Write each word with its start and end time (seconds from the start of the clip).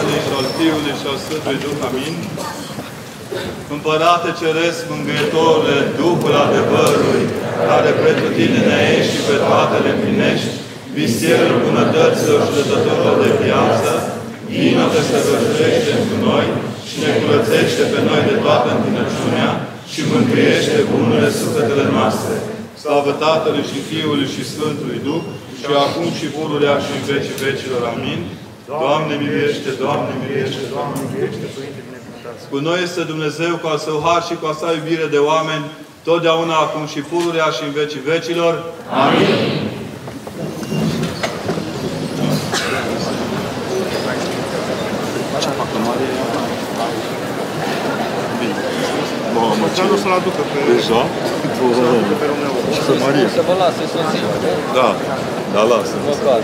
Tatălui 0.00 0.26
și 0.28 0.34
al 0.40 0.48
Fiului 0.58 0.94
și 1.00 1.06
al 1.10 1.18
Sfântului 1.24 1.62
Duh. 1.64 1.78
Amin. 1.88 2.14
Împărate 3.74 4.28
Ceresc, 4.40 4.80
Mângâietorule, 4.92 5.76
Duhul 6.00 6.34
adevărului, 6.46 7.22
care 7.68 7.90
pentru 8.04 8.28
Tine 8.36 8.60
ne 8.68 8.78
ești 8.96 9.14
și 9.14 9.22
pe 9.28 9.36
toate 9.48 9.76
le 9.84 9.90
împlinești, 9.94 10.52
visierul 10.98 11.58
bunătăților 11.66 12.40
și 12.46 12.52
dătătorilor 12.56 13.16
de 13.24 13.30
viață, 13.44 13.90
vină 14.50 14.84
te 14.92 15.00
săvârșește 15.08 15.90
pentru 15.94 16.16
noi 16.28 16.46
și 16.88 16.96
ne 17.02 17.10
curățește 17.18 17.82
pe 17.92 18.00
noi 18.08 18.22
de 18.30 18.36
toată 18.44 18.68
întinăciunea 18.72 19.50
și 19.92 20.00
mântuiește 20.12 20.78
bunurile 20.90 21.30
sufletele 21.40 21.86
noastre. 21.96 22.34
Slavă 22.82 23.12
Tatălui 23.24 23.68
și 23.70 23.78
Fiului 23.90 24.28
și 24.34 24.48
Sfântului 24.52 25.00
Duh, 25.06 25.24
și 25.58 25.64
acum 25.84 26.06
și 26.18 26.26
pururea 26.36 26.74
și 26.84 26.90
în 26.96 27.02
vecii 27.10 27.40
vecilor. 27.46 27.82
Amin. 27.94 28.20
Doamne 28.78 29.14
miluiește, 29.22 29.70
Doamne 29.82 30.12
miluiește, 30.20 30.62
Doamne 30.74 30.98
miluiește, 31.08 31.46
Părinte 31.54 31.80
binecuvântat. 31.86 32.36
Cu 32.52 32.58
noi 32.68 32.78
este 32.86 33.02
Dumnezeu 33.12 33.52
cu 33.62 33.66
al 33.72 33.78
Său 33.86 33.98
har 34.06 34.22
și 34.28 34.34
cu 34.40 34.44
a 34.52 34.54
Sa 34.60 34.68
iubire 34.78 35.06
de 35.14 35.20
oameni, 35.30 35.64
totdeauna 36.08 36.56
acum 36.66 36.84
și 36.92 37.00
pururea 37.10 37.48
și 37.56 37.62
în 37.66 37.72
vecii 37.78 38.02
vecilor. 38.12 38.54
Amin. 39.04 39.38
Mamă, 49.34 49.66
ce... 49.74 49.80
Dar 49.80 49.90
o 49.94 49.98
să-l 50.02 50.14
aducă 50.18 50.42
pe... 50.50 50.58
Deja? 50.72 51.00
pe 52.20 52.26
Romeo. 52.30 52.54
Să 52.86 52.92
Maria. 53.04 53.28
Să 53.38 53.42
vă 53.48 53.54
lase 53.62 53.84
soția, 53.92 54.26
Da, 54.78 54.88
da, 55.54 55.62
lasă. 55.70 55.94
măcar. 56.08 56.40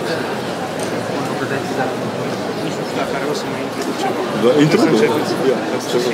Nu 1.39 2.16
știu 2.97 3.09
dacă 3.09 3.17
are 3.19 3.29
o 3.33 3.37
să 3.41 3.47
mai 3.53 3.63
intre 3.67 3.81
cu 3.89 3.93
ceva. 4.03 4.21
Da, 4.43 4.51
intră 4.65 4.79
Să 4.83 4.87
tu. 4.87 4.93
începeți. 4.95 5.33
Ia, 5.51 5.59
Să 5.83 5.89
ceva. 5.93 6.11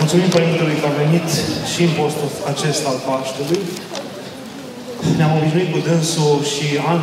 Mulțumim 0.00 0.30
Părintelui 0.36 0.78
că 0.82 0.86
a 0.90 0.94
venit 1.02 1.28
și 1.72 1.80
în 1.88 1.92
postul 2.00 2.30
acesta 2.52 2.86
al 2.92 3.00
Paștelui. 3.06 3.62
Ne-am 5.18 5.32
obișnuit 5.38 5.70
cu 5.74 5.80
dânsul 5.88 6.36
și 6.52 6.66
an, 6.92 7.00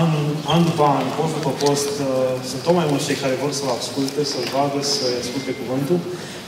an, 0.00 0.10
an 0.54 0.60
după 0.68 0.84
an, 0.98 1.04
post 1.18 1.32
după 1.38 1.52
post, 1.62 1.92
uh, 2.06 2.32
sunt 2.48 2.60
tot 2.66 2.74
mai 2.78 2.86
mulți 2.90 3.06
cei 3.08 3.22
care 3.22 3.34
vor 3.42 3.52
să-L 3.58 3.70
asculte, 3.80 4.20
să-L 4.32 4.46
vadă, 4.54 4.78
să 4.94 5.04
asculte 5.22 5.52
cuvântul. 5.60 5.98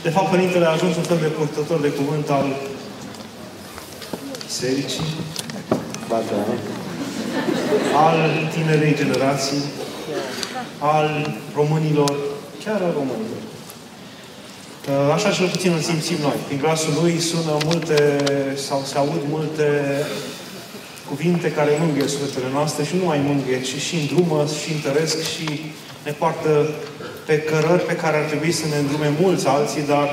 De 0.05 0.11
fapt, 0.15 0.29
Părintele 0.33 0.65
a 0.67 0.75
ajuns 0.77 0.93
un 1.01 1.07
fel 1.11 1.19
de 1.25 1.31
purtător 1.37 1.79
de 1.87 1.91
cuvânt 1.99 2.27
al 2.37 2.47
bisericii, 4.47 5.07
al 7.95 8.17
tinerei 8.53 8.95
generații, 8.95 9.63
al 10.79 11.35
românilor, 11.55 12.15
chiar 12.63 12.81
al 12.81 12.93
românilor. 12.93 13.41
Uh, 14.89 15.13
Așa 15.13 15.29
cel 15.31 15.47
puțin 15.47 15.71
îl 15.71 15.79
simțim 15.79 16.17
noi. 16.21 16.37
Prin 16.47 16.59
glasul 16.63 16.93
lui 17.01 17.19
sună 17.19 17.57
multe, 17.65 18.23
sau 18.67 18.81
se 18.85 18.97
aud 18.97 19.21
multe 19.29 19.67
cuvinte 21.09 21.51
care 21.51 21.77
mângâie 21.79 22.07
sufletele 22.07 22.49
noastre 22.51 22.83
și 22.83 22.95
nu 22.99 23.05
mai 23.05 23.21
mângâie, 23.29 23.61
ci 23.61 23.75
și 23.85 23.95
îndrumă, 23.95 24.45
și 24.61 24.71
întăresc 24.73 25.17
și 25.31 25.47
ne 26.05 26.11
poartă 26.11 26.69
pe 27.25 27.35
cărări 27.39 27.85
pe 27.85 27.95
care 27.95 28.17
ar 28.17 28.23
trebui 28.31 28.51
să 28.51 28.65
ne 28.67 28.77
îndrume 28.77 29.09
mulți 29.21 29.47
alții, 29.47 29.89
dar 29.93 30.07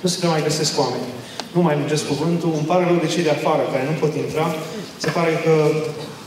nu 0.00 0.08
se 0.08 0.18
prea 0.18 0.30
mai 0.30 0.42
găsesc 0.42 0.78
oameni. 0.80 1.08
Nu 1.52 1.60
mai 1.62 1.76
lungesc 1.78 2.06
cuvântul. 2.06 2.52
Îmi 2.56 2.68
pare 2.70 2.84
rău 2.84 2.98
de 3.04 3.12
cei 3.14 3.22
de 3.28 3.30
afară 3.30 3.62
care 3.72 3.84
nu 3.90 3.96
pot 4.00 4.12
intra. 4.14 4.46
Se 5.04 5.10
pare 5.16 5.32
că 5.44 5.54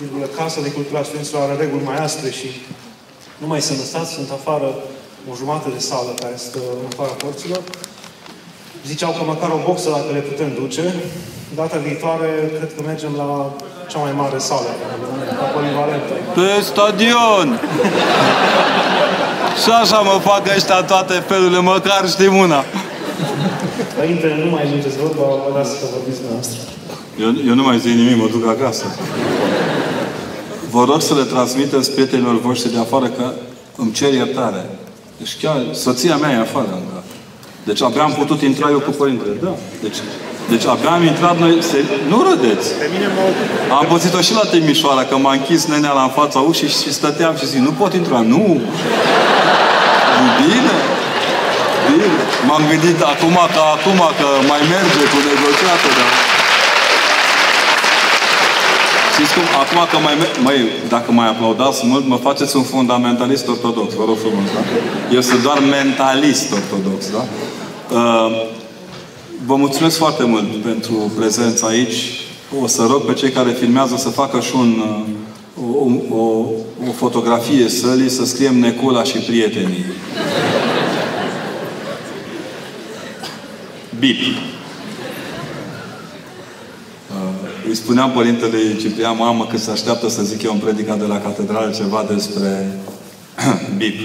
virgulă, 0.02 0.26
Casa 0.40 0.60
de 0.62 0.72
Cultură 0.78 0.98
a 1.00 1.04
Studenților 1.04 1.42
are 1.44 1.56
reguli 1.64 1.84
mai 1.90 2.00
aspre 2.08 2.30
și 2.40 2.50
nu 3.42 3.48
mai 3.52 3.62
sunt 3.68 3.78
lăsați, 3.84 4.12
sunt 4.18 4.30
afară 4.40 4.70
o 5.30 5.34
jumătate 5.40 5.70
de 5.78 5.82
sală 5.90 6.12
care 6.22 6.36
stă 6.48 6.60
în 6.82 6.86
afara 6.92 7.16
porților. 7.24 7.62
Ziceau 8.90 9.12
că 9.18 9.24
măcar 9.24 9.50
o 9.58 9.60
boxă 9.68 9.90
dacă 9.96 10.10
le 10.18 10.24
putem 10.30 10.50
duce. 10.62 10.86
Data 11.60 11.78
viitoare, 11.88 12.30
cred 12.58 12.72
că 12.76 12.82
mergem 12.86 13.14
la 13.22 13.30
cea 13.92 14.00
mai 14.06 14.14
mare 14.22 14.38
sală, 14.50 14.72
la 15.42 15.48
polivalentă. 15.56 16.14
Pe 16.38 16.50
stadion! 16.70 17.48
Și 19.62 19.70
așa 19.82 20.00
mă 20.00 20.16
fac 20.30 20.44
ăștia 20.56 20.82
toate 20.84 21.14
felurile, 21.28 21.60
măcar 21.60 22.02
știm 22.10 22.36
una. 22.36 22.64
Părintele, 23.98 24.36
nu 24.44 24.50
mai 24.50 24.62
ajungeți 24.64 24.98
vorba, 24.98 25.26
vă 25.44 25.50
las 25.58 25.70
să 25.80 25.86
vorbiți 25.96 26.20
dumneavoastră. 26.22 26.60
Eu, 27.24 27.30
eu 27.48 27.54
nu 27.60 27.64
mai 27.64 27.80
zic 27.80 27.94
nimic, 28.02 28.18
mă 28.18 28.28
duc 28.28 28.48
acasă. 28.48 28.86
Vă 30.78 30.84
rog 30.92 31.02
să 31.10 31.14
le 31.20 31.26
transmiteți 31.34 31.92
prietenilor 31.92 32.38
voștri 32.48 32.74
de 32.76 32.80
afară 32.80 33.08
că 33.18 33.26
îmi 33.82 33.92
cer 33.92 34.14
iertare. 34.14 34.62
Deci 35.20 35.34
chiar 35.42 35.58
soția 35.86 36.16
mea 36.16 36.32
e 36.32 36.40
afară 36.48 36.72
încă. 36.80 36.98
Deci 37.70 37.82
abia 37.82 38.04
am 38.04 38.14
putut 38.22 38.40
intra 38.42 38.68
eu 38.76 38.80
cu 38.88 38.92
părintele. 39.02 39.36
Da. 39.44 39.54
Deci, 39.86 40.00
deci 40.52 40.66
abia 40.74 40.92
am 40.98 41.04
intrat 41.04 41.36
noi... 41.40 41.54
Se... 41.70 41.78
Nu 42.12 42.18
râdeți! 42.30 42.68
Pe 42.82 42.88
mine 42.94 43.08
mă 43.16 43.22
Am 43.80 43.86
pățit-o 43.92 44.22
și 44.28 44.34
la 44.40 44.46
Timișoara, 44.52 45.04
că 45.10 45.16
m-a 45.18 45.34
închis 45.34 45.66
nenea 45.66 45.94
la 46.00 46.04
în 46.10 46.14
fața 46.20 46.40
ușii 46.40 46.68
și 46.68 46.94
stăteam 47.00 47.36
și 47.40 47.46
zic, 47.52 47.60
nu 47.60 47.74
pot 47.82 47.94
intra. 47.94 48.20
Nu! 48.34 48.46
E 50.24 50.28
bine! 50.42 50.76
Bine! 51.88 52.08
M-am 52.48 52.64
gândit 52.70 53.00
acum 53.14 53.38
că 53.56 53.62
acum 53.76 54.00
că 54.20 54.28
mai 54.52 54.62
merge 54.74 55.04
cu 55.12 55.18
negociatul, 55.30 55.92
dar... 56.00 56.35
Știți 59.16 59.34
cum? 59.34 59.44
Acum 59.64 59.80
că 59.92 59.98
mai, 60.04 60.16
me- 60.20 60.42
mai, 60.44 60.56
dacă 60.90 61.12
mai 61.12 61.28
aplaudați 61.28 61.86
mult, 61.86 62.08
mă 62.08 62.16
faceți 62.16 62.56
un 62.56 62.64
fundamentalist 62.64 63.48
ortodox, 63.48 63.94
vă 63.94 64.04
rog 64.08 64.18
frumos, 64.18 64.50
da? 64.54 64.62
Eu 65.16 65.22
sunt 65.22 65.42
doar 65.42 65.60
mentalist 65.60 66.52
ortodox, 66.52 67.12
da? 67.12 67.26
Uh, 67.96 68.32
vă 69.46 69.56
mulțumesc 69.56 69.98
foarte 69.98 70.24
mult 70.24 70.56
pentru 70.64 71.12
prezența 71.18 71.68
aici. 71.68 71.96
O 72.62 72.68
să 72.68 72.86
rog 72.90 73.06
pe 73.06 73.14
cei 73.14 73.30
care 73.30 73.52
filmează 73.52 73.96
să 73.98 74.10
facă 74.10 74.40
și 74.40 74.52
un, 74.56 74.82
uh, 75.58 75.86
o, 76.12 76.16
o, 76.16 76.22
o 76.90 76.92
fotografie 76.96 77.70
sălii, 77.70 78.10
să 78.10 78.26
scriem 78.26 78.60
Necula 78.60 79.04
și 79.04 79.18
prietenii. 79.18 79.86
Bip. 84.00 84.20
Îi 87.68 87.76
spuneam 87.76 88.12
Părintele 88.12 88.58
Ciprian, 88.80 89.16
mamă, 89.18 89.46
că 89.46 89.58
se 89.58 89.72
așteaptă 89.72 90.10
să 90.10 90.24
zic 90.24 90.44
eu 90.44 90.52
în 90.52 90.60
predica 90.60 90.96
de 90.96 91.06
la 91.06 91.20
catedrală 91.20 91.72
ceva 91.72 92.06
despre 92.14 92.80
bip. 93.78 94.00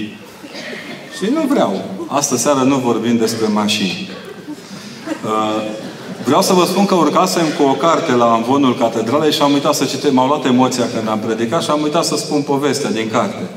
Și 1.17 1.31
nu 1.33 1.41
vreau. 1.47 1.83
Astă 2.07 2.37
seară 2.37 2.59
nu 2.59 2.75
vorbim 2.75 3.17
despre 3.17 3.47
mașini. 3.47 4.09
Uh, 5.25 5.79
Vreau 6.25 6.41
să 6.41 6.53
vă 6.53 6.65
spun 6.65 6.85
că 6.85 6.95
urcasem 6.95 7.45
cu 7.57 7.63
o 7.63 7.73
carte 7.73 8.11
la 8.11 8.31
amvonul 8.31 8.77
catedralei 8.77 9.31
și 9.31 9.41
am 9.41 9.53
uitat 9.53 9.73
să 9.73 9.85
citesc. 9.85 10.13
M-au 10.13 10.27
luat 10.27 10.45
emoția 10.45 10.85
când 10.95 11.09
am 11.09 11.19
predicat 11.19 11.63
și 11.63 11.69
am 11.69 11.81
uitat 11.81 12.05
să 12.05 12.15
spun 12.15 12.41
povestea 12.41 12.91
din 12.91 13.09
carte. 13.11 13.49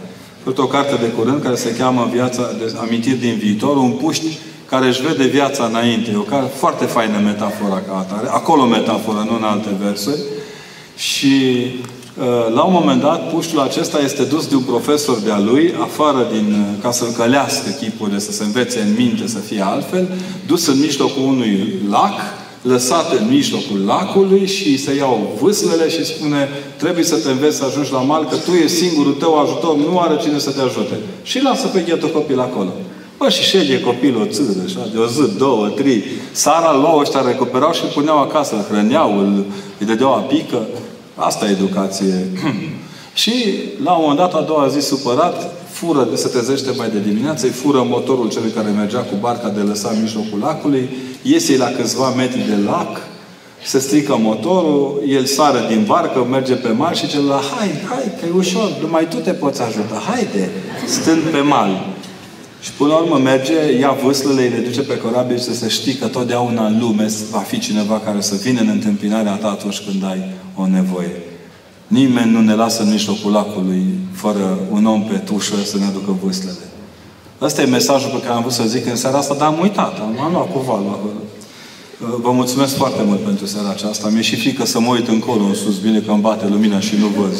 Sunt 0.42 0.58
o 0.58 0.66
carte 0.66 0.94
de 0.94 1.06
curând 1.06 1.42
care 1.42 1.54
se 1.54 1.76
cheamă 1.76 2.08
Viața 2.12 2.50
de 2.58 2.74
Amintiri 2.80 3.16
din 3.16 3.34
viitor, 3.38 3.76
un 3.76 3.90
puști 3.90 4.38
care 4.68 4.86
își 4.86 5.02
vede 5.02 5.24
viața 5.24 5.64
înainte. 5.64 6.10
E 6.10 6.16
o 6.16 6.20
carte 6.20 6.50
foarte 6.56 6.84
faină 6.84 7.18
metafora 7.24 7.82
ca 7.88 7.96
atare. 7.96 8.28
Acolo 8.30 8.64
metaforă, 8.64 9.26
nu 9.30 9.36
în 9.36 9.42
alte 9.42 9.68
versuri. 9.82 10.20
Și 10.96 11.66
uh, 12.18 12.54
la 12.54 12.62
un 12.62 12.72
moment 12.72 13.00
dat, 13.00 13.32
puștul 13.32 13.60
acesta 13.60 13.98
este 14.00 14.22
dus 14.22 14.46
de 14.46 14.54
un 14.54 14.62
profesor 14.62 15.18
de-a 15.18 15.38
lui, 15.38 15.74
afară 15.82 16.26
din, 16.32 16.52
uh, 16.52 16.82
ca 16.82 16.90
să 16.90 17.04
încălească 17.04 17.70
chipurile, 17.80 18.18
să 18.18 18.32
se 18.32 18.44
învețe 18.44 18.80
în 18.80 18.94
minte 18.96 19.26
să 19.26 19.38
fie 19.38 19.62
altfel, 19.62 20.08
dus 20.46 20.66
în 20.66 20.80
mijlocul 20.80 21.22
unui 21.22 21.72
lac, 21.90 22.20
lăsat 22.62 23.12
în 23.12 23.28
mijlocul 23.28 23.84
lacului 23.86 24.46
și 24.46 24.78
să 24.78 24.94
iau 24.94 25.36
vâslele 25.40 25.88
și 25.88 26.04
spune 26.04 26.48
trebuie 26.76 27.04
să 27.04 27.16
te 27.16 27.30
înveți 27.30 27.56
să 27.56 27.64
ajungi 27.64 27.92
la 27.92 28.00
mal, 28.00 28.24
că 28.24 28.36
tu 28.36 28.50
e 28.52 28.66
singurul 28.66 29.12
tău 29.12 29.38
ajutor, 29.38 29.76
nu 29.76 29.98
are 29.98 30.16
cine 30.22 30.38
să 30.38 30.50
te 30.50 30.60
ajute. 30.60 30.98
Și 31.22 31.42
lasă 31.42 31.66
pe 31.66 31.84
ghetul 31.86 32.08
copil 32.08 32.40
acolo. 32.40 32.72
Bă, 33.24 33.30
și 33.30 33.42
șede 33.42 33.80
copilul 33.80 34.22
o 34.22 34.26
țâră, 34.26 34.60
așa, 34.64 34.88
de 34.92 34.98
o 34.98 35.06
zi, 35.06 35.36
două, 35.38 35.68
trei. 35.68 36.04
Sara 36.32 36.70
îl 36.74 36.80
luau 36.80 36.98
ăștia, 36.98 37.20
recuperau 37.26 37.72
și 37.72 37.82
îl 37.84 37.90
puneau 37.94 38.18
acasă, 38.18 38.54
îl 38.54 38.64
hrăneau, 38.70 39.18
îl, 39.18 39.44
îi 39.78 39.86
dădeau 39.86 40.14
apică. 40.14 40.66
Asta 41.14 41.46
e 41.46 41.50
educație. 41.50 42.26
și, 43.22 43.32
la 43.84 43.92
un 43.92 43.98
moment 44.00 44.18
dat, 44.18 44.34
a 44.34 44.40
doua 44.40 44.68
zi, 44.68 44.86
supărat, 44.86 45.54
fură, 45.70 46.08
se 46.14 46.28
trezește 46.28 46.70
mai 46.76 46.90
de 46.90 46.98
dimineață, 46.98 47.46
îi 47.46 47.52
fură 47.52 47.86
motorul 47.88 48.28
celui 48.28 48.50
care 48.50 48.68
mergea 48.68 48.98
cu 48.98 49.14
barca 49.20 49.48
de 49.48 49.60
lăsat 49.60 49.92
în 49.92 50.00
mijlocul 50.02 50.38
lacului, 50.40 50.88
iese 51.22 51.56
la 51.56 51.66
câțiva 51.76 52.08
metri 52.08 52.48
de 52.48 52.58
lac, 52.66 53.00
se 53.64 53.78
strică 53.78 54.16
motorul, 54.20 55.02
el 55.08 55.24
sară 55.24 55.64
din 55.68 55.84
barcă, 55.86 56.26
merge 56.30 56.54
pe 56.54 56.68
mal 56.68 56.94
și 56.94 57.08
celălalt, 57.08 57.44
hai, 57.58 57.70
hai, 57.88 58.12
că 58.20 58.26
e 58.26 58.36
ușor, 58.36 58.70
numai 58.80 59.08
tu 59.08 59.16
te 59.16 59.32
poți 59.32 59.62
ajuta, 59.62 60.02
haide, 60.06 60.50
stând 60.86 61.22
pe 61.22 61.40
mal. 61.40 61.94
Și 62.64 62.70
până 62.72 62.92
la 62.92 62.98
urmă 62.98 63.18
merge, 63.18 63.78
ia 63.78 63.98
vâslele, 64.04 64.42
îi 64.42 64.48
le 64.48 64.56
duce 64.56 64.80
pe 64.80 64.98
corabil 64.98 65.38
și 65.38 65.42
să 65.42 65.54
se 65.54 65.68
știi 65.68 65.94
că 65.94 66.06
totdeauna 66.06 66.66
în 66.66 66.78
lume 66.80 67.06
va 67.30 67.38
fi 67.38 67.58
cineva 67.58 68.00
care 68.04 68.20
să 68.20 68.34
vină 68.34 68.60
în 68.60 68.68
întâmpinarea 68.68 69.32
ta 69.32 69.48
atunci 69.48 69.80
când 69.80 70.04
ai 70.04 70.22
o 70.56 70.66
nevoie. 70.66 71.22
Nimeni 71.86 72.30
nu 72.30 72.40
ne 72.40 72.54
lasă 72.54 72.82
în 72.82 72.90
mijlocul 72.90 73.32
lacului 73.32 73.84
fără 74.12 74.58
un 74.70 74.86
om 74.86 75.02
pe 75.02 75.16
tușă 75.16 75.54
să 75.64 75.78
ne 75.78 75.84
aducă 75.84 76.16
vâslele. 76.22 76.64
Ăsta 77.40 77.62
e 77.62 77.66
mesajul 77.66 78.10
pe 78.10 78.20
care 78.20 78.34
am 78.34 78.40
vrut 78.40 78.52
să 78.52 78.62
zic 78.66 78.86
în 78.86 78.96
seara 78.96 79.18
asta, 79.18 79.34
dar 79.34 79.46
am 79.46 79.60
uitat. 79.60 79.98
Am 79.98 80.32
luat 80.32 80.52
cu 80.52 80.58
valul 80.58 80.88
acolo. 80.88 81.12
Vă 82.20 82.30
mulțumesc 82.30 82.76
foarte 82.76 83.02
mult 83.06 83.20
pentru 83.20 83.46
seara 83.46 83.68
aceasta. 83.68 84.08
Mi-e 84.08 84.22
și 84.22 84.36
frică 84.36 84.66
să 84.66 84.80
mă 84.80 84.92
uit 84.92 85.08
încolo, 85.08 85.42
în 85.42 85.54
sus, 85.54 85.78
bine 85.78 85.98
că 85.98 86.10
îmi 86.10 86.20
bate 86.20 86.46
lumina 86.48 86.80
și 86.80 86.94
nu 86.96 87.06
văd. 87.06 87.32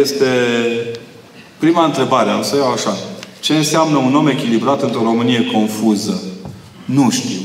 Este 0.00 0.26
prima 1.58 1.84
întrebare, 1.84 2.30
am 2.30 2.42
să 2.42 2.56
iau 2.56 2.72
așa. 2.72 2.96
Ce 3.40 3.54
înseamnă 3.54 3.96
un 3.96 4.14
om 4.14 4.26
echilibrat 4.26 4.82
într-o 4.82 5.02
Românie 5.02 5.50
confuză? 5.52 6.22
Nu 6.84 7.10
știu. 7.10 7.40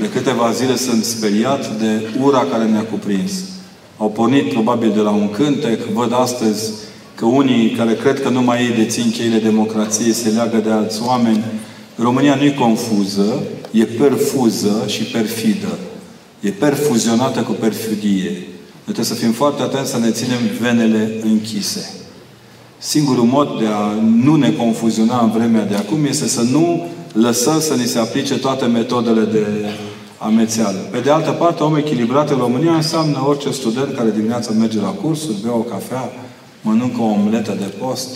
De 0.00 0.08
câteva 0.08 0.52
zile 0.52 0.76
sunt 0.76 1.04
speriat 1.04 1.78
de 1.78 2.02
ura 2.22 2.44
care 2.50 2.64
ne-a 2.64 2.84
cuprins. 2.84 3.32
Au 3.96 4.10
pornit 4.10 4.52
probabil 4.52 4.92
de 4.94 5.00
la 5.00 5.10
un 5.10 5.30
cântec. 5.30 5.84
Văd 5.84 6.12
astăzi 6.12 6.72
că 7.14 7.24
unii 7.24 7.70
care 7.70 7.94
cred 7.94 8.22
că 8.22 8.28
numai 8.28 8.62
ei 8.62 8.84
dețin 8.84 9.10
cheile 9.10 9.38
democrației 9.38 10.12
se 10.12 10.28
leagă 10.28 10.56
de 10.56 10.70
alți 10.70 11.02
oameni. 11.02 11.44
România 11.96 12.34
nu 12.34 12.44
e 12.44 12.50
confuză, 12.50 13.42
e 13.70 13.84
perfuză 13.84 14.84
și 14.86 15.02
perfidă. 15.02 15.78
E 16.40 16.50
perfuzionată 16.50 17.40
cu 17.40 17.52
perfidie. 17.52 18.30
Noi 18.84 18.94
trebuie 18.94 19.04
să 19.04 19.14
fim 19.14 19.32
foarte 19.32 19.62
atenți 19.62 19.90
să 19.90 19.98
ne 19.98 20.10
ținem 20.10 20.38
venele 20.60 21.10
închise. 21.22 21.97
Singurul 22.78 23.24
mod 23.24 23.58
de 23.58 23.66
a 23.66 23.92
nu 24.22 24.36
ne 24.36 24.50
confuziona 24.50 25.20
în 25.22 25.30
vremea 25.30 25.64
de 25.64 25.74
acum 25.74 26.04
este 26.04 26.28
să 26.28 26.42
nu 26.42 26.86
lăsăm 27.12 27.60
să 27.60 27.74
ni 27.74 27.86
se 27.86 27.98
aplice 27.98 28.38
toate 28.38 28.66
metodele 28.66 29.24
de 29.24 29.46
amețeală. 30.18 30.78
Pe 30.90 30.98
de 30.98 31.10
altă 31.10 31.30
parte, 31.30 31.62
om 31.62 31.76
echilibrat 31.76 32.30
în 32.30 32.38
România 32.38 32.74
înseamnă 32.74 33.24
orice 33.26 33.50
student 33.50 33.96
care 33.96 34.10
dimineața 34.10 34.50
merge 34.58 34.80
la 34.80 34.88
cursuri, 34.88 35.36
bea 35.42 35.52
o 35.52 35.58
cafea, 35.58 36.12
mănâncă 36.62 37.00
o 37.00 37.04
omletă 37.04 37.56
de 37.58 37.72
post, 37.78 38.08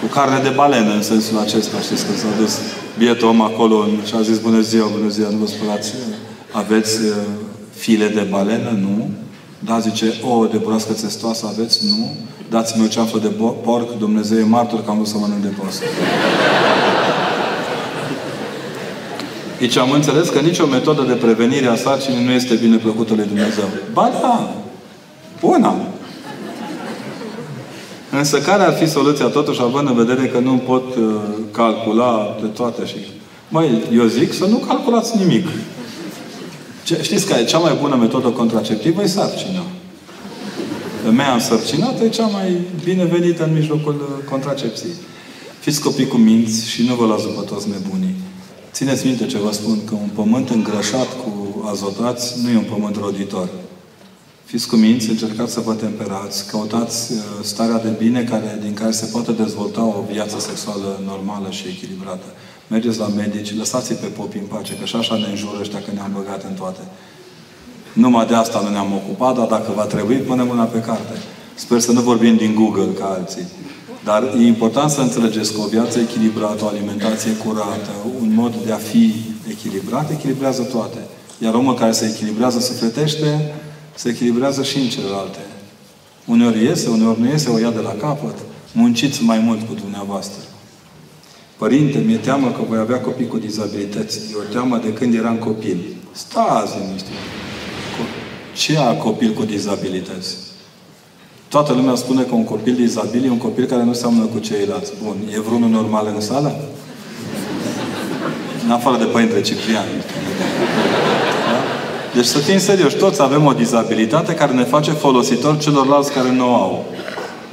cu 0.00 0.06
carne 0.06 0.42
de 0.42 0.52
balenă 0.54 0.94
în 0.94 1.02
sensul 1.02 1.38
acesta. 1.38 1.80
Știți 1.80 2.06
că 2.06 2.12
s-a 2.16 2.40
dus 2.40 2.58
bietul 2.98 3.28
om 3.28 3.40
acolo 3.40 3.84
și 4.06 4.14
a 4.14 4.20
zis, 4.20 4.38
bună 4.38 4.60
ziua, 4.60 4.88
bună 4.98 5.08
ziua, 5.08 5.28
nu 5.28 5.36
vă 5.36 5.46
spărați, 5.46 5.94
aveți 6.50 7.00
uh, 7.00 7.12
file 7.74 8.08
de 8.08 8.26
balenă? 8.30 8.78
Nu. 8.80 9.10
Da, 9.64 9.78
zice, 9.78 10.14
o 10.22 10.46
de 10.46 10.56
broască 10.56 10.92
testoasă 10.92 11.46
aveți? 11.46 11.78
Nu. 11.86 12.16
Dați-mi 12.50 12.84
o 12.84 12.88
ceafă 12.88 13.18
de 13.18 13.32
porc, 13.62 13.98
Dumnezeu 13.98 14.38
e 14.38 14.44
martor 14.44 14.84
că 14.84 14.90
am 14.90 14.96
vrut 14.96 15.08
să 15.08 15.16
mănânc 15.18 15.42
de 15.42 15.52
post. 15.62 15.82
Deci 19.58 19.76
am 19.76 19.90
înțeles 19.90 20.28
că 20.28 20.38
nicio 20.38 20.66
metodă 20.66 21.02
de 21.02 21.12
prevenire 21.12 21.66
a 21.66 21.76
sarcinii 21.76 22.24
nu 22.24 22.30
este 22.30 22.54
bine 22.54 22.76
plăcută 22.76 23.14
lui 23.14 23.26
Dumnezeu. 23.26 23.64
Ba 23.92 24.10
da! 24.20 24.50
Una! 25.40 25.74
Însă 28.10 28.38
care 28.38 28.62
ar 28.62 28.72
fi 28.72 28.88
soluția 28.88 29.26
totuși, 29.26 29.60
având 29.62 29.88
în 29.88 29.94
vedere 29.94 30.26
că 30.26 30.38
nu 30.38 30.52
pot 30.66 30.94
uh, 30.94 31.04
calcula 31.50 32.36
de 32.40 32.46
toate 32.46 32.86
și... 32.86 32.96
Mai, 33.48 33.82
eu 33.92 34.04
zic 34.04 34.32
să 34.32 34.46
nu 34.46 34.56
calculați 34.56 35.16
nimic. 35.16 35.46
Ce, 36.88 37.02
știți 37.02 37.26
că 37.26 37.34
e 37.34 37.44
cea 37.44 37.58
mai 37.58 37.78
bună 37.80 37.96
metodă 37.96 38.28
contraceptivă? 38.28 39.02
E 39.02 39.06
sarcina. 39.06 39.62
Femeia 41.04 41.32
însărcinată 41.32 42.04
e 42.04 42.08
cea 42.08 42.26
mai 42.26 42.56
binevenită 42.84 43.44
în 43.44 43.52
mijlocul 43.52 43.94
uh, 43.94 44.28
contracepției. 44.30 44.92
Fiți 45.60 45.80
copii 45.80 46.06
cu 46.06 46.16
minți 46.16 46.68
și 46.68 46.82
nu 46.82 46.94
vă 46.94 47.06
luați 47.06 47.22
după 47.22 47.40
toți 47.40 47.68
nebunii. 47.68 48.14
Țineți 48.72 49.06
minte 49.06 49.26
ce 49.26 49.38
vă 49.38 49.52
spun, 49.52 49.84
că 49.84 49.94
un 49.94 50.08
pământ 50.14 50.48
îngrășat 50.48 51.06
cu 51.22 51.62
azotați 51.70 52.42
nu 52.42 52.50
e 52.50 52.56
un 52.56 52.70
pământ 52.74 52.96
roditor. 52.96 53.48
Fiți 54.44 54.68
cu 54.68 54.76
minți, 54.76 55.10
încercați 55.10 55.52
să 55.52 55.60
vă 55.60 55.74
temperați, 55.74 56.46
căutați 56.46 57.12
uh, 57.12 57.18
starea 57.42 57.78
de 57.78 57.92
bine 57.98 58.22
care, 58.22 58.58
din 58.62 58.74
care 58.74 58.90
se 58.90 59.06
poate 59.12 59.32
dezvolta 59.32 59.82
o 59.82 60.04
viață 60.10 60.38
sexuală 60.38 61.00
normală 61.04 61.50
și 61.50 61.64
echilibrată. 61.68 62.26
Mergeți 62.68 62.98
la 62.98 63.06
medici, 63.06 63.56
lăsați-i 63.56 63.94
pe 63.94 64.06
popi 64.06 64.38
în 64.38 64.44
pace, 64.44 64.72
că 64.74 64.84
și 64.84 64.96
așa 64.96 65.16
ne 65.16 65.26
înjură 65.30 65.58
ăștia 65.60 65.78
că 65.78 65.90
ne-am 65.94 66.12
băgat 66.14 66.44
în 66.44 66.54
toate. 66.54 66.80
Numai 67.92 68.26
de 68.26 68.34
asta 68.34 68.60
nu 68.64 68.68
ne-am 68.68 68.92
ocupat, 68.92 69.34
dar 69.36 69.46
dacă 69.46 69.72
va 69.74 69.84
trebui, 69.84 70.16
punem 70.16 70.46
mâna 70.46 70.64
pe 70.64 70.80
carte. 70.80 71.16
Sper 71.54 71.80
să 71.80 71.92
nu 71.92 72.00
vorbim 72.00 72.36
din 72.36 72.54
Google 72.54 72.92
ca 72.98 73.16
alții. 73.18 73.46
Dar 74.04 74.22
e 74.38 74.46
important 74.46 74.90
să 74.90 75.00
înțelegeți 75.00 75.52
că 75.52 75.60
o 75.60 75.66
viață 75.66 75.98
echilibrată, 75.98 76.64
o 76.64 76.66
alimentație 76.66 77.32
curată, 77.32 77.90
un 78.20 78.34
mod 78.34 78.54
de 78.64 78.72
a 78.72 78.76
fi 78.76 79.14
echilibrat, 79.48 80.10
echilibrează 80.10 80.62
toate. 80.62 80.98
Iar 81.38 81.54
omul 81.54 81.74
care 81.74 81.92
se 81.92 82.12
echilibrează 82.14 82.60
sufletește, 82.60 83.54
se 83.94 84.08
echilibrează 84.08 84.62
și 84.62 84.78
în 84.78 84.88
celelalte. 84.88 85.38
Uneori 86.24 86.64
iese, 86.64 86.88
uneori 86.88 87.20
nu 87.20 87.26
iese, 87.26 87.48
o 87.48 87.58
ia 87.58 87.70
de 87.70 87.80
la 87.80 87.94
capăt. 88.00 88.36
Munciți 88.72 89.22
mai 89.22 89.38
mult 89.38 89.66
cu 89.68 89.74
dumneavoastră. 89.74 90.42
Părinte, 91.58 91.98
mi-e 92.06 92.16
teamă 92.16 92.48
că 92.48 92.60
voi 92.68 92.78
avea 92.78 93.00
copii 93.00 93.26
cu 93.26 93.38
dizabilități. 93.38 94.20
E 94.32 94.36
o 94.38 94.52
teamă 94.52 94.80
de 94.84 94.92
când 94.92 95.14
eram 95.14 95.36
copil. 95.36 95.78
Stați 96.12 96.76
liniștit. 96.78 97.12
Ce 98.56 98.78
a 98.78 98.92
copil 98.92 99.32
cu 99.32 99.44
dizabilități? 99.44 100.36
Toată 101.48 101.72
lumea 101.72 101.94
spune 101.94 102.22
că 102.22 102.34
un 102.34 102.44
copil 102.44 102.74
dizabil 102.74 103.24
e 103.24 103.30
un 103.30 103.38
copil 103.38 103.64
care 103.64 103.82
nu 103.82 103.92
seamănă 103.92 104.24
cu 104.24 104.38
ceilalți. 104.38 104.92
Bun. 105.04 105.16
E 105.34 105.40
vreunul 105.40 105.68
normal 105.68 106.12
în 106.14 106.20
sală? 106.20 106.56
În 108.64 108.70
afară 108.70 108.96
de 108.96 109.04
Părinte 109.04 109.40
Ciprian. 109.40 109.86
Da? 109.86 111.58
Deci 112.14 112.24
să 112.24 112.38
fim 112.38 112.58
serioși. 112.58 112.96
Toți 112.96 113.22
avem 113.22 113.46
o 113.46 113.52
dizabilitate 113.52 114.34
care 114.34 114.52
ne 114.52 114.64
face 114.64 114.90
folositor 114.90 115.58
celorlalți 115.58 116.12
care 116.12 116.32
nu 116.32 116.54
au. 116.54 116.84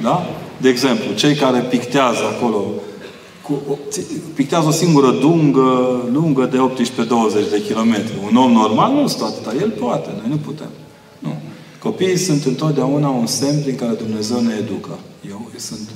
Da? 0.02 0.26
De 0.56 0.68
exemplu, 0.68 1.12
cei 1.14 1.34
care 1.34 1.58
pictează 1.58 2.20
acolo 2.36 2.64
cu, 3.46 3.78
pictează 4.34 4.66
o 4.66 4.70
singură 4.70 5.10
dungă 5.10 6.00
lungă 6.12 6.44
de 6.44 6.58
18-20 7.46 7.50
de 7.50 7.62
kilometri. 7.62 8.12
Un 8.30 8.36
om 8.36 8.52
normal 8.52 8.92
nu 8.92 9.06
stă 9.06 9.24
atâta. 9.24 9.54
El 9.60 9.70
poate, 9.70 10.08
noi 10.16 10.28
nu 10.28 10.36
putem. 10.36 10.70
Nu. 11.18 11.36
Copiii 11.78 12.16
sunt 12.16 12.44
întotdeauna 12.44 13.08
un 13.08 13.26
semn 13.26 13.62
prin 13.62 13.76
care 13.76 13.92
Dumnezeu 13.92 14.40
ne 14.40 14.54
educă. 14.58 14.98
Eu 15.28 15.50
sunt 15.56 15.88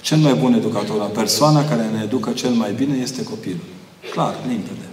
cel 0.00 0.18
mai 0.18 0.34
bun 0.34 0.54
educator. 0.54 1.10
Persoana 1.10 1.64
care 1.64 1.90
ne 1.94 2.02
educă 2.02 2.30
cel 2.30 2.50
mai 2.50 2.72
bine 2.72 2.98
este 3.02 3.22
copilul. 3.22 3.68
Clar, 4.10 4.34
limpede. 4.48 4.88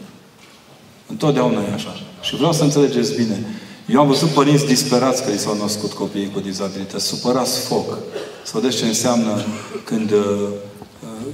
Întotdeauna 1.07 1.61
e 1.61 1.73
așa. 1.73 1.93
Și 2.21 2.35
vreau 2.35 2.53
să 2.53 2.63
înțelegeți 2.63 3.15
bine. 3.15 3.45
Eu 3.85 3.99
am 3.99 4.07
văzut 4.07 4.29
părinți 4.29 4.65
disperați 4.65 5.23
că 5.23 5.31
li 5.31 5.37
s-au 5.37 5.57
născut 5.61 5.91
copiii 5.91 6.31
cu 6.33 6.39
dizabilități. 6.39 7.05
Supărați 7.05 7.59
foc. 7.59 7.97
Să 8.45 8.51
vedeți 8.53 8.77
ce 8.77 8.85
înseamnă 8.85 9.45
când 9.83 10.11
uh, 10.11 10.47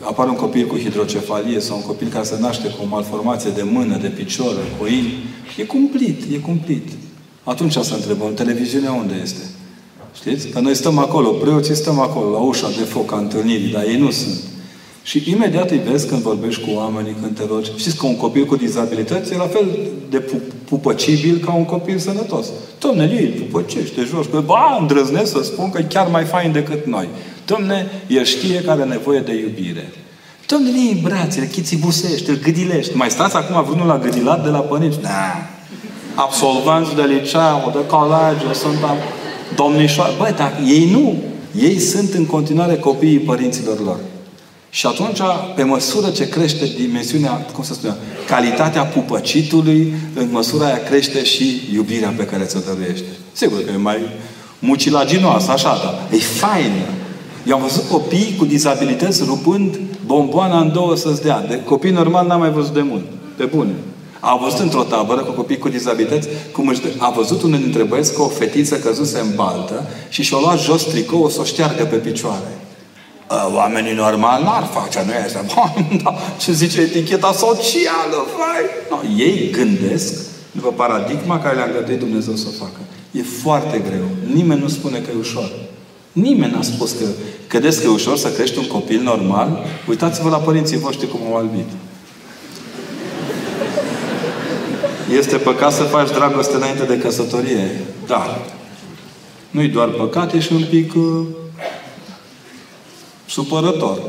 apare 0.02 0.30
un 0.30 0.36
copil 0.36 0.68
cu 0.68 0.78
hidrocefalie 0.78 1.60
sau 1.60 1.76
un 1.76 1.84
copil 1.84 2.08
care 2.08 2.24
se 2.24 2.38
naște 2.40 2.68
cu 2.68 2.78
o 2.84 2.88
malformație 2.88 3.50
de 3.56 3.64
mână, 3.72 3.98
de 3.98 4.08
picior, 4.08 4.56
cu 4.80 4.86
in, 4.86 5.06
e 5.58 5.64
cumplit, 5.64 6.24
e 6.34 6.38
cumplit. 6.38 6.88
Atunci 7.44 7.74
să 7.74 7.94
întrebăm, 7.94 8.34
televiziunea 8.34 8.92
unde 8.92 9.20
este? 9.24 9.42
Știți? 10.16 10.48
Că 10.48 10.60
noi 10.60 10.76
stăm 10.76 10.98
acolo, 10.98 11.30
preoții 11.30 11.76
stăm 11.76 12.00
acolo, 12.00 12.32
la 12.32 12.38
ușa 12.38 12.68
de 12.78 12.84
foc 12.84 13.12
a 13.12 13.18
întâlnirii, 13.18 13.72
dar 13.72 13.84
ei 13.84 13.98
nu 13.98 14.12
sunt. 14.12 14.40
Și 15.04 15.24
imediat 15.32 15.72
îi 15.72 15.82
vezi 15.90 16.08
când 16.08 16.22
vorbești 16.22 16.62
cu 16.62 16.70
oamenii, 16.76 17.16
când 17.22 17.36
te 17.36 17.46
rogi. 17.50 17.72
Știți 17.78 17.98
că 17.98 18.06
un 18.06 18.18
copil 18.18 18.46
cu 18.46 18.56
dizabilități 18.56 19.34
e 19.34 19.38
la 19.38 19.48
fel 19.48 19.66
de 20.10 20.24
pupăcibil 20.66 21.38
ca 21.46 21.54
un 21.54 21.66
copil 21.66 21.98
sănătos. 21.98 22.48
Domne, 22.80 23.04
ei 23.16 23.26
pupăcește, 23.26 24.02
joci. 24.04 24.44
Ba, 24.46 24.78
îndrăznesc 24.80 25.32
să 25.32 25.44
spun 25.44 25.70
că 25.70 25.80
e 25.80 25.84
chiar 25.84 26.08
mai 26.08 26.24
fain 26.24 26.52
decât 26.52 26.86
noi. 26.86 27.08
Domne, 27.48 27.92
El 28.08 28.24
știe 28.24 28.62
care 28.62 28.82
are 28.82 28.90
nevoie 28.90 29.20
de 29.20 29.34
iubire. 29.34 29.92
Domne, 30.48 30.70
iei 30.70 31.00
brațele, 31.04 31.50
busești, 31.80 32.30
îl 32.30 32.40
gâdilești. 32.40 32.96
Mai 32.96 33.10
stați 33.10 33.36
acum 33.36 33.64
vreunul 33.64 33.88
la 33.88 33.98
gâdilat 33.98 34.44
de 34.44 34.50
la 34.50 34.60
părinți? 34.60 35.02
Da. 35.02 35.48
Absolvanți 36.16 36.96
de 36.96 37.02
liceu, 37.02 37.72
de 37.74 37.86
colegi, 37.86 38.60
sunt 38.60 38.84
am... 38.84 38.98
domnișoare. 39.56 40.14
Băi, 40.18 40.34
dar 40.38 40.54
ei 40.66 40.90
nu. 40.92 41.24
Ei 41.62 41.80
sunt 41.80 42.14
în 42.14 42.26
continuare 42.26 42.76
copiii 42.76 43.20
părinților 43.20 43.84
lor. 43.84 44.00
Și 44.70 44.86
atunci, 44.86 45.20
pe 45.56 45.64
măsură 45.64 46.10
ce 46.10 46.30
crește 46.30 46.66
dimensiunea, 46.78 47.32
cum 47.32 47.64
să 47.64 47.74
spunem, 47.74 47.96
calitatea 48.28 48.84
pupăcitului, 48.84 49.94
în 50.16 50.28
măsura 50.32 50.66
aia 50.66 50.84
crește 50.84 51.24
și 51.24 51.62
iubirea 51.74 52.14
pe 52.18 52.26
care 52.26 52.44
ți-o 52.44 52.60
dăruiește. 52.60 53.08
Sigur 53.32 53.64
că 53.64 53.72
e 53.72 53.78
mai 53.78 53.98
mucilaginoasă, 54.60 55.52
așa, 55.52 55.80
dar 55.84 56.20
e 56.20 56.24
faină. 56.24 56.86
Eu 57.48 57.56
am 57.56 57.62
văzut 57.62 57.90
copii 57.90 58.36
cu 58.38 58.46
dizabilități 58.46 59.24
rupând 59.24 59.80
bomboana 60.06 60.60
în 60.60 60.72
două 60.72 60.96
să-ți 60.96 61.22
dea. 61.22 61.46
De 61.50 61.64
copii 61.64 61.92
normal 61.92 62.28
n-am 62.28 62.40
mai 62.40 62.52
văzut 62.52 62.74
de 62.74 62.82
mult. 62.82 63.06
Pe 63.36 63.46
bune. 63.46 63.72
A 64.20 64.40
văzut 64.44 64.60
într-o 64.60 64.84
tabără 64.84 65.22
cu 65.22 65.32
copii 65.32 65.58
cu 65.58 65.70
dizabilități 65.70 66.28
cum 66.52 66.68
își... 66.68 66.82
A 66.98 67.10
văzut 67.10 67.42
unul 67.42 67.60
dintre 67.60 67.84
băieți 67.84 68.14
că 68.14 68.22
o 68.22 68.28
fetiță 68.28 68.76
căzuse 68.76 69.20
în 69.20 69.36
baltă 69.36 69.88
și 70.10 70.24
și-a 70.24 70.38
luat 70.40 70.60
jos 70.60 70.84
tricou 70.84 71.30
să 71.30 71.42
o 71.42 71.44
șteargă 71.44 71.84
pe 71.84 71.96
picioare. 71.96 72.58
Oamenii 73.56 73.94
normal 73.94 74.44
n-ar 74.44 74.64
face, 74.64 75.04
nu 75.06 75.12
este? 75.26 75.46
da, 76.04 76.16
ce 76.40 76.52
zice 76.52 76.82
eticheta 76.82 77.32
socială, 77.32 78.26
vai! 78.38 78.64
No, 78.90 79.24
ei 79.24 79.50
gândesc 79.52 80.14
după 80.52 80.72
paradigma 80.76 81.40
care 81.40 81.56
le-a 81.56 81.72
gătit 81.80 82.00
Dumnezeu 82.00 82.36
să 82.36 82.46
o 82.48 82.64
facă. 82.66 82.80
E 83.12 83.22
foarte 83.42 83.82
greu. 83.88 84.34
Nimeni 84.34 84.62
nu 84.62 84.68
spune 84.68 84.98
că 84.98 85.10
e 85.12 85.20
ușor. 85.20 85.52
Nimeni 86.22 86.52
n-a 86.52 86.62
spus 86.62 86.92
că 86.92 87.06
credeți 87.48 87.80
că 87.82 87.86
e 87.86 87.90
ușor 87.90 88.18
să 88.18 88.32
crești 88.32 88.58
un 88.58 88.68
copil 88.68 89.02
normal. 89.02 89.66
Uitați-vă 89.88 90.30
la 90.30 90.38
părinții 90.38 90.78
voștri 90.78 91.08
cum 91.08 91.20
au 91.26 91.36
albit. 91.36 91.68
Este 95.18 95.38
păcat 95.38 95.74
să 95.74 95.84
faci 95.84 96.12
dragoste 96.12 96.56
înainte 96.56 96.84
de 96.84 96.98
căsătorie. 96.98 97.82
Da. 98.08 98.46
Nu-i 99.50 99.68
doar 99.68 99.90
păcat, 99.90 100.34
e 100.34 100.40
și 100.40 100.54
un 100.54 100.66
pic 100.70 100.96
uh, 100.96 101.26
supărător. 103.26 104.02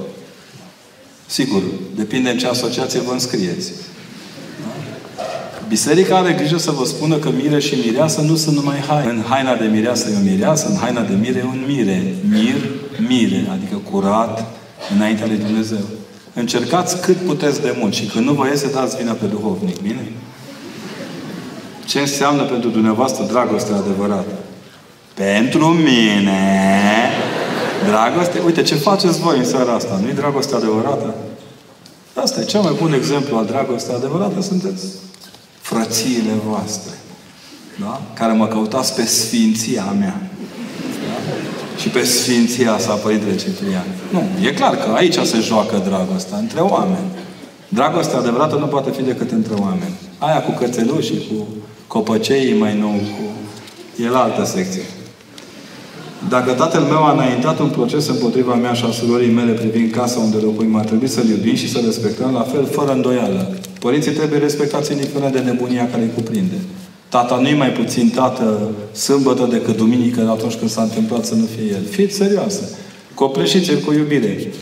Sigur, 1.27 1.63
depinde 1.95 2.31
în 2.31 2.39
ce 2.39 2.47
asociație 2.47 3.01
vă 3.01 3.13
înscrieți. 3.13 3.73
Biserica 5.69 6.17
are 6.17 6.33
grijă 6.33 6.59
să 6.59 6.71
vă 6.71 6.85
spună 6.85 7.17
că 7.17 7.31
mire 7.31 7.59
și 7.59 7.75
mireasă 7.85 8.21
nu 8.21 8.37
sunt 8.37 8.57
numai 8.57 8.79
haine. 8.89 9.11
În 9.11 9.23
haina 9.29 9.55
de 9.55 9.67
mireasă 9.67 10.09
e 10.11 10.17
o 10.17 10.31
mireasă, 10.31 10.69
în 10.69 10.77
haina 10.77 11.01
de 11.01 11.15
mire 11.21 11.39
e 11.39 11.43
un 11.43 11.65
mire. 11.67 12.15
Mir, 12.31 12.57
mire, 13.09 13.49
adică 13.51 13.81
curat, 13.91 14.45
înaintea 14.95 15.27
lui 15.27 15.37
Dumnezeu. 15.37 15.85
Încercați 16.35 17.01
cât 17.01 17.17
puteți 17.17 17.61
de 17.61 17.77
mult 17.81 17.95
și 17.95 18.05
când 18.05 18.25
nu 18.25 18.33
vă 18.33 18.47
iese, 18.47 18.71
dați 18.71 18.97
vina 18.97 19.13
pe 19.13 19.27
duhovnic. 19.27 19.81
Bine? 19.81 20.13
Ce 21.87 21.99
înseamnă 22.01 22.43
pentru 22.43 22.69
dumneavoastră 22.69 23.25
dragoste 23.25 23.73
adevărată? 23.73 24.33
Pentru 25.15 25.67
mine, 25.67 26.41
dragoste... 27.87 28.43
Uite, 28.45 28.63
ce 28.63 28.75
faceți 28.75 29.21
voi 29.21 29.39
în 29.39 29.45
seara 29.45 29.73
asta? 29.73 30.01
Nu-i 30.03 30.13
dragoste 30.13 30.55
adevărată? 30.55 31.15
Asta 32.15 32.41
e 32.41 32.45
cel 32.45 32.61
mai 32.61 32.77
bun 32.81 32.93
exemplu 32.93 33.37
al 33.37 33.47
dragostei 33.47 33.95
adevărată. 33.95 34.43
Sunteți 34.43 34.85
frățiile 35.71 36.33
voastre. 36.47 36.93
Da? 37.81 38.01
Care 38.15 38.33
mă 38.33 38.47
căutați 38.47 38.95
pe 38.95 39.05
sfinția 39.07 39.95
mea. 39.99 40.21
Da? 41.07 41.17
Și 41.81 41.89
pe 41.89 42.05
sfinția 42.05 42.79
sa, 42.79 42.93
Părintele 42.93 43.37
Ciprian. 43.37 43.87
Nu, 44.11 44.23
e 44.47 44.53
clar 44.53 44.77
că 44.77 44.91
aici 44.95 45.19
se 45.19 45.41
joacă 45.41 45.83
dragostea, 45.89 46.39
între 46.39 46.61
oameni. 46.61 47.07
Dragostea 47.69 48.19
adevărată 48.19 48.57
nu 48.57 48.67
poate 48.67 48.91
fi 48.91 49.03
decât 49.03 49.31
între 49.31 49.55
oameni. 49.55 49.95
Aia 50.19 50.43
cu 50.43 50.51
cățelușii, 50.51 51.27
cu 51.29 51.47
copăceii 51.87 52.59
mai 52.59 52.79
nou, 52.79 52.91
cu... 52.91 53.23
E 54.03 54.09
la 54.09 54.23
altă 54.23 54.45
secție. 54.45 54.83
Dacă 56.29 56.53
tatăl 56.53 56.83
meu 56.83 57.05
a 57.05 57.13
înaintat 57.13 57.59
un 57.59 57.69
proces 57.69 58.07
împotriva 58.07 58.55
mea 58.55 58.73
și 58.73 58.85
a 58.85 58.91
surorii 58.91 59.31
mele 59.31 59.53
privind 59.53 59.93
casa 59.93 60.19
unde 60.19 60.37
locuim, 60.37 60.77
ar 60.77 60.85
trebui 60.85 61.09
să-l 61.09 61.29
iubim 61.29 61.55
și 61.55 61.71
să 61.71 61.81
respectăm 61.85 62.33
la 62.33 62.41
fel, 62.41 62.67
fără 62.67 62.93
îndoială. 62.93 63.55
Părinții 63.81 64.13
trebuie 64.13 64.39
respectați 64.39 64.93
indiferent 64.93 65.33
de 65.33 65.39
nebunia 65.39 65.89
care 65.91 66.03
îi 66.03 66.11
cuprinde. 66.15 66.55
Tata 67.09 67.37
nu-i 67.37 67.57
mai 67.57 67.71
puțin 67.71 68.11
tată 68.11 68.71
sâmbătă 68.93 69.47
decât 69.51 69.77
duminică 69.77 70.29
atunci 70.31 70.55
când 70.55 70.71
s-a 70.71 70.83
întâmplat 70.83 71.25
să 71.25 71.35
nu 71.35 71.45
fie 71.57 71.67
el. 71.67 71.85
Fiți 71.91 72.17
serioase. 72.17 72.79
Copleșiți 73.15 73.81
cu 73.85 73.93
iubire. 73.93 74.53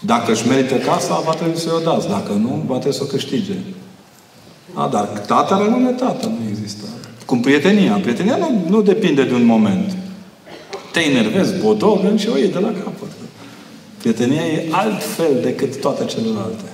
Dacă 0.00 0.32
își 0.32 0.48
merită 0.48 0.74
casa, 0.74 1.22
va 1.26 1.34
trebui 1.34 1.58
să-i 1.58 1.72
o 1.76 1.92
dați. 1.92 2.08
Dacă 2.08 2.32
nu, 2.32 2.62
va 2.66 2.76
trebui 2.76 2.96
să 2.96 3.02
o 3.02 3.06
câștige. 3.06 3.52
A, 4.72 4.88
dar 4.92 5.04
tata 5.26 5.60
rămâne 5.64 5.90
tată. 5.90 6.26
Nu 6.26 6.48
există. 6.50 6.84
Cum 7.26 7.40
prietenia. 7.40 7.92
Prietenia 7.92 8.36
nu, 8.36 8.64
nu 8.68 8.82
depinde 8.82 9.24
de 9.24 9.34
un 9.34 9.44
moment. 9.44 9.97
Te 10.92 11.00
enervezi, 11.00 11.54
bodogăn 11.62 12.16
și 12.16 12.28
o 12.28 12.36
iei 12.36 12.52
de 12.52 12.58
la 12.58 12.72
capăt. 12.72 13.10
Prietenia 13.98 14.46
e 14.46 14.68
altfel 14.70 15.40
decât 15.42 15.80
toate 15.80 16.04
celelalte. 16.04 16.64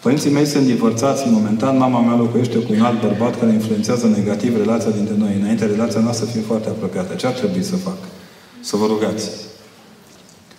Părinții 0.00 0.30
mei 0.30 0.46
sunt 0.46 0.66
divorțați 0.66 1.26
în 1.26 1.32
momentan. 1.32 1.76
Mama 1.76 2.00
mea 2.00 2.16
locuiește 2.16 2.58
cu 2.58 2.72
un 2.72 2.80
alt 2.80 3.00
bărbat 3.00 3.38
care 3.38 3.52
influențează 3.52 4.06
negativ 4.06 4.56
relația 4.56 4.90
dintre 4.90 5.14
noi. 5.18 5.36
Înainte 5.40 5.66
relația 5.66 6.00
noastră 6.00 6.26
să 6.26 6.32
fie 6.32 6.40
foarte 6.40 6.68
apropiată. 6.68 7.14
Ce 7.14 7.26
ar 7.26 7.32
trebui 7.32 7.62
să 7.62 7.76
fac? 7.76 7.96
Să 8.60 8.76
vă 8.76 8.86
rugați. 8.86 9.30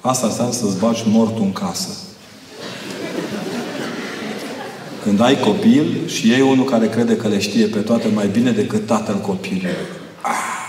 Asta 0.02 0.28
înseamnă 0.28 0.54
să-ți 0.54 0.80
bagi 0.80 1.04
mortul 1.06 1.44
în 1.44 1.54
casă. 1.54 1.90
Când 5.04 5.22
ai 5.22 5.40
copil 5.40 6.08
și 6.08 6.32
e 6.32 6.42
unul 6.42 6.66
care 6.66 6.90
crede 6.90 7.16
că 7.16 7.28
le 7.28 7.40
știe 7.40 7.66
pe 7.66 7.80
toate 7.80 8.08
mai 8.08 8.28
bine 8.28 8.52
decât 8.52 8.86
tatăl 8.86 9.16
copilului. 9.16 9.70
Ah, 10.22 10.61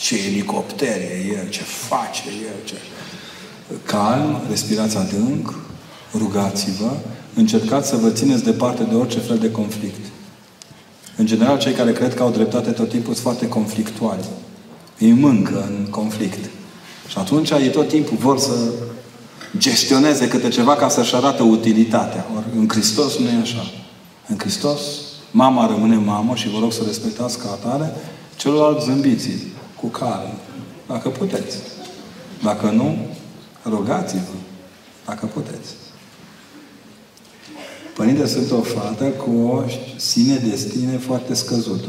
ce 0.00 0.16
elicopter 0.26 0.96
e 0.96 1.36
el, 1.38 1.48
ce 1.48 1.62
face 1.62 2.22
el, 2.26 2.64
ce... 2.64 2.74
Calm, 3.84 4.40
respirați 4.48 4.96
adânc, 4.96 5.54
rugați-vă, 6.14 6.90
încercați 7.34 7.88
să 7.88 7.96
vă 7.96 8.10
țineți 8.10 8.44
departe 8.44 8.82
de 8.82 8.94
orice 8.94 9.18
fel 9.18 9.38
de 9.38 9.50
conflict. 9.50 10.04
În 11.16 11.26
general, 11.26 11.58
cei 11.58 11.72
care 11.72 11.92
cred 11.92 12.14
că 12.14 12.22
au 12.22 12.30
dreptate 12.30 12.70
tot 12.70 12.88
timpul 12.88 13.12
sunt 13.12 13.24
foarte 13.24 13.48
conflictuali. 13.48 14.24
Îi 14.98 15.12
mâncă 15.12 15.64
în 15.68 15.86
conflict. 15.90 16.50
Și 17.08 17.18
atunci 17.18 17.50
ei 17.50 17.70
tot 17.70 17.88
timpul 17.88 18.16
vor 18.16 18.38
să 18.38 18.54
gestioneze 19.58 20.28
câte 20.28 20.48
ceva 20.48 20.76
ca 20.76 20.88
să-și 20.88 21.14
arate 21.14 21.42
utilitatea. 21.42 22.26
Or, 22.36 22.44
în 22.58 22.68
Hristos 22.68 23.18
nu 23.18 23.28
e 23.28 23.40
așa. 23.42 23.70
În 24.26 24.38
Hristos, 24.38 24.80
mama 25.30 25.66
rămâne 25.66 25.96
mamă 25.96 26.34
și 26.34 26.48
vă 26.48 26.58
rog 26.60 26.72
să 26.72 26.80
respectați 26.86 27.38
ca 27.38 27.50
atare, 27.50 27.92
celălalt 28.36 28.82
zâmbiți 28.82 29.28
cu 29.80 29.86
calm. 29.86 30.30
Dacă 30.86 31.08
puteți. 31.08 31.56
Dacă 32.42 32.70
nu, 32.70 32.96
rogați-vă. 33.62 34.36
Dacă 35.06 35.26
puteți. 35.26 35.74
Părinte, 37.94 38.26
sunt 38.26 38.50
o 38.50 38.60
fată 38.60 39.04
cu 39.04 39.30
o 39.30 39.62
sine 39.96 40.42
destine 40.48 40.96
foarte 40.96 41.34
scăzută. 41.34 41.88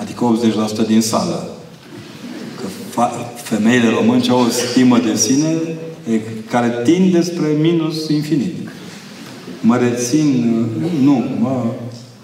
Adică 0.00 0.38
80% 0.84 0.86
din 0.86 1.00
sală. 1.00 1.48
Că 2.56 2.66
femeile 3.34 3.88
românce 3.88 4.30
au 4.30 4.40
o 4.40 4.48
stimă 4.48 4.98
de 4.98 5.16
sine 5.16 5.56
care 6.50 6.80
tinde 6.84 7.22
spre 7.22 7.46
minus 7.60 8.08
infinit. 8.08 8.54
Mă 9.60 9.76
rețin, 9.76 10.66
nu, 11.02 11.24
mă, 11.40 11.64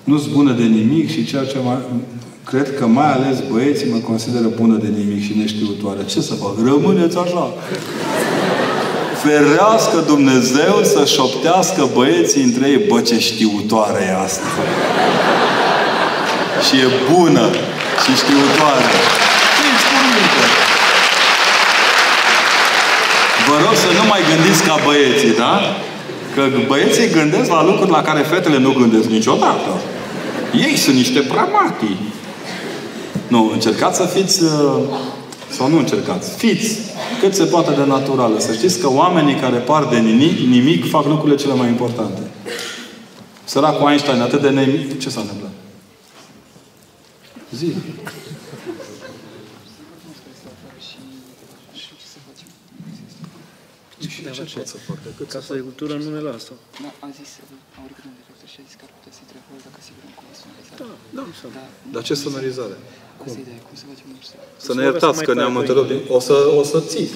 nu-s 0.04 0.26
bună 0.26 0.52
de 0.52 0.62
nimic 0.62 1.10
și 1.10 1.24
ceea 1.24 1.44
ce 1.44 1.58
mai, 1.58 1.78
cred 2.44 2.76
că 2.78 2.86
mai 2.86 3.12
ales 3.12 3.36
băieții 3.52 3.90
mă 3.90 3.98
consideră 3.98 4.46
bună 4.60 4.76
de 4.76 4.88
nimic 4.96 5.22
și 5.24 5.36
neștiutoare. 5.36 6.04
Ce 6.04 6.20
să 6.20 6.34
fac? 6.34 6.54
Rămâneți 6.64 7.16
așa. 7.18 7.52
Ferească 9.22 10.02
Dumnezeu 10.06 10.74
să 10.82 11.04
șoptească 11.04 11.88
băieții 11.94 12.42
între 12.42 12.68
ei. 12.68 12.84
Bă, 12.88 13.00
ce 13.00 13.18
știutoare 13.18 14.00
e 14.08 14.22
asta! 14.24 14.46
și 16.66 16.74
e 16.86 16.88
bună 17.12 17.46
și 18.02 18.10
știutoare. 18.20 18.88
Vă 23.48 23.56
rog 23.64 23.74
să 23.84 23.90
nu 23.98 24.04
mai 24.08 24.20
gândiți 24.30 24.62
ca 24.68 24.76
băieții, 24.84 25.34
da? 25.44 25.60
Că 26.34 26.42
băieții 26.66 27.10
gândesc 27.18 27.50
la 27.50 27.64
lucruri 27.64 27.90
la 27.90 28.02
care 28.02 28.20
fetele 28.20 28.58
nu 28.58 28.72
gândesc 28.72 29.08
niciodată. 29.08 29.70
Ei 30.66 30.76
sunt 30.76 30.96
niște 30.96 31.20
pragmatii. 31.20 31.96
Nu, 33.28 33.50
încercați 33.52 33.96
să 33.96 34.04
fiți 34.04 34.42
uh, 34.42 34.50
sau 35.50 35.68
nu 35.68 35.78
încercați. 35.78 36.36
Fiți 36.36 36.78
cât 37.20 37.34
se 37.34 37.44
poate 37.44 37.70
de 37.74 37.84
naturală. 37.84 38.38
Să 38.38 38.52
știți 38.52 38.78
că 38.78 38.90
oamenii 38.90 39.34
care 39.34 39.56
par 39.56 39.84
de 39.84 39.98
nimic, 39.98 40.38
nimic 40.38 40.88
fac 40.88 41.06
lucrurile 41.06 41.36
cele 41.36 41.54
mai 41.54 41.68
importante. 41.68 42.20
Săracul 43.44 43.88
Einstein, 43.88 44.20
atât 44.20 44.40
de 44.40 44.48
nemic. 44.48 45.00
Ce 45.00 45.10
s-a 45.10 45.20
întâmplat? 45.20 45.50
Zi. 47.50 47.72
Ce 53.98 54.56
pot 54.58 54.66
să 54.74 54.78
fac 54.88 54.98
decât 55.08 55.26
Casa 55.36 55.52
de 55.58 55.62
cultură 55.68 55.92
nu 56.04 56.08
ne 56.16 56.22
lasă. 56.30 56.52
Da, 56.84 56.90
a 57.06 57.08
zis, 57.18 57.30
a 57.76 57.78
urcat 57.86 58.04
un 58.10 58.14
director 58.20 58.48
și 58.52 58.58
a 58.60 58.64
zis 58.68 58.74
că 58.80 58.84
ar 58.86 58.92
putea 58.96 59.12
să-i 59.16 59.26
treacă 59.30 59.48
dacă 59.66 59.78
sigur 59.86 60.00
cum 60.06 60.12
cum 60.18 60.26
sonorizare. 60.42 60.78
Da, 60.82 60.90
da, 61.18 61.22
să. 61.40 61.46
Da, 61.56 61.64
Dar 61.94 62.02
ce 62.08 62.14
sonorizare? 62.24 62.76
cum? 63.20 63.26
Asta 63.28 63.38
e 63.40 63.44
ideea, 63.46 63.60
cum 63.68 63.74
să 63.80 63.84
facem 63.90 64.06
un 64.14 64.18
să... 64.30 64.34
Să 64.66 64.70
ne 64.76 64.82
iertați 64.88 65.20
că 65.26 65.32
ne-am 65.38 65.54
întrerupt. 65.60 65.90
O 66.16 66.18
să, 66.28 66.34
o 66.60 66.62
să 66.72 66.78
ții. 66.92 67.08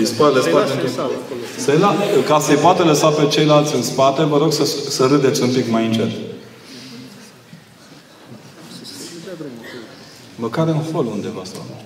Îi 0.00 0.06
spate, 0.12 0.32
le 0.36 0.42
spate 0.48 0.66
Să-i 0.68 0.74
într-un- 0.76 0.96
sală 1.00 1.14
acolo. 1.22 1.42
Să-i 1.64 1.78
la, 1.84 1.90
ca 2.30 2.36
să-i 2.46 2.60
poate 2.66 2.82
lăsa 2.92 3.08
pe 3.18 3.24
ceilalți 3.34 3.72
în 3.78 3.82
spate, 3.92 4.22
vă 4.32 4.36
rog 4.42 4.50
să, 4.58 4.64
să 4.98 5.02
râdeți 5.14 5.38
un 5.46 5.52
pic 5.56 5.66
mai 5.74 5.84
încet. 5.86 6.10
Măcar 10.36 10.66
în 10.68 10.80
hol 10.92 11.06
undeva 11.06 11.42
sau 11.52 11.62
nu 11.68 11.74
știu. 11.78 11.81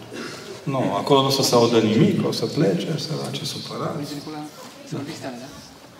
Nu, 0.72 0.80
acolo 1.00 1.20
nu 1.20 1.26
o 1.26 1.30
să 1.30 1.42
se 1.42 1.54
audă 1.54 1.78
nimic, 1.78 2.26
o 2.28 2.32
să 2.32 2.44
plece, 2.44 2.88
să 2.98 3.12
la 3.22 3.30
ce 3.30 3.44
supărați. 3.44 4.14
Nicola, 4.14 4.42
să 4.88 4.94
vorbiți 4.96 5.20
tare, 5.20 5.36
da? 5.40 5.46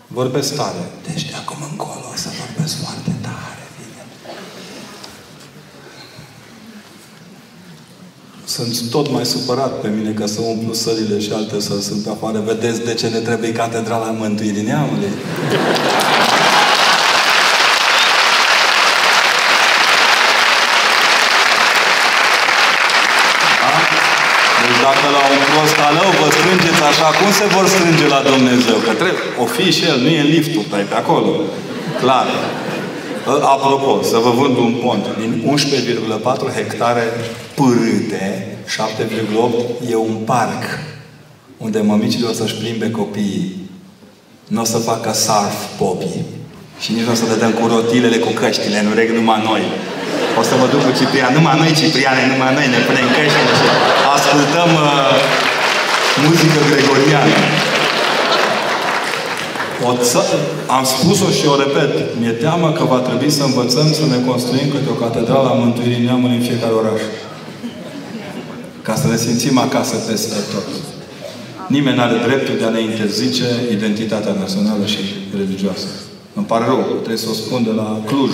Vorbesc 0.07 0.57
tare. 0.57 0.91
Deci 1.07 1.25
de 1.25 1.35
acum 1.43 1.57
încolo 1.71 2.07
o 2.13 2.17
să 2.17 2.29
vorbesc 2.41 2.75
foarte 2.83 3.13
tare. 3.23 3.63
Bine. 3.79 4.03
Sunt 8.45 8.91
tot 8.91 9.11
mai 9.11 9.27
supărat 9.27 9.81
pe 9.81 9.89
mine 9.89 10.11
că 10.11 10.27
să 10.27 10.41
umplu 10.41 10.73
sălile 10.73 11.21
și 11.21 11.33
alte 11.33 11.61
săli 11.61 11.83
sunt 11.83 12.03
pe 12.03 12.11
afară. 12.11 12.39
Vedeți 12.41 12.85
de 12.85 12.95
ce 12.95 13.09
ne 13.09 13.19
trebuie 13.19 13.53
Catedrala 13.53 14.11
Mântuirii 14.11 14.63
Neamului? 14.63 15.11
Deci 24.67 24.81
dacă 24.89 25.07
la 25.17 25.23
un 25.35 25.41
prostalău 25.53 26.11
vă 26.21 26.29
strângeți 26.37 26.76
așa, 26.91 27.09
cum 27.21 27.31
se 27.41 27.47
vor 27.55 27.67
strânge 27.75 28.07
la 28.17 28.21
Dumnezeu? 28.33 28.77
Că 28.87 28.93
trebuie, 29.01 29.25
o 29.45 29.47
fi 29.57 29.67
și 29.77 29.85
el, 29.91 29.99
nu 30.05 30.11
e 30.21 30.23
liftul, 30.37 30.63
stai 30.69 30.87
pe 30.91 30.97
acolo. 31.03 31.31
Clar. 32.03 32.27
Apropo, 33.55 34.03
să 34.03 34.17
vă 34.25 34.31
vând 34.41 34.57
un 34.57 34.75
pont. 34.85 35.05
Din 35.23 35.33
11,4 36.51 36.55
hectare 36.59 37.05
pârâte, 37.59 38.25
7,8 39.85 39.91
e 39.91 39.97
un 39.97 40.17
parc 40.33 40.63
unde 41.57 41.81
mămicile 41.81 42.27
o 42.27 42.33
să-și 42.33 42.55
plimbe 42.55 42.91
copiii. 42.91 43.71
Nu 44.55 44.61
o 44.61 44.65
să 44.65 44.79
facă 44.79 45.11
surf 45.13 45.59
popii. 45.79 46.25
Și 46.83 46.93
nici 46.93 47.07
nu 47.07 47.13
o 47.13 47.21
să 47.21 47.27
le 47.31 47.37
dăm 47.43 47.53
cu 47.59 47.67
rotilele, 47.67 48.17
cu 48.17 48.31
căștile, 48.41 48.83
nu 48.87 48.93
reg 48.99 49.09
numai 49.11 49.41
noi. 49.51 49.63
O 50.41 50.43
să 50.49 50.55
mă 50.61 50.67
duc 50.73 50.81
cu 50.87 50.93
Ciprian. 50.99 51.33
Numai 51.39 51.57
noi, 51.63 51.73
Cipriane, 51.81 52.23
numai 52.33 52.53
noi 52.59 52.67
ne 52.75 52.81
punem 52.87 53.09
căștile 53.17 53.53
și 53.61 53.67
ascultăm 54.17 54.71
uh, 54.85 55.46
muzică 56.25 56.59
gregoriană. 56.71 57.37
O 59.89 59.91
ță- 60.09 60.31
am 60.77 60.85
spus-o 60.95 61.29
și 61.39 61.45
o 61.53 61.57
repet. 61.65 61.93
Mi-e 62.21 62.31
teamă 62.45 62.69
că 62.73 62.85
va 62.85 62.99
trebui 63.09 63.31
să 63.39 63.43
învățăm 63.45 63.89
să 63.99 64.05
ne 64.13 64.19
construim 64.31 64.69
câte 64.75 64.89
o 64.95 65.01
catedrală 65.05 65.49
a 65.49 65.61
Mântuirii 65.65 66.05
Neamului 66.05 66.37
în 66.37 66.43
fiecare 66.51 66.73
oraș. 66.83 67.01
Ca 68.83 68.95
să 68.95 69.07
ne 69.09 69.17
simțim 69.17 69.59
acasă 69.59 69.97
peste 70.09 70.35
tot. 70.53 70.69
Nimeni 71.69 71.97
nu 71.97 72.03
are 72.03 72.17
dreptul 72.27 72.55
de 72.59 72.65
a 72.65 72.69
ne 72.77 72.81
interzice 72.81 73.45
identitatea 73.77 74.35
națională 74.43 74.85
și 74.87 75.03
religioasă. 75.41 75.87
Îmi 76.35 76.47
pare 76.47 76.65
rău, 76.65 76.81
trebuie 77.05 77.17
să 77.27 77.29
o 77.31 77.41
spun 77.43 77.61
de 77.65 77.71
la 77.81 78.01
Cluj, 78.07 78.31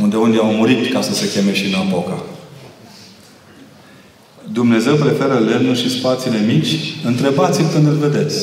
unde 0.00 0.16
unii 0.16 0.38
au 0.38 0.52
murit 0.60 0.92
ca 0.92 1.00
să 1.02 1.14
se 1.14 1.30
cheme 1.34 1.52
și 1.54 1.70
Napoca. 1.70 2.16
Dumnezeu 4.60 4.94
preferă 5.04 5.36
lemnul 5.50 5.76
și 5.82 5.96
spațiile 5.98 6.40
mici? 6.52 6.72
Întrebați-l 7.10 7.68
când 7.72 7.86
îl 7.86 7.98
vedeți. 8.06 8.38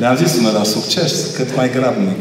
Le-am 0.00 0.16
zis 0.22 0.30
unul 0.38 0.54
la 0.60 0.64
succes, 0.74 1.12
cât 1.36 1.48
mai 1.58 1.68
grabnic. 1.76 2.20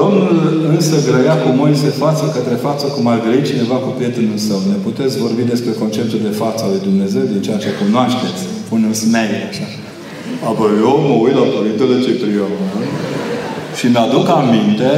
Domnul 0.00 0.30
însă 0.74 0.96
grăia 1.08 1.36
cu 1.42 1.48
Moise 1.60 1.90
față 2.02 2.24
către 2.36 2.56
față 2.66 2.84
cum 2.94 3.04
ar 3.06 3.18
grăi 3.24 3.48
cineva 3.50 3.76
cu 3.84 3.90
prietenul 3.98 4.38
său. 4.48 4.60
Ne 4.72 4.78
puteți 4.86 5.18
vorbi 5.24 5.42
despre 5.52 5.72
conceptul 5.82 6.20
de 6.28 6.32
față 6.42 6.60
al 6.64 6.70
lui 6.70 6.86
Dumnezeu, 6.88 7.24
din 7.32 7.42
ceea 7.46 7.62
ce 7.64 7.70
cunoașteți. 7.82 8.42
Pune 8.68 8.84
un 8.86 8.96
smile, 9.02 9.38
așa. 9.50 9.66
Apoi 10.50 10.70
eu 10.86 10.94
mă 11.08 11.14
uit 11.24 11.34
la 11.40 11.46
Părintele 11.54 11.96
Ciprian. 12.04 12.52
Și 13.78 13.86
mi-aduc 13.86 14.28
aminte, 14.28 14.90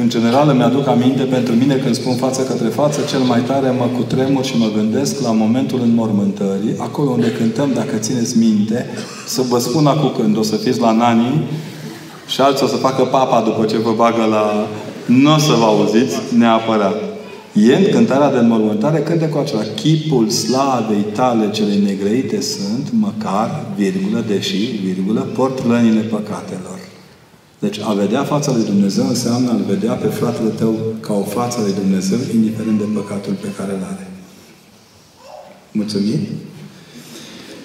în 0.00 0.08
general 0.08 0.48
îmi 0.48 0.62
aduc 0.62 0.88
aminte 0.88 1.22
pentru 1.22 1.54
mine 1.54 1.74
când 1.74 1.94
spun 1.94 2.14
față 2.14 2.42
către 2.42 2.68
față, 2.68 3.00
cel 3.08 3.20
mai 3.20 3.40
tare 3.40 3.70
mă 3.70 3.88
cutremur 3.96 4.44
și 4.44 4.58
mă 4.58 4.70
gândesc 4.76 5.20
la 5.20 5.32
momentul 5.32 5.80
înmormântării, 5.82 6.74
acolo 6.78 7.10
unde 7.10 7.32
cântăm, 7.32 7.70
dacă 7.74 7.96
țineți 7.96 8.38
minte, 8.38 8.86
să 9.26 9.42
vă 9.48 9.58
spun 9.58 9.86
acum 9.86 10.12
când 10.20 10.36
o 10.36 10.42
să 10.42 10.56
fiți 10.56 10.80
la 10.80 10.92
Nani 10.92 11.48
și 12.26 12.40
alții 12.40 12.64
o 12.64 12.68
să 12.68 12.76
facă 12.76 13.02
papa 13.02 13.40
după 13.40 13.64
ce 13.64 13.78
vă 13.78 13.92
bagă 13.96 14.24
la... 14.30 14.66
Nu 15.06 15.34
o 15.34 15.38
să 15.38 15.52
vă 15.58 15.64
auziți 15.64 16.16
neapărat. 16.38 16.96
E 17.52 17.74
în 17.76 17.90
cântarea 17.90 18.30
de 18.30 18.38
înmormântare 18.38 18.98
cânte 18.98 19.28
cu 19.28 19.38
acela. 19.38 19.62
Chipul 19.74 20.28
slavei 20.28 21.04
tale 21.14 21.50
cele 21.50 21.74
negrăite 21.74 22.40
sunt, 22.40 22.88
măcar, 23.00 23.64
virgulă, 23.76 24.24
deși, 24.26 24.56
virgulă, 24.84 25.20
port 25.20 25.66
lănile 25.66 26.00
păcatelor. 26.00 26.87
Deci 27.58 27.78
a 27.88 27.92
vedea 27.92 28.22
fața 28.22 28.52
lui 28.52 28.64
Dumnezeu 28.64 29.06
înseamnă 29.08 29.50
a-L 29.50 29.64
vedea 29.68 29.92
pe 29.92 30.06
fratele 30.06 30.48
tău 30.48 30.74
ca 31.00 31.12
o 31.12 31.22
față 31.22 31.58
lui 31.60 31.74
Dumnezeu, 31.82 32.18
indiferent 32.34 32.78
de 32.78 32.84
păcatul 32.94 33.32
pe 33.40 33.48
care 33.56 33.72
îl 33.72 33.84
are. 33.92 34.06
Mulțumim? 35.72 36.20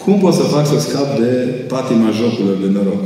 Cum 0.04 0.20
pot 0.20 0.34
să 0.34 0.42
fac 0.42 0.66
să 0.68 0.80
scap 0.80 1.20
de 1.20 1.30
patima 1.68 2.10
jocurilor 2.20 2.58
de 2.64 2.70
noroc? 2.76 3.04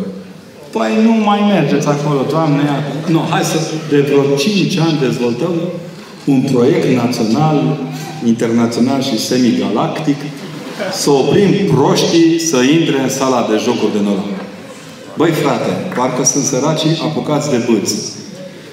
Păi 0.71 0.91
nu 1.03 1.13
mai 1.29 1.39
mergeți 1.53 1.87
acolo, 1.87 2.25
Doamne. 2.29 2.63
Nu, 3.07 3.19
hai 3.29 3.43
să 3.43 3.57
de 3.89 3.99
vreo 4.01 4.35
5 4.35 4.77
ani 4.77 4.99
dezvoltăm 4.99 5.53
un 6.25 6.41
proiect 6.51 6.87
național, 7.03 7.77
internațional 8.25 9.01
și 9.01 9.19
semigalactic 9.19 10.17
să 10.91 11.09
oprim 11.09 11.51
proștii 11.73 12.39
să 12.39 12.57
intre 12.79 13.01
în 13.01 13.09
sala 13.09 13.47
de 13.49 13.57
jocuri 13.63 13.91
de 13.91 13.99
noroc. 14.03 14.46
Băi, 15.17 15.31
frate, 15.31 15.71
parcă 15.95 16.23
sunt 16.23 16.43
săracii 16.43 16.99
apucați 17.07 17.49
de 17.49 17.59
bâți. 17.69 17.95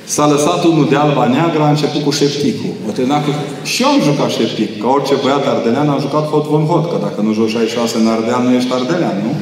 S-a 0.05 0.27
lăsat 0.27 0.65
unul 0.65 0.87
de 0.89 0.97
alba 0.97 1.27
neagră, 1.27 1.63
a 1.63 1.69
început 1.69 2.03
cu 2.03 2.11
șepticul. 2.11 2.73
O 2.89 2.91
cu... 3.25 3.31
Și 3.63 3.83
eu 3.83 3.89
am 3.89 4.01
jucat 4.03 4.31
șeptic. 4.31 4.81
Ca 4.81 4.89
orice 4.89 5.15
băiat 5.23 5.47
ardelean 5.47 5.89
am 5.89 6.01
jucat 6.01 6.25
hot 6.29 6.47
von 6.47 6.65
hot, 6.67 6.91
că 6.91 6.97
dacă 7.01 7.21
nu 7.21 7.33
joci 7.33 7.51
66 7.51 7.99
în 7.99 8.07
Ardeal, 8.07 8.43
nu 8.43 8.55
ești 8.55 8.73
ardelean, 8.73 9.17
nu? 9.25 9.33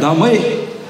Dar 0.00 0.14
măi, 0.18 0.40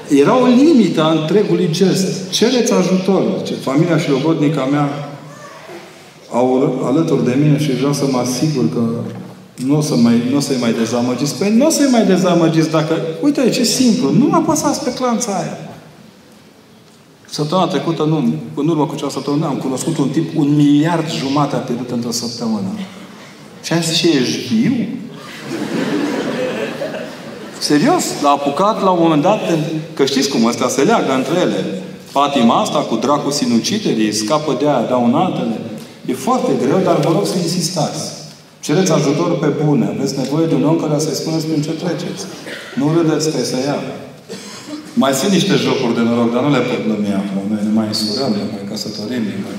era 0.09 0.41
o 0.41 0.45
limită 0.45 1.01
a 1.03 1.15
întregului 1.19 1.69
gest. 1.71 2.29
Cereți 2.29 2.73
ajutor. 2.73 3.21
Ce 3.43 3.53
familia 3.53 3.97
și 3.97 4.09
logodnica 4.09 4.63
mea 4.71 4.87
au 6.31 6.47
alături 6.89 7.25
de 7.25 7.35
mine 7.41 7.57
și 7.59 7.71
vreau 7.71 7.93
să 7.93 8.05
mă 8.11 8.17
asigur 8.17 8.65
că 8.73 8.81
nu 9.65 9.77
o, 9.77 9.81
să 9.81 9.95
mai, 9.95 10.21
nu 10.29 10.37
o 10.37 10.39
să-i 10.39 10.57
mai 10.59 10.73
dezamăgiți. 10.73 11.35
Păi 11.35 11.55
nu 11.55 11.65
o 11.65 11.69
să-i 11.69 11.89
mai 11.91 12.05
dezamăgiți 12.05 12.69
dacă... 12.69 13.01
Uite, 13.21 13.49
ce 13.49 13.63
simplu. 13.63 14.11
Nu 14.11 14.33
apăsați 14.33 14.83
pe 14.83 14.93
clanța 14.93 15.31
aia. 15.31 15.57
Săptămâna 17.29 17.67
trecută, 17.67 18.03
nu, 18.03 18.33
în 18.55 18.67
urmă 18.67 18.85
cu 18.85 18.95
cea 18.95 19.09
săptămână, 19.09 19.45
am 19.45 19.55
cunoscut 19.55 19.97
un 19.97 20.09
tip, 20.09 20.37
un 20.37 20.55
miliard 20.55 21.11
jumate 21.11 21.55
a 21.55 21.59
pierdut 21.59 21.91
într-o 21.91 22.11
săptămână. 22.11 22.67
Și 23.63 23.73
am 23.73 23.81
zis, 23.81 23.95
și 23.95 24.07
ești 24.07 24.53
viu? 24.53 24.87
Serios, 27.59 28.03
l-a 28.21 28.29
apucat 28.29 28.83
la 28.83 28.89
un 28.89 28.99
moment 29.01 29.21
dat, 29.21 29.39
că 29.93 30.05
știți 30.05 30.29
cum 30.29 30.45
ăstea 30.45 30.67
se 30.67 30.81
leagă 30.81 31.13
între 31.13 31.39
ele. 31.39 31.81
Patima 32.11 32.61
asta 32.61 32.79
cu 32.79 32.95
dracul 32.95 33.31
sinuciderii, 33.31 34.13
scapă 34.13 34.55
de 34.59 34.67
aia, 34.67 34.85
dau 34.89 35.03
un 35.03 35.13
altele. 35.13 35.59
E 36.05 36.13
foarte 36.13 36.51
greu, 36.61 36.79
dar 36.83 36.99
vă 36.99 37.11
rog 37.11 37.25
să 37.25 37.37
insistați. 37.37 38.16
Cereți 38.65 38.91
ajutor 38.91 39.31
pe 39.43 39.49
bune. 39.61 39.85
Aveți 39.93 40.17
nevoie 40.21 40.45
de 40.51 40.55
un 40.59 40.65
om 40.71 40.77
care 40.83 40.95
să-i 41.05 41.21
spuneți 41.21 41.45
prin 41.49 41.61
ce 41.67 41.73
treceți. 41.81 42.23
Nu 42.79 42.85
râdeți 42.97 43.25
că 43.31 43.39
să 43.51 43.57
ia. 43.69 43.79
Mai 45.03 45.13
sunt 45.19 45.31
niște 45.37 45.55
jocuri 45.65 45.95
de 45.97 46.03
noroc, 46.07 46.29
dar 46.33 46.43
nu 46.45 46.51
le 46.57 46.63
pot 46.69 46.81
numi 46.91 47.11
acum. 47.21 47.41
Noi 47.51 47.61
ne 47.67 47.73
mai 47.79 47.87
însurăm, 47.93 48.31
ne 48.39 48.45
mai 48.53 48.63
căsătorim. 48.69 49.23
Ne 49.29 49.35
mai... 49.45 49.55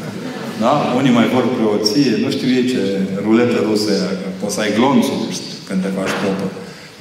Da? 0.65 0.73
Unii 0.99 1.17
mai 1.19 1.29
vor 1.35 1.45
preoție. 1.57 2.13
Nu 2.25 2.29
știu 2.37 2.49
ei 2.59 2.67
ce 2.73 2.83
ruletă 3.27 3.59
rusă 3.69 3.91
e. 3.99 4.03
Poți 4.41 4.55
să 4.55 4.61
ai 4.65 4.73
glonțul 4.79 5.19
când 5.67 5.79
te 5.85 5.91
faci 5.99 6.15
popă. 6.23 6.47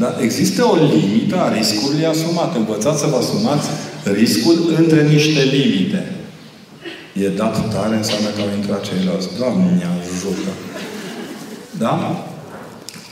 Dar 0.02 0.12
există 0.28 0.62
o 0.74 0.76
limită 0.94 1.36
a 1.42 1.48
riscului 1.58 2.06
asumat. 2.14 2.52
Învățați 2.62 3.00
să 3.02 3.08
vă 3.12 3.18
asumați 3.24 3.68
riscul 4.20 4.58
între 4.80 5.00
niște 5.14 5.42
limite. 5.56 6.02
E 7.24 7.28
dat 7.42 7.56
tare, 7.74 7.96
înseamnă 7.96 8.30
că 8.36 8.42
au 8.42 8.52
intrat 8.60 8.82
ceilalți. 8.88 9.28
Doamne, 9.40 9.86
ajută! 9.96 10.52
Da? 11.78 11.94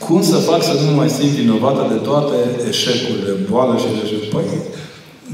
Cum 0.04 0.22
să 0.22 0.36
fac 0.36 0.62
să 0.62 0.72
nu 0.84 0.94
mai 0.96 1.08
simt 1.08 1.30
vinovată 1.30 1.86
de 1.92 1.98
toate 2.08 2.36
eșecurile, 2.68 3.32
boală 3.50 3.74
și 3.78 3.84
de 3.84 4.26
Păi, 4.32 4.44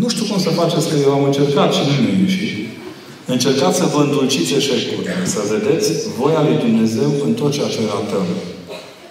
nu 0.00 0.08
știu 0.08 0.24
cum 0.30 0.38
să 0.38 0.50
faceți, 0.50 0.88
că 0.88 0.94
eu 1.04 1.12
am 1.12 1.24
încercat 1.24 1.72
și 1.72 1.80
nu 1.88 1.92
mi-a 2.02 2.18
ieșit. 2.22 2.52
Încercați 3.26 3.78
să 3.78 3.86
vă 3.94 4.00
îndulciți 4.02 4.54
eșecurile, 4.54 5.14
să 5.24 5.40
vedeți 5.52 5.88
voia 6.18 6.42
lui 6.42 6.58
Dumnezeu 6.64 7.10
în 7.26 7.32
tot 7.32 7.52
ceea 7.52 7.68
ce 7.74 7.80
ratăm. 7.92 8.26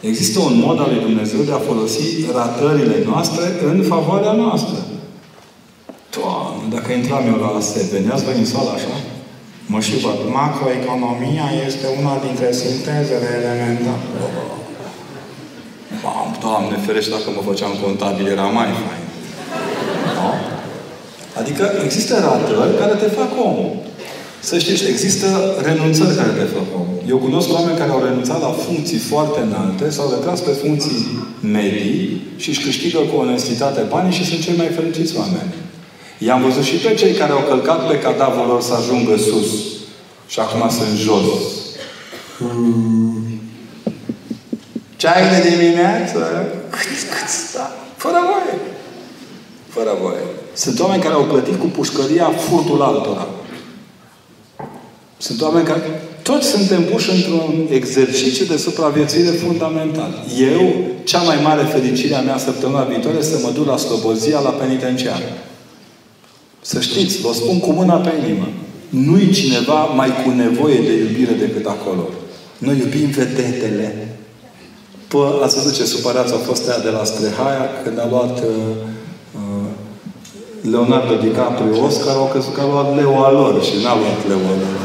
Există 0.01 0.39
un 0.39 0.55
mod 0.65 0.79
al 0.79 0.89
lui 0.93 1.01
Dumnezeu 1.07 1.41
de 1.41 1.51
a 1.51 1.67
folosi 1.69 2.07
ratările 2.33 2.97
noastre 3.09 3.43
în 3.69 3.83
favoarea 3.91 4.31
noastră. 4.31 4.77
Doamne, 6.15 6.63
dacă 6.75 6.91
intram 6.91 7.23
eu 7.31 7.37
la 7.43 7.49
ASE, 7.57 7.89
veneați 7.91 8.23
voi 8.23 8.37
în 8.37 8.45
sală 8.45 8.71
așa? 8.75 8.95
Mă 9.73 9.79
și 9.87 9.95
văd. 10.05 10.19
Macroeconomia 10.39 11.47
este 11.67 11.85
una 11.99 12.15
dintre 12.25 12.49
sintezele 12.61 13.29
elementare. 13.39 14.05
Bam, 16.03 16.29
Doamne, 16.43 16.75
ferește 16.85 17.11
dacă 17.17 17.29
mă 17.35 17.41
făceam 17.49 17.73
contabil, 17.85 18.25
era 18.35 18.47
mai 18.59 18.69
fain. 18.83 19.05
Da? 20.17 20.29
Adică 21.39 21.63
există 21.85 22.13
ratări 22.25 22.79
care 22.81 22.95
te 23.03 23.09
fac 23.19 23.31
om. 23.49 23.57
Să 24.49 24.55
știți, 24.63 24.83
există 24.93 25.27
renunțări 25.67 26.15
care 26.19 26.33
te 26.39 26.47
fac 26.57 26.67
om. 26.81 26.87
Eu 27.11 27.17
cunosc 27.17 27.47
oameni 27.57 27.77
care 27.77 27.91
au 27.91 28.03
renunțat 28.03 28.39
la 28.47 28.53
funcții 28.65 29.01
foarte 29.11 29.39
înalte, 29.47 29.89
s-au 29.89 30.07
retras 30.15 30.39
pe 30.47 30.53
funcții 30.63 31.01
medii 31.57 32.21
și 32.41 32.49
își 32.49 32.63
câștigă 32.67 32.99
cu 33.09 33.15
onestitate 33.25 33.81
banii 33.93 34.17
și 34.17 34.25
sunt 34.25 34.41
cei 34.45 34.57
mai 34.57 34.69
fericiți 34.77 35.17
oameni. 35.17 35.53
I-am 36.25 36.41
văzut 36.41 36.63
și 36.63 36.75
pe 36.75 36.93
cei 36.93 37.13
care 37.13 37.31
au 37.31 37.45
călcat 37.47 37.87
pe 37.87 37.99
cadavrul 37.99 38.47
lor 38.47 38.61
să 38.61 38.73
ajungă 38.73 39.17
sus. 39.17 39.49
Și 40.27 40.39
acum 40.39 40.69
sunt 40.69 40.97
jos. 40.97 41.41
Ceai 44.95 45.29
de 45.29 45.49
dimineață? 45.49 46.45
Da. 47.53 47.71
Fără 47.95 48.19
voie. 48.29 48.59
Fără 49.67 49.97
voie. 50.01 50.23
Sunt 50.53 50.79
oameni 50.79 51.01
care 51.01 51.13
au 51.13 51.23
plătit 51.23 51.59
cu 51.59 51.65
pușcăria 51.65 52.29
furtul 52.29 52.81
altora. 52.81 53.27
Sunt 55.17 55.41
oameni 55.41 55.65
care 55.65 56.01
toți 56.21 56.47
suntem 56.47 56.83
puși 56.83 57.11
într-un 57.11 57.67
exercițiu 57.69 58.45
de 58.45 58.57
supraviețuire 58.57 59.29
fundamental. 59.29 60.23
Eu, 60.37 60.73
cea 61.03 61.21
mai 61.21 61.39
mare 61.43 61.63
fericire 61.63 62.15
a 62.15 62.21
mea 62.21 62.37
săptămâna 62.37 62.83
viitoare 62.83 63.17
este 63.17 63.37
să 63.37 63.45
mă 63.45 63.51
duc 63.51 63.65
la 63.65 63.77
Slobozia, 63.77 64.39
la 64.39 64.49
penitenciar. 64.49 65.21
Să 66.61 66.79
știți, 66.79 67.21
vă 67.21 67.33
spun 67.33 67.59
cu 67.59 67.71
mâna 67.71 67.95
pe 67.95 68.11
inimă. 68.23 68.47
Nu-i 68.89 69.29
cineva 69.31 69.79
mai 69.83 70.09
cu 70.23 70.29
nevoie 70.29 70.79
de 70.87 70.93
iubire 70.93 71.33
decât 71.45 71.65
acolo. 71.65 72.09
Noi 72.57 72.77
iubim 72.77 73.09
vedetele. 73.09 73.87
Pă, 75.07 75.39
ați 75.43 75.55
văzut 75.55 75.73
ce 75.73 75.85
supărați 75.85 76.33
au 76.33 76.37
fost 76.37 76.69
aia 76.69 76.79
de 76.83 76.89
la 76.89 77.03
Strehaia 77.03 77.65
când 77.83 77.99
a 77.99 78.07
luat 78.09 78.39
uh, 78.39 78.75
uh, 79.39 79.69
Leonardo 80.71 81.15
DiCaprio 81.23 81.83
Oscar, 81.85 82.15
au 82.15 82.29
crezut 82.31 82.53
că 82.53 82.61
a 82.61 82.71
luat 82.71 82.95
Leo 82.95 83.31
lor 83.39 83.63
și 83.63 83.75
n-a 83.83 83.95
luat 84.01 84.19
Leo 84.27 84.51
lor. 84.61 84.79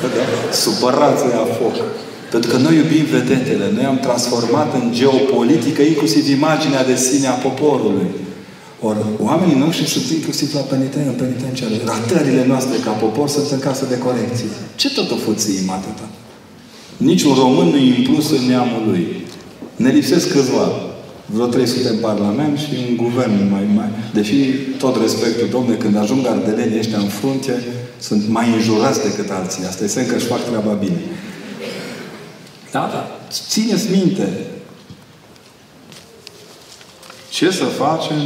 Da? 0.00 0.24
Supărați 0.64 1.24
a 1.24 1.44
foc. 1.58 1.76
Pentru 2.30 2.50
că 2.50 2.56
noi 2.56 2.76
iubim 2.76 3.04
vedetele. 3.18 3.66
Noi 3.74 3.84
am 3.84 3.98
transformat 3.98 4.74
în 4.74 4.92
geopolitică 4.92 5.82
inclusiv 5.82 6.28
imaginea 6.28 6.84
de 6.84 6.96
sine 6.96 7.26
a 7.26 7.42
poporului. 7.46 8.08
Ori 8.84 8.98
oamenii 9.18 9.58
noștri 9.58 9.86
sunt 9.86 10.04
inclusiv 10.04 10.54
la 10.54 10.60
peniten, 10.60 11.06
în 11.06 11.14
penitenciare. 11.14 11.74
Ratările 11.84 12.46
noastre 12.46 12.76
ca 12.84 12.90
popor 12.90 13.28
sunt 13.28 13.50
în 13.50 13.58
casă 13.58 13.84
de 13.88 13.98
corecție. 13.98 14.46
Ce 14.76 14.92
tot 14.92 15.10
o 15.10 15.16
fuțim 15.16 15.70
atâta? 15.70 16.08
Niciun 16.96 17.34
român 17.34 17.68
nu 17.68 17.76
e 17.76 17.96
implus 17.96 18.30
în 18.30 18.46
neamul 18.46 18.82
lui. 18.88 19.24
Ne 19.76 19.90
lipsesc 19.90 20.32
câțiva. 20.32 20.70
Vreo 21.26 21.46
300 21.46 21.88
în 21.88 21.98
Parlament 22.00 22.58
și 22.58 22.68
un 22.88 22.96
guvern 22.96 23.50
mai 23.50 23.68
mare. 23.74 23.92
Deși, 24.12 24.34
tot 24.78 25.00
respectul, 25.00 25.48
domne, 25.50 25.74
când 25.74 25.96
ajung 25.96 26.26
ardelenii 26.26 26.78
ăștia 26.78 26.98
în 26.98 27.08
frunte, 27.08 27.64
sunt 28.00 28.28
mai 28.28 28.52
înjurați 28.54 29.02
decât 29.02 29.30
alții. 29.30 29.64
Asta 29.64 29.84
este 29.84 30.06
că 30.06 30.14
își 30.14 30.26
fac 30.26 30.44
treaba 30.44 30.72
bine. 30.72 31.00
Da, 32.70 32.90
da. 32.92 33.18
Țineți 33.48 33.86
minte. 33.90 34.28
Ce 37.30 37.50
să 37.50 37.64
facem 37.64 38.16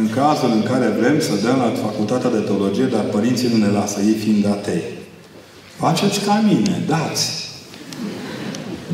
în 0.00 0.08
cazul 0.18 0.50
în 0.58 0.62
care 0.70 0.96
vrem 1.00 1.20
să 1.20 1.34
dăm 1.44 1.58
la 1.64 1.70
facultatea 1.86 2.30
de 2.30 2.42
teologie, 2.48 2.84
dar 2.84 3.04
părinții 3.16 3.48
nu 3.52 3.58
ne 3.64 3.70
lasă, 3.78 3.98
ei 4.06 4.18
fiind 4.24 4.46
atei? 4.46 4.84
Faceți 5.82 6.18
ca 6.26 6.44
mine, 6.50 6.74
dați. 6.86 7.24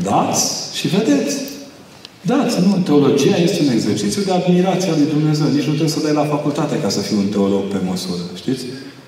Dați 0.03 0.43
și 0.77 0.87
vedeți. 0.87 1.35
Dați, 2.21 2.55
nu? 2.65 2.71
Teologia 2.89 3.35
este 3.47 3.59
un 3.65 3.71
exercițiu 3.71 4.21
de 4.21 4.31
admirație 4.31 4.91
a 4.91 4.95
lui 4.95 5.13
Dumnezeu. 5.15 5.47
Nici 5.47 5.69
nu 5.69 5.73
trebuie 5.77 5.97
să 5.97 6.03
dai 6.03 6.13
la 6.21 6.31
facultate 6.35 6.75
ca 6.83 6.89
să 6.89 6.99
fii 6.99 7.17
un 7.17 7.29
teolog 7.35 7.63
pe 7.73 7.79
măsură. 7.89 8.23
Știți? 8.35 8.63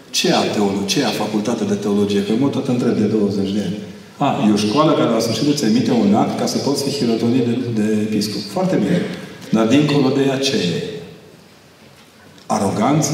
Ce 0.09 0.33
a 0.33 0.41
teologie? 0.55 0.85
Ce 0.93 1.03
a 1.03 1.09
facultate 1.23 1.63
de 1.63 1.73
teologie? 1.73 2.23
Că 2.23 2.31
mă 2.39 2.47
tot 2.47 2.67
întreb 2.67 2.95
de 2.97 3.05
20 3.05 3.51
de 3.51 3.61
ani. 3.67 3.77
A, 4.17 4.47
e 4.47 4.53
o 4.53 4.55
școală 4.55 4.91
care 4.91 5.09
la 5.09 5.19
sfârșit 5.19 5.47
îți 5.53 5.65
emite 5.65 5.91
un 5.91 6.15
act 6.15 6.39
ca 6.39 6.45
să 6.45 6.57
poți 6.57 6.83
fi 6.83 6.91
hirotonit 6.97 7.45
de, 7.45 7.55
de 7.79 7.87
episcop. 8.07 8.41
Foarte 8.51 8.75
bine. 8.75 9.01
Dar 9.51 9.65
dincolo 9.67 10.09
de 10.17 10.23
ea 10.29 10.37
ce 10.37 10.55
e? 10.55 10.94
Aroganță? 12.45 13.11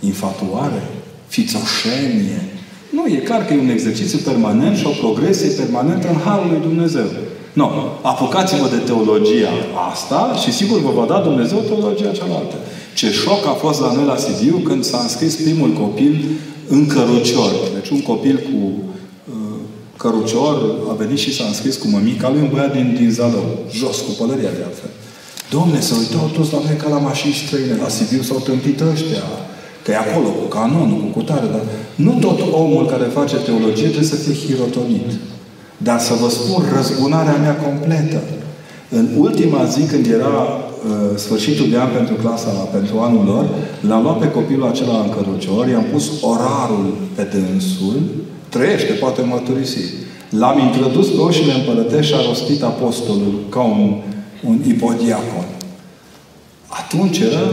Infatuare? 0.00 0.82
Fițoșenie? 1.26 2.42
Nu, 2.90 3.06
e 3.06 3.16
clar 3.16 3.44
că 3.46 3.52
e 3.52 3.60
un 3.60 3.68
exercițiu 3.68 4.18
permanent 4.18 4.76
și 4.76 4.86
o 4.86 4.90
progresie 5.04 5.48
permanentă 5.48 6.08
în 6.08 6.18
Harul 6.24 6.48
lui 6.50 6.60
Dumnezeu. 6.60 7.06
Nu. 7.52 7.70
Apucați-vă 8.02 8.68
de 8.68 8.76
teologia 8.76 9.52
asta 9.90 10.34
și 10.42 10.52
sigur 10.52 10.78
vă 10.80 10.90
va 10.90 11.06
da 11.06 11.18
Dumnezeu 11.20 11.58
teologia 11.58 12.10
cealaltă. 12.10 12.54
Ce 12.94 13.10
șoc 13.10 13.46
a 13.46 13.56
fost 13.64 13.80
la 13.80 13.92
noi 13.92 14.04
la 14.04 14.16
Sibiu 14.16 14.56
când 14.56 14.84
s-a 14.84 14.98
înscris 15.02 15.34
primul 15.34 15.70
copil 15.70 16.24
în 16.68 16.86
cărucior. 16.86 17.52
Deci 17.74 17.90
un 17.90 18.02
copil 18.02 18.36
cu 18.36 18.58
uh, 19.32 19.58
cărucior 19.96 20.56
a 20.90 20.92
venit 20.92 21.18
și 21.18 21.34
s-a 21.34 21.44
înscris 21.44 21.76
cu 21.76 21.88
mămica 21.88 22.30
lui 22.30 22.40
un 22.40 22.48
băiat 22.52 22.72
din, 22.72 22.96
din 22.98 23.10
Zalău. 23.10 23.58
Jos, 23.72 23.96
cu 24.00 24.10
pălăria 24.18 24.50
de 24.58 24.64
altfel. 24.66 24.90
Domne, 25.54 25.80
se 25.80 25.94
uitau 26.02 26.30
toți 26.36 26.52
la 26.52 26.60
noi 26.66 26.76
ca 26.82 26.88
la 26.88 27.00
mașini 27.08 27.40
străine. 27.42 27.74
La 27.82 27.88
Sibiu 27.96 28.22
s-au 28.22 28.40
tâmpit 28.48 28.80
ăștia. 28.92 29.24
Că 29.82 29.90
e 29.90 30.04
acolo, 30.06 30.28
cu 30.40 30.46
canonul, 30.56 31.00
cu 31.04 31.10
cutare. 31.18 31.46
Dar 31.54 31.64
nu 32.06 32.12
tot 32.26 32.38
omul 32.64 32.84
care 32.92 33.16
face 33.18 33.36
teologie 33.36 33.88
trebuie 33.92 34.12
să 34.14 34.22
fie 34.24 34.34
hirotonit. 34.44 35.10
Dar 35.86 35.98
să 36.08 36.12
vă 36.22 36.28
spun 36.38 36.60
răzbunarea 36.76 37.36
mea 37.44 37.56
completă. 37.66 38.20
În 38.98 39.06
ultima 39.24 39.64
zi, 39.64 39.82
când 39.92 40.06
era 40.18 40.38
uh, 40.50 41.16
sfârșitul 41.24 41.70
de 41.70 41.78
an 41.78 41.90
pentru 41.98 42.14
clasa, 42.14 42.50
pentru 42.76 42.98
anul 42.98 43.24
lor, 43.24 43.44
l-am 43.88 44.02
luat 44.02 44.18
pe 44.18 44.30
copilul 44.30 44.68
acela 44.68 44.96
în 45.04 45.10
cărucior, 45.16 45.68
i-am 45.68 45.86
pus 45.92 46.04
orarul 46.32 46.86
pe 47.14 47.24
dânsul, 47.32 47.96
trăiește, 48.48 48.92
poate 48.92 49.22
mărturisi. 49.22 49.82
L-am 50.40 50.58
introdus 50.58 51.06
pe 51.08 51.20
oșile 51.20 51.52
împărătești 51.52 52.12
și 52.12 52.18
a 52.18 52.26
rostit 52.28 52.62
apostolul 52.62 53.34
ca 53.48 53.60
un, 53.60 53.94
un 54.46 54.62
ipodiacon. 54.66 55.46
Atunci 56.68 57.18
era 57.18 57.46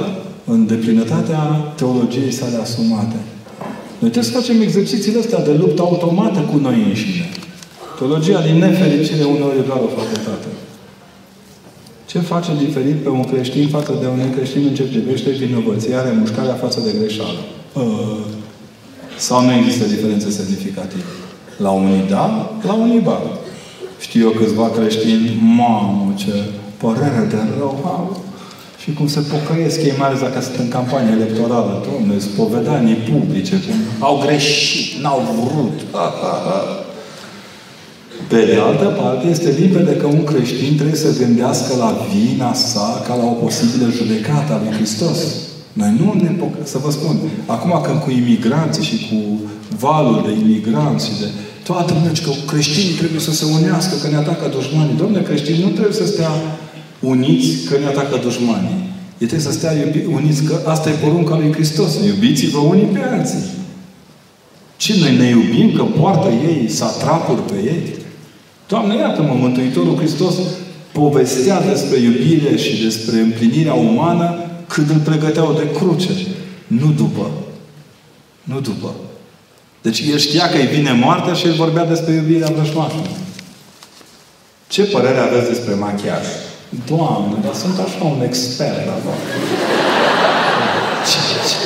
în 0.46 0.68
deplinătatea 0.68 1.40
teologiei 1.76 2.32
sale 2.32 2.58
asumate. 2.62 3.16
Noi 4.00 4.10
trebuie 4.10 4.32
să 4.32 4.40
facem 4.40 4.62
exercițiile 4.62 5.20
astea 5.20 5.44
de 5.44 5.54
luptă 5.54 5.82
automată 5.82 6.40
cu 6.40 6.58
noi 6.58 6.84
înșine. 6.88 7.30
Teologia, 7.98 8.42
din 8.42 8.58
nefericire, 8.58 9.24
uneori 9.24 9.58
e 9.58 9.70
doar 9.70 9.80
o 9.80 9.88
facultate. 10.00 10.48
Ce 12.06 12.20
face 12.20 12.52
diferit 12.66 12.96
pe 12.96 13.10
un 13.10 13.24
creștin 13.24 13.68
față 13.68 13.94
de 14.02 14.08
un 14.08 14.18
necreștin 14.18 14.66
în 14.68 14.74
ce 14.74 14.84
privește 14.84 15.30
vinovăția, 15.30 16.02
remușcarea 16.02 16.54
față 16.54 16.80
de 16.86 16.98
greșeală? 17.00 17.40
Uh, 17.74 18.26
sau 19.18 19.46
nu 19.46 19.54
există 19.54 19.86
diferențe 19.86 20.30
semnificative? 20.30 21.04
La 21.58 21.70
unii 21.70 22.04
da, 22.10 22.52
la 22.64 22.74
unii 22.74 23.00
ba. 23.00 23.22
Știu 24.00 24.22
eu 24.22 24.30
câțiva 24.30 24.70
creștini, 24.70 25.38
mamă, 25.58 26.14
ce 26.18 26.34
părere 26.84 27.22
de 27.34 27.42
rău 27.58 27.76
au. 27.96 28.08
Și 28.82 28.90
cum 28.94 29.08
se 29.08 29.22
pocăiesc 29.34 29.78
ei, 29.84 29.98
mai 29.98 30.08
ales 30.08 30.20
dacă 30.20 30.40
sunt 30.42 30.58
în 30.66 30.70
campanie 30.78 31.18
electorală. 31.20 31.72
Domnule, 31.88 32.20
spovedanii 32.20 33.04
publice, 33.10 33.56
cum 33.66 33.78
au 34.08 34.16
greșit, 34.26 35.02
n-au 35.02 35.22
vrut. 35.40 35.78
Ha, 35.92 36.08
ha, 36.22 36.34
ha. 36.46 36.60
Pe 38.32 38.40
de 38.50 38.58
altă 38.68 38.88
parte, 39.00 39.28
este 39.28 39.50
limpede 39.60 39.94
că 40.02 40.06
un 40.06 40.24
creștin 40.24 40.76
trebuie 40.76 41.04
să 41.06 41.18
gândească 41.24 41.72
la 41.84 41.92
vina 42.12 42.54
sa 42.54 42.88
ca 43.08 43.14
la 43.16 43.26
o 43.34 43.36
posibilă 43.46 43.88
judecată 43.98 44.54
a 44.54 44.62
lui 44.64 44.76
Hristos. 44.78 45.20
Noi 45.74 45.92
nu 46.00 46.14
ne 46.22 46.32
Să 46.64 46.78
vă 46.84 46.92
spun, 46.92 47.16
acum 47.46 47.82
când 47.86 48.00
cu 48.02 48.10
imigranții 48.12 48.84
și 48.84 48.98
cu 49.08 49.20
valul 49.86 50.18
de 50.26 50.32
imigranți 50.44 51.06
și 51.08 51.20
de 51.20 51.28
toată 51.64 51.94
lumea, 51.94 52.12
că 52.26 52.32
creștinii 52.52 53.00
trebuie 53.02 53.20
să 53.20 53.34
se 53.40 53.46
unească, 53.58 53.94
că 54.02 54.08
ne 54.10 54.16
atacă 54.16 54.46
dușmanii. 54.56 55.02
Domnule, 55.02 55.24
creștinii 55.30 55.64
nu 55.68 55.70
trebuie 55.78 56.00
să 56.02 56.06
stea 56.06 56.32
uniți 57.00 57.64
că 57.70 57.78
ne 57.78 57.86
atacă 57.86 58.20
dușmanii. 58.24 58.88
Ei 59.18 59.28
trebuie 59.28 59.52
să 59.52 59.52
stea 59.52 59.72
uniți 60.14 60.44
că 60.44 60.60
asta 60.66 60.90
e 60.90 60.94
porunca 60.94 61.38
lui 61.38 61.54
Hristos. 61.54 61.96
Iubiți-vă 62.06 62.58
unii 62.58 62.84
pe 62.94 63.00
alții. 63.00 63.44
Ce 64.78 64.96
noi 65.00 65.18
ne 65.18 65.30
iubim 65.30 65.76
că 65.76 65.84
poartă 65.84 66.28
ei 66.28 66.70
satrapuri 66.70 67.42
pe 67.42 67.56
ei? 67.66 67.82
Doamne, 68.68 68.96
iată-mă, 68.96 69.34
Mântuitorul 69.34 69.98
Hristos 69.98 70.34
povestea 70.92 71.62
despre 71.62 71.98
iubire 71.98 72.56
și 72.58 72.84
despre 72.84 73.20
împlinirea 73.20 73.74
umană 73.74 74.38
când 74.68 74.90
îl 74.90 74.98
pregăteau 74.98 75.54
de 75.54 75.72
cruce. 75.78 76.12
Nu 76.68 76.92
după. 76.92 77.32
Nu 78.44 78.60
după. 78.60 78.94
Deci 79.82 80.00
el 80.12 80.18
știa 80.18 80.50
că 80.50 80.58
îi 80.58 80.68
vine 80.68 80.92
moartea 80.92 81.34
și 81.34 81.46
el 81.46 81.54
vorbea 81.54 81.86
despre 81.86 82.14
iubirea 82.14 82.52
vrăjmașului. 82.56 83.10
Ce 84.68 84.84
părere 84.84 85.18
aveți 85.18 85.50
despre 85.50 85.74
machiaj? 85.74 86.26
Doamne, 86.92 87.36
dar 87.46 87.54
sunt 87.64 87.78
așa 87.86 88.02
un 88.14 88.22
expert 88.30 88.80
la 88.90 88.96
ce, 91.10 91.20
ce, 91.50 91.58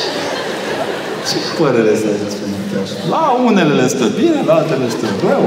ce 1.27 1.37
părere 1.59 1.93
să 2.01 2.05
ai 2.11 2.19
despre 2.23 2.45
machiaj? 2.53 2.89
La 3.13 3.23
unele 3.47 3.73
le 3.81 3.87
stă 3.95 4.07
bine, 4.19 4.39
la 4.49 4.53
altele 4.59 4.87
stă 4.95 5.07
rău. 5.27 5.45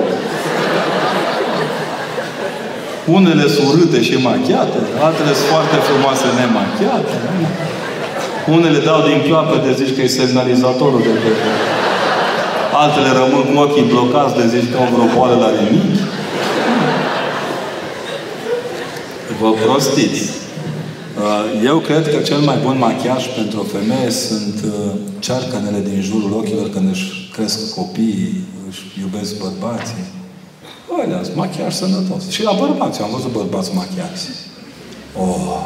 Unele 3.18 3.44
sunt 3.54 3.66
urâte 3.70 4.00
și 4.06 4.14
machiate, 4.30 4.78
altele 5.06 5.32
sunt 5.38 5.48
foarte 5.54 5.76
frumoase 5.86 6.26
nemachiate. 6.38 7.16
Unele 8.56 8.78
dau 8.88 9.00
din 9.08 9.18
cloapă 9.26 9.54
de 9.66 9.72
zici 9.80 9.94
că 9.94 10.00
e 10.02 10.18
semnalizatorul 10.20 11.02
de 11.08 11.12
pe 11.22 11.30
Altele 12.82 13.10
rămân 13.20 13.42
cu 13.48 13.54
ochii 13.64 13.90
blocați 13.92 14.36
de 14.40 14.44
zici 14.54 14.70
că 14.70 14.76
au 14.82 14.88
vreo 14.94 15.08
boală 15.14 15.36
la 15.44 15.50
nimic. 15.58 15.94
Vă 19.40 19.50
prostiți. 19.50 20.22
Uh, 21.18 21.64
eu 21.64 21.78
cred 21.78 22.10
că 22.14 22.16
cel 22.16 22.38
mai 22.38 22.58
bun 22.64 22.78
machiaj 22.78 23.26
pentru 23.34 23.60
o 23.60 23.78
femeie 23.78 24.10
sunt 24.10 24.56
uh, 24.64 24.90
cearcănele 25.18 25.80
din 25.88 26.00
jurul 26.02 26.32
ochilor 26.32 26.70
când 26.70 26.90
își 26.90 27.30
cresc 27.32 27.74
copiii, 27.74 28.44
își 28.68 28.82
iubesc 29.00 29.38
bărbații. 29.38 30.04
Alea, 31.02 31.20
machiaj 31.34 31.72
sănătos. 31.74 32.28
Și 32.30 32.42
la 32.42 32.52
bărbați, 32.60 33.02
am 33.02 33.10
văzut 33.12 33.32
bărbați 33.32 33.70
machiați. 33.74 34.28
Oh. 35.18 35.60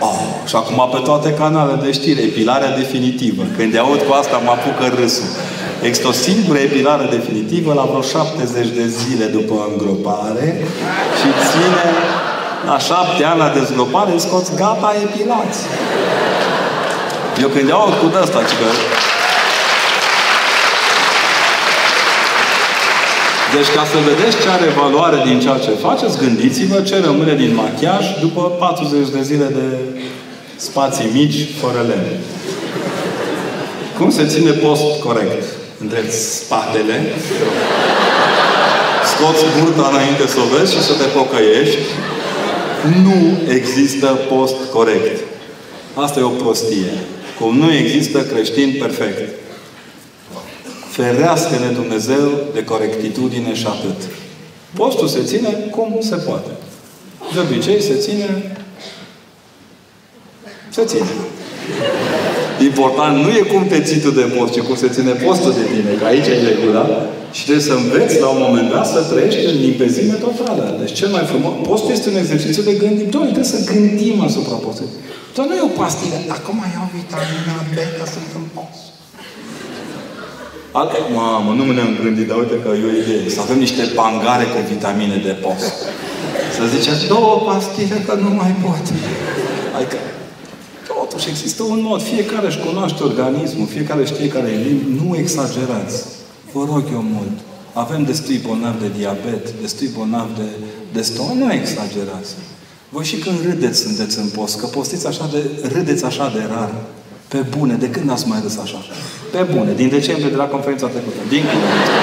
Oh. 0.00 0.20
Și 0.46 0.56
acum 0.56 0.88
pe 0.92 1.00
toate 1.04 1.34
canalele 1.34 1.80
de 1.84 1.92
știri, 1.92 2.22
epilarea 2.22 2.76
definitivă. 2.76 3.42
Când 3.56 3.72
de 3.72 3.78
aud 3.78 4.00
cu 4.08 4.12
asta, 4.12 4.36
mă 4.36 4.50
apucă 4.50 4.94
râsul. 5.00 5.30
Există 5.82 6.08
o 6.08 6.12
singură 6.12 6.58
epilare 6.58 7.06
definitivă 7.10 7.72
la 7.72 7.84
vreo 7.90 8.00
70 8.00 8.68
de 8.68 8.86
zile 8.86 9.24
după 9.24 9.54
îngropare 9.70 10.48
și 11.18 11.28
ține 11.48 11.84
la 12.66 12.78
șapte 12.78 13.24
ani 13.24 13.38
la 13.38 13.48
dezgropare, 13.58 14.12
îți 14.12 14.24
scoți 14.24 14.54
gata 14.54 14.94
epilați. 15.04 15.60
Eu 17.42 17.48
când 17.48 17.68
iau 17.68 17.88
cu 18.00 18.06
ăsta, 18.22 18.38
că 18.38 18.68
Deci 23.54 23.70
ca 23.76 23.84
să 23.92 23.96
vedeți 24.10 24.36
ce 24.42 24.48
are 24.48 24.68
valoare 24.82 25.18
din 25.28 25.40
ceea 25.40 25.58
ce 25.58 25.70
faceți, 25.86 26.18
gândiți-vă 26.18 26.80
ce 26.80 27.00
rămâne 27.00 27.34
din 27.34 27.54
machiaj 27.54 28.04
după 28.20 28.40
40 28.40 29.08
de 29.16 29.22
zile 29.22 29.44
de 29.58 29.66
spații 30.56 31.10
mici, 31.12 31.40
fără 31.60 31.80
lemn. 31.88 32.10
Cum 33.98 34.10
se 34.10 34.26
ține 34.26 34.50
post 34.50 35.00
corect? 35.06 35.42
Îndrepți 35.80 36.18
spatele, 36.36 36.96
scoți 39.10 39.44
burta 39.58 39.88
înainte 39.92 40.26
să 40.26 40.38
o 40.44 40.56
vezi 40.56 40.74
și 40.74 40.82
să 40.82 40.92
te 40.92 41.08
pocăiești. 41.18 41.78
Nu 43.04 43.52
există 43.52 44.06
post 44.06 44.56
corect. 44.72 45.20
Asta 45.94 46.20
e 46.20 46.22
o 46.22 46.28
prostie. 46.28 46.90
Cum 47.40 47.58
nu 47.58 47.72
există 47.72 48.22
creștin 48.22 48.76
perfect. 48.78 49.34
Ferească-ne 50.90 51.70
Dumnezeu 51.72 52.30
de 52.54 52.64
corectitudine 52.64 53.54
și 53.54 53.66
atât. 53.66 54.02
Postul 54.74 55.08
se 55.08 55.22
ține 55.24 55.48
cum 55.70 55.98
se 56.00 56.16
poate. 56.16 56.50
De 57.34 57.40
obicei 57.40 57.82
se 57.82 57.94
ține 57.94 58.56
se 60.76 60.84
ține. 60.84 61.10
Important 62.68 63.14
nu 63.24 63.30
e 63.38 63.42
cum 63.52 63.62
te 63.72 63.80
ții 63.86 64.00
tu 64.04 64.10
de 64.10 64.26
post, 64.34 64.52
ci 64.52 64.60
cum 64.60 64.76
se 64.82 64.88
ține 64.88 65.12
postul 65.26 65.52
de 65.60 65.64
tine. 65.72 65.90
Că 66.00 66.04
aici 66.04 66.26
e 66.26 66.36
regula. 66.50 66.84
Și 67.36 67.42
trebuie 67.46 67.68
să 67.70 67.74
înveți 67.82 68.14
la 68.24 68.28
un 68.34 68.40
moment 68.46 68.68
dat 68.74 68.86
să 68.94 68.98
trăiești 69.10 69.44
în 69.50 69.56
limpezime 69.66 70.16
totală. 70.26 70.64
Deci 70.80 70.94
cel 71.00 71.10
mai 71.16 71.24
frumos, 71.30 71.52
postul 71.68 71.92
este 71.96 72.08
un 72.12 72.18
exercițiu 72.22 72.62
de 72.70 72.74
gândit. 72.82 73.08
Doamne, 73.14 73.30
trebuie 73.36 73.54
să 73.56 73.60
gândim 73.72 74.16
asupra 74.28 74.56
postului. 74.64 74.94
Doar 75.34 75.46
nu 75.48 75.54
e 75.60 75.70
o 75.70 75.76
pastilă. 75.80 76.18
Acum 76.36 76.58
iau 76.74 76.86
vitamina 76.98 77.56
B 77.74 77.76
ca 77.98 78.04
să 78.12 78.18
în 78.40 78.46
post. 78.56 78.82
Alte, 80.80 80.98
mamă, 81.18 81.50
nu 81.58 81.64
ne-am 81.76 81.92
gândit, 82.04 82.26
dar 82.30 82.36
uite 82.42 82.56
că 82.62 82.68
e 82.80 82.90
o 82.90 82.94
idee. 83.02 83.34
Să 83.36 83.40
avem 83.44 83.58
niște 83.66 83.82
pangare 84.00 84.44
cu 84.52 84.58
vitamine 84.72 85.16
de 85.28 85.34
post. 85.44 85.74
Să 86.56 86.62
ziceți, 86.74 87.02
două 87.14 87.32
pastile 87.48 87.96
că 88.06 88.14
nu 88.24 88.30
mai 88.40 88.52
pot. 88.64 88.84
Adică, 89.76 89.98
totuși 91.08 91.28
există 91.28 91.62
un 91.62 91.80
mod. 91.82 92.02
Fiecare 92.02 92.46
își 92.46 92.58
cunoaște 92.58 93.02
organismul, 93.02 93.66
fiecare 93.66 94.04
știe 94.04 94.28
care 94.28 94.48
e 94.48 94.68
limb. 94.68 94.82
Nu 95.00 95.16
exagerați. 95.16 96.04
Vă 96.52 96.62
rog 96.72 96.84
eu 96.92 97.02
mult. 97.16 97.36
Avem 97.72 98.04
destui 98.04 98.38
bolnavi 98.46 98.80
de 98.80 98.90
diabet, 98.98 99.44
destui 99.60 99.90
bolnavi 99.96 100.34
de, 100.36 100.48
de 100.92 101.02
stomac. 101.02 101.34
Nu 101.34 101.52
exagerați. 101.52 102.30
Voi 102.88 103.04
și 103.04 103.16
când 103.16 103.36
râdeți 103.48 103.80
sunteți 103.80 104.18
în 104.18 104.28
post, 104.28 104.58
că 104.60 104.66
postiți 104.66 105.06
așa 105.06 105.28
de, 105.32 105.40
râdeți 105.72 106.04
așa 106.04 106.32
de 106.34 106.42
rar. 106.54 106.72
Pe 107.28 107.40
bune, 107.56 107.74
de 107.74 107.88
când 107.90 108.06
n-ați 108.06 108.28
mai 108.28 108.38
râs 108.42 108.56
așa? 108.56 108.80
Pe 109.32 109.42
bune, 109.54 109.72
din 109.74 109.88
decembrie 109.88 110.30
de 110.30 110.36
la 110.36 110.44
conferința 110.44 110.86
trecută. 110.86 111.20
Dincolo 111.28 111.66
de 111.72 111.78
asta. 111.82 112.00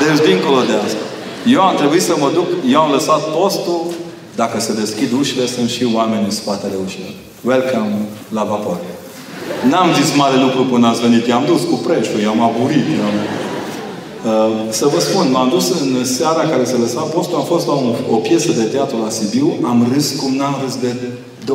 Deci 0.00 0.26
dincolo 0.28 0.60
de 0.70 0.76
asta. 0.86 1.04
Eu 1.46 1.60
am 1.60 1.76
trebuit 1.76 2.02
să 2.02 2.14
mă 2.18 2.30
duc, 2.34 2.48
eu 2.70 2.80
am 2.80 2.90
lăsat 2.90 3.22
postul, 3.38 3.82
dacă 4.36 4.60
se 4.60 4.72
deschid 4.72 5.12
ușile, 5.20 5.46
sunt 5.46 5.68
și 5.68 5.84
oameni 5.94 6.24
în 6.24 6.30
spatele 6.30 6.74
ușilor. 6.84 7.12
Welcome 7.44 7.94
la 8.28 8.44
vapor. 8.44 8.78
N-am 9.70 9.88
zis 10.00 10.16
mare 10.16 10.36
lucru 10.44 10.62
până 10.72 10.86
ați 10.86 11.00
venit. 11.00 11.26
I-am 11.26 11.44
dus 11.44 11.62
cu 11.70 11.76
preșul, 11.86 12.20
i-am 12.20 12.40
aburit. 12.40 12.86
I-am... 12.98 13.16
Uh, 14.30 14.52
să 14.70 14.86
vă 14.86 15.00
spun, 15.00 15.30
m-am 15.30 15.48
dus 15.48 15.66
în 15.80 16.04
seara 16.04 16.42
care 16.50 16.64
se 16.64 16.76
lăsa 16.76 17.00
postul, 17.00 17.36
am 17.36 17.44
fost 17.44 17.66
la 17.66 17.72
un, 17.72 17.94
o 18.10 18.16
piesă 18.16 18.52
de 18.52 18.62
teatru 18.62 18.96
la 19.02 19.10
Sibiu, 19.10 19.58
am 19.62 19.88
râs 19.92 20.10
cum 20.20 20.34
n-am 20.34 20.56
râs 20.62 20.76
de 20.76 20.92
20-30 21.44 21.46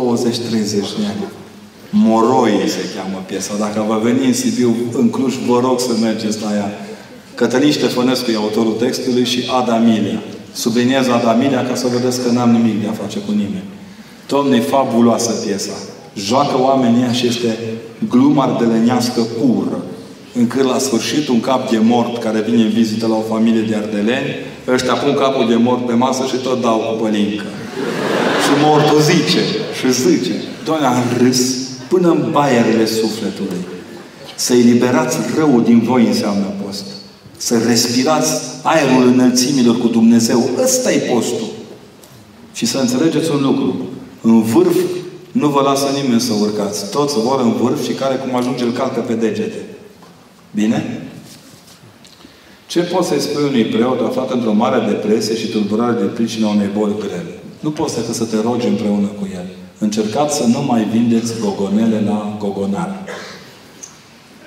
de 0.99 1.06
ani. 1.12 1.23
Moroi 1.89 2.63
se 2.67 2.84
cheamă 2.95 3.23
piesa. 3.25 3.54
Dacă 3.60 3.86
va 3.88 3.95
veni 3.95 4.25
în 4.25 4.34
Sibiu, 4.34 4.75
în 4.97 5.10
Cluj, 5.10 5.34
vă 5.47 5.60
rog 5.60 5.80
să 5.80 5.91
mergeți 6.02 6.41
la 6.43 6.56
ea. 6.56 6.71
Cătălin 7.36 7.71
Ștefănescu 7.71 8.32
e 8.32 8.36
autorul 8.36 8.75
textului 8.80 9.25
și 9.25 9.43
Adamilia. 9.60 10.21
Subliniez 10.54 11.08
Adamilia 11.08 11.65
ca 11.67 11.75
să 11.75 11.88
vedeți 11.88 12.21
că 12.23 12.32
n-am 12.32 12.52
nimic 12.52 12.82
de 12.82 12.88
a 12.88 13.02
face 13.04 13.19
cu 13.19 13.32
nimeni. 13.32 13.69
Domne, 14.30 14.56
e 14.56 14.60
fabuloasă 14.60 15.32
piesa. 15.46 15.72
Joacă 16.15 16.62
oamenii 16.62 17.13
și 17.13 17.28
este 17.28 17.58
gluma 18.10 18.44
ardeleniască 18.44 19.22
pură. 19.22 19.84
Încât 20.34 20.63
la 20.63 20.78
sfârșit 20.78 21.28
un 21.28 21.39
cap 21.39 21.70
de 21.70 21.78
mort 21.78 22.24
care 22.24 22.46
vine 22.50 22.63
în 22.63 22.70
vizită 22.70 23.08
la 23.08 23.15
o 23.15 23.34
familie 23.34 23.62
de 23.62 23.76
ardeleni, 23.76 24.36
ăștia 24.68 24.94
pun 24.94 25.13
capul 25.13 25.48
de 25.48 25.56
mort 25.56 25.86
pe 25.86 25.94
masă 25.94 26.24
și 26.26 26.36
tot 26.36 26.62
dau 26.62 26.78
cu 26.78 27.04
pălincă. 27.04 27.44
Și 28.44 28.63
mortul 28.63 29.02
zice 29.02 29.44
și 29.80 29.94
zice, 29.94 30.32
Doamne, 30.65 30.86
am 30.86 31.04
râs 31.18 31.42
până 31.88 32.10
în 32.10 32.28
baierele 32.32 32.86
sufletului. 32.86 33.62
Să 34.36 34.54
eliberați 34.54 35.18
răul 35.38 35.63
din 35.63 35.80
voi 35.80 36.06
înseamnă 36.06 36.46
post. 36.65 36.86
Să 37.38 37.58
respirați 37.68 38.32
aerul 38.63 39.08
înălțimilor 39.08 39.78
cu 39.78 39.88
Dumnezeu. 39.88 40.50
Ăsta 40.63 40.92
e 40.92 40.98
postul. 40.98 41.48
Și 42.54 42.65
să 42.65 42.78
înțelegeți 42.78 43.32
un 43.32 43.42
lucru. 43.42 43.88
În 44.22 44.42
vârf 44.42 44.78
nu 45.32 45.48
vă 45.48 45.62
lasă 45.62 45.88
nimeni 46.02 46.22
să 46.22 46.34
urcați. 46.34 46.92
Toți 46.92 47.20
vor 47.20 47.40
în 47.40 47.52
vârf 47.52 47.84
și 47.84 47.94
care 47.94 48.16
cum 48.16 48.36
ajunge 48.36 48.64
îl 48.64 48.72
calcă 48.72 49.00
pe 49.00 49.14
degete. 49.14 49.64
Bine? 50.52 51.02
Ce 52.68 52.80
poți 52.80 53.08
să-i 53.08 53.20
spui 53.20 53.44
unui 53.44 53.66
preot 53.66 54.00
aflat 54.02 54.32
într-o 54.32 54.54
mare 54.54 54.92
depresie 54.92 55.36
și 55.36 55.48
tulburare 55.48 56.00
de 56.00 56.06
pricina 56.06 56.48
unei 56.48 56.70
boli 56.78 56.94
grele? 57.00 57.40
Nu 57.60 57.72
poți 57.72 57.96
decât 57.96 58.16
să 58.16 58.24
te 58.24 58.42
rogi 58.42 58.68
împreună 58.68 59.08
cu 59.08 59.28
el. 59.34 59.46
Încercați 59.78 60.36
să 60.36 60.44
nu 60.46 60.62
mai 60.62 60.84
vindeți 60.84 61.34
gogonele 61.40 62.04
la 62.06 62.38
gogonar. 62.40 63.04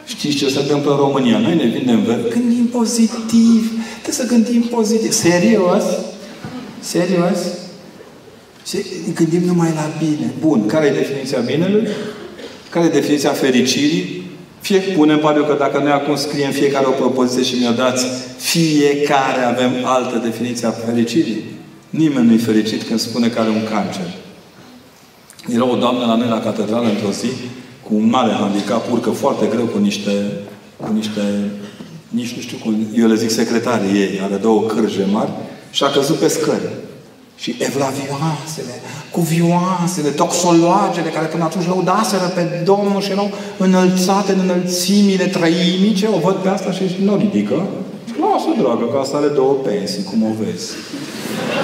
Știți 0.05 0.37
ce 0.37 0.49
se 0.49 0.61
întâmplă 0.61 0.91
în 0.91 0.97
România? 0.97 1.39
Noi 1.39 1.57
ne 1.57 1.67
vindem 1.67 2.03
ver. 2.03 2.29
Gândim 2.29 2.67
pozitiv. 2.67 3.73
Trebuie 4.03 4.15
să 4.15 4.27
gândim 4.27 4.63
pozitiv. 4.63 5.13
Serios? 5.13 5.85
Serios? 6.81 7.39
Și 8.73 8.85
gândim 9.15 9.43
numai 9.43 9.73
la 9.75 9.91
bine. 9.99 10.33
Bun. 10.41 10.67
Care 10.67 10.87
e 10.87 10.93
definiția 10.93 11.39
binelui? 11.39 11.89
Care 12.71 12.87
e 12.87 12.89
definiția 12.89 13.31
fericirii? 13.31 14.31
Fie 14.61 14.79
punem 14.79 15.19
pariu 15.19 15.45
că 15.45 15.57
dacă 15.59 15.79
noi 15.79 15.91
acum 15.91 16.17
scriem 16.17 16.51
fiecare 16.51 16.87
o 16.87 16.91
propoziție 16.91 17.43
și 17.43 17.63
mi-o 17.63 17.73
dați, 17.73 18.07
fiecare 18.39 19.43
avem 19.43 19.73
altă 19.85 20.21
definiție 20.23 20.67
a 20.67 20.71
fericirii. 20.71 21.45
Nimeni 21.91 22.27
nu 22.27 22.33
e 22.33 22.37
fericit 22.37 22.83
când 22.83 23.01
spune 23.01 23.29
că 23.29 23.41
are 23.41 23.49
un 23.49 23.65
cancer. 23.71 24.07
Era 25.55 25.67
o 25.71 25.77
doamnă 25.77 26.05
la 26.05 26.15
noi 26.15 26.29
la 26.29 26.41
catedrală 26.41 26.89
într-o 26.89 27.11
zi 27.11 27.31
cu 27.83 27.95
un 27.95 28.09
mare 28.09 28.33
handicap, 28.33 28.93
urcă 28.93 29.11
foarte 29.11 29.47
greu 29.47 29.65
cu 29.65 29.79
niște, 29.79 30.13
cu 30.77 30.93
niște 30.93 31.21
nici 32.09 32.33
nu 32.35 32.41
știu 32.41 32.57
cum, 32.63 32.87
eu 32.97 33.09
le 33.09 33.15
zic 33.15 33.31
secretarii 33.31 34.01
ei, 34.01 34.21
are 34.23 34.37
două 34.37 34.63
cârje 34.63 35.07
mari 35.11 35.31
și 35.71 35.85
a 35.85 35.91
căzut 35.91 36.17
pe 36.17 36.29
scări. 36.29 36.69
Și 37.43 37.55
evlavioasele, 37.59 38.75
cuvioasele, 39.11 40.09
toxologele 40.09 41.11
care 41.15 41.27
până 41.27 41.45
atunci 41.45 41.67
lăudaseră 41.67 42.27
pe 42.35 42.63
Domnul 42.65 43.01
și 43.01 43.11
erau 43.11 43.31
înălțate 43.57 44.33
în 44.33 44.41
înălțimile 44.43 45.25
trăimice, 45.25 46.09
o 46.17 46.19
văd 46.19 46.35
pe 46.35 46.49
asta 46.49 46.71
și 46.73 46.83
nu 47.05 47.17
ridică. 47.17 47.67
Lasă, 48.21 48.49
dragă, 48.59 48.85
că 48.93 48.99
asta 48.99 49.17
are 49.17 49.27
două 49.27 49.53
pensii, 49.53 50.03
cum 50.03 50.23
o 50.23 50.33
vezi. 50.41 50.71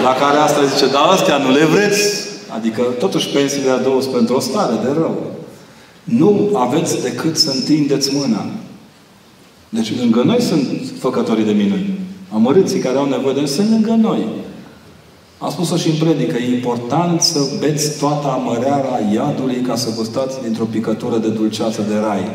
La 0.02 0.12
care 0.22 0.36
asta 0.38 0.64
zice, 0.64 0.86
da, 0.86 1.00
astea 1.00 1.36
nu 1.36 1.50
le 1.50 1.64
vreți. 1.64 2.02
Adică, 2.56 2.82
totuși, 2.98 3.28
pensiile 3.28 3.70
a 3.70 3.78
două 3.78 4.00
sunt 4.00 4.14
pentru 4.14 4.34
o 4.34 4.40
stare 4.40 4.74
de 4.84 4.90
rău. 4.92 5.16
Nu 6.04 6.50
aveți 6.54 7.02
decât 7.02 7.36
să 7.36 7.50
întindeți 7.50 8.14
mâna. 8.14 8.46
Deci, 9.68 9.98
lângă 9.98 10.22
noi 10.22 10.40
sunt 10.40 10.68
făcătorii 10.98 11.44
de 11.44 11.52
minuni. 11.52 11.98
Amărâții 12.34 12.78
care 12.78 12.96
au 12.96 13.08
nevoie 13.08 13.34
de 13.34 13.40
noi 13.40 13.48
sunt 13.48 13.70
lângă 13.70 13.90
noi. 14.08 14.26
Am 15.38 15.50
spus-o 15.50 15.76
și 15.76 15.88
în 15.88 15.96
predică. 15.96 16.36
E 16.36 16.54
important 16.54 17.22
să 17.22 17.38
beți 17.58 17.98
toată 17.98 18.28
amăreara 18.28 19.00
iadului 19.14 19.60
ca 19.66 19.76
să 19.76 19.88
gustați 19.96 20.42
dintr-o 20.42 20.64
picătură 20.64 21.16
de 21.16 21.28
dulceață 21.28 21.82
de 21.88 21.94
rai. 22.06 22.30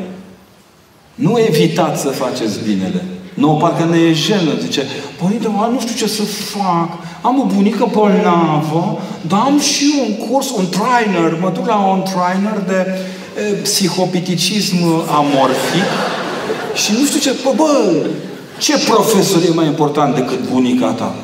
Nu 1.15 1.39
evitați 1.39 2.01
să 2.01 2.07
faceți 2.07 2.59
binele. 2.63 3.05
Nu, 3.33 3.57
parcă 3.61 3.85
ne 3.85 3.97
e 3.97 4.13
jenă. 4.13 4.51
Zice, 4.61 4.85
Părinte, 5.21 5.47
nu 5.71 5.79
știu 5.79 5.95
ce 5.95 6.07
să 6.07 6.23
fac. 6.23 6.89
Am 7.21 7.39
o 7.39 7.45
bunică 7.55 7.89
bolnavă, 7.91 8.99
dar 9.27 9.39
am 9.39 9.59
și 9.59 9.93
un 10.07 10.27
curs, 10.27 10.51
un 10.51 10.65
trainer. 10.69 11.39
Mă 11.41 11.51
duc 11.53 11.67
la 11.67 11.77
un 11.77 12.01
trainer 12.01 12.63
de 12.67 12.97
e, 13.41 13.53
psihopiticism 13.53 14.75
amorfic 15.07 15.89
și 16.73 16.91
nu 16.99 17.05
știu 17.05 17.19
ce... 17.19 17.35
Bă, 17.43 17.53
bă, 17.55 18.07
ce 18.59 18.77
profesor 18.89 19.41
e 19.49 19.53
mai 19.53 19.65
important 19.65 20.15
decât 20.15 20.49
bunica 20.49 20.87
ta? 20.91 21.15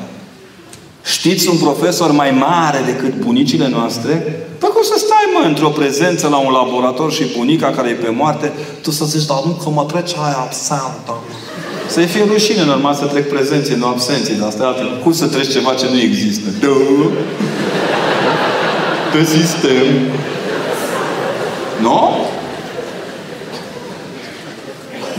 Știți 1.04 1.48
un 1.48 1.56
profesor 1.56 2.12
mai 2.12 2.30
mare 2.30 2.82
decât 2.86 3.14
bunicile 3.14 3.68
noastre? 3.68 4.12
Păi 4.58 4.68
cum 4.68 4.82
să 4.82 4.94
stai 4.96 5.26
mă, 5.34 5.46
într-o 5.46 5.68
prezență 5.68 6.28
la 6.28 6.36
un 6.36 6.52
laborator 6.52 7.12
și 7.12 7.24
bunica 7.36 7.70
care 7.70 7.88
e 7.88 7.92
pe 7.92 8.10
moarte, 8.10 8.52
tu 8.82 8.90
să 8.90 9.04
zici, 9.04 9.26
dar 9.26 9.38
nu, 9.44 9.52
că 9.62 9.70
mă 9.70 9.84
trece 9.84 10.14
aia 10.24 10.38
absentă. 10.40 11.14
Să-i 11.88 12.06
fie 12.06 12.24
rușine, 12.28 12.64
normal 12.64 12.94
să 12.94 13.04
trec 13.04 13.28
prezenții, 13.28 13.74
nu 13.74 13.86
absenții, 13.86 14.34
dar 14.34 14.48
asta 14.48 14.62
e 14.62 14.66
altfel. 14.66 15.00
Cum 15.02 15.12
să 15.12 15.26
treci 15.26 15.52
ceva 15.52 15.74
ce 15.74 15.86
nu 15.92 16.00
există? 16.00 16.48
Da. 16.60 16.68
Pe 19.12 19.24
sistem. 19.24 19.86
Nu? 21.80 22.14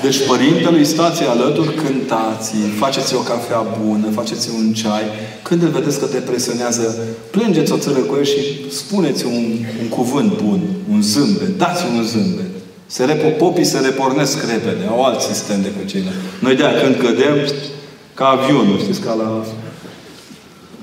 Deci 0.02 0.28
părintelui 0.28 0.86
stați 0.86 1.24
alături, 1.24 1.74
cântați, 1.74 2.54
faceți 2.80 3.16
o 3.16 3.20
cafea 3.20 3.66
bună, 3.86 4.08
faceți 4.14 4.50
un 4.58 4.74
ceai. 4.74 5.06
Când 5.42 5.62
îl 5.64 5.70
vedeți 5.70 6.00
că 6.00 6.06
te 6.06 6.18
presionează, 6.18 6.96
plângeți 7.32 7.72
o 7.72 7.78
țără 7.78 8.00
cu 8.00 8.16
el 8.18 8.24
și 8.24 8.72
spuneți 8.72 9.26
un, 9.26 9.46
un 9.82 9.88
cuvânt 9.90 10.42
bun, 10.42 10.62
un 10.92 11.02
zâmbet, 11.02 11.58
dați 11.58 11.84
un 11.96 12.04
zâmbet. 12.04 12.52
Se 12.86 13.06
repo, 13.06 13.46
popii 13.46 13.64
se 13.64 13.80
repornesc 13.80 14.38
repede, 14.42 14.86
au 14.90 15.04
alt 15.04 15.20
sistem 15.20 15.62
decât 15.62 15.88
ceilalți. 15.88 16.18
Noi 16.40 16.56
de 16.56 16.64
când 16.84 16.96
cădem, 16.96 17.36
ca 18.14 18.26
avionul, 18.26 18.80
știți, 18.80 19.02
ca 19.02 19.14
la 19.14 19.46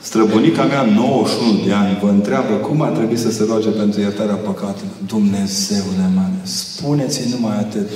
Străbunica 0.00 0.64
mea, 0.64 0.82
91 0.82 1.64
de 1.66 1.72
ani, 1.72 1.98
vă 2.02 2.08
întreabă 2.08 2.54
cum 2.54 2.82
ar 2.82 2.90
trebui 2.90 3.16
să 3.16 3.30
se 3.30 3.44
roage 3.48 3.68
pentru 3.68 4.00
iertarea 4.00 4.34
păcatelor. 4.34 4.94
Dumnezeule 5.06 6.06
mare, 6.14 6.38
spuneți-i 6.42 7.30
numai 7.30 7.56
atât 7.56 7.88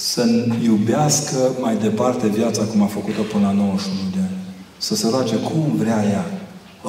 să 0.00 0.22
iubească 0.64 1.36
mai 1.60 1.76
departe 1.76 2.26
viața 2.26 2.62
cum 2.62 2.82
a 2.82 2.86
făcut-o 2.86 3.22
până 3.32 3.46
la 3.46 3.52
91 3.52 3.98
de 4.14 4.20
ani. 4.28 4.38
Să 4.78 4.94
se 4.94 5.06
roage 5.10 5.34
cum 5.34 5.64
vrea 5.76 6.00
ea. 6.10 6.24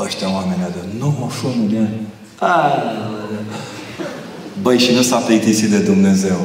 Ăștia 0.06 0.34
oameni 0.34 0.62
de 0.76 0.84
91 1.00 1.65
de 1.74 1.78
ani. 1.78 2.00
Băi, 4.62 4.78
și 4.80 4.91
nu 4.93 5.02
s-a 5.02 5.17
plictisit 5.17 5.69
de 5.69 5.78
Dumnezeu. 5.91 6.39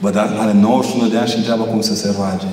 Bă, 0.00 0.10
dar 0.10 0.36
are 0.38 0.52
91 0.52 1.08
de 1.08 1.16
ani 1.18 1.28
și 1.28 1.36
întreabă 1.36 1.62
cum 1.62 1.80
să 1.80 1.94
se 1.94 2.14
roage. 2.18 2.50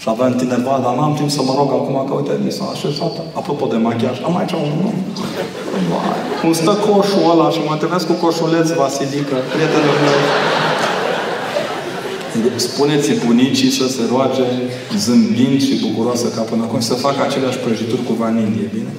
Și 0.00 0.06
aveam 0.08 0.34
tineva, 0.34 0.80
dar 0.84 0.94
n-am 0.94 1.14
timp 1.14 1.30
să 1.30 1.42
mă 1.42 1.54
rog 1.56 1.70
acum 1.70 1.96
că 2.08 2.12
uite, 2.14 2.32
mi 2.44 2.52
s-a 2.52 2.66
așezat. 2.74 3.14
Apropo 3.40 3.66
de 3.66 3.76
machiaj, 3.76 4.16
am 4.24 4.36
aici 4.36 4.52
un... 4.52 4.92
Cum 6.40 6.52
stă 6.52 6.72
coșul 6.86 7.30
ăla 7.32 7.50
și 7.50 7.60
mă 7.66 7.72
întâlnesc 7.72 8.06
cu 8.06 8.12
coșuleț 8.12 8.68
Vasilică, 8.70 9.36
prietenul 9.52 9.96
meu. 10.04 10.37
Spuneți 12.56 13.10
bunicii 13.26 13.70
să 13.70 13.88
se 13.88 14.00
roage 14.10 14.42
zâmbind 14.96 15.62
și 15.62 15.86
bucuroasă 15.86 16.28
ca 16.28 16.40
până 16.40 16.62
acum 16.62 16.80
să 16.80 16.94
facă 16.94 17.22
aceleași 17.22 17.58
prăjituri 17.58 18.04
cu 18.04 18.12
vanilie, 18.12 18.70
bine? 18.74 18.92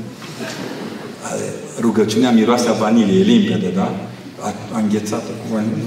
Rugăciunea 1.80 2.32
miroase 2.32 2.69
a 2.69 2.73
vanilie, 2.73 3.19
e 3.19 3.23
limpede, 3.23 3.71
da? 3.75 3.95
A, 4.39 4.54
a 4.73 4.80
înghețată 4.80 5.32
cu 5.39 5.54
vanilie. 5.54 5.84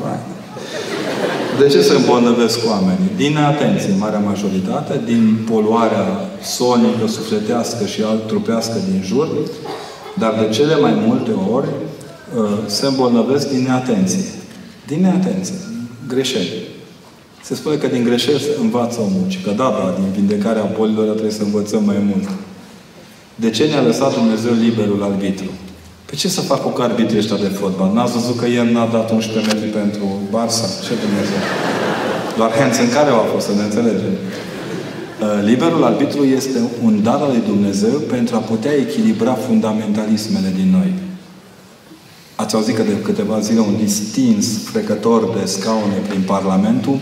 De 1.58 1.68
ce 1.68 1.82
se 1.82 1.94
îmbolnăvesc 1.94 2.58
oamenii? 2.66 3.10
Din 3.16 3.36
atenție, 3.36 3.94
marea 3.98 4.18
majoritate, 4.18 5.00
din 5.04 5.38
poluarea 5.50 6.06
sonică, 6.42 7.06
sufletească 7.06 7.86
și 7.86 8.02
alt 8.02 8.26
trupească 8.26 8.76
din 8.90 9.02
jur, 9.06 9.28
dar 10.18 10.34
de 10.40 10.54
cele 10.54 10.76
mai 10.76 10.94
multe 11.06 11.30
ori 11.52 11.68
uh, 11.68 12.44
se 12.66 12.86
îmbolnăvesc 12.86 13.50
din 13.50 13.62
neatenție. 13.62 14.24
Din 14.86 15.00
neatenție. 15.00 15.54
Greșeli. 16.08 16.71
Se 17.42 17.54
spune 17.54 17.76
că 17.76 17.86
din 17.86 18.04
greșeli 18.04 18.38
se 18.40 18.56
învață 18.60 19.00
omul. 19.00 19.24
Și 19.28 19.40
că 19.44 19.50
da, 19.50 19.68
da, 19.78 19.94
din 19.98 20.10
vindecarea 20.18 20.72
bolilor 20.76 21.08
trebuie 21.08 21.32
să 21.32 21.42
învățăm 21.42 21.84
mai 21.84 22.00
mult. 22.10 22.28
De 23.34 23.50
ce 23.50 23.64
ne-a 23.64 23.82
lăsat 23.82 24.14
Dumnezeu 24.14 24.52
liberul 24.52 25.02
arbitru? 25.02 25.50
Pe 26.04 26.14
ce 26.14 26.28
să 26.28 26.40
fac 26.40 26.72
cu 26.72 26.80
arbitrii 26.82 27.18
ăștia 27.18 27.36
de 27.36 27.52
fotbal? 27.60 27.92
N-ați 27.92 28.12
văzut 28.12 28.36
că 28.38 28.46
el 28.46 28.66
n-a 28.72 28.86
dat 28.86 29.10
11 29.10 29.54
metri 29.54 29.68
pentru 29.68 30.04
Barça? 30.34 30.66
Ce 30.86 30.92
Dumnezeu? 31.04 31.42
Doar 32.36 32.50
în 32.86 32.90
care 32.96 33.10
a 33.10 33.24
fost, 33.32 33.46
să 33.46 33.52
ne 33.54 33.62
înțelegem. 33.62 34.14
Uh, 34.14 35.26
liberul 35.44 35.84
arbitru 35.84 36.24
este 36.24 36.58
un 36.84 37.02
dar 37.02 37.20
al 37.20 37.30
lui 37.30 37.42
Dumnezeu 37.46 37.96
pentru 38.14 38.36
a 38.36 38.38
putea 38.38 38.72
echilibra 38.72 39.32
fundamentalismele 39.32 40.52
din 40.54 40.70
noi. 40.70 40.92
Ați 42.34 42.54
auzit 42.54 42.76
că 42.76 42.82
de 42.82 43.00
câteva 43.02 43.40
zile 43.40 43.60
un 43.60 43.76
distins 43.76 44.46
frecător 44.64 45.38
de 45.38 45.44
scaune 45.44 45.98
prin 46.08 46.22
Parlamentul 46.26 46.98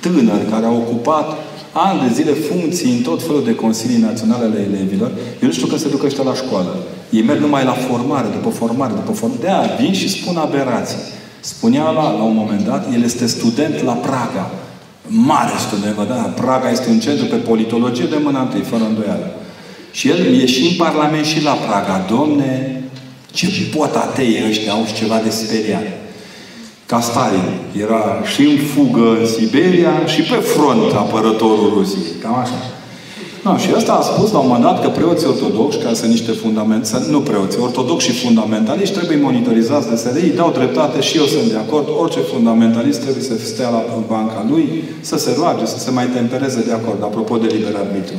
tânăr 0.00 0.40
care 0.50 0.66
a 0.66 0.70
ocupat 0.70 1.28
ani 1.72 2.00
de 2.06 2.14
zile 2.14 2.32
funcții 2.32 2.92
în 2.92 3.02
tot 3.02 3.22
felul 3.22 3.44
de 3.44 3.54
consilii 3.54 4.06
naționale 4.08 4.44
ale 4.44 4.68
elevilor, 4.70 5.10
eu 5.42 5.48
nu 5.48 5.52
știu 5.52 5.66
că 5.66 5.76
se 5.76 5.88
ducă 5.88 6.06
ăștia 6.06 6.24
la 6.24 6.34
școală. 6.34 6.76
Ei 7.10 7.22
merg 7.22 7.40
numai 7.40 7.64
la 7.64 7.72
formare, 7.72 8.28
după 8.32 8.48
formare, 8.48 8.92
după 8.94 9.12
formare. 9.12 9.40
De 9.40 9.48
aia 9.48 9.76
vin 9.80 9.92
și 9.92 10.08
spun 10.08 10.36
aberații. 10.36 10.98
Spunea 11.40 11.90
la, 11.90 12.10
la 12.18 12.22
un 12.22 12.34
moment 12.34 12.64
dat, 12.64 12.92
el 12.94 13.02
este 13.02 13.26
student 13.26 13.82
la 13.82 13.92
Praga. 13.92 14.50
Mare 15.06 15.52
student, 15.66 15.94
vă 15.94 16.04
da? 16.08 16.14
Praga 16.14 16.70
este 16.70 16.88
un 16.90 16.98
centru 16.98 17.26
pe 17.26 17.36
politologie 17.36 18.06
de 18.10 18.18
mâna 18.22 18.40
întâi, 18.40 18.60
fără 18.60 18.84
îndoială. 18.88 19.30
Și 19.90 20.08
el 20.08 20.40
e 20.40 20.46
și 20.46 20.62
în 20.66 20.76
Parlament 20.76 21.24
și 21.24 21.42
la 21.42 21.52
Praga. 21.52 22.04
Domne, 22.08 22.82
ce 23.32 23.46
pot 23.76 23.94
atei 23.94 24.44
ăștia, 24.48 24.72
au 24.72 24.86
ceva 24.98 25.20
de 25.24 25.30
speriat 25.30 25.86
ca 26.86 27.00
Stalin. 27.00 27.46
Era 27.80 28.02
și 28.34 28.42
în 28.42 28.56
fugă 28.74 29.16
în 29.20 29.26
Siberia 29.26 30.06
și 30.06 30.22
pe 30.22 30.34
front 30.34 30.92
apărătorul 30.92 31.72
Rusiei. 31.74 32.20
Cam 32.22 32.38
așa. 32.38 32.60
No, 33.44 33.56
și 33.56 33.70
ăsta 33.76 33.92
a 33.92 34.02
spus 34.12 34.32
la 34.32 34.38
un 34.38 34.46
moment 34.46 34.64
dat 34.64 34.82
că 34.82 34.88
preoții 34.88 35.26
ortodoxi, 35.26 35.78
care 35.78 35.94
sunt 35.94 36.10
niște 36.10 36.32
fundamentali, 36.32 37.04
nu 37.10 37.20
preoții, 37.20 37.60
ortodoxi 37.62 38.06
și 38.10 38.24
fundamentaliști, 38.24 38.94
trebuie 38.94 39.16
monitorizați 39.16 39.88
de 39.88 39.96
SRI, 39.96 40.28
dau 40.28 40.50
dreptate 40.50 41.00
și 41.00 41.16
eu 41.16 41.24
sunt 41.24 41.42
de 41.50 41.56
acord. 41.56 41.86
Orice 42.02 42.20
fundamentalist 42.20 43.00
trebuie 43.00 43.22
să 43.22 43.34
stea 43.38 43.68
la 43.68 43.82
banca 44.08 44.46
lui, 44.50 44.84
să 45.00 45.16
se 45.18 45.30
roage, 45.38 45.64
să 45.64 45.78
se 45.78 45.90
mai 45.90 46.06
tempereze 46.06 46.62
de 46.66 46.72
acord. 46.72 47.02
Apropo 47.02 47.36
de 47.36 47.46
liber 47.54 47.74
arbitru. 47.84 48.14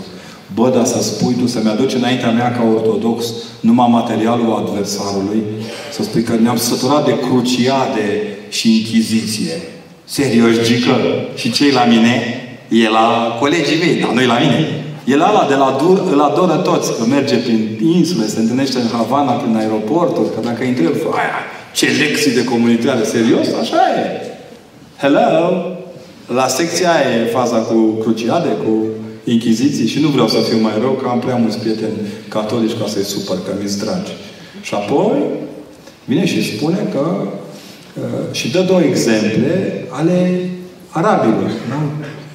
Bă, 0.58 0.70
dar 0.76 0.86
să 0.86 1.02
spui 1.02 1.36
tu, 1.40 1.48
să-mi 1.48 1.70
aduci 1.70 1.94
înaintea 1.94 2.32
mea 2.32 2.52
ca 2.52 2.64
ortodox 2.76 3.26
numai 3.60 3.88
materialul 3.92 4.64
adversarului, 4.66 5.44
să 5.92 6.04
spui 6.04 6.22
că 6.22 6.34
ne-am 6.42 6.58
săturat 6.58 7.06
de 7.06 7.20
cruciade 7.20 8.08
și 8.50 8.76
inchiziție. 8.78 9.62
Serios, 10.04 10.62
Gică? 10.64 10.96
Și 11.36 11.52
cei 11.52 11.72
la 11.72 11.84
mine? 11.84 12.22
E 12.70 12.90
la 12.90 13.38
colegii 13.40 13.80
mei, 13.80 14.00
dar 14.02 14.12
nu 14.12 14.26
la 14.26 14.40
mine. 14.40 14.60
El 15.06 15.22
ala 15.22 15.46
de 15.50 15.56
la 15.56 15.78
dur, 15.82 16.04
îl 16.12 16.22
adoră 16.22 16.56
toți, 16.56 16.98
că 16.98 17.06
merge 17.10 17.36
prin 17.36 17.80
insule, 17.96 18.28
se 18.28 18.40
întâlnește 18.40 18.78
în 18.78 18.88
Havana, 18.92 19.32
prin 19.32 19.56
aeroporturi, 19.56 20.34
că 20.34 20.40
dacă 20.44 20.64
intră 20.64 20.84
el, 20.84 20.92
aia, 20.92 21.38
ce 21.74 21.86
lecții 21.86 22.34
de 22.34 22.44
comunitate, 22.44 23.04
serios? 23.06 23.48
Așa 23.62 23.82
e. 23.98 24.06
Hello! 24.98 25.62
La 26.34 26.48
secția 26.48 26.92
aia 26.92 27.16
e 27.16 27.26
faza 27.26 27.58
cu 27.58 27.76
cruciade, 28.02 28.50
cu 28.64 28.72
inchiziții 29.32 29.88
și 29.88 30.00
nu 30.00 30.08
vreau 30.08 30.28
să 30.28 30.38
fiu 30.50 30.60
mai 30.62 30.74
rău, 30.80 30.92
că 30.92 31.08
am 31.08 31.20
prea 31.20 31.36
mulți 31.36 31.60
prieteni 31.60 31.98
catolici 32.28 32.78
ca 32.80 32.88
să-i 32.88 33.04
supăr, 33.04 33.38
că 33.46 33.52
mi-s 33.62 33.76
dragi. 33.76 34.12
Și 34.62 34.74
apoi 34.74 35.24
vine 36.06 36.26
și 36.26 36.56
spune 36.56 36.88
că 36.94 37.04
uh, 38.02 38.34
și 38.34 38.52
dă 38.52 38.62
două 38.62 38.80
exemple 38.80 39.86
ale 39.90 40.50
arabilor. 40.90 41.52
Da? 41.70 41.82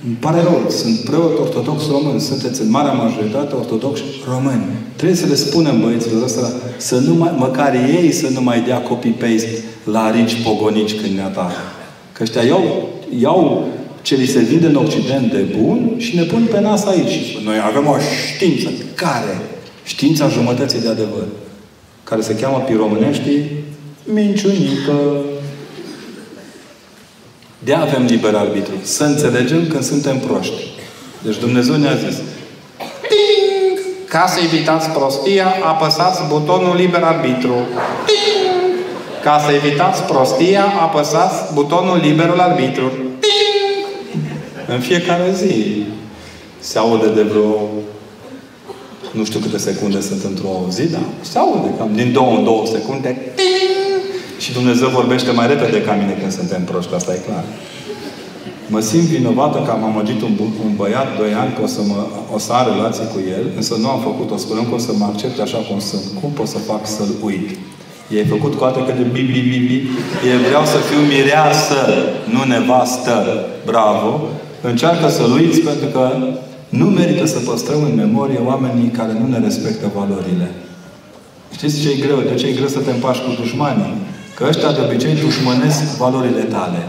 Îmi 0.07 0.16
pare 0.20 0.40
rău, 0.42 0.66
sunt 0.68 0.98
preot 0.98 1.38
ortodox 1.38 1.88
român, 1.90 2.18
sunteți 2.18 2.61
în 2.61 2.70
marea 2.70 2.92
majoritate 2.92 3.55
ortodoxi 3.55 4.02
români. 4.33 4.64
Trebuie 4.96 5.16
să 5.16 5.26
le 5.26 5.35
spunem 5.35 5.81
băieților 5.81 6.22
ăsta 6.22 6.52
să 6.76 6.98
nu 6.98 7.14
mai, 7.14 7.35
măcar 7.37 7.74
ei 7.74 8.12
să 8.12 8.28
nu 8.28 8.42
mai 8.42 8.61
dea 8.61 8.78
copy-paste 8.78 9.64
la 9.85 10.11
rici 10.11 10.42
pogonici 10.42 11.00
când 11.00 11.14
ne 11.14 11.22
atacă. 11.22 11.62
Că 12.12 12.22
ăștia 12.22 12.42
iau, 12.42 12.88
iau 13.20 13.66
ce 14.02 14.14
li 14.14 14.26
se 14.26 14.38
vinde 14.38 14.66
în 14.66 14.74
Occident 14.74 15.32
de 15.32 15.44
bun 15.58 15.94
și 15.96 16.16
ne 16.16 16.22
pun 16.22 16.48
pe 16.50 16.60
nas 16.60 16.84
aici. 16.86 17.36
Noi 17.44 17.56
avem 17.66 17.86
o 17.86 17.96
știință. 18.34 18.68
Care? 18.94 19.40
Știința 19.84 20.28
jumătății 20.28 20.80
de 20.80 20.88
adevăr. 20.88 21.26
Care 22.04 22.20
se 22.20 22.34
cheamă 22.34 22.58
piromâneștii 22.58 23.50
minciunică. 24.04 24.92
De 27.58 27.74
avem 27.74 28.04
liber 28.04 28.34
arbitru. 28.34 28.72
Să 28.82 29.05
înțelegem 29.05 29.66
când 29.66 29.84
suntem 29.84 30.18
proști. 30.18 30.62
Deci 31.22 31.38
Dumnezeu 31.38 31.76
ne-a 31.76 31.94
zis 31.94 32.16
Ting! 33.09 33.78
Ca 34.09 34.26
să 34.26 34.40
evitați 34.44 34.88
prostia, 34.88 35.46
apăsați 35.64 36.20
butonul 36.28 36.76
liber 36.76 37.03
arbitru. 37.03 37.55
Ting! 38.07 38.74
Ca 39.22 39.42
să 39.46 39.53
evitați 39.53 40.03
prostia, 40.03 40.64
apăsați 40.80 41.55
butonul 41.55 42.00
liber 42.03 42.34
arbitru. 42.36 42.92
Ting! 44.66 44.76
În 44.76 44.80
fiecare 44.80 45.32
zi 45.34 45.82
se 46.58 46.78
aude 46.78 47.08
de 47.14 47.22
vreo 47.22 47.68
nu 49.12 49.24
știu 49.24 49.38
câte 49.40 49.58
secunde 49.58 50.00
sunt 50.00 50.22
într-o 50.24 50.54
zi, 50.70 50.90
dar 50.90 51.00
se 51.20 51.38
aude 51.38 51.68
cam 51.78 51.90
din 51.94 52.12
două 52.12 52.36
în 52.36 52.44
două 52.44 52.66
secunde. 52.66 53.08
Ting! 53.34 53.92
Și 54.38 54.52
Dumnezeu 54.52 54.88
vorbește 54.88 55.30
mai 55.30 55.46
repede 55.46 55.82
ca 55.82 55.92
mine 55.92 56.16
când 56.20 56.32
suntem 56.32 56.64
proști, 56.64 56.94
asta 56.94 57.12
e 57.14 57.20
clar. 57.26 57.44
Mă 58.66 58.80
simt 58.80 59.02
vinovată 59.02 59.58
că 59.64 59.70
am 59.70 59.84
amăgit 59.84 60.22
un, 60.22 60.32
un 60.64 60.72
băiat 60.76 61.18
doi 61.18 61.32
ani 61.42 61.52
că 61.56 61.62
o 61.62 61.66
să, 61.66 61.80
mă, 61.86 62.06
o 62.34 62.38
să 62.38 62.52
am 62.52 62.66
relații 62.74 63.06
cu 63.12 63.18
el, 63.36 63.44
însă 63.56 63.74
nu 63.80 63.88
am 63.88 64.00
făcut-o. 64.00 64.36
Spunem 64.36 64.64
că 64.68 64.74
o 64.74 64.78
să 64.78 64.92
mă 64.98 65.04
accepte 65.04 65.42
așa 65.42 65.58
cum 65.68 65.78
sunt. 65.78 66.02
Cum 66.20 66.30
pot 66.30 66.48
să 66.48 66.58
fac 66.58 66.86
să-l 66.86 67.12
uit? 67.22 67.48
E 68.16 68.24
făcut 68.24 68.54
cu 68.54 68.64
atât 68.64 68.86
de 68.86 68.92
bi, 68.92 69.20
bi, 69.20 69.40
bi, 69.40 69.58
bi. 69.68 69.76
E 70.30 70.46
vreau 70.48 70.64
să 70.64 70.76
fiu 70.76 70.98
mireasă, 70.98 71.78
nu 72.24 72.42
nevastă. 72.44 73.46
Bravo! 73.64 74.20
Încearcă 74.70 75.08
să-L 75.08 75.32
uiți 75.38 75.60
pentru 75.60 75.86
că 75.94 76.04
nu 76.68 76.86
merită 76.98 77.26
să 77.26 77.38
păstrăm 77.38 77.82
în 77.82 77.94
memorie 77.94 78.40
oamenii 78.50 78.88
care 78.98 79.12
nu 79.20 79.26
ne 79.32 79.38
respectă 79.38 79.86
valorile. 79.98 80.48
Știți 81.56 81.80
ce 81.82 81.88
e 81.90 82.04
greu? 82.04 82.18
De 82.30 82.34
ce 82.40 82.46
e 82.46 82.58
greu 82.58 82.70
să 82.76 82.80
te 82.86 82.90
împași 82.90 83.22
cu 83.24 83.30
dușmanii? 83.40 83.92
Că 84.36 84.42
ăștia 84.50 84.72
de 84.76 84.80
obicei 84.86 85.22
dușmănesc 85.24 85.82
valorile 86.04 86.44
tale. 86.56 86.80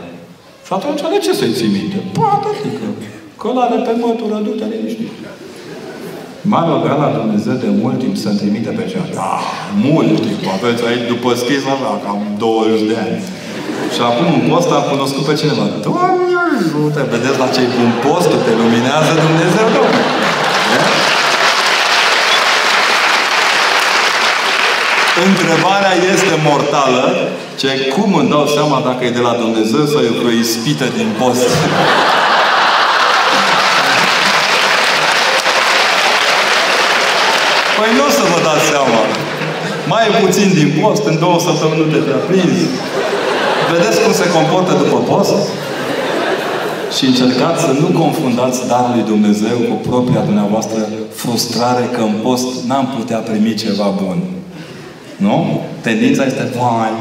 Și 0.66 0.72
atunci 0.78 1.02
de 1.14 1.20
ce 1.26 1.32
să-i 1.40 1.56
ții 1.58 1.76
minte? 1.78 1.98
Poate, 2.20 2.48
adică, 2.60 2.88
călare 3.42 3.78
pe 3.88 3.94
mătură, 4.06 4.36
du-te 4.46 4.66
liniștit. 4.74 5.12
M-a 6.52 6.62
rugat 6.70 6.98
la 7.04 7.10
Dumnezeu 7.20 7.56
de 7.66 7.70
mult 7.82 7.98
timp 8.04 8.16
să-mi 8.24 8.40
trimite 8.42 8.72
pe 8.80 8.86
cea. 8.92 9.06
Da, 9.20 9.34
mult 9.90 10.16
timp. 10.26 10.42
Aveți 10.58 10.82
aici, 10.90 11.06
după 11.14 11.30
scris, 11.42 11.64
așa, 11.74 11.92
cam 12.06 12.20
20 12.38 12.82
de 12.90 12.96
ani. 13.04 13.18
Și 13.96 14.02
acum 14.10 14.28
în 14.38 14.44
post 14.50 14.70
am 14.78 14.86
cunoscut 14.94 15.24
pe 15.28 15.34
cineva. 15.42 15.66
Doamne 15.88 16.34
ajută! 16.48 17.00
Vedeți 17.14 17.40
la 17.44 17.48
ce 17.56 17.64
bun 17.76 17.92
postul 18.06 18.40
te 18.46 18.54
luminează 18.62 19.12
Dumnezeu, 19.26 19.66
Domnule. 19.76 20.04
Întrebarea 25.30 25.94
este 26.14 26.34
mortală, 26.50 27.04
ce 27.60 27.68
cum 27.96 28.10
îmi 28.16 28.30
dau 28.30 28.46
seama 28.56 28.82
dacă 28.86 29.06
e 29.06 29.10
de 29.20 29.24
la 29.30 29.34
Dumnezeu 29.44 29.86
sau 29.86 30.02
e 30.02 30.18
vreo 30.20 30.32
ispită 30.44 30.86
din 30.98 31.10
post. 31.20 31.50
Păi 37.78 37.90
nu 37.98 38.04
o 38.08 38.12
să 38.18 38.24
vă 38.32 38.40
dați 38.48 38.66
seama. 38.72 39.00
Mai 39.88 40.06
puțin 40.22 40.50
din 40.60 40.70
post, 40.82 41.04
în 41.12 41.20
două 41.20 41.40
săptămâni 41.40 41.82
nu 41.82 41.92
te 41.94 42.00
prea 42.08 42.22
prinzi. 42.28 42.66
Vedeți 43.76 44.02
cum 44.04 44.14
se 44.22 44.28
comportă 44.38 44.74
după 44.84 44.98
post? 45.10 45.36
Și 46.96 47.04
încercați 47.06 47.62
să 47.66 47.72
nu 47.82 47.90
confundați 48.02 48.68
darul 48.72 48.92
lui 48.96 49.06
Dumnezeu 49.14 49.58
cu 49.70 49.76
propria 49.90 50.22
dumneavoastră 50.30 50.80
frustrare 51.22 51.86
că 51.96 52.02
în 52.10 52.16
post 52.26 52.48
n-am 52.68 52.88
putea 52.98 53.20
primi 53.30 53.54
ceva 53.64 53.88
bun. 54.02 54.18
Nu? 55.26 55.36
Tendința 55.82 56.24
este, 56.26 56.46
vai, 56.58 56.94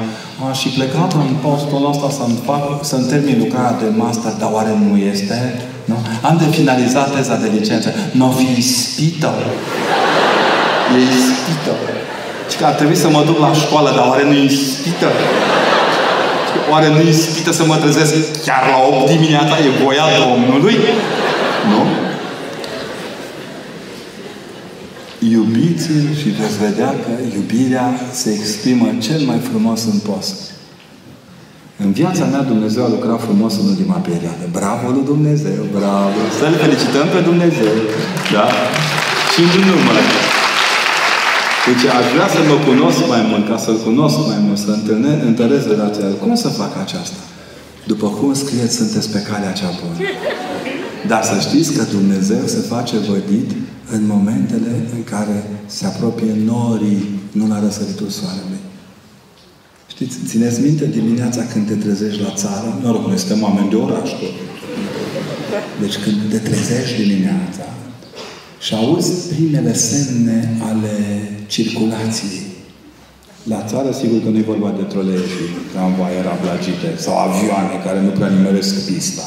aș 0.48 0.58
și 0.60 0.68
plecat 0.68 1.12
în 1.12 1.34
postul 1.46 1.88
ăsta 1.92 2.08
să-mi 2.18 2.38
fac, 2.48 2.64
să-mi 2.90 3.08
termin 3.12 3.36
lucrarea 3.44 3.78
de 3.82 3.88
master, 4.02 4.32
dar 4.40 4.50
oare 4.52 4.72
nu 4.84 4.92
este? 5.12 5.36
Nu? 5.90 5.96
Am 6.28 6.36
de 6.42 6.48
finalizat 6.58 7.08
teza 7.14 7.36
de 7.44 7.48
licență. 7.58 7.88
Nu 8.12 8.26
n-o 8.26 8.30
fi 8.38 8.46
ispită. 8.58 9.32
E 10.96 10.98
ispită. 11.16 11.74
Și 12.50 12.56
că 12.58 12.64
ar 12.64 12.72
trebui 12.72 12.96
să 13.04 13.08
mă 13.08 13.22
duc 13.28 13.38
la 13.38 13.52
școală, 13.62 13.88
dar 13.96 14.06
oare 14.08 14.24
nu 14.24 14.32
e 14.32 14.44
ispită? 14.44 15.08
Oare 16.72 16.88
nu 16.88 16.98
e 16.98 17.08
ispită 17.08 17.52
să 17.52 17.64
mă 17.64 17.76
trezesc 17.76 18.44
chiar 18.44 18.62
la 18.70 18.78
8 19.00 19.10
dimineața? 19.10 19.54
E 19.58 19.84
voia 19.84 20.06
Domnului? 20.26 20.76
Nu? 21.70 21.80
Iubiți-l 25.28 26.06
și 26.20 26.28
veți 26.28 26.58
vedea 26.66 26.90
că 27.02 27.10
iubirea 27.36 27.86
se 28.12 28.30
exprimă 28.38 28.86
cel 29.06 29.20
mai 29.20 29.38
frumos 29.50 29.80
în 29.92 29.98
post. 30.08 30.38
În 31.76 31.92
viața 31.92 32.24
mea 32.24 32.42
Dumnezeu 32.52 32.84
a 32.84 32.88
lucrat 32.88 33.20
frumos 33.20 33.52
în 33.60 33.66
ultima 33.68 33.98
perioadă. 34.08 34.44
Bravo 34.52 34.90
lui 34.90 35.04
Dumnezeu, 35.04 35.60
bravo! 35.78 36.20
Să-L 36.38 36.54
felicităm 36.62 37.06
pe 37.14 37.20
Dumnezeu. 37.20 37.74
Da? 38.32 38.46
Și 39.32 39.40
nu 39.40 39.60
numai. 39.70 40.31
Deci 41.68 41.84
aș 41.98 42.06
vrea 42.14 42.28
să 42.36 42.40
mă 42.50 42.56
cunosc 42.68 42.98
mai 43.14 43.22
mult, 43.30 43.44
ca 43.50 43.56
să-L 43.64 43.78
cunosc 43.88 44.16
mai 44.30 44.40
mult, 44.46 44.58
să 44.58 44.70
întăresc 45.30 45.64
relația. 45.74 46.06
Cum 46.22 46.34
să 46.34 46.48
fac 46.48 46.72
aceasta? 46.84 47.22
După 47.86 48.06
cum 48.08 48.34
scrieți, 48.34 48.76
sunteți 48.76 49.10
pe 49.10 49.20
calea 49.28 49.52
cea 49.52 49.70
bună. 49.80 49.96
Dar 51.06 51.22
să 51.30 51.36
știți 51.46 51.72
că 51.76 51.82
Dumnezeu 51.96 52.42
se 52.46 52.60
face 52.74 52.96
vădit 52.96 53.50
în 53.94 54.06
momentele 54.06 54.72
în 54.96 55.04
care 55.04 55.36
se 55.66 55.86
apropie 55.86 56.32
norii, 56.44 57.20
nu 57.32 57.46
la 57.52 57.60
răsăritul 57.64 58.08
soarelui. 58.08 58.62
Știți, 59.86 60.16
țineți 60.26 60.60
minte 60.60 60.86
dimineața 60.86 61.42
când 61.52 61.66
te 61.66 61.74
trezești 61.74 62.22
la 62.22 62.32
țară? 62.42 62.78
Noroc, 62.82 63.06
noi 63.06 63.18
suntem 63.18 63.42
oameni 63.42 63.70
de 63.70 63.76
oraș. 63.76 64.10
Deci 65.80 65.96
când 66.04 66.16
te 66.30 66.38
trezești 66.48 67.02
dimineața 67.02 67.64
și 68.64 68.74
auzi 68.74 69.12
primele 69.34 69.74
semne 69.74 70.56
ale 70.68 70.94
circulației. 71.46 72.40
La 73.42 73.64
țară, 73.70 73.90
sigur 73.92 74.22
că 74.22 74.28
nu 74.28 74.38
e 74.38 74.52
vorba 74.54 74.74
de 74.76 74.82
trolee 74.82 75.24
și 75.34 75.44
tramvaie 75.72 76.20
rablagite 76.28 76.88
sau 76.96 77.14
avioane 77.18 77.74
care 77.84 78.00
nu 78.00 78.08
prea 78.08 78.28
nimeresc 78.28 78.86
pista. 78.86 79.22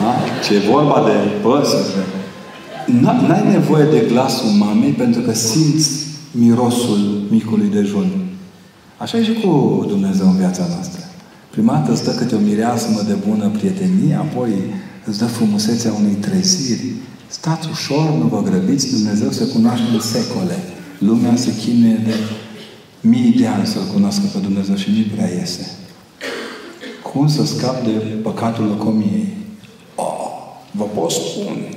Da? 0.00 0.12
Ce 0.44 0.54
e 0.54 0.70
vorba 0.70 0.98
de 1.08 1.16
păsări. 1.42 1.92
N-ai 3.26 3.48
nevoie 3.50 3.84
de 3.84 4.06
glasul 4.08 4.48
mamei 4.48 4.90
pentru 4.90 5.20
că 5.20 5.32
simți 5.34 5.90
mirosul 6.30 7.22
micului 7.30 7.70
dejun. 7.72 8.08
Așa 8.96 9.18
e 9.18 9.24
și 9.24 9.32
cu 9.32 9.84
Dumnezeu 9.88 10.26
în 10.28 10.36
viața 10.36 10.64
noastră. 10.74 11.00
Prima 11.50 11.72
dată 11.72 11.94
stă 11.94 12.10
câte 12.10 12.34
o 12.34 12.38
mireasmă 12.38 13.00
de 13.06 13.16
bună 13.28 13.50
prietenie, 13.58 14.14
apoi 14.14 14.50
îți 15.04 15.18
dă 15.18 15.24
frumusețea 15.24 15.92
unei 15.92 16.14
treziri. 16.14 16.84
Stați 17.28 17.68
ușor, 17.70 18.10
nu 18.10 18.26
vă 18.26 18.42
grăbiți, 18.42 18.90
Dumnezeu 18.90 19.30
se 19.30 19.46
cunoaște 19.46 19.86
în 19.92 20.00
secole. 20.00 20.58
Lumea 20.98 21.36
se 21.36 21.56
chinuie 21.56 22.00
de 22.04 22.14
mii 23.00 23.32
de 23.32 23.46
ani 23.46 23.66
să-L 23.66 23.92
cunoască 23.92 24.22
pe 24.32 24.38
Dumnezeu 24.38 24.74
și 24.74 24.90
nu 24.90 25.14
prea 25.14 25.30
iese. 25.38 25.70
Cum 27.12 27.28
să 27.28 27.44
scap 27.44 27.84
de 27.84 27.90
păcatul 28.22 28.66
lăcomiei? 28.66 29.36
Oh, 29.94 30.28
vă 30.70 30.84
pot 30.84 31.10
spune. 31.10 31.68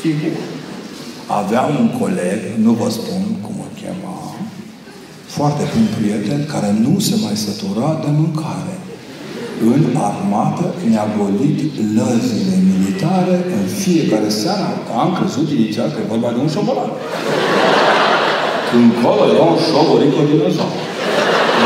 Sigur. 0.00 0.36
Aveam 1.26 1.80
un 1.80 1.98
coleg, 1.98 2.40
nu 2.58 2.72
vă 2.72 2.90
spun 2.90 3.22
cum 3.40 3.54
îl 3.58 3.80
chema, 3.80 4.34
foarte 5.26 5.62
bun 5.74 5.86
prieten, 5.98 6.46
care 6.46 6.76
nu 6.80 6.98
se 6.98 7.14
mai 7.22 7.36
sătura 7.36 8.00
de 8.04 8.10
mâncare. 8.10 8.78
În 9.64 9.96
armată 10.08 10.66
ne-a 10.90 11.06
golit 11.16 11.60
lăzile 11.98 12.56
militare 12.70 13.36
în 13.56 13.64
fiecare 13.82 14.28
seară. 14.28 14.68
Am 15.02 15.10
crezut 15.18 15.48
inițial 15.58 15.88
că 15.90 15.98
e 16.00 16.12
vorba 16.14 16.30
de 16.34 16.40
un 16.44 16.50
șobolan. 16.54 16.90
Când 18.68 18.88
colo 19.02 19.22
era 19.32 19.44
un 19.54 19.58
șoborit 19.68 20.12
cu 20.16 20.22
dinozaur. 20.30 20.76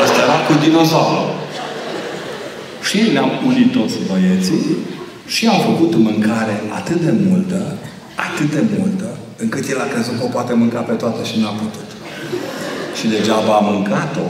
Ăsta 0.05 0.19
era 0.27 0.39
cu 0.47 0.53
dinozaur. 0.65 1.27
Și 2.89 2.99
ne-am 3.15 3.31
unit 3.51 3.69
toți 3.77 3.97
băieții 4.09 4.65
și 5.35 5.43
am 5.47 5.61
făcut 5.69 5.93
mâncare 6.07 6.57
atât 6.79 7.01
de 7.07 7.13
multă, 7.29 7.61
atât 8.27 8.49
de 8.57 8.63
multă, 8.79 9.09
încât 9.43 9.65
el 9.73 9.81
a 9.81 9.93
crezut 9.93 10.15
că 10.19 10.25
o 10.25 10.35
poate 10.37 10.53
mânca 10.55 10.81
pe 10.81 10.93
toată 10.93 11.21
și 11.29 11.41
n-a 11.41 11.55
putut. 11.61 11.89
Și 12.99 13.05
degeaba 13.15 13.53
a 13.57 13.67
mâncat-o. 13.71 14.27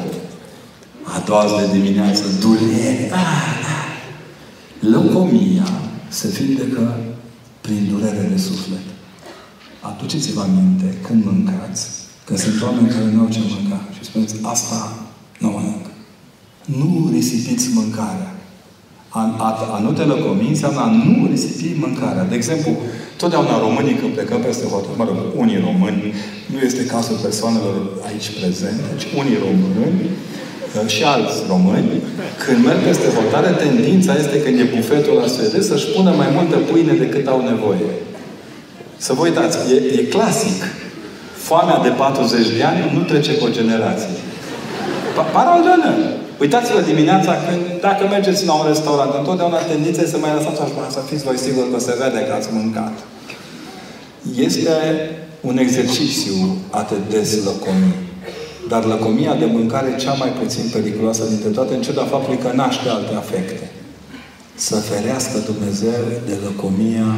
A 1.15 1.19
doua 1.25 1.47
zi 1.47 1.71
de 1.71 1.79
dimineață, 1.79 2.23
durere. 2.41 3.11
Leucomia 4.81 5.69
se 6.09 6.29
vindecă 6.29 6.99
prin 7.61 7.89
durere 7.91 8.29
de 8.33 8.39
suflet. 8.39 8.87
Aduceți-vă 9.81 10.41
aminte 10.41 10.95
când 11.07 11.25
mâncați, 11.25 11.89
că 12.25 12.37
sunt 12.37 12.63
oameni 12.63 12.89
care 12.89 13.11
nu 13.13 13.21
au 13.21 13.29
ce 13.29 13.39
mânca 13.39 13.81
și 13.97 14.05
spuneți, 14.05 14.35
asta 14.43 14.99
nu 15.39 15.49
mănânc. 15.49 15.87
Nu 16.65 17.09
risipiți 17.13 17.69
mâncarea. 17.75 18.35
A, 19.19 19.21
a, 19.47 19.49
a 19.77 19.79
nu 19.87 19.91
te 19.99 20.05
lăcomi 20.13 20.53
înseamnă 20.55 20.81
a 20.81 20.91
nu 21.05 21.27
risipi 21.31 21.81
mâncarea. 21.85 22.25
De 22.31 22.35
exemplu, 22.35 22.71
totdeauna 23.17 23.65
românii 23.67 23.99
când 24.01 24.13
plecăm 24.13 24.41
peste 24.41 24.67
hotare, 24.73 24.97
mă 24.97 25.05
rog, 25.09 25.19
unii 25.43 25.61
români, 25.69 26.15
nu 26.53 26.59
este 26.69 26.83
cazul 26.93 27.19
persoanelor 27.27 27.77
aici 28.09 28.29
prezente, 28.39 28.89
ci 29.01 29.07
unii 29.21 29.39
români 29.47 30.01
uh, 30.07 30.89
și 30.95 31.03
alți 31.15 31.37
români, 31.53 31.91
când 32.43 32.59
merg 32.65 32.81
peste 32.89 33.09
hotare, 33.19 33.51
tendința 33.65 34.13
este 34.23 34.37
când 34.43 34.57
e 34.59 34.73
bufetul 34.77 35.15
la 35.21 35.27
suedez 35.35 35.65
să-și 35.67 35.91
pună 35.95 36.11
mai 36.21 36.29
multă 36.37 36.57
pâine 36.71 36.93
decât 37.05 37.27
au 37.27 37.41
nevoie. 37.53 37.91
Să 38.97 39.13
vă 39.13 39.23
uitați, 39.23 39.57
e, 39.73 39.77
e 39.99 40.03
clasic. 40.15 40.59
Foamea 41.49 41.79
de 41.87 41.89
40 41.89 42.47
de 42.57 42.63
ani 42.71 42.81
nu 42.97 43.01
trece 43.11 43.33
pe 43.33 43.45
o 43.45 43.55
generație. 43.59 44.15
Paralelă. 45.33 46.20
Uitați-vă 46.41 46.81
dimineața 46.81 47.33
când, 47.47 47.81
dacă 47.81 48.03
mergeți 48.07 48.47
la 48.47 48.55
un 48.61 48.67
restaurant, 48.67 49.13
întotdeauna 49.15 49.57
tendința 49.57 50.01
este 50.01 50.15
să 50.15 50.19
mai 50.19 50.33
lăsați 50.37 50.61
așa, 50.61 50.91
să 50.91 51.01
fiți 51.09 51.25
voi 51.25 51.39
sigur 51.47 51.65
că 51.73 51.79
se 51.87 51.95
vede 52.01 52.21
că 52.27 52.33
ați 52.33 52.49
mâncat. 52.53 52.95
Este 54.47 54.75
un 55.41 55.57
exercițiu 55.59 56.37
atât 56.71 57.03
des 57.11 57.45
lăcomii. 57.45 57.99
Dar 58.69 58.85
lăcomia 58.85 59.35
de 59.35 59.45
mâncare 59.45 59.89
e 59.91 60.03
cea 60.05 60.13
mai 60.13 60.33
puțin 60.41 60.65
periculoasă 60.73 61.25
dintre 61.29 61.49
toate, 61.49 61.75
în 61.75 61.83
ciuda 61.83 62.05
faptului 62.05 62.39
că 62.45 62.51
naște 62.55 62.89
alte 62.89 63.15
afecte. 63.15 63.71
Să 64.55 64.77
ferească 64.77 65.37
Dumnezeu 65.51 66.03
de 66.27 66.37
lăcomia, 66.47 67.11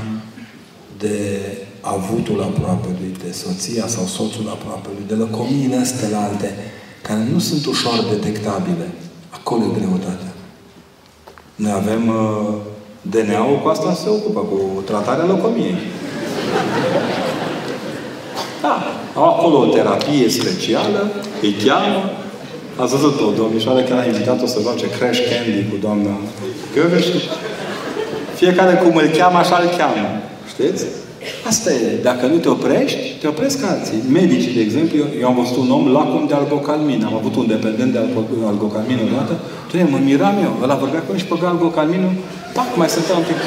de 0.98 1.16
avutul 1.80 2.42
aproapelui, 2.42 3.12
de 3.24 3.32
soția 3.32 3.86
sau 3.86 4.04
soțul 4.04 4.46
aproapelui, 4.48 5.04
de 5.06 5.14
lăcomiile 5.14 5.76
astea 5.76 6.08
alte, 6.28 6.54
care 7.02 7.26
nu 7.32 7.38
sunt 7.38 7.66
ușor 7.66 8.06
detectabile. 8.10 8.86
Acolo 9.38 9.62
e 9.64 9.78
greutatea. 9.78 10.32
Noi 11.54 11.72
avem 11.72 12.08
uh, 12.08 12.54
DNA-ul, 13.00 13.58
cu 13.62 13.68
asta 13.68 13.92
se 13.92 14.08
ocupă, 14.08 14.40
cu 14.40 14.82
tratarea 14.84 15.24
leucomiei. 15.24 15.78
Da, 18.62 18.82
au 19.14 19.24
acolo 19.24 19.58
o 19.58 19.66
terapie 19.66 20.28
specială, 20.28 21.10
îi 21.42 21.52
cheamă. 21.64 22.10
Ați 22.76 22.96
văzut-o, 22.96 23.30
domnișoară, 23.30 23.80
care 23.80 24.00
a 24.00 24.06
invitat-o 24.06 24.46
să 24.46 24.58
face 24.58 24.90
Crash 24.90 25.20
Candy 25.28 25.68
cu 25.70 25.76
doamna 25.80 26.10
Găveș. 26.74 27.06
Fiecare 28.34 28.74
cum 28.74 28.96
îl 28.96 29.08
cheamă, 29.08 29.38
așa 29.38 29.56
îl 29.56 29.68
cheamă. 29.78 30.20
Știți? 30.48 30.84
Asta 31.50 31.70
e. 31.72 31.98
Dacă 32.02 32.26
nu 32.26 32.36
te 32.36 32.48
oprești, 32.48 32.98
te 33.20 33.26
opresc 33.26 33.58
alții. 33.72 34.00
Medicii, 34.20 34.54
de 34.58 34.60
exemplu, 34.60 34.96
eu, 35.02 35.08
eu 35.20 35.26
am 35.28 35.36
văzut 35.40 35.56
un 35.64 35.70
om 35.78 35.86
lacom 35.96 36.24
de 36.26 36.34
algocalmin. 36.34 37.00
Am 37.08 37.14
avut 37.14 37.34
un 37.36 37.46
dependent 37.46 37.92
de 37.92 38.00
algocalmin 38.52 38.98
odată. 39.06 39.34
Tu 39.68 39.74
mă 39.92 39.98
miram 40.08 40.36
eu. 40.46 40.52
Ăla 40.62 40.74
vorbea 40.74 41.02
cu 41.06 41.16
și 41.16 41.24
pe 41.24 41.34
algocalminul. 41.54 42.12
Pac, 42.56 42.68
mai 42.76 42.88
stătea 42.88 43.16
un 43.16 43.24
pic. 43.30 43.38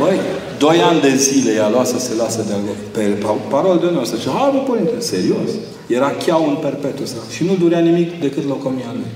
Băi, 0.00 0.18
doi 0.58 0.78
ani 0.90 1.00
de 1.00 1.12
zile 1.26 1.50
i-a 1.52 1.68
luat 1.74 1.86
să 1.86 1.98
se 1.98 2.12
lasă 2.22 2.40
de 2.48 2.52
algocalmin. 2.58 2.90
Pe 2.96 3.04
parol 3.54 3.76
de 3.84 3.88
noi, 3.94 4.06
să 4.06 4.16
zice, 4.16 4.28
hai, 4.36 4.50
bă, 4.54 4.60
părinte, 4.70 4.96
serios. 5.12 5.50
Era 5.86 6.10
cheau 6.24 6.44
în 6.48 6.56
perpetu 6.66 7.02
Și 7.34 7.44
nu 7.44 7.54
durea 7.62 7.78
nimic 7.78 8.20
decât 8.20 8.44
locomia 8.48 8.92
lui. 8.98 9.10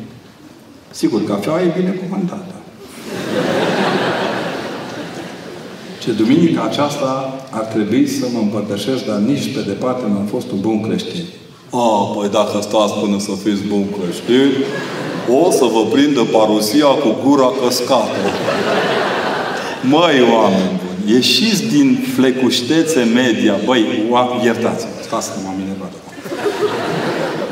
Sigur, 0.91 1.25
cafeaua 1.25 1.63
e 1.63 1.73
bine 1.79 1.93
cuvântată. 6.09 6.23
Ce 6.23 6.23
duminica 6.23 6.63
aceasta 6.63 7.11
ar 7.51 7.65
trebui 7.65 8.07
să 8.09 8.25
mă 8.33 8.39
împărtășesc, 8.39 9.05
dar 9.05 9.17
nici 9.17 9.53
pe 9.55 9.61
departe 9.67 10.05
nu 10.09 10.17
am 10.17 10.27
fost 10.27 10.51
un 10.51 10.61
bun 10.61 10.81
creștin. 10.81 11.25
Oh, 11.71 12.15
păi 12.17 12.29
dacă 12.29 12.59
stați 12.61 12.93
până 12.93 13.19
să 13.19 13.31
fiți 13.45 13.63
bun 13.63 13.85
creștin, 13.97 14.51
o 15.43 15.51
să 15.51 15.65
vă 15.75 15.83
prindă 15.93 16.23
parusia 16.33 16.87
cu 16.87 17.11
gura 17.25 17.51
căscată. 17.63 18.23
Măi, 19.83 20.17
oameni 20.35 20.73
buni, 20.81 21.13
ieșiți 21.15 21.63
din 21.65 21.99
flecuștețe 22.17 23.03
media. 23.15 23.55
Băi, 23.65 23.83
iertați-mă, 24.45 24.91
stați 25.03 25.29
că 25.33 25.39
m-am 25.45 25.55
minevat 25.59 25.93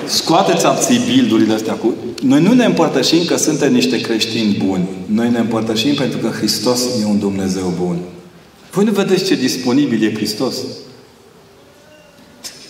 Scoateți 0.08 0.66
abții 0.66 1.00
bildurile 1.12 1.54
astea 1.54 1.72
cu... 1.72 1.94
Noi 2.22 2.42
nu 2.42 2.52
ne 2.52 2.64
împărtășim 2.64 3.24
că 3.24 3.36
suntem 3.36 3.72
niște 3.72 4.00
creștini 4.00 4.62
buni. 4.66 4.88
Noi 5.06 5.30
ne 5.30 5.38
împărtășim 5.38 5.94
pentru 5.94 6.18
că 6.18 6.28
Hristos 6.28 6.80
e 7.02 7.04
un 7.04 7.18
Dumnezeu 7.18 7.72
bun. 7.78 7.96
Voi 8.76 8.84
nu 8.84 8.92
vedeți 8.92 9.24
ce 9.24 9.34
disponibil 9.34 10.02
e 10.02 10.14
Hristos? 10.14 10.56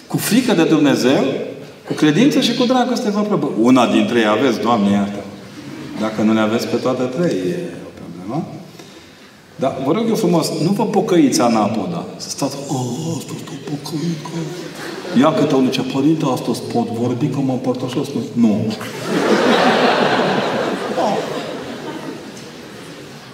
Cu 0.06 0.16
frică 0.16 0.52
de 0.52 0.64
Dumnezeu, 0.64 1.24
cu 1.86 1.92
credință 1.92 2.40
și 2.40 2.54
cu 2.54 2.64
dragoste 2.64 3.10
vă 3.10 3.20
probă. 3.20 3.50
Una 3.60 3.86
dintre 3.86 4.18
ei 4.18 4.26
aveți, 4.26 4.60
Doamne 4.60 4.90
iartă. 4.90 5.24
Dacă 6.00 6.22
nu 6.22 6.32
le 6.32 6.40
aveți 6.40 6.66
pe 6.66 6.76
toate 6.76 7.02
trei, 7.02 7.36
e 7.36 7.58
o 7.86 7.92
problemă. 8.00 8.46
Dar 9.56 9.76
vă 9.84 9.92
rog 9.92 10.08
eu 10.08 10.14
frumos, 10.14 10.50
nu 10.62 10.70
vă 10.70 10.84
pocăiți 10.84 11.40
anapoda. 11.40 12.04
Să 12.16 12.28
stați, 12.28 12.56
oh, 12.68 13.16
asta 13.18 13.32
o 13.32 13.70
pocăică. 13.70 14.38
Ia 15.18 15.32
câte 15.32 15.54
unul 15.54 15.70
ce 15.70 15.82
părinte, 15.82 16.24
astăzi 16.32 16.60
pot 16.72 16.88
vorbi 16.88 17.26
că 17.26 17.38
mă 17.40 17.52
împărtășesc. 17.52 18.10
Nu. 18.32 18.66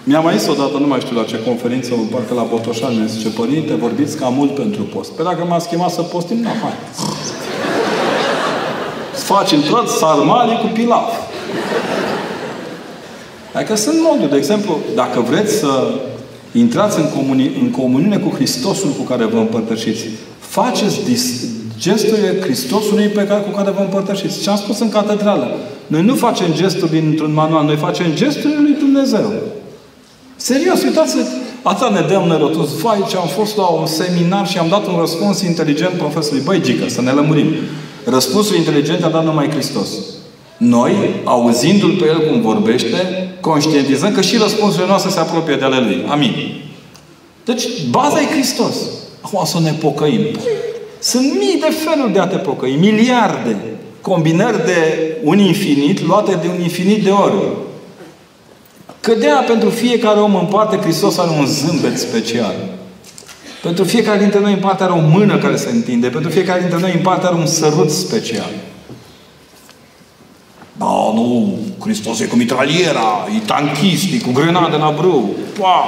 Mi-a 0.05 0.19
mai 0.19 0.37
zis 0.37 0.47
odată, 0.47 0.77
nu 0.77 0.87
mai 0.87 0.99
știu 0.99 1.15
la 1.15 1.23
ce 1.23 1.43
conferință, 1.43 1.93
în 1.93 2.05
parcă 2.05 2.33
la 2.33 2.47
Botoșani, 2.49 2.97
mi 2.97 3.07
zice, 3.07 3.29
Părinte, 3.29 3.73
vorbiți 3.73 4.17
cam 4.17 4.33
mult 4.33 4.55
pentru 4.55 4.81
post. 4.81 5.11
Pe 5.11 5.21
păi 5.21 5.31
dacă 5.31 5.45
m-a 5.49 5.59
schimbat 5.59 5.91
să 5.91 6.01
postim, 6.01 6.37
nu, 6.37 6.47
hai. 6.47 6.71
Să 9.15 9.23
facem 9.23 9.61
tot 9.61 9.87
sarmali 9.87 10.59
cu 10.61 10.67
pilaf. 10.73 11.13
Adică 13.53 13.75
sunt 13.75 13.95
moduri. 14.01 14.29
De 14.29 14.37
exemplu, 14.37 14.77
dacă 14.95 15.19
vreți 15.19 15.53
să 15.53 15.93
intrați 16.51 16.99
în, 16.99 17.05
comuni- 17.05 17.61
în 17.61 17.71
comuniune 17.71 18.17
cu 18.17 18.35
Hristosul 18.35 18.89
cu 18.89 19.03
care 19.03 19.25
vă 19.25 19.37
împărtășiți, 19.37 20.05
faceți 20.39 21.03
dis- 21.03 21.45
gesturile 21.79 22.39
Hristosului 22.41 23.07
pe 23.07 23.25
care, 23.27 23.41
cu 23.41 23.49
care 23.57 23.71
vă 23.71 23.81
împărtășiți. 23.81 24.41
Ce 24.41 24.49
am 24.49 24.55
spus 24.55 24.79
în 24.79 24.89
catedrală. 24.89 25.55
Noi 25.87 26.03
nu 26.03 26.15
facem 26.15 26.53
gesturi 26.53 26.91
dintr-un 26.91 27.33
manual, 27.33 27.65
noi 27.65 27.75
facem 27.75 28.05
gesturile 28.13 28.59
lui 28.61 28.75
Dumnezeu. 28.79 29.31
Serios, 30.35 30.83
uitați 30.83 31.17
Asta 31.63 31.89
ne 31.89 32.01
dăm 32.07 32.27
nerotus. 32.27 32.81
Vai, 32.81 33.05
ce 33.09 33.17
am 33.17 33.27
fost 33.27 33.57
la 33.57 33.65
un 33.65 33.85
seminar 33.85 34.47
și 34.47 34.57
am 34.57 34.67
dat 34.69 34.87
un 34.87 34.97
răspuns 34.99 35.41
inteligent 35.41 35.93
profesorului. 35.93 36.43
Băi, 36.45 36.61
Gică, 36.61 36.89
să 36.89 37.01
ne 37.01 37.11
lămurim. 37.11 37.47
Răspunsul 38.05 38.55
inteligent 38.55 39.03
a 39.03 39.07
dat 39.07 39.23
numai 39.23 39.49
Hristos. 39.49 39.87
Noi, 40.57 40.91
auzindu-L 41.23 41.91
pe 41.91 42.05
El 42.05 42.29
cum 42.29 42.41
vorbește, 42.41 43.29
conștientizăm 43.39 44.11
că 44.11 44.21
și 44.21 44.37
răspunsurile 44.37 44.87
noastre 44.87 45.11
se 45.11 45.19
apropie 45.19 45.55
de 45.55 45.63
ale 45.63 45.79
Lui. 45.79 46.05
Amin. 46.07 46.33
Deci, 47.45 47.67
baza 47.89 48.21
e 48.21 48.25
Hristos. 48.25 48.75
Acum 49.21 49.45
să 49.45 49.59
ne 49.59 49.71
pocăim. 49.71 50.21
Sunt 50.99 51.23
mii 51.39 51.57
de 51.59 51.75
feluri 51.85 52.13
de 52.13 52.19
a 52.19 52.27
te 52.27 52.37
pocăi. 52.37 52.77
Miliarde. 52.79 53.57
Combinări 54.01 54.65
de 54.65 55.11
un 55.23 55.39
infinit 55.39 56.01
luate 56.01 56.39
de 56.41 56.47
un 56.47 56.61
infinit 56.61 57.03
de 57.03 57.09
ori. 57.09 57.33
Cădea 59.03 59.43
pentru 59.47 59.69
fiecare 59.69 60.19
om 60.19 60.35
în 60.35 60.45
parte, 60.45 60.77
Hristos 60.77 61.17
are 61.17 61.29
un 61.29 61.45
zâmbet 61.45 61.99
special. 61.99 62.55
Pentru 63.61 63.83
fiecare 63.83 64.19
dintre 64.19 64.39
noi 64.39 64.53
în 64.53 64.59
parte 64.59 64.83
are 64.83 64.91
o 64.91 64.99
mână 64.99 65.37
care 65.37 65.55
se 65.55 65.69
întinde. 65.69 66.07
Pentru 66.07 66.29
fiecare 66.29 66.59
dintre 66.59 66.79
noi 66.79 66.93
în 66.93 67.01
parte 67.01 67.25
are 67.25 67.35
un 67.35 67.45
sărut 67.45 67.89
special. 67.89 68.49
Da, 70.77 71.11
nu, 71.13 71.57
Hristos 71.79 72.19
e 72.19 72.25
cu 72.25 72.35
mitraliera, 72.35 73.27
e 73.35 73.39
tanchist, 73.45 74.13
e 74.13 74.17
cu 74.17 74.31
grenade 74.31 74.75
la 74.75 74.93
brâu. 74.97 75.35
Pa! 75.59 75.85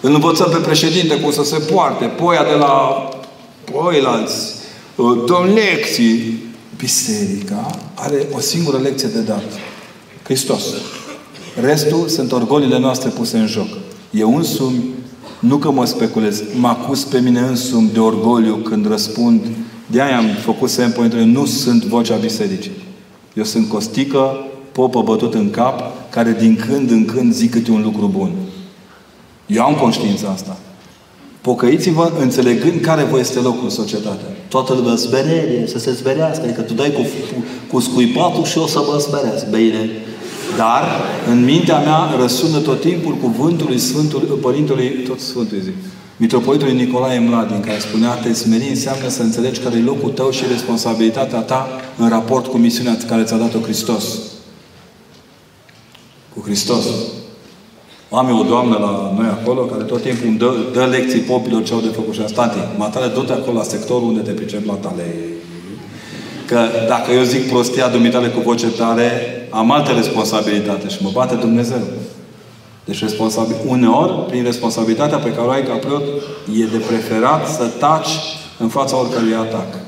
Îl 0.00 0.14
învățăm 0.14 0.50
pe 0.50 0.56
președinte 0.56 1.20
cum 1.20 1.32
să 1.32 1.44
se 1.44 1.58
poarte. 1.58 2.04
Poia 2.04 2.44
de 2.44 2.54
la 2.58 3.08
poilalți. 3.72 4.54
Dăm 5.26 5.50
lecții. 5.54 6.42
Biserica 6.76 7.70
are 7.94 8.26
o 8.32 8.40
singură 8.40 8.78
lecție 8.78 9.08
de 9.08 9.20
dat. 9.20 9.42
Hristos. 10.22 10.62
Restul 11.60 12.08
sunt 12.08 12.32
orgolile 12.32 12.78
noastre 12.78 13.08
puse 13.08 13.38
în 13.38 13.46
joc. 13.46 13.66
Eu 14.10 14.36
însumi, 14.36 14.84
nu 15.38 15.56
că 15.56 15.70
mă 15.70 15.84
speculez, 15.84 16.42
mă 16.60 16.68
acuz 16.68 17.04
pe 17.04 17.20
mine 17.20 17.40
însumi 17.40 17.90
de 17.92 17.98
orgoliu 17.98 18.54
când 18.54 18.88
răspund. 18.88 19.40
De 19.86 20.02
aia 20.02 20.18
am 20.18 20.26
făcut 20.42 20.70
semn 20.70 20.92
pentru 20.92 21.24
nu 21.24 21.46
sunt 21.46 21.84
vocea 21.84 22.16
bisericii. 22.16 22.72
Eu 23.34 23.44
sunt 23.44 23.68
costică, 23.68 24.36
popă 24.72 25.02
bătut 25.02 25.34
în 25.34 25.50
cap, 25.50 25.92
care 26.10 26.36
din 26.38 26.64
când 26.66 26.90
în 26.90 27.04
când 27.04 27.32
zic 27.32 27.50
câte 27.50 27.70
un 27.70 27.82
lucru 27.82 28.10
bun. 28.12 28.30
Eu 29.46 29.64
am 29.64 29.74
conștiința 29.74 30.28
asta. 30.28 30.56
Pocăiți-vă 31.40 32.12
înțelegând 32.20 32.80
care 32.80 33.02
vă 33.02 33.18
este 33.18 33.38
locul 33.38 33.64
în 33.64 33.70
societate. 33.70 34.24
Toată 34.48 34.74
lumea 34.74 34.96
smerenie, 34.96 35.66
să 35.66 35.78
se 35.78 35.94
smerească. 35.94 36.44
Adică 36.44 36.60
tu 36.60 36.72
dai 36.72 36.92
cu, 36.92 37.06
cu 37.70 37.80
scuipatul 37.80 38.44
și 38.44 38.58
o 38.58 38.66
să 38.66 38.78
mă 38.92 38.98
smeresc. 38.98 39.50
Bine, 39.50 39.90
dar, 40.56 40.82
în 41.30 41.44
mintea 41.44 41.78
mea, 41.78 42.14
răsună 42.20 42.58
tot 42.58 42.80
timpul 42.80 43.14
cuvântul 43.14 43.66
lui 43.66 43.78
Sfântul, 43.78 44.20
Părintului, 44.20 44.88
tot 44.88 45.20
Sfântul 45.20 45.58
zic, 45.62 45.74
Mitropolitului 46.16 46.74
Nicolae 46.74 47.18
Mladin, 47.18 47.60
care 47.60 47.78
spunea, 47.78 48.14
te 48.14 48.32
smeri 48.32 48.68
înseamnă 48.68 49.08
să 49.08 49.22
înțelegi 49.22 49.60
care 49.60 49.76
e 49.76 49.82
locul 49.82 50.10
tău 50.10 50.30
și 50.30 50.44
responsabilitatea 50.50 51.40
ta 51.40 51.68
în 51.98 52.08
raport 52.08 52.46
cu 52.46 52.56
misiunea 52.56 52.96
care 53.08 53.22
ți-a 53.22 53.36
dat-o 53.36 53.58
Hristos. 53.58 54.04
Cu 56.34 56.40
Hristos. 56.44 56.84
Am 58.10 58.28
eu 58.28 58.38
o 58.38 58.42
doamnă 58.42 58.76
la 58.78 59.14
noi 59.16 59.26
acolo, 59.26 59.60
care 59.60 59.82
tot 59.82 60.02
timpul 60.02 60.26
îmi 60.26 60.38
dă, 60.38 60.54
dă 60.72 60.84
lecții 60.84 61.20
popilor 61.20 61.62
ce 61.62 61.72
au 61.72 61.80
de 61.80 61.88
făcut 61.94 62.14
și 62.14 62.20
asta. 62.20 62.46
Tati, 62.46 62.58
matale, 62.78 63.06
du-te 63.06 63.32
acolo 63.32 63.58
la 63.58 63.64
sectorul 63.64 64.08
unde 64.08 64.20
te 64.20 64.30
pricep 64.30 64.66
la 64.66 64.74
tale 64.74 65.33
Că 66.46 66.60
dacă 66.88 67.12
eu 67.12 67.22
zic 67.22 67.48
prostia 67.48 67.88
dumitale 67.88 68.28
cu 68.28 68.40
voce 68.40 68.66
tare, 68.66 69.10
am 69.50 69.70
altă 69.70 69.90
responsabilitate 69.92 70.88
și 70.88 71.02
mă 71.02 71.10
bate 71.12 71.34
Dumnezeu. 71.34 71.80
Deci 72.84 73.02
responsabil, 73.02 73.56
uneori, 73.66 74.26
prin 74.26 74.44
responsabilitatea 74.44 75.18
pe 75.18 75.32
care 75.32 75.46
o 75.46 75.50
ai 75.50 75.62
ca 75.62 75.74
preot, 75.74 76.02
e 76.60 76.64
de 76.64 76.82
preferat 76.86 77.48
să 77.48 77.64
taci 77.78 78.18
în 78.58 78.68
fața 78.68 79.00
oricărui 79.00 79.34
atac. 79.34 79.84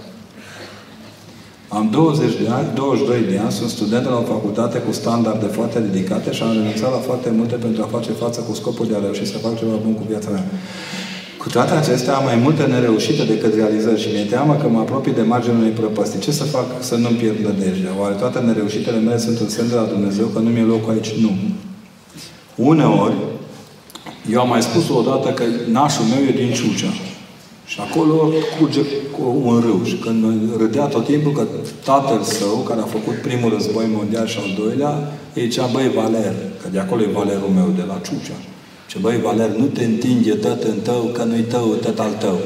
Am 1.69 1.89
20 1.91 2.33
de 2.43 2.49
ani, 2.49 2.69
22 2.75 3.21
de 3.31 3.39
ani, 3.39 3.53
sunt 3.53 3.71
student 3.71 4.05
la 4.05 4.17
o 4.17 4.33
facultate 4.35 4.79
cu 4.79 4.93
standarde 4.93 5.47
foarte 5.47 5.79
ridicate 5.79 6.33
și 6.33 6.43
am 6.43 6.53
renunțat 6.53 6.91
la 6.91 7.03
foarte 7.09 7.31
multe 7.31 7.55
pentru 7.55 7.83
a 7.83 7.97
face 7.97 8.11
față 8.11 8.41
cu 8.41 8.55
scopul 8.55 8.87
de 8.87 8.95
a 8.97 9.01
reuși 9.05 9.27
să 9.27 9.39
fac 9.39 9.59
ceva 9.59 9.77
bun 9.85 9.95
cu 9.95 10.05
viața 10.09 10.31
mea. 10.31 10.45
Cu 11.47 11.53
toate 11.53 11.75
acestea 11.75 12.17
am 12.17 12.25
mai 12.25 12.37
multe 12.37 12.63
nereușite 12.63 13.25
decât 13.25 13.55
realizări 13.55 14.01
și 14.01 14.09
mi-e 14.13 14.25
teamă 14.25 14.55
că 14.55 14.69
mă 14.69 14.79
apropii 14.79 15.13
de 15.13 15.23
marginea 15.23 15.59
unei 15.59 15.71
prăpăstii. 15.71 16.21
Ce 16.21 16.33
să 16.33 16.45
fac 16.45 16.67
să 16.79 16.95
nu-mi 16.97 17.17
pierd 17.17 17.39
nădejdea? 17.39 17.91
Oare 18.01 18.15
toate 18.15 18.39
nereușitele 18.39 18.99
mele 18.99 19.19
sunt 19.19 19.41
un 19.41 19.49
semn 19.49 19.69
de 19.69 19.75
la 19.75 19.83
Dumnezeu 19.83 20.27
că 20.27 20.39
nu 20.39 20.49
mi-e 20.49 20.63
locul 20.63 20.93
aici? 20.93 21.13
Nu. 21.21 21.33
Uneori, 22.55 23.15
eu 24.33 24.41
am 24.41 24.49
mai 24.49 24.63
spus 24.63 24.89
odată 24.89 25.29
că 25.29 25.45
nașul 25.71 26.05
meu 26.05 26.23
e 26.29 26.41
din 26.43 26.53
Ciucea. 26.53 26.93
Și 27.67 27.79
acolo 27.81 28.33
curge 28.59 28.81
cu 29.17 29.41
un 29.45 29.61
râu. 29.61 29.81
Și 29.85 29.97
când 29.97 30.25
râdea 30.59 30.85
tot 30.85 31.05
timpul 31.05 31.33
că 31.33 31.45
tatăl 31.85 32.23
său, 32.23 32.57
care 32.69 32.81
a 32.81 32.95
făcut 32.97 33.15
primul 33.15 33.53
război 33.53 33.85
mondial 33.97 34.27
și 34.27 34.39
al 34.39 34.65
doilea, 34.65 34.93
îi 35.35 35.43
zicea, 35.43 35.67
băi, 35.73 35.93
Valer, 35.95 36.35
că 36.63 36.69
de 36.73 36.79
acolo 36.79 37.03
e 37.03 37.17
Valerul 37.19 37.51
meu, 37.55 37.73
de 37.77 37.85
la 37.87 38.01
Ciucea. 38.05 38.39
Ce 38.97 39.03
băi, 39.03 39.21
Valer, 39.23 39.49
nu 39.49 39.65
te 39.65 39.85
întinge 39.85 40.35
tot 40.35 40.63
în 40.63 40.81
tău, 40.83 41.11
că 41.13 41.23
nu-i 41.23 41.45
tău, 41.49 41.79
tot 41.83 41.99
al 41.99 42.11
tău. 42.19 42.39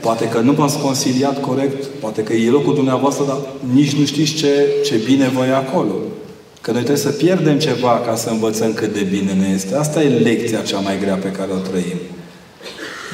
Poate 0.00 0.28
că 0.28 0.40
nu 0.40 0.52
v-ați 0.52 0.78
conciliat 0.78 1.40
corect, 1.40 1.84
poate 1.84 2.22
că 2.22 2.32
e 2.32 2.50
locul 2.50 2.74
dumneavoastră, 2.74 3.24
dar 3.26 3.36
nici 3.74 3.92
nu 3.92 4.04
știți 4.04 4.32
ce, 4.32 4.48
ce 4.84 5.00
bine 5.04 5.28
voi 5.28 5.48
acolo. 5.48 5.94
Că 6.60 6.70
noi 6.70 6.82
trebuie 6.82 7.02
să 7.02 7.10
pierdem 7.10 7.58
ceva 7.58 8.02
ca 8.06 8.14
să 8.14 8.30
învățăm 8.30 8.72
cât 8.72 8.92
de 8.92 9.00
bine 9.00 9.32
ne 9.32 9.48
este. 9.54 9.74
Asta 9.76 10.02
e 10.02 10.08
lecția 10.08 10.60
cea 10.60 10.78
mai 10.78 10.98
grea 11.00 11.14
pe 11.14 11.30
care 11.30 11.50
o 11.52 11.68
trăim. 11.68 11.98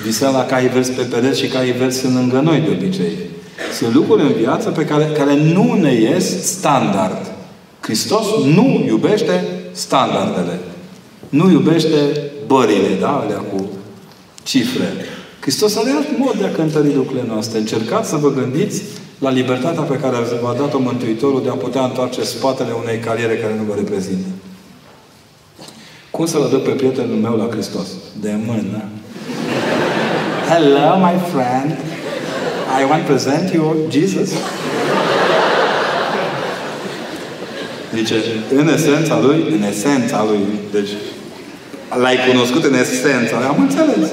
Visăm 0.05 0.33
la 0.33 0.45
cai 0.45 0.69
verzi 0.69 0.93
pe 0.93 1.03
pereți 1.03 1.41
și 1.41 1.47
cai 1.47 1.71
verzi 1.71 1.99
sunt 1.99 2.15
lângă 2.15 2.41
noi 2.41 2.61
de 2.61 2.71
obicei. 2.71 3.13
Sunt 3.79 3.95
lucruri 3.95 4.23
în 4.23 4.33
viață 4.33 4.71
pe 4.71 4.85
care, 4.85 5.11
care 5.17 5.35
nu 5.35 5.75
ne 5.75 5.93
ies 5.93 6.43
standard. 6.45 7.33
Hristos 7.81 8.27
nu 8.45 8.85
iubește 8.87 9.45
standardele. 9.73 10.59
Nu 11.31 11.51
iubește 11.51 12.23
bările, 12.47 12.95
da? 13.01 13.21
Alea 13.25 13.39
cu 13.39 13.71
cifre. 14.43 14.85
Hristos 15.41 15.77
are 15.77 15.91
alt 15.91 16.19
mod 16.19 16.35
de 16.39 16.45
a 16.45 16.51
cântări 16.51 16.95
lucrurile 16.95 17.25
noastre. 17.29 17.59
Încercați 17.59 18.09
să 18.09 18.17
vă 18.17 18.31
gândiți 18.31 18.83
la 19.19 19.31
libertatea 19.31 19.83
pe 19.83 19.99
care 19.99 20.17
v-a 20.43 20.55
dat-o 20.59 20.79
Mântuitorul 20.79 21.43
de 21.43 21.49
a 21.49 21.53
putea 21.53 21.85
întoarce 21.85 22.23
spatele 22.23 22.73
unei 22.83 22.99
cariere 22.99 23.37
care 23.37 23.55
nu 23.57 23.63
vă 23.63 23.75
reprezintă. 23.77 24.29
Cum 26.11 26.27
să-l 26.27 26.43
aduc 26.43 26.63
pe 26.63 26.71
prietenul 26.71 27.17
meu 27.17 27.37
la 27.37 27.49
Hristos? 27.51 27.87
De 28.21 28.35
mână. 28.47 28.83
Hello, 30.49 30.97
my 31.07 31.21
friend. 31.33 31.79
I 32.81 32.85
want 32.89 33.07
to 33.07 33.13
present 33.13 33.53
you 33.53 33.77
Jesus. 33.91 34.31
Zice, 37.95 38.15
în 38.55 38.69
esența 38.69 39.21
lui, 39.21 39.45
în 39.57 39.63
esența 39.63 40.25
lui, 40.25 40.41
deci 40.73 40.89
l-ai 41.99 42.17
cunoscut 42.29 42.65
în 42.65 42.75
esența 42.75 43.37
lui, 43.39 43.47
am 43.47 43.61
înțeles. 43.61 44.11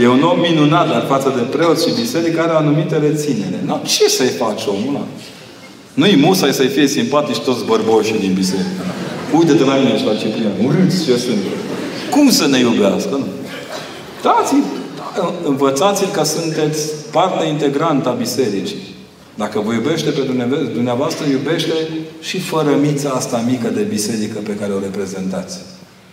E 0.00 0.08
un 0.08 0.22
om 0.22 0.40
minunat, 0.40 0.88
dar 0.88 1.04
față 1.08 1.32
de 1.36 1.42
preoți 1.56 1.88
și 1.88 1.94
biserică 2.00 2.40
are 2.40 2.52
o 2.52 2.56
anumită 2.56 2.94
reținere. 2.94 3.58
No, 3.66 3.76
ce 3.82 4.08
să-i 4.08 4.26
faci 4.42 4.62
omul 4.66 4.94
ăla? 4.94 5.06
Nu-i 5.94 6.16
musai 6.16 6.52
să-i 6.52 6.68
fie 6.68 6.86
simpatici 6.86 7.38
toți 7.38 7.64
bărboșii 7.64 8.18
din 8.18 8.32
biserică. 8.32 8.82
Uite-te 9.36 9.64
la 9.64 9.74
mine 9.74 9.96
și 9.98 10.04
la 10.04 10.14
Ciprian. 10.14 10.52
Urâți 10.66 11.04
ce 11.04 11.16
sunt. 11.16 11.38
Cum 12.10 12.30
să 12.30 12.46
ne 12.46 12.58
iubească? 12.58 13.10
Nu? 13.10 13.26
Dați-i, 14.22 14.62
învățați-l 15.44 16.08
că 16.12 16.24
sunteți 16.24 16.80
parte 17.10 17.46
integrantă 17.46 18.08
a 18.08 18.12
bisericii. 18.12 18.82
Dacă 19.34 19.60
vă 19.60 19.72
iubește 19.72 20.10
pe 20.10 20.20
dumneavoastră, 20.74 21.24
iubește 21.30 21.72
și 22.20 22.38
fărămița 22.38 23.10
asta 23.10 23.44
mică 23.48 23.68
de 23.68 23.80
biserică 23.80 24.38
pe 24.44 24.54
care 24.54 24.72
o 24.72 24.78
reprezentați. 24.78 25.58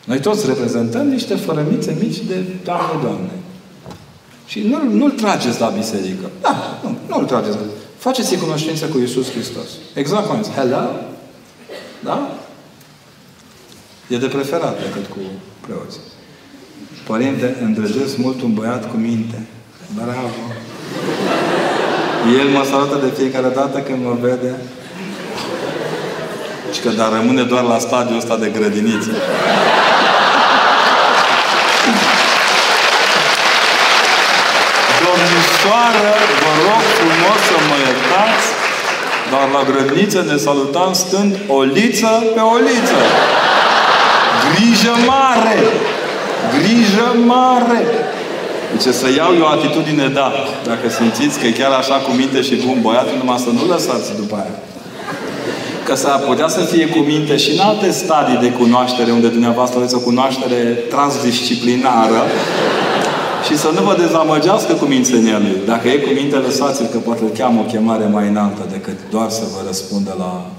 Noi 0.06 0.20
toți 0.20 0.46
reprezentăm 0.46 1.08
niște 1.08 1.36
fărămițe 1.36 1.98
mici 2.00 2.18
de 2.18 2.44
Doamne, 2.64 3.02
Doamne. 3.02 3.32
Și 4.46 4.60
nu, 4.60 4.84
nu-L 4.90 5.12
trageți 5.12 5.60
la 5.60 5.68
biserică. 5.68 6.30
Da, 6.42 6.80
nu, 6.84 6.98
nu-L 7.08 7.26
trageți. 7.26 7.58
Faceți-i 7.98 8.38
cunoștință 8.38 8.86
cu 8.86 8.98
Iisus 8.98 9.32
Hristos. 9.32 9.68
Exact 9.94 10.28
cum 10.28 10.44
zis. 10.44 10.54
Hello? 10.54 10.90
Da? 12.04 12.38
E 14.08 14.18
de 14.18 14.28
preferat 14.28 14.82
decât 14.82 15.06
cu 15.06 15.20
preoții. 15.60 16.00
Părinte, 17.08 17.58
îndrăgesc 17.62 18.18
mult 18.18 18.42
un 18.42 18.54
băiat 18.54 18.92
cu 18.92 18.98
minte. 18.98 19.48
Bravo! 19.96 20.30
El 22.40 22.48
mă 22.48 22.64
salută 22.64 22.98
de 23.06 23.12
fiecare 23.18 23.50
dată 23.56 23.80
când 23.80 24.04
mă 24.04 24.18
vede. 24.22 24.62
Și 26.82 26.88
că 26.88 26.94
dar 26.94 27.12
rămâne 27.12 27.44
doar 27.44 27.64
la 27.64 27.80
stadiul 27.80 28.18
ăsta 28.18 28.36
de 28.44 28.52
grădiniță. 28.58 29.12
Domnișoară, 35.04 36.10
vă 36.42 36.52
rog 36.66 36.84
frumos 36.98 37.40
să 37.50 37.58
mă 37.70 37.78
iertați, 37.86 38.48
dar 39.32 39.46
la 39.56 39.62
grădiniță 39.70 40.20
ne 40.30 40.38
salutam 40.38 40.94
stând 40.94 41.32
o 41.48 41.62
liță 41.62 42.12
pe 42.34 42.40
o 42.40 42.56
liță. 42.68 43.00
Grijă 44.44 44.96
mare! 45.14 45.58
Grijă 46.56 47.08
mare! 47.26 47.82
Deci 48.72 48.94
să 48.94 49.08
iau 49.18 49.32
eu 49.36 49.44
o 49.44 49.48
atitudine, 49.48 50.08
da. 50.08 50.32
Dacă 50.66 50.90
simțiți 50.90 51.40
că 51.40 51.46
e 51.48 51.52
chiar 51.52 51.72
așa 51.72 51.96
cu 51.96 52.12
minte 52.12 52.42
și 52.42 52.56
bun 52.66 52.78
băiatul, 52.82 53.18
numai 53.18 53.38
să 53.46 53.50
nu 53.50 53.64
lăsați 53.74 54.16
după 54.16 54.36
aia. 54.36 54.56
Că 55.92 55.98
s-ar 55.98 56.20
putea 56.20 56.48
să 56.48 56.60
fie 56.60 56.88
cu 56.88 57.00
minte 57.00 57.38
și 57.38 57.52
în 57.52 57.60
alte 57.60 57.92
stadii 57.92 58.38
de 58.38 58.52
cunoaștere, 58.52 59.12
unde 59.12 59.28
dumneavoastră 59.28 59.78
aveți 59.80 59.96
o 59.96 60.00
cunoaștere 60.00 60.60
transdisciplinară, 60.90 62.22
și 63.48 63.58
să 63.58 63.70
nu 63.76 63.82
vă 63.84 63.96
dezamăgească 64.00 64.74
cu 64.74 64.86
mințenia 64.86 65.38
lui. 65.38 65.58
Dacă 65.66 65.88
e 65.88 65.98
cu 65.98 66.10
minte, 66.10 66.36
lăsați-l 66.36 66.86
că 66.92 66.98
poate 66.98 67.24
îl 67.24 67.30
cheamă 67.38 67.60
o 67.60 67.64
chemare 67.64 68.06
mai 68.06 68.28
înaltă 68.28 68.62
decât 68.72 68.98
doar 69.10 69.30
să 69.30 69.42
vă 69.54 69.60
răspundă 69.68 70.16
la 70.18 70.52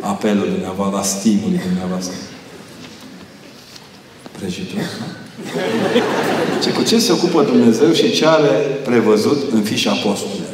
apelul 0.00 0.48
dumneavoastră, 0.54 0.96
la 0.96 1.02
stimulul 1.02 1.60
dumneavoastră. 1.68 2.14
Prăjitor, 4.38 4.84
ce, 6.62 6.70
cu 6.70 6.82
ce 6.82 6.98
se 6.98 7.12
ocupă 7.12 7.42
Dumnezeu 7.42 7.92
și 7.92 8.12
ce 8.12 8.26
are 8.26 8.54
prevăzut 8.84 9.52
în 9.52 9.62
fișa 9.62 9.90
apostolului. 9.90 10.50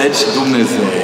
Deci 0.00 0.20
Dumnezeu 0.40 1.03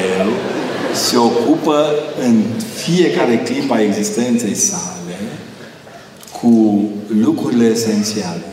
se 1.09 1.17
ocupă 1.17 1.87
în 2.27 2.43
fiecare 2.75 3.39
clip 3.39 3.71
a 3.71 3.83
existenței 3.83 4.55
sale 4.55 5.19
cu 6.41 6.83
lucrurile 7.21 7.65
esențiale. 7.65 8.45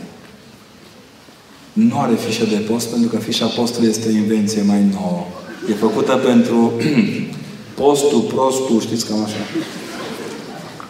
Nu 1.72 1.98
are 1.98 2.14
fișă 2.14 2.44
de 2.44 2.56
post 2.56 2.86
pentru 2.88 3.08
că 3.08 3.16
fișa 3.16 3.46
postului 3.46 3.88
este 3.88 4.08
o 4.08 4.16
invenție 4.16 4.62
mai 4.62 4.82
nouă. 4.92 5.26
E 5.70 5.74
făcută 5.74 6.12
pentru 6.12 6.72
postul, 7.82 8.20
prostul, 8.20 8.80
știți 8.80 9.06
cam 9.06 9.22
așa. 9.24 9.44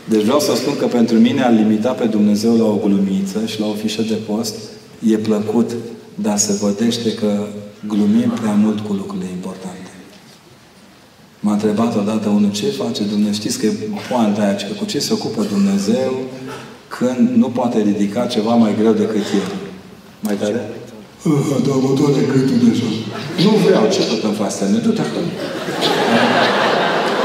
Deci 0.08 0.22
vreau 0.22 0.40
să 0.40 0.54
spun 0.54 0.76
că 0.76 0.86
pentru 0.86 1.16
mine 1.18 1.42
a 1.42 1.48
limita 1.48 1.92
pe 1.92 2.04
Dumnezeu 2.04 2.56
la 2.56 2.64
o 2.64 2.80
glumiță 2.84 3.46
și 3.46 3.60
la 3.60 3.66
o 3.66 3.72
fișă 3.72 4.02
de 4.02 4.14
post 4.14 4.54
e 5.08 5.16
plăcut, 5.16 5.70
dar 6.14 6.38
se 6.38 6.52
vădește 6.52 7.14
că 7.14 7.46
glumim 7.88 8.30
prea 8.40 8.52
mult 8.52 8.80
cu 8.80 8.92
lucrurile 8.92 9.28
importante. 9.30 9.57
M-a 11.40 11.52
întrebat 11.52 11.96
odată 11.96 12.28
unul, 12.28 12.52
ce 12.52 12.66
face 12.66 13.02
Dumnezeu? 13.02 13.32
Știți 13.32 13.58
că 13.58 13.66
e 13.66 13.72
poanta 14.10 14.40
aia, 14.42 14.54
că 14.54 14.74
cu 14.78 14.84
ce 14.84 14.98
se 14.98 15.12
ocupă 15.12 15.46
Dumnezeu 15.54 16.12
când 16.88 17.30
nu 17.36 17.48
poate 17.58 17.78
ridica 17.80 18.26
ceva 18.26 18.54
mai 18.54 18.74
greu 18.80 18.92
decât 18.92 19.26
El? 19.40 19.50
Mai 20.20 20.34
tare? 20.34 20.70
Da, 21.66 21.74
mă 21.84 21.90
doare 21.98 22.22
gâtul 22.32 22.58
deja. 22.68 22.88
Nu 23.44 23.50
vreau, 23.64 23.84
ce 23.94 24.00
tot 24.10 24.22
îmi 24.22 24.38
faci 24.40 24.56
semne? 24.60 24.78
Du-te 24.78 25.00
acolo. 25.00 25.28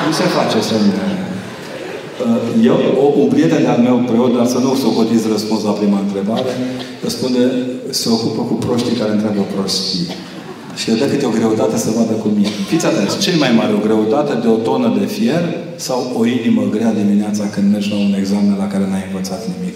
Nu 0.05 0.11
se 0.20 0.24
face 0.38 0.59
semne. 0.72 1.01
Eu, 2.72 2.78
o, 3.03 3.05
un 3.22 3.28
prieten 3.34 3.66
al 3.66 3.80
meu 3.88 3.97
preot, 4.09 4.36
dar 4.38 4.47
să 4.53 4.57
nu 4.57 4.72
o 4.72 4.76
socotiți 4.76 5.28
răspuns 5.28 5.61
la 5.64 5.72
prima 5.72 5.99
întrebare, 6.05 6.51
răspunde, 7.03 7.39
se 7.89 8.09
ocupă 8.09 8.41
cu 8.41 8.53
proștii 8.53 8.99
care 9.01 9.11
întreabă 9.11 9.43
prostii. 9.55 10.07
Și 10.80 10.89
le 10.89 10.95
dă 10.95 11.05
câte 11.05 11.26
o 11.26 11.38
greutate 11.39 11.78
să 11.78 11.89
vadă 11.97 12.13
cu 12.24 12.28
mine. 12.28 12.49
Fiți 12.67 12.86
atenți, 12.86 13.19
ce 13.19 13.32
mai 13.39 13.51
mare, 13.59 13.74
o 13.74 13.86
greutate 13.88 14.34
de 14.43 14.47
o 14.47 14.57
tonă 14.67 14.89
de 14.99 15.05
fier 15.05 15.43
sau 15.76 15.99
o 16.19 16.26
inimă 16.26 16.63
grea 16.76 16.91
dimineața 17.01 17.43
când 17.53 17.71
mergi 17.71 17.89
la 17.93 17.97
un 18.05 18.13
examen 18.21 18.55
la 18.63 18.67
care 18.67 18.86
n-ai 18.89 19.05
învățat 19.09 19.41
nimic? 19.53 19.76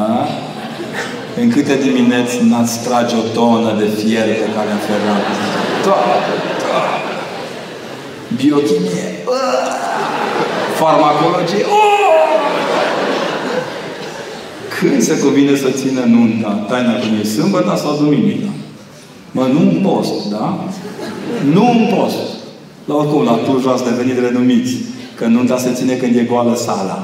A? 0.00 0.28
În 1.40 1.48
câte 1.54 1.74
dimineți 1.86 2.34
n-ați 2.50 2.74
trage 2.86 3.14
o 3.22 3.24
tonă 3.38 3.70
de 3.80 3.88
fier 3.98 4.26
pe 4.42 4.48
care 4.56 4.70
am 4.76 4.82
ferrat? 4.88 5.24
Toată, 5.84 6.32
toată. 6.62 6.98
Biochimie. 8.36 9.06
Farmacologie. 10.78 11.64
Oh! 11.76 11.90
Când 14.78 15.02
se 15.02 15.18
cuvine 15.18 15.56
să 15.56 15.70
țină 15.70 16.00
nunta, 16.00 16.64
taina 16.68 16.92
cum 16.92 17.18
e 17.20 17.24
sâmbătă 17.24 17.76
sau 17.82 17.96
duminica? 17.96 18.50
Mă, 19.30 19.44
nu 19.54 19.60
un 19.60 19.80
post, 19.88 20.30
da? 20.30 20.46
Nu 21.52 21.64
un 21.68 21.94
post. 21.94 22.18
La 22.84 22.94
oricum, 22.94 23.24
la 23.24 23.38
Cluj 23.44 23.66
ați 23.66 23.84
devenit 23.84 24.18
renumiți. 24.26 24.74
Că 25.18 25.24
nunta 25.26 25.56
se 25.58 25.70
ține 25.78 25.94
când 25.94 26.16
e 26.16 26.30
goală 26.30 26.54
sala. 26.66 26.98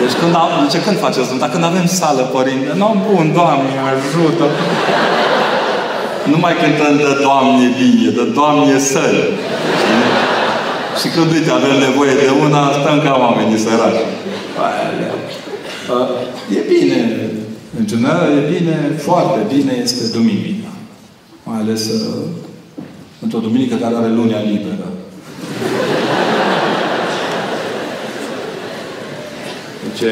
Deci 0.00 0.14
când, 0.20 0.34
am, 0.34 0.50
zice, 0.68 0.82
când 0.84 0.98
faceți 1.06 1.30
nunta? 1.30 1.48
Când 1.54 1.64
avem 1.64 1.86
sală, 1.86 2.22
părinte. 2.36 2.68
Nu, 2.82 2.88
bun, 3.06 3.26
Doamne, 3.38 3.74
ajută. 3.92 4.46
Nu 6.32 6.38
mai 6.44 6.54
cântăm 6.62 6.94
de 6.96 7.10
Doamne 7.26 7.66
bine, 7.80 8.08
de 8.18 8.24
Doamne 8.38 8.78
sări. 8.90 9.22
Și 11.00 11.08
când, 11.14 11.28
uite, 11.36 11.50
avem 11.50 11.76
nevoie 11.86 12.14
de 12.22 12.28
una, 12.44 12.62
stăm 12.78 12.98
ca 13.06 13.14
oamenii 13.24 13.58
săraci. 13.64 14.04
E 16.56 16.60
bine. 16.74 17.00
În 17.78 17.84
general, 17.86 18.28
e 18.38 18.42
bine, 18.54 18.76
foarte 19.06 19.38
bine 19.54 19.72
este 19.82 20.02
duminica. 20.16 20.68
Mai 21.48 21.60
ales 21.60 21.82
uh, 21.88 22.24
într-o 23.20 23.38
duminică 23.38 23.74
care 23.74 23.94
are 23.94 24.08
lunea 24.08 24.40
liberă. 24.40 24.86
Deci, 29.84 30.10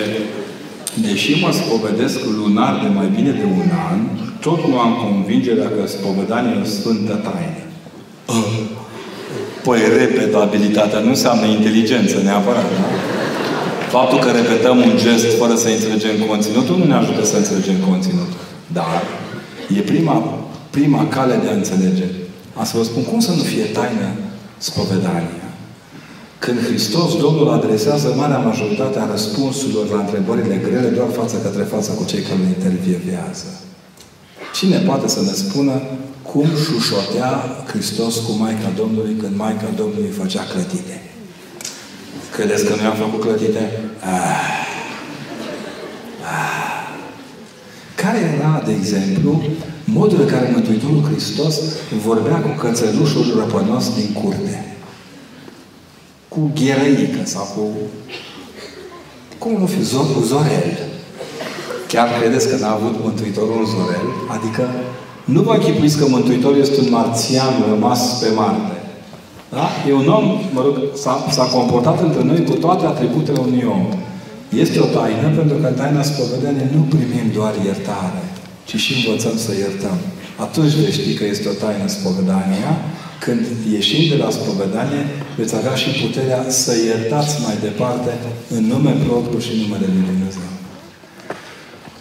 deși 1.06 1.40
mă 1.42 1.50
spovedesc 1.52 2.18
lunar 2.40 2.80
de 2.82 2.88
mai 2.94 3.08
bine 3.16 3.30
de 3.30 3.44
un 3.44 3.70
an, 3.90 3.98
tot 4.40 4.66
nu 4.68 4.78
am 4.78 4.92
convingerea 5.04 5.68
că 5.68 5.86
spovedania 5.86 6.52
e 6.56 6.60
o 6.60 6.64
sfântă 6.64 7.14
taină. 7.26 7.62
Păi 9.64 9.80
repetabilitatea 9.98 11.00
nu 11.00 11.08
înseamnă 11.08 11.46
inteligență 11.46 12.16
neapărat, 12.22 12.68
da? 12.78 12.86
Faptul 13.88 14.18
că 14.18 14.30
repetăm 14.30 14.76
un 14.78 14.92
gest 14.96 15.38
fără 15.38 15.54
să 15.54 15.68
înțelegem 15.68 16.26
conținutul 16.28 16.76
nu 16.78 16.84
ne 16.84 16.94
ajută 16.94 17.24
să 17.24 17.36
înțelegem 17.36 17.78
conținutul. 17.88 18.40
Dar 18.72 19.02
e 19.76 19.80
prima, 19.80 20.35
prima 20.78 21.08
cale 21.08 21.36
de 21.42 21.48
a 21.48 21.58
înțelege. 21.60 22.06
A 22.54 22.64
să 22.64 22.76
vă 22.76 22.84
spun 22.84 23.04
cum 23.04 23.20
să 23.20 23.30
nu 23.30 23.42
fie 23.42 23.64
taină 23.64 24.08
spovedania. 24.58 25.46
Când 26.38 26.58
Hristos, 26.66 27.10
Domnul, 27.24 27.48
adresează 27.48 28.14
marea 28.16 28.38
majoritate 28.38 28.98
a 28.98 29.10
răspunsurilor 29.10 29.86
la 29.90 30.00
întrebările 30.00 30.60
grele 30.66 30.88
doar 30.88 31.08
față 31.20 31.36
către 31.36 31.62
față 31.62 31.90
cu 31.92 32.04
cei 32.04 32.22
care 32.22 32.38
îl 32.40 32.48
intervievează. 32.56 33.48
Cine 34.54 34.78
poate 34.78 35.08
să 35.08 35.20
ne 35.20 35.32
spună 35.32 35.82
cum 36.22 36.46
șușotea 36.64 37.30
Hristos 37.66 38.14
cu 38.16 38.32
Maica 38.38 38.70
Domnului 38.76 39.14
când 39.20 39.36
Maica 39.36 39.68
Domnului 39.76 40.10
făcea 40.20 40.42
clătite? 40.52 41.02
Credeți 42.32 42.64
că 42.64 42.74
noi 42.76 42.86
am 42.86 42.96
făcut 42.96 43.20
clătite? 43.20 43.62
Ah. 44.00 44.46
Ah. 46.22 46.76
Care 47.94 48.18
era, 48.38 48.62
de 48.66 48.72
exemplu, 48.72 49.42
modul 49.86 50.20
în 50.20 50.26
care 50.26 50.50
Mântuitorul 50.52 51.02
Hristos 51.10 51.54
vorbea 52.06 52.36
cu 52.36 52.48
cățelușul 52.60 53.26
răpănos 53.38 53.94
din 53.94 54.22
curte? 54.22 54.76
Cu 56.28 56.50
gherăică 56.54 57.20
sau 57.24 57.44
cu... 57.54 57.62
Cum 59.38 59.52
nu 59.58 59.66
fi? 59.66 59.82
Zor, 59.82 60.06
cu 60.14 60.22
zorel. 60.22 60.70
Chiar 61.88 62.08
credeți 62.18 62.48
că 62.48 62.56
n-a 62.56 62.72
avut 62.72 62.94
Mântuitorul 63.02 63.58
un 63.58 63.66
zorel? 63.74 64.06
Adică 64.36 64.70
nu 65.24 65.40
vă 65.42 65.52
închipuiți 65.52 65.98
că 65.98 66.04
Mântuitorul 66.08 66.58
este 66.58 66.80
un 66.80 66.90
marțian 66.90 67.52
rămas 67.70 68.18
pe 68.20 68.28
Marte. 68.34 68.76
Da? 69.50 69.66
E 69.88 69.92
un 69.92 70.08
om, 70.08 70.26
mă 70.52 70.60
rog, 70.64 70.76
s-a, 71.30 71.42
comportat 71.56 72.02
între 72.02 72.22
noi 72.22 72.44
cu 72.44 72.52
toate 72.52 72.86
atributele 72.86 73.38
unui 73.38 73.64
om. 73.76 73.86
Este 74.62 74.78
o 74.80 74.84
taină, 74.84 75.28
pentru 75.36 75.56
că 75.56 75.66
în 75.66 75.74
taina 75.74 76.02
spovedenie 76.02 76.70
nu 76.74 76.80
primim 76.94 77.26
doar 77.34 77.54
iertare, 77.64 78.22
ci 78.68 78.76
și 78.84 78.92
învățăm 78.98 79.36
să 79.44 79.52
iertăm. 79.64 79.98
Atunci 80.46 80.72
veți 80.80 80.98
ști 80.98 81.12
că 81.18 81.24
este 81.24 81.48
o 81.48 81.56
taină 81.62 81.86
spovedania, 81.96 82.70
când 83.24 83.42
ieșim 83.78 84.04
de 84.12 84.16
la 84.22 84.30
spovedanie, 84.38 85.02
veți 85.38 85.54
avea 85.60 85.74
și 85.82 85.88
puterea 86.02 86.42
să 86.62 86.72
iertați 86.90 87.34
mai 87.44 87.56
departe 87.66 88.12
în 88.56 88.62
nume 88.72 88.92
propriu 89.06 89.38
și 89.44 89.52
în 89.52 89.60
numele 89.64 89.86
Lui 89.94 90.04
Dumnezeu. 90.12 90.50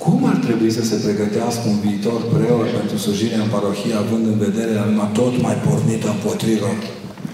Cum 0.05 0.19
ar 0.31 0.37
trebui 0.45 0.71
să 0.77 0.83
se 0.89 0.95
pregătească 1.05 1.63
un 1.73 1.79
viitor 1.85 2.19
preot 2.33 2.69
pentru 2.79 2.97
slujirea 2.97 3.41
în 3.43 3.49
parohie, 3.55 3.95
având 4.03 4.25
în 4.31 4.37
vedere 4.47 4.73
alma 4.85 5.05
tot 5.19 5.33
mai 5.45 5.55
pornită 5.67 6.07
împotriva 6.09 6.71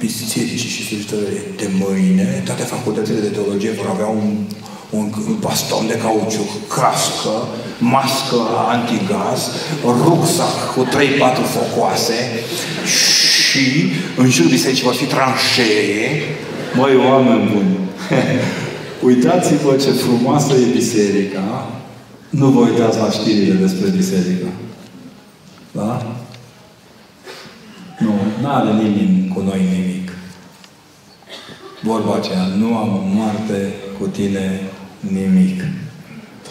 bisericii 0.04 0.74
și 0.76 0.86
slujitorii 0.88 1.42
de 1.62 1.68
mâine? 1.82 2.28
Toate 2.48 2.64
facultățile 2.76 3.20
de 3.26 3.36
teologie 3.36 3.80
vor 3.82 3.90
avea 3.96 4.10
un, 4.20 4.30
un, 4.92 5.12
un 5.28 5.36
baston 5.40 5.88
de 5.88 5.98
cauciuc, 5.98 6.68
cască, 6.68 7.36
mască 7.78 8.36
antigaz, 8.70 9.42
rucsac 9.84 10.74
cu 10.74 10.86
3-4 10.86 10.88
focoase 11.46 12.14
și 12.86 13.92
în 14.18 14.30
jurul 14.30 14.52
bisericii 14.52 14.84
vor 14.84 14.94
fi 14.94 15.06
tranșee. 15.06 16.22
Măi, 16.76 16.96
oameni 17.10 17.50
buni! 17.54 17.78
Uitați-vă 19.08 19.76
ce 19.76 19.92
frumoasă 19.92 20.54
e 20.54 20.72
biserica 20.72 21.72
nu 22.32 22.48
vă 22.48 22.60
uitați 22.60 22.98
la 22.98 23.10
știrile 23.10 23.54
despre 23.54 23.90
biserică. 23.90 24.48
Da? 25.72 26.16
Nu, 28.00 28.14
nu 28.42 28.50
are 28.50 28.72
nimeni 28.72 29.32
cu 29.34 29.42
noi 29.42 29.62
nimic. 29.72 30.12
Vorba 31.82 32.16
aceea, 32.16 32.46
nu 32.58 32.78
am 32.78 33.02
moarte 33.16 33.74
cu 34.00 34.08
tine 34.08 34.62
nimic. 35.20 35.62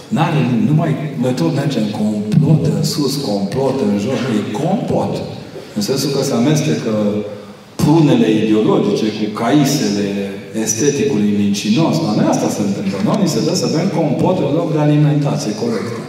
N-are 0.09 0.38
nimic. 0.51 0.68
Numai, 0.68 0.94
noi 1.20 1.32
tot 1.32 1.55
mergem 1.55 1.86
complot 2.01 2.66
în 2.76 2.84
sus, 2.84 3.16
complot 3.16 3.80
în 3.88 3.98
jos. 3.98 4.18
E 4.38 4.53
complot. 4.62 5.14
În 5.76 5.82
sensul 5.82 6.11
că 6.11 6.22
se 6.22 6.32
amestecă 6.32 6.92
prunele 7.74 8.30
ideologice 8.30 9.07
cu 9.18 9.26
caisele 9.42 10.09
esteticului 10.64 11.34
mincinos. 11.42 11.94
La 12.07 12.12
noi 12.16 12.26
asta 12.28 12.48
se 12.48 12.62
întâmplă. 12.68 12.96
Noi 13.05 13.18
ni 13.22 13.28
se 13.34 13.40
dă 13.46 13.55
să 13.55 13.68
bem 13.76 13.88
compot 13.98 14.36
în 14.38 14.53
loc 14.59 14.68
de 14.72 14.80
alimentație 14.80 15.53
corectă. 15.62 16.01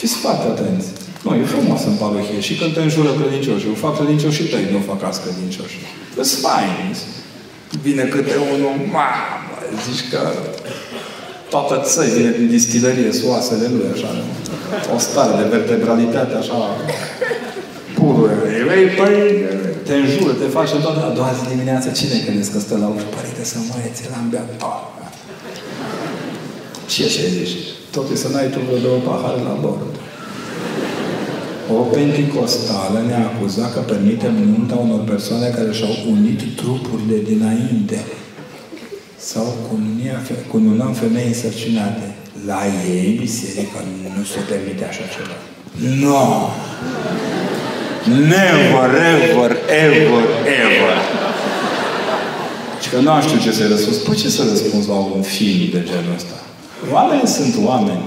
Fiți 0.00 0.16
foarte 0.24 0.46
atenți. 0.54 0.86
Nu, 1.24 1.34
e 1.34 1.52
frumos 1.54 1.80
în 1.90 1.96
parohie. 2.02 2.40
Și 2.40 2.54
când 2.58 2.72
te 2.74 2.80
înjură 2.80 3.10
credincioși. 3.20 3.66
Eu 3.70 3.76
fac 3.84 3.94
credincioșii 3.98 4.50
tăi, 4.52 4.72
nu 4.74 4.80
fac 4.90 5.00
azi 5.02 5.20
credincioși. 5.24 5.76
Îți 6.22 6.34
fain. 6.44 6.74
Vine 7.86 8.04
câte 8.14 8.34
unul, 8.52 8.76
mamă, 8.96 9.54
zici 9.86 10.04
că 10.12 10.20
toată 11.50 11.74
țări 11.90 12.10
vine 12.16 12.30
din 12.38 12.48
distilărie, 12.56 13.12
soasele 13.12 13.66
lui, 13.74 13.86
așa. 13.94 14.10
O 14.94 14.98
stare 14.98 15.32
de 15.40 15.48
vertebralitate, 15.56 16.34
așa, 16.34 16.58
pură. 17.94 18.32
Ei, 18.76 18.86
păi, 18.98 19.16
te 19.86 19.94
înjură, 19.94 20.32
te 20.32 20.48
face 20.58 20.74
toată. 20.84 21.00
A 21.08 21.14
doua 21.18 21.32
zi 21.38 21.42
dimineața, 21.54 21.88
cine 21.90 22.16
crezi 22.26 22.52
că 22.52 22.58
stă 22.58 22.76
la 22.82 22.88
ușă? 22.94 23.08
Părinte, 23.16 23.44
să 23.52 23.56
mă 23.68 23.74
ți 23.94 24.02
l-am 24.12 24.26
beat. 24.30 24.48
Ce 26.92 27.08
să 27.08 27.20
zici? 27.36 27.56
Tot 27.94 28.16
să 28.22 28.28
n-ai 28.32 28.48
tu 28.54 28.58
vreo 28.66 28.78
două 28.86 28.98
pahare 29.08 29.40
la 29.48 29.54
bord. 29.64 29.92
O 31.76 31.80
penticostală 31.96 32.98
ne-a 33.06 33.24
acuzat 33.30 33.72
că 33.74 33.80
permitem 33.80 34.34
nunta 34.52 34.74
unor 34.74 35.02
persoane 35.12 35.48
care 35.56 35.72
și-au 35.72 35.94
unit 36.14 36.40
trupurile 36.60 37.18
dinainte. 37.30 37.98
Sau 39.18 39.54
cununăm 40.50 40.92
femei 40.92 41.26
însărcinate. 41.26 42.14
La 42.46 42.60
ei, 42.90 43.16
biserica, 43.20 43.84
nu 44.16 44.24
se 44.24 44.38
permite 44.48 44.84
așa 44.84 45.04
ceva. 45.14 45.36
Nu! 46.00 46.08
No. 46.08 46.50
Never, 48.16 48.90
ever, 49.14 49.50
ever, 49.84 50.24
ever. 50.64 50.96
Și 52.82 52.88
că 52.88 52.98
nu 53.00 53.22
știu 53.22 53.38
ce 53.38 53.52
să-i 53.52 53.68
răspuns. 53.68 53.96
Păi 53.96 54.16
ce 54.16 54.28
să 54.28 54.42
răspunzi 54.50 54.88
la 54.88 54.94
un 54.94 55.22
film 55.22 55.70
de 55.72 55.82
genul 55.88 56.14
ăsta? 56.16 56.34
Oamenii 56.92 57.26
sunt 57.26 57.54
oameni. 57.64 58.02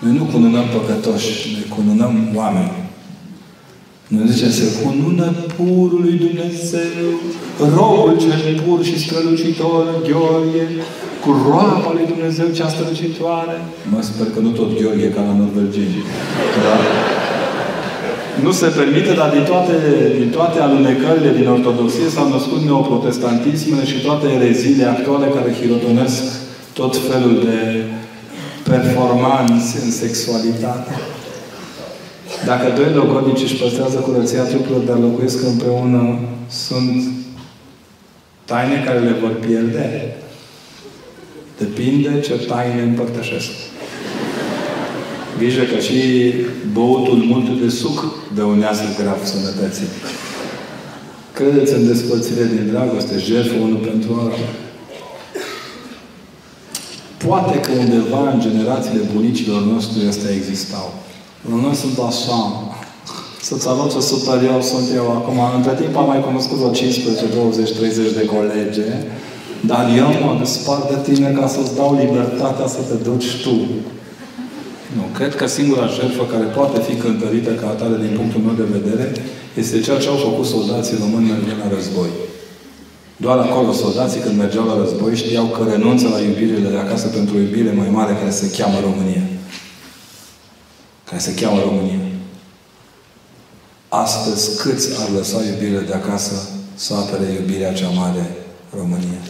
Noi 0.00 0.12
nu 0.12 0.24
cununăm 0.24 0.64
păcătoși, 0.68 1.50
noi 1.52 1.66
cununăm 1.76 2.28
oameni. 2.34 2.70
Noi 4.14 4.26
zice, 4.30 4.50
se 4.50 4.66
cunună 4.80 5.28
purului 5.56 6.16
Dumnezeu, 6.26 7.04
robul 7.76 8.16
cel 8.20 8.60
pur 8.66 8.84
și 8.84 8.98
strălucitor, 9.04 9.84
Gheorghe, 10.08 10.66
cu 11.24 11.30
roaba 11.46 11.90
lui 11.96 12.06
Dumnezeu 12.12 12.46
cea 12.58 12.68
strălucitoare. 12.68 13.56
Mă 13.92 14.00
sper 14.02 14.26
că 14.34 14.40
nu 14.40 14.50
tot 14.50 14.70
Gheorghe 14.80 15.08
ca 15.16 15.22
la 15.28 15.34
norvegini. 15.42 16.02
Da? 16.64 16.76
nu 18.44 18.52
se 18.52 18.66
permite, 18.66 19.12
dar 19.20 19.30
din 19.36 19.44
toate, 19.52 19.76
din 20.18 20.30
toate 20.30 20.58
alunecările 20.60 21.32
din 21.38 21.48
Ortodoxie 21.48 22.08
s-au 22.14 22.28
născut 22.28 22.60
neoprotestantismele 22.62 23.84
și 23.84 24.02
toate 24.06 24.26
ereziile 24.38 24.84
actuale 24.84 25.26
care 25.26 25.56
hirotonesc 25.60 26.22
tot 26.72 26.96
felul 27.10 27.34
de 27.48 27.58
performanțe 28.70 29.76
în 29.84 29.90
sexualitate. 29.90 30.92
Dacă 32.44 32.72
doi 32.76 32.92
logodnici 32.94 33.42
își 33.42 33.56
păstrează 33.56 33.96
curăția 33.96 34.42
trupurilor, 34.42 34.80
dar 34.80 34.98
locuiesc 34.98 35.42
împreună, 35.42 36.18
sunt 36.48 37.02
taine 38.44 38.82
care 38.86 38.98
le 38.98 39.16
vor 39.20 39.30
pierde. 39.30 40.16
Depinde 41.58 42.20
ce 42.20 42.32
taine 42.32 42.82
împărtășesc. 42.82 43.50
Grijă 45.38 45.62
că 45.62 45.78
și 45.78 45.98
băutul 46.72 47.16
mult 47.16 47.60
de 47.60 47.68
suc 47.68 48.14
dăunează 48.34 48.82
grav 48.98 49.24
sănătății. 49.24 49.86
Credeți 51.32 51.72
în 51.72 51.86
despărțire 51.86 52.44
din 52.44 52.68
dragoste, 52.70 53.18
jertfă 53.18 53.54
unul 53.54 53.76
pentru 53.76 54.18
altul. 54.20 54.48
Poate 57.26 57.60
că 57.60 57.70
undeva 57.78 58.30
în 58.30 58.40
generațiile 58.40 59.00
bunicilor 59.14 59.62
noștri 59.62 60.08
astea 60.08 60.34
existau. 60.34 60.94
La 61.50 61.56
noi 61.64 61.74
sunt 61.82 61.98
așa. 62.10 62.40
Să-ți 63.48 63.68
arăt 63.68 63.90
ce 63.94 64.00
superior 64.12 64.60
sunt 64.72 64.86
eu 65.00 65.06
acum. 65.18 65.38
Între 65.58 65.74
timp 65.80 65.96
am 65.96 66.06
mai 66.12 66.20
cunoscut 66.28 66.56
vreo 66.56 66.72
15, 66.72 67.26
20, 67.34 67.72
30 67.72 68.12
de 68.18 68.24
colege. 68.34 68.88
Dar 69.70 69.84
eu 70.02 70.08
mă 70.22 70.32
despart 70.42 70.84
de 70.92 70.98
tine 71.08 71.28
ca 71.38 71.46
să-ți 71.54 71.74
dau 71.78 71.90
libertatea 72.02 72.66
să 72.74 72.80
te 72.88 72.96
duci 73.08 73.30
tu. 73.44 73.56
Nu. 74.96 75.04
Cred 75.18 75.32
că 75.40 75.46
singura 75.46 75.94
jertfă 75.96 76.24
care 76.32 76.46
poate 76.58 76.78
fi 76.86 76.94
cântărită 77.04 77.50
ca 77.60 77.66
atare 77.68 77.96
din 78.04 78.12
punctul 78.18 78.40
meu 78.46 78.56
de 78.62 78.68
vedere 78.78 79.06
este 79.62 79.80
ceea 79.86 79.98
ce 80.02 80.08
au 80.08 80.20
făcut 80.28 80.46
soldații 80.54 81.00
români 81.02 81.30
mergând 81.30 81.60
la 81.62 81.68
război. 81.76 82.10
Doar 83.24 83.38
acolo 83.38 83.72
soldații 83.84 84.20
când 84.24 84.36
mergeau 84.38 84.66
la 84.66 84.76
război 84.82 85.20
știau 85.22 85.46
că 85.54 85.60
renunță 85.72 86.06
la 86.14 86.20
iubirile 86.26 86.68
de 86.74 86.80
acasă 86.84 87.06
pentru 87.16 87.32
o 87.36 87.42
iubire 87.44 87.72
mai 87.80 87.90
mare 87.98 88.12
care 88.20 88.32
se 88.40 88.46
cheamă 88.56 88.78
România. 88.88 89.24
Care 91.12 91.24
se 91.24 91.34
cheamă 91.34 91.60
România. 91.60 91.98
Astăzi 93.88 94.62
câți 94.62 94.88
ar 95.02 95.08
lăsa 95.08 95.38
iubirile 95.50 95.80
de 95.80 95.92
acasă 95.92 96.34
să 96.74 96.94
apere 96.94 97.32
iubirea 97.32 97.72
cea 97.72 97.88
mare 97.88 98.36
România? 98.78 99.22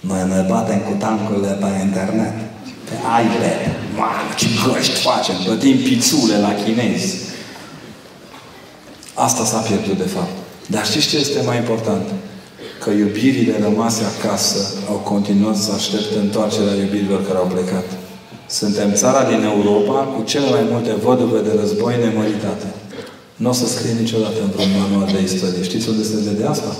Noi 0.00 0.28
ne 0.28 0.44
batem 0.48 0.78
cu 0.78 0.94
tancurile 0.98 1.52
pe 1.62 1.66
internet. 1.82 2.34
Pe 2.88 2.94
iPad. 3.22 3.60
Mamă, 3.96 4.32
ce 4.36 4.46
găști 4.66 5.00
facem! 5.00 5.34
Plătim 5.44 5.76
pițule 5.76 6.38
la 6.38 6.54
chinezi. 6.64 7.16
Asta 9.14 9.44
s-a 9.44 9.58
pierdut 9.58 9.96
de 9.96 10.08
fapt. 10.16 10.36
Dar 10.66 10.86
știți 10.86 11.08
ce 11.08 11.16
este 11.16 11.42
mai 11.42 11.56
important? 11.56 12.06
Că 12.82 12.90
iubirile 12.90 13.58
rămase 13.62 14.02
acasă 14.18 14.58
au 14.88 14.96
continuat 14.96 15.56
să 15.56 15.72
aștepte 15.72 16.18
întoarcerea 16.18 16.74
iubirilor 16.74 17.26
care 17.26 17.38
au 17.38 17.46
plecat. 17.46 17.84
Suntem 18.60 18.88
țara 19.02 19.22
din 19.32 19.42
Europa 19.52 19.98
cu 20.14 20.20
cele 20.30 20.48
mai 20.54 20.64
multe 20.72 20.92
văduve 21.06 21.40
de 21.48 21.52
război 21.60 21.94
nemăritate. 22.04 22.68
Nu 23.42 23.48
o 23.48 23.52
să 23.60 23.66
scrie 23.66 23.94
niciodată 24.02 24.38
într-un 24.46 24.70
manual 24.80 25.08
de 25.14 25.20
istorie. 25.22 25.62
Știți 25.70 25.88
unde 25.88 26.02
se 26.02 26.18
vede 26.26 26.44
asta? 26.54 26.72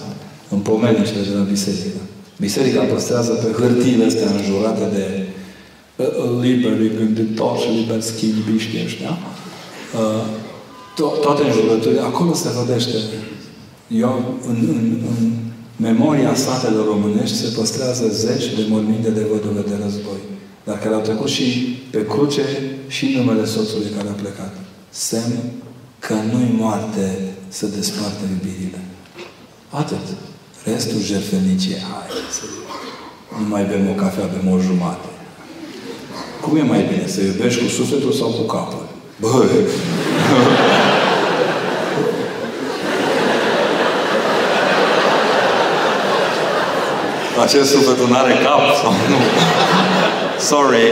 În 0.54 0.58
pomenicile 0.58 1.22
de 1.28 1.34
la 1.38 1.44
biserică. 1.54 2.00
Biserica 2.46 2.82
păstrează 2.92 3.32
pe 3.42 3.48
hârtiile 3.60 4.04
astea 4.04 4.28
înjurate 4.36 4.84
de 4.96 5.04
uh, 5.96 6.06
liberi 6.44 6.96
gânditori 6.98 7.60
și 7.62 7.68
liber 7.78 8.00
schimbiști 8.00 8.76
ăștia. 8.84 9.12
Uh, 10.00 10.24
to- 10.98 11.16
toate 11.24 11.42
înjurăturile. 11.44 12.00
Acolo 12.00 12.32
se 12.34 12.48
vedește. 12.58 12.98
Eu, 14.06 14.14
în, 14.50 14.56
în, 14.74 14.86
în 15.10 15.20
memoria 15.88 16.34
satelor 16.34 16.84
românești 16.86 17.36
se 17.36 17.48
păstrează 17.58 18.04
zeci 18.24 18.46
de 18.58 18.64
morminte 18.68 19.10
de 19.18 19.24
văduve 19.30 19.62
de 19.70 19.76
război. 19.84 20.20
Dar 20.64 20.78
care 20.78 20.94
au 20.94 21.00
trecut 21.00 21.28
și 21.28 21.42
pe 21.90 22.06
cruce 22.06 22.42
și 22.86 23.14
numele 23.16 23.44
soțului 23.44 23.92
care 23.96 24.08
a 24.08 24.20
plecat. 24.22 24.54
Semn 24.88 25.38
că 25.98 26.14
nu-i 26.14 26.54
moarte 26.56 27.34
să 27.48 27.66
desparte 27.66 28.22
iubirile. 28.30 28.80
Atât. 29.70 30.06
Restul 30.64 31.00
jertfenicie, 31.00 31.76
hai, 31.90 32.08
să 32.30 32.42
nu 33.40 33.48
mai 33.48 33.64
bem 33.64 33.88
o 33.88 33.92
cafea, 33.92 34.24
bem 34.24 34.52
o 34.52 34.58
jumate. 34.58 35.08
Cum 36.40 36.56
e 36.56 36.62
mai 36.62 36.82
bine? 36.90 37.06
Să 37.06 37.20
iubești 37.20 37.62
cu 37.62 37.68
sufletul 37.68 38.12
sau 38.12 38.28
cu 38.28 38.42
capul? 38.42 38.86
Bă! 39.20 39.44
Acest 47.42 47.70
sufletul 47.70 48.08
nu 48.08 48.16
are 48.16 48.32
cap 48.32 48.60
sau 48.82 48.92
nu? 49.08 49.18
Sorry. 50.52 50.88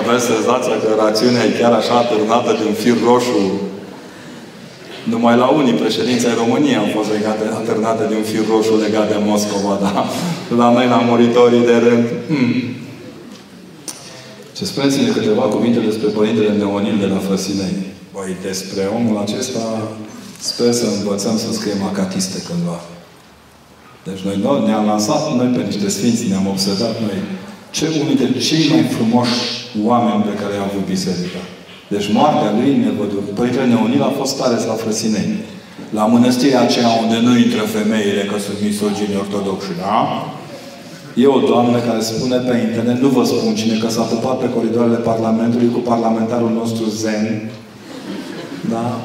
Aveți 0.00 0.24
senzația 0.32 0.76
că 0.82 0.88
rațiunea 1.02 1.44
e 1.44 1.58
chiar 1.60 1.72
așa 1.72 1.94
atârnată 1.98 2.50
din 2.62 2.72
fir 2.82 2.96
roșu. 3.08 3.42
Numai 5.12 5.36
la 5.36 5.46
unii 5.58 5.80
președinți 5.82 6.26
ai 6.26 6.40
României 6.42 6.82
au 6.82 6.88
fost 6.96 7.10
legate, 7.16 7.44
atârnate 7.60 8.04
de 8.10 8.14
un 8.20 8.26
fir 8.30 8.44
roșu 8.52 8.74
legat 8.84 9.06
de 9.08 9.18
Moscova, 9.28 9.78
dar 9.84 10.04
la 10.60 10.68
noi, 10.76 10.86
la 10.94 11.00
moritorii 11.10 11.68
de 11.70 11.76
rând, 11.86 12.06
hmm. 12.28 12.54
Ce 14.56 14.64
spuneți-ne 14.64 15.10
câteva 15.16 15.42
cuvinte 15.42 15.78
despre 15.78 16.08
Părintele 16.08 16.52
Neonil 16.52 16.96
de 17.00 17.06
la 17.06 17.20
Frăsinei. 17.26 17.76
Băi, 18.14 18.36
despre 18.42 18.82
omul 18.96 19.16
acesta 19.26 19.64
sper 20.40 20.72
să 20.72 20.86
învățăm 20.96 21.36
să 21.38 21.52
scriem 21.52 21.82
acatiste 21.82 22.38
cândva. 22.48 22.80
Deci 24.08 24.20
noi, 24.26 24.36
noi 24.42 24.62
ne-am 24.66 24.86
lansat 24.86 25.36
noi 25.36 25.46
pe 25.46 25.62
niște 25.62 25.88
sfinți, 25.88 26.28
ne-am 26.28 26.46
obsedat 26.46 26.94
noi 27.06 27.18
ce 27.76 27.84
unii 28.02 28.20
dintre 28.22 28.40
cei 28.48 28.64
mai 28.72 28.84
frumoși 28.96 29.38
oameni 29.90 30.26
pe 30.28 30.34
care 30.40 30.52
i-a 30.54 30.68
avut 30.70 30.84
biserica. 30.94 31.42
Deci 31.94 32.06
moartea 32.16 32.50
lui, 32.58 32.70
nevădut. 32.84 33.26
Părintele 33.38 33.66
Neonil 33.66 34.02
a 34.02 34.16
fost 34.20 34.32
tare 34.40 34.56
la 34.70 34.76
Frăsinei. 34.82 35.30
La 35.98 36.04
mănăstirea 36.14 36.60
aceea 36.60 36.90
unde 37.02 37.18
nu 37.26 37.32
intră 37.44 37.62
femeile, 37.76 38.22
că 38.30 38.36
sunt 38.46 38.58
misogini 38.68 39.20
ortodoxi, 39.24 39.72
da? 39.84 39.96
E 41.22 41.26
o 41.26 41.40
doamnă 41.50 41.78
care 41.78 42.00
spune 42.00 42.36
pe 42.36 42.54
internet, 42.68 42.98
nu 43.00 43.08
vă 43.08 43.24
spun 43.24 43.54
cine, 43.54 43.76
că 43.82 43.88
s-a 43.88 44.02
pupat 44.02 44.38
pe 44.38 44.48
coridoarele 44.56 44.96
Parlamentului 44.96 45.70
cu 45.74 45.78
parlamentarul 45.78 46.52
nostru 46.60 46.84
Zen. 46.88 47.50
Da? 48.70 49.00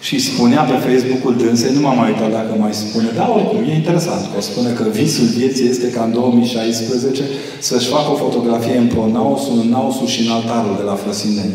Și 0.00 0.18
spunea 0.18 0.62
pe 0.62 0.76
Facebook-ul 0.88 1.36
dânsei, 1.36 1.74
nu 1.74 1.80
m-am 1.80 1.96
mai 1.96 2.10
uitat 2.10 2.30
dacă 2.32 2.52
mai 2.58 2.74
spune, 2.74 3.10
dar 3.14 3.28
oricum, 3.28 3.62
e 3.62 3.74
interesant, 3.74 4.24
că 4.34 4.40
spune 4.40 4.70
că 4.72 4.84
visul 4.92 5.26
vieții 5.26 5.68
este 5.68 5.90
ca 5.90 6.02
în 6.04 6.12
2016 6.12 7.22
să-și 7.60 7.88
facă 7.88 8.10
o 8.10 8.14
fotografie 8.14 8.76
în 8.76 8.86
pronausul, 8.86 9.58
în 9.62 9.68
nausul 9.68 10.06
și 10.06 10.20
în 10.20 10.30
altarul 10.30 10.74
de 10.76 10.82
la 10.82 10.94
Frăsineni. 10.94 11.54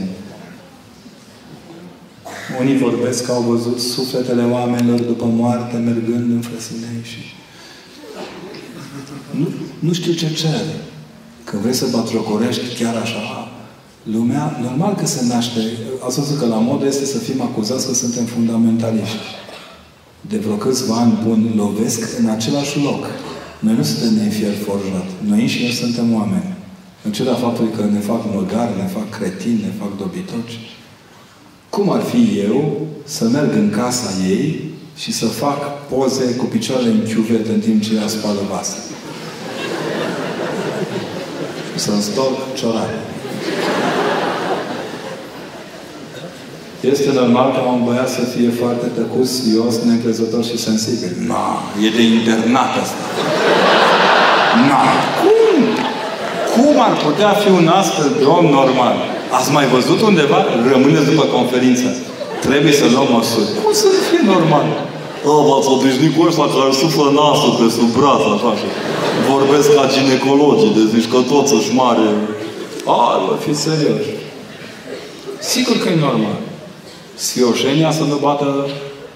Unii 2.60 2.78
vorbesc 2.78 3.26
că 3.26 3.32
au 3.32 3.41
văzut 3.41 3.80
sufletele 3.80 4.43
oamenilor 4.43 5.00
după 5.00 5.26
moarte 5.26 5.78
mergând 5.78 6.32
în 6.32 6.41
Frăsinei 6.41 7.02
și... 7.04 7.20
Nu, 9.32 9.48
nu 9.80 9.93
știu 9.93 10.14
ce 10.14 10.34
cer. 10.34 10.64
Când 11.43 11.62
vrei 11.62 11.74
să 11.74 11.88
batrocorești 11.91 12.84
chiar 12.84 12.96
așa, 12.96 13.45
lumea, 14.12 14.60
normal 14.62 14.95
că 14.95 15.06
se 15.06 15.26
naște. 15.26 15.60
Ați 16.06 16.20
văzut 16.20 16.39
că 16.39 16.45
la 16.45 16.56
modă 16.56 16.86
este 16.86 17.06
să 17.06 17.18
fim 17.18 17.41
acuzați 17.41 17.88
că 17.88 17.93
suntem 17.93 18.26
fundamentaliști. 18.26 19.18
De 20.22 20.38
vreo 20.38 20.56
câțiva 20.56 20.95
ani 20.95 21.20
buni 21.24 21.53
lovesc 21.56 22.20
în 22.20 22.30
același 22.30 22.80
loc. 22.84 23.06
Noi 23.60 23.76
nu 23.76 23.84
suntem 23.84 24.16
din 24.22 24.30
fier 24.30 24.53
forjat. 24.66 25.08
Noi 25.28 25.41
înșine 25.41 25.72
suntem 25.72 26.14
oameni. 26.14 26.53
În 27.03 27.12
ciuda 27.12 27.34
faptului 27.34 27.72
că 27.78 27.84
ne 27.91 27.99
fac 27.99 28.22
măgari, 28.36 28.78
ne 28.78 28.88
fac 28.93 29.10
cretini, 29.10 29.62
ne 29.62 29.72
fac 29.80 29.97
dobitoci. 29.97 30.60
Cum 31.70 31.91
ar 31.91 32.01
fi 32.01 32.39
eu 32.39 32.82
să 33.03 33.28
merg 33.28 33.53
în 33.53 33.70
casa 33.70 34.10
ei 34.30 34.72
și 34.97 35.12
să 35.12 35.26
fac 35.26 35.88
poze 35.88 36.36
cu 36.36 36.45
picioarele 36.45 36.89
în 36.89 37.03
chiuvet 37.14 37.47
în 37.47 37.60
timp 37.60 37.82
ce 37.82 37.95
ea 37.95 38.08
spală 38.08 38.39
vase? 38.51 38.78
Și 41.74 41.80
să-mi 41.80 42.01
storc 42.01 42.56
ciorare. 42.56 43.14
Este 46.82 47.12
normal 47.14 47.52
ca 47.52 47.62
un 47.76 47.82
băiat 47.86 48.10
să 48.10 48.22
fie 48.34 48.50
foarte 48.62 48.88
tăcus, 48.98 49.32
ios, 49.54 49.76
necrezător 49.92 50.44
și 50.44 50.58
sensibil. 50.58 51.12
Na, 51.28 51.46
e 51.86 51.90
de 51.98 52.04
internat 52.16 52.72
asta. 52.84 53.04
Na, 54.70 54.82
cum? 55.22 55.58
Cum 56.54 56.76
ar 56.88 56.94
putea 57.06 57.32
fi 57.42 57.50
un 57.60 57.68
astfel 57.68 58.10
de 58.20 58.26
om 58.38 58.46
normal? 58.60 58.96
Ați 59.38 59.52
mai 59.58 59.66
văzut 59.76 60.00
undeva? 60.02 60.40
Rămâneți 60.72 61.10
după 61.12 61.26
conferință. 61.38 61.88
Trebuie 62.48 62.74
să 62.82 62.86
luăm 62.94 63.08
măsuri. 63.18 63.50
Cum 63.64 63.74
să 63.84 63.88
fie 64.08 64.22
normal? 64.34 64.68
O, 65.32 65.34
v-ați 65.48 65.70
obișnuit 65.76 66.14
cu 66.16 66.22
ăștia 66.28 66.48
care 66.56 66.72
suflă 66.82 67.08
nasul 67.20 67.54
pe 67.60 67.68
sub 67.78 67.90
braț, 67.98 68.24
așa, 68.36 68.52
și 68.60 68.68
vorbesc 69.32 69.68
ca 69.78 69.86
ginecologii, 69.96 70.76
de 70.78 70.84
zici 70.94 71.12
că 71.14 71.20
toți 71.32 71.54
își 71.58 71.72
mare. 71.82 72.08
Ai, 73.00 73.20
bă, 73.26 73.34
fiți 73.46 73.62
serioși. 73.68 74.12
Sigur 75.52 75.76
că 75.82 75.88
e 75.90 76.06
normal. 76.08 76.38
Sfioșenia 77.16 77.91
să 77.91 78.03
nu 78.03 78.16
bată 78.16 78.68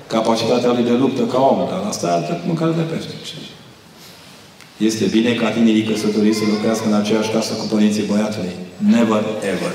capacitatea 0.08 0.72
lui 0.72 0.84
de 0.84 0.92
luptă 0.92 1.22
ca 1.22 1.40
om, 1.40 1.68
dar 1.70 1.84
asta 1.88 2.08
e 2.08 2.12
altă 2.12 2.42
mâncare 2.46 2.72
de 2.72 2.82
pește. 2.82 3.14
Este 4.78 5.06
bine 5.06 5.34
ca 5.34 5.50
tinerii 5.50 5.84
căsătoriți 5.84 6.38
să 6.38 6.44
lucrească 6.50 6.84
în 6.88 6.94
aceeași 6.94 7.30
casă 7.30 7.54
cu 7.54 7.66
părinții 7.66 8.04
băiatului. 8.12 8.54
Never 8.78 9.24
ever. 9.54 9.74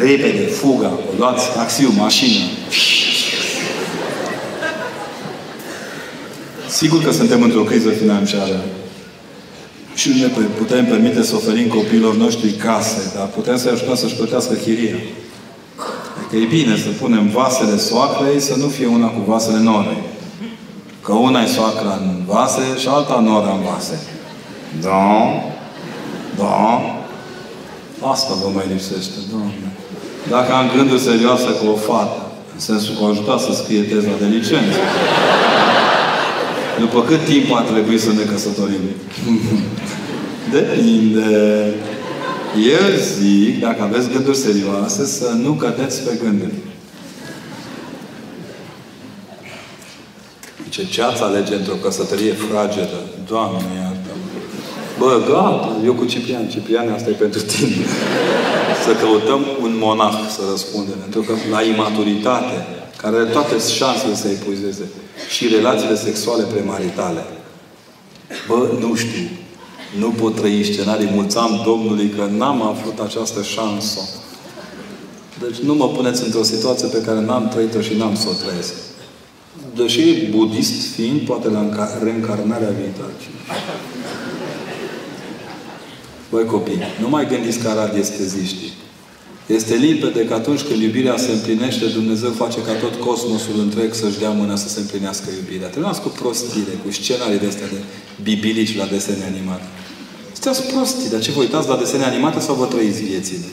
Repede, 0.00 0.46
fuga, 0.46 0.92
luați 1.18 1.52
taxiul, 1.54 1.90
mașină. 1.90 2.44
Sigur 6.68 7.02
că 7.02 7.12
suntem 7.12 7.42
într-o 7.42 7.62
criză 7.62 7.88
financiară. 7.88 8.64
Și 9.94 10.08
nu 10.08 10.14
ne 10.14 10.46
putem 10.56 10.86
permite 10.86 11.22
să 11.22 11.34
oferim 11.34 11.68
copiilor 11.68 12.16
noștri 12.16 12.50
case, 12.50 13.12
dar 13.14 13.26
putem 13.26 13.56
să-i 13.56 13.70
ajutăm 13.70 13.94
să-și 13.94 14.14
plătească 14.14 14.54
chiria. 14.54 14.96
Adică 16.34 16.54
e 16.54 16.58
bine 16.58 16.76
să 16.76 16.88
punem 17.00 17.28
vasele 17.28 17.76
soacrei 17.76 18.40
să 18.40 18.54
nu 18.56 18.68
fie 18.68 18.86
una 18.86 19.06
cu 19.06 19.20
vasele 19.26 19.58
norei. 19.58 20.02
Că 21.02 21.12
una 21.12 21.42
e 21.42 21.46
soacra 21.46 21.98
în 22.02 22.22
vase 22.26 22.62
și 22.78 22.88
alta 22.88 23.20
nora 23.20 23.52
în 23.58 23.62
vase. 23.72 23.98
Da? 24.80 25.06
Da? 26.36 26.80
Asta 28.12 28.32
vă 28.42 28.48
mai 28.54 28.64
lipsește, 28.72 29.18
Doamne. 29.30 29.68
Dacă 30.30 30.52
am 30.52 30.70
gânduri 30.76 31.00
serioase 31.00 31.50
cu 31.60 31.66
o 31.72 31.76
fată, 31.76 32.22
în 32.54 32.60
sensul 32.60 32.94
că 32.94 33.04
o 33.04 33.06
ajuta 33.06 33.38
să 33.38 33.52
scrie 33.52 33.82
teza 33.82 34.14
de 34.18 34.26
licență, 34.26 34.78
după 36.78 37.02
cât 37.02 37.24
timp 37.24 37.52
ar 37.52 37.62
trebui 37.62 37.98
să 37.98 38.10
ne 38.12 38.22
căsătorim? 38.32 38.84
Depinde. 40.54 41.74
Eu 42.56 42.96
zic, 43.18 43.60
dacă 43.60 43.82
aveți 43.82 44.10
gânduri 44.10 44.36
serioase, 44.36 45.06
să 45.06 45.28
nu 45.28 45.52
cădeți 45.52 46.02
pe 46.02 46.18
gânduri. 46.22 46.52
Ce 50.68 50.86
ceață 50.86 51.24
alege 51.24 51.54
într-o 51.54 51.74
căsătorie 51.74 52.32
fragedă? 52.32 53.00
Doamne, 53.26 53.62
iartă 53.80 54.10
Bă, 54.98 55.22
gata, 55.28 55.76
eu 55.84 55.94
cu 55.94 56.04
Ciprian. 56.04 56.48
Ciprian, 56.48 56.88
asta 56.88 57.10
e 57.10 57.12
pentru 57.12 57.40
tine. 57.40 57.86
să 58.84 58.94
căutăm 58.94 59.44
un 59.62 59.76
monah 59.78 60.18
să 60.30 60.40
răspundem. 60.50 60.96
Pentru 61.00 61.20
că 61.20 61.32
la 61.50 61.62
imaturitate, 61.62 62.66
care 62.96 63.16
are 63.16 63.30
toate 63.30 63.54
șansele 63.74 64.14
să 64.14 64.28
epuizeze, 64.28 64.88
și 65.28 65.48
relațiile 65.48 65.96
sexuale 65.96 66.42
premaritale. 66.42 67.24
Bă, 68.48 68.68
nu 68.80 68.94
știu. 68.94 69.28
Nu 69.98 70.08
pot 70.08 70.34
trăi 70.34 70.72
scenarii. 70.72 71.10
Mulțam 71.14 71.62
Domnului 71.64 72.08
că 72.08 72.28
n-am 72.36 72.62
avut 72.62 72.98
această 72.98 73.42
șansă. 73.42 74.00
Deci 75.40 75.58
nu 75.58 75.74
mă 75.74 75.88
puneți 75.88 76.24
într-o 76.24 76.42
situație 76.42 76.88
pe 76.88 77.02
care 77.02 77.20
n-am 77.20 77.48
trăit-o 77.48 77.80
și 77.80 77.96
n-am 77.96 78.14
să 78.16 78.28
o 78.28 78.32
trăiesc. 78.32 78.74
Deși 79.74 80.30
budist 80.30 80.94
fiind, 80.94 81.20
poate 81.20 81.48
la 81.48 81.70
reîncarnarea 82.02 82.72
viitoare. 82.80 83.12
Băi 86.30 86.44
copii, 86.44 86.82
nu 87.00 87.08
mai 87.08 87.28
gândiți 87.28 87.58
că 87.58 87.68
Arad 87.68 87.96
este 87.96 88.24
ziștii. 88.24 88.72
Este 89.46 89.74
limpede 89.74 90.24
că 90.24 90.34
atunci 90.34 90.60
când 90.60 90.82
iubirea 90.82 91.16
se 91.16 91.32
împlinește, 91.32 91.86
Dumnezeu 91.86 92.30
face 92.30 92.62
ca 92.62 92.72
tot 92.72 92.94
cosmosul 92.94 93.58
întreg 93.58 93.94
să-și 93.94 94.18
dea 94.18 94.30
mâna 94.30 94.56
să 94.56 94.68
se 94.68 94.80
împlinească 94.80 95.28
iubirea. 95.30 95.68
Terminați 95.68 96.00
cu 96.00 96.08
prostire, 96.08 96.74
cu 96.84 96.92
scenarii 96.92 97.38
de 97.38 97.46
astea 97.46 97.66
de 97.66 97.80
bibilici 98.22 98.76
la 98.76 98.84
desene 98.84 99.24
animate. 99.34 99.64
Sunteți 100.44 100.72
prostii, 100.72 101.10
dar 101.10 101.20
ce 101.20 101.30
vă 101.30 101.40
uitați 101.40 101.68
la 101.68 101.76
desene 101.76 102.04
animate 102.04 102.40
sau 102.40 102.54
vă 102.54 102.66
trăiți 102.66 103.02
viețile? 103.02 103.48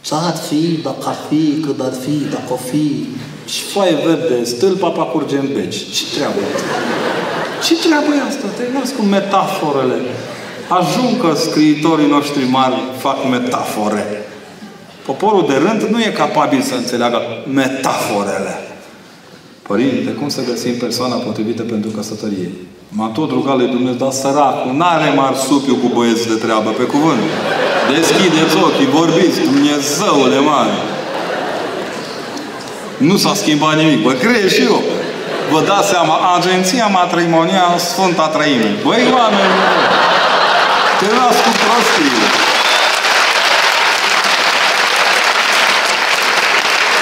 Ce 0.00 0.14
ar 0.14 0.36
fi, 0.48 0.62
dacă 0.82 1.04
ar 1.12 1.18
fi, 1.28 1.60
cât 1.66 1.80
ar 1.80 1.94
fi, 2.04 2.16
dacă 2.30 2.52
o 2.52 2.56
fi. 2.70 3.06
Și 3.52 3.60
foaie 3.62 3.96
verde, 4.06 4.44
stâlpa 4.44 4.88
pa 4.88 5.02
curge 5.02 5.36
în 5.36 5.48
beci. 5.52 5.76
Ce 5.76 6.04
treabă 6.14 6.38
e 6.40 6.54
asta? 6.54 6.74
Ce 7.66 7.74
treabă 7.86 8.14
e 8.14 8.28
asta? 8.28 8.46
Terminați 8.56 8.94
cu 8.94 9.02
metaforele. 9.02 9.98
Ajung 10.68 11.20
că 11.20 11.34
scriitorii 11.34 12.08
noștri 12.08 12.44
mari 12.44 12.74
fac 12.98 13.28
metafore. 13.30 14.04
Poporul 15.06 15.44
de 15.46 15.54
rând 15.54 15.82
nu 15.82 16.00
e 16.00 16.20
capabil 16.22 16.62
să 16.62 16.74
înțeleagă 16.74 17.20
metaforele. 17.52 18.54
Părinte, 19.62 20.10
cum 20.10 20.28
să 20.28 20.44
găsim 20.44 20.74
persoana 20.76 21.16
potrivită 21.16 21.62
pentru 21.62 21.90
căsătorie? 21.90 22.50
M-a 22.98 23.10
tot 23.14 23.30
rugat 23.30 23.56
lui 23.56 23.66
Dumnezeu, 23.66 23.98
dar 23.98 24.10
săracul, 24.10 24.72
n-are 24.80 25.12
marsupiu 25.16 25.74
cu 25.82 25.88
băieți 25.94 26.28
de 26.28 26.34
treabă, 26.34 26.70
pe 26.70 26.82
cuvânt. 26.82 27.22
Deschideți 27.94 28.56
ochii, 28.66 28.94
vorbiți, 28.98 29.40
Dumnezeule 29.40 30.38
mare. 30.50 30.76
Nu 32.96 33.16
s-a 33.16 33.34
schimbat 33.34 33.76
nimic. 33.76 34.02
Bă, 34.02 34.12
cred 34.12 34.50
și 34.50 34.62
eu. 34.62 34.82
Vă 35.50 35.60
dați 35.66 35.88
seama, 35.88 36.16
agenția 36.36 36.86
matrimonială 36.86 37.78
Sfânta 37.78 38.26
Trăime. 38.26 38.70
Băi, 38.84 39.02
oameni, 39.18 39.54
te 40.98 41.08
las 41.18 41.36
cu 41.44 41.52
prostii. 41.62 42.39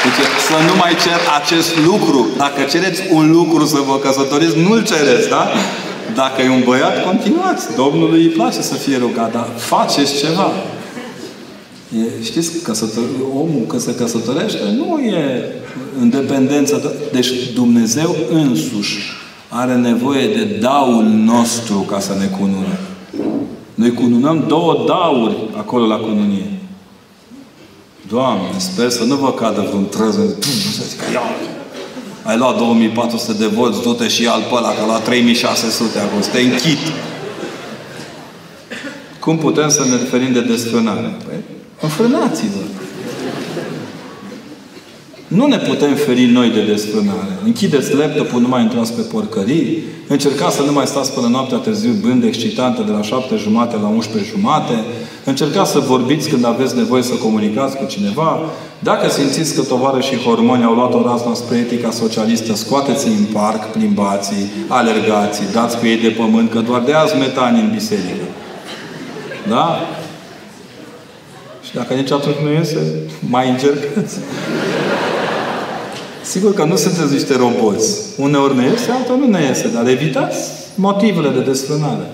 Deci, 0.08 0.24
să 0.48 0.56
nu 0.68 0.74
mai 0.82 0.92
cer 1.04 1.20
acest 1.40 1.72
lucru. 1.88 2.26
Dacă 2.36 2.60
cereți 2.72 3.02
un 3.12 3.30
lucru 3.30 3.64
să 3.64 3.78
vă 3.88 3.96
căsătoriți, 3.98 4.58
nu-l 4.58 4.82
cereți, 4.84 5.28
da? 5.28 5.44
Dacă 6.14 6.42
e 6.42 6.48
un 6.48 6.62
băiat, 6.64 7.04
continuați. 7.04 7.74
Domnului 7.76 8.22
îi 8.22 8.28
place 8.28 8.62
să 8.62 8.74
fie 8.74 8.96
rugat, 8.96 9.32
dar 9.32 9.48
faceți 9.56 10.18
ceva. 10.18 10.50
E, 11.98 12.24
știți, 12.24 12.62
căsător, 12.62 13.04
omul 13.34 13.64
că 13.66 13.78
se 13.78 13.94
căsătorește 13.94 14.62
nu 14.76 14.98
e 14.98 15.44
în 16.00 16.10
dependență. 16.10 16.92
Deci 17.12 17.28
Dumnezeu 17.54 18.16
însuși 18.30 18.98
are 19.48 19.74
nevoie 19.74 20.26
de 20.26 20.44
daul 20.60 21.04
nostru 21.04 21.74
ca 21.74 22.00
să 22.00 22.12
ne 22.18 22.26
cunune. 22.38 22.78
Noi 23.74 23.92
cununăm 23.92 24.44
două 24.46 24.84
dauri 24.86 25.36
acolo 25.56 25.86
la 25.86 25.96
cununie. 25.96 26.57
Doamne, 28.08 28.58
sper 28.58 28.90
să 28.90 29.04
nu 29.04 29.14
vă 29.14 29.32
cadă 29.32 29.60
vreun 29.68 29.88
trăză. 29.88 30.36
Să 30.72 30.82
zică, 30.88 31.04
ia, 31.12 31.20
ai 32.22 32.36
luat 32.36 32.56
2400 32.56 33.32
de 33.32 33.46
volți, 33.46 33.82
du-te 33.82 34.08
și 34.08 34.26
al 34.26 34.40
pe 34.40 34.54
ăla, 34.54 34.68
că 34.68 34.84
la 34.86 34.98
3600 34.98 35.98
acolo, 35.98 36.22
să 36.22 36.30
te 36.30 36.40
închid. 36.40 36.78
Cum 39.20 39.38
putem 39.38 39.68
să 39.68 39.84
ne 39.84 39.96
referim 39.96 40.32
de 40.32 40.40
desfrânare? 40.40 41.16
Păi, 41.26 41.34
înfrânați-vă. 41.80 42.60
Nu 45.28 45.46
ne 45.46 45.58
putem 45.58 45.94
feri 45.94 46.24
noi 46.24 46.50
de 46.50 46.62
desfrânare. 46.62 47.38
Închideți 47.44 47.94
laptopul, 47.94 48.40
nu 48.40 48.48
mai 48.48 48.62
intrați 48.62 48.92
pe 48.92 49.00
porcării. 49.00 49.82
Încercați 50.06 50.56
să 50.56 50.62
nu 50.62 50.72
mai 50.72 50.86
stați 50.86 51.12
până 51.12 51.26
noaptea 51.26 51.58
târziu 51.58 51.92
bând 52.00 52.24
excitantă 52.24 52.82
de 52.82 52.92
la 52.92 53.02
7 53.02 53.36
jumate 53.36 53.76
la 53.82 53.88
11 53.88 54.30
jumate. 54.30 54.74
Încercați 55.24 55.70
să 55.70 55.78
vorbiți 55.78 56.28
când 56.28 56.44
aveți 56.44 56.76
nevoie 56.76 57.02
să 57.02 57.14
comunicați 57.14 57.76
cu 57.76 57.84
cineva. 57.84 58.40
Dacă 58.78 59.08
simțiți 59.08 59.54
că 59.54 59.62
tovară 59.62 60.00
și 60.00 60.16
hormoni 60.16 60.64
au 60.64 60.74
luat 60.74 60.94
o 60.94 61.02
razna 61.02 61.34
spre 61.34 61.56
etica 61.56 61.90
socialistă, 61.90 62.54
scoateți-i 62.54 63.10
în 63.18 63.24
parc, 63.32 63.66
plimbați 63.66 64.32
alergați 64.68 65.40
dați 65.52 65.78
cu 65.78 65.86
ei 65.86 65.96
de 65.96 66.08
pământ, 66.08 66.50
că 66.50 66.58
doar 66.58 66.80
de 66.80 66.92
azi 66.92 67.16
metani 67.16 67.60
în 67.60 67.70
biserică. 67.74 68.26
Da? 69.48 69.80
Și 71.66 71.74
dacă 71.74 71.94
nici 71.94 72.10
atunci 72.10 72.36
nu 72.44 72.52
iese, 72.52 72.78
mai 73.30 73.48
încercați. 73.48 74.16
Sigur 76.28 76.54
că 76.54 76.64
nu 76.64 76.76
sunteți 76.76 77.12
niște 77.12 77.36
roboți. 77.36 77.88
Uneori 78.16 78.56
ne 78.56 78.64
iese, 78.64 78.90
altă 78.90 79.12
nu 79.12 79.26
ne 79.26 79.42
iese, 79.42 79.68
dar 79.74 79.86
evitați 79.86 80.38
motivele 80.74 81.28
de 81.28 81.40
desfrânare. 81.40 82.06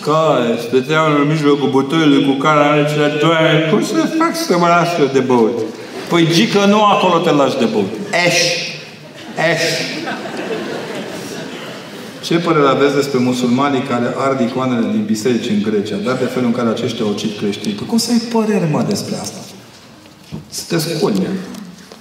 Care 0.00 0.58
stăteau 0.66 1.04
în 1.06 1.28
mijlocul 1.28 1.70
butoiului 1.70 2.24
cu 2.24 2.32
care 2.32 2.60
are 2.60 2.86
cele 2.92 3.08
doi 3.20 3.70
cum 3.70 3.84
să 3.84 4.14
fac 4.18 4.36
să 4.36 4.58
mă 4.58 4.66
lasă 4.66 5.10
de 5.12 5.18
băut? 5.18 5.58
Păi 6.08 6.28
gică 6.32 6.64
nu 6.64 6.84
acolo 6.84 7.18
te 7.18 7.30
lași 7.30 7.58
de 7.58 7.64
băut. 7.64 7.92
Eș. 8.26 8.38
Eș. 9.52 9.62
Ce 12.22 12.38
părere 12.38 12.68
aveți 12.68 12.94
despre 12.94 13.18
musulmanii 13.18 13.82
care 13.82 14.14
ard 14.16 14.40
icoanele 14.40 14.86
din 14.90 15.04
biserici 15.04 15.48
în 15.48 15.62
Grecia, 15.62 15.96
dar 16.04 16.16
de 16.16 16.24
felul 16.24 16.48
în 16.48 16.54
care 16.54 16.68
aceștia 16.68 17.04
au 17.04 17.12
cit 17.12 17.38
creștini? 17.38 17.74
Păi 17.74 17.86
cum 17.86 17.98
să 17.98 18.10
ai 18.10 18.22
părere, 18.32 18.68
mă, 18.72 18.84
despre 18.88 19.14
asta? 19.22 19.38
Sunteți 20.50 20.98
culmea. 21.00 21.30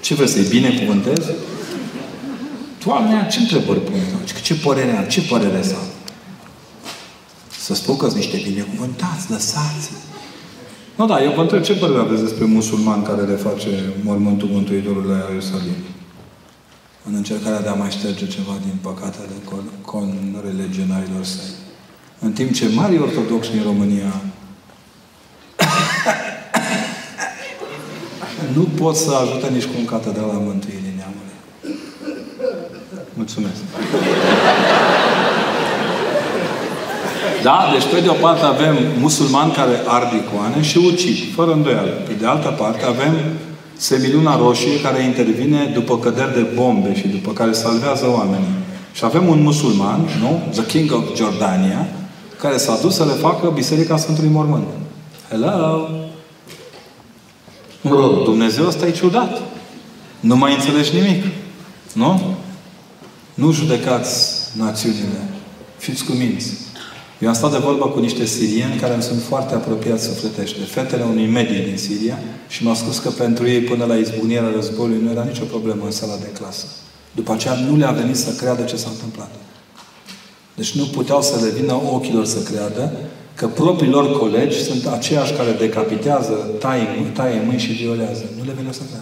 Ce 0.04 0.14
vreți 0.14 0.32
să-i 0.32 0.48
binecuvântez? 0.50 1.32
Doamne, 2.86 3.28
ce 3.32 3.40
întrebări 3.40 3.80
pune? 3.80 4.02
Ce 4.42 4.56
părere 4.56 4.98
am? 4.98 5.04
Ce 5.04 5.22
părere 5.22 5.62
să 5.64 5.76
am? 5.76 5.88
Să 7.60 7.74
spun 7.74 7.98
că 7.98 8.08
niște 8.16 8.42
binecuvântați, 8.44 9.32
lăsați. 9.32 9.92
Nu, 10.96 11.06
da, 11.08 11.24
eu 11.24 11.32
vă 11.36 11.42
întreb 11.42 11.62
ce 11.62 11.74
părere 11.74 12.00
aveți 12.00 12.22
despre 12.22 12.46
musulman 12.46 13.02
care 13.02 13.26
reface 13.26 13.70
mormântul 14.04 14.48
Mântuitorului 14.52 15.10
la 15.10 15.18
Ierusalim? 15.18 15.80
În 17.08 17.14
încercarea 17.16 17.62
de 17.62 17.68
a 17.68 17.74
mai 17.74 17.92
șterge 17.92 18.28
ceva 18.28 18.56
din 18.62 18.76
păcatele 18.82 19.36
con, 19.50 19.64
con 19.82 20.08
religionarilor 20.46 21.24
săi. 21.24 21.52
În 22.20 22.32
timp 22.32 22.52
ce 22.54 22.70
mari 22.74 23.00
ortodoxi 23.00 23.52
din 23.52 23.64
România 23.64 24.22
nu 28.56 28.68
pot 28.82 28.96
să 28.96 29.12
ajute 29.22 29.48
nici 29.54 29.64
cu 29.64 29.76
un 29.80 29.86
catedrala 29.86 30.38
Mântuirii 30.48 30.98
Neamului. 30.98 31.36
Mulțumesc. 33.14 33.62
Da? 37.44 37.70
Deci, 37.74 37.94
pe 37.94 38.00
de 38.00 38.10
o 38.10 38.14
parte 38.26 38.46
avem 38.46 38.76
musulmani 39.00 39.52
care 39.52 39.76
ard 39.88 40.12
icoane 40.14 40.62
și 40.62 40.78
ucid, 40.78 41.16
fără 41.36 41.52
îndoială. 41.52 41.90
Pe 42.08 42.14
de 42.20 42.26
altă 42.26 42.56
parte 42.58 42.86
avem 42.86 43.14
semiluna 43.78 44.38
roșie 44.38 44.82
care 44.82 45.04
intervine 45.04 45.72
după 45.74 45.98
căderi 45.98 46.34
de 46.34 46.46
bombe 46.56 46.96
și 46.96 47.08
după 47.08 47.32
care 47.32 47.52
salvează 47.52 48.06
oamenii. 48.18 48.56
Și 48.94 49.06
avem 49.06 49.28
un 49.28 49.42
musulman, 49.42 50.00
nu? 50.22 50.42
The 50.52 50.66
King 50.66 50.92
of 50.92 51.16
Jordania, 51.16 51.88
care 52.40 52.58
s-a 52.58 52.78
dus 52.82 52.96
să 52.96 53.04
le 53.04 53.12
facă 53.12 53.50
Biserica 53.54 53.98
Sfântului 53.98 54.30
Mormânt. 54.30 54.68
Hello! 55.30 55.88
Dumnezeu 58.24 58.68
ăsta 58.68 58.88
e 58.88 58.92
ciudat. 58.92 59.42
Nu 60.20 60.36
mai 60.36 60.54
înțelegi 60.54 60.96
nimic. 60.96 61.26
Nu? 61.94 62.36
Nu 63.34 63.52
judecați 63.52 64.40
națiunile. 64.58 65.30
Fiți 65.78 66.06
cu 66.06 66.12
minți. 66.12 66.54
Eu 67.20 67.28
am 67.30 67.36
stat 67.36 67.52
de 67.52 67.58
vorbă 67.58 67.86
cu 67.86 68.00
niște 68.00 68.26
sirieni 68.26 68.80
care 68.80 68.94
îmi 68.94 69.04
sunt 69.04 69.22
foarte 69.22 69.54
apropiați 69.54 70.04
sufletește. 70.04 70.60
Fetele 70.60 71.04
unui 71.04 71.28
medie 71.28 71.64
din 71.64 71.78
Siria 71.78 72.20
și 72.48 72.64
m-au 72.64 72.76
spus 72.76 72.98
că 73.00 73.10
pentru 73.10 73.48
ei 73.48 73.62
până 73.62 73.86
la 73.86 73.96
izbucnirea 73.96 74.52
războiului 74.56 75.04
nu 75.04 75.12
era 75.12 75.24
nicio 75.24 75.44
problemă 75.44 75.86
în 75.86 75.92
sala 75.92 76.16
de 76.20 76.30
clasă. 76.40 76.66
După 77.12 77.32
aceea 77.32 77.54
nu 77.54 77.76
le-a 77.78 77.92
venit 77.92 78.16
să 78.16 78.32
creadă 78.32 78.64
ce 78.64 78.76
s-a 78.76 78.90
întâmplat. 78.92 79.32
Deci 80.56 80.72
nu 80.72 80.84
puteau 80.86 81.22
să 81.22 81.40
le 81.44 81.50
vină 81.60 81.74
ochilor 81.74 82.26
să 82.26 82.40
creadă 82.40 82.92
că 83.36 83.48
proprii 83.48 83.90
lor 83.90 84.18
colegi 84.18 84.64
sunt 84.64 84.86
aceiași 84.86 85.34
care 85.34 85.52
decapitează, 85.52 86.34
taie, 86.60 87.12
taie 87.14 87.42
mâini 87.46 87.60
și 87.60 87.72
violează. 87.72 88.24
Nu 88.38 88.44
le 88.44 88.52
vei 88.56 88.66
lăsa 88.66 88.82
să 88.92 88.98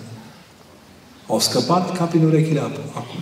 Au 1.27 1.39
scăpat 1.39 1.97
ca 1.97 2.03
prin 2.03 2.25
urechile 2.25 2.59
acum. 2.59 3.19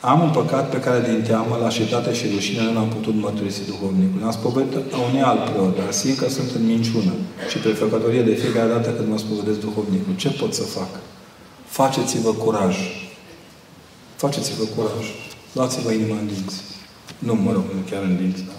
Am 0.00 0.20
un 0.20 0.30
păcat 0.30 0.70
pe 0.70 0.80
care 0.80 1.00
din 1.10 1.22
teamă, 1.22 1.58
lașitate 1.62 2.14
și 2.14 2.26
rușine 2.34 2.62
nu 2.62 2.72
l-am 2.72 2.88
putut 2.88 3.14
mărturisi 3.14 3.66
duhovnicul. 3.66 4.24
Am 4.24 4.30
spovedit 4.30 4.92
a 4.92 4.98
unui 5.08 5.22
alt 5.22 5.50
preot, 5.50 5.76
dar 5.76 5.92
simt 5.92 6.18
că 6.18 6.28
sunt 6.28 6.50
în 6.54 6.66
minciună 6.66 7.12
și 7.50 7.58
prefăcătorie 7.58 8.22
de 8.22 8.34
fiecare 8.34 8.68
dată 8.68 8.90
când 8.90 9.08
mă 9.08 9.18
spovedesc 9.18 9.60
duhovnicul. 9.60 10.14
Ce 10.16 10.28
pot 10.28 10.54
să 10.54 10.62
fac? 10.62 10.88
Faceți-vă 11.66 12.32
curaj. 12.32 12.76
Faceți-vă 14.16 14.64
curaj. 14.76 15.04
Luați-vă 15.52 15.90
inima 15.92 16.16
în 16.18 16.26
dinți. 16.26 16.75
Nu, 17.18 17.34
mă 17.34 17.52
rog, 17.52 17.64
nu 17.74 17.82
chiar 17.90 18.02
în 18.02 18.16
dinți, 18.16 18.42
da. 18.48 18.52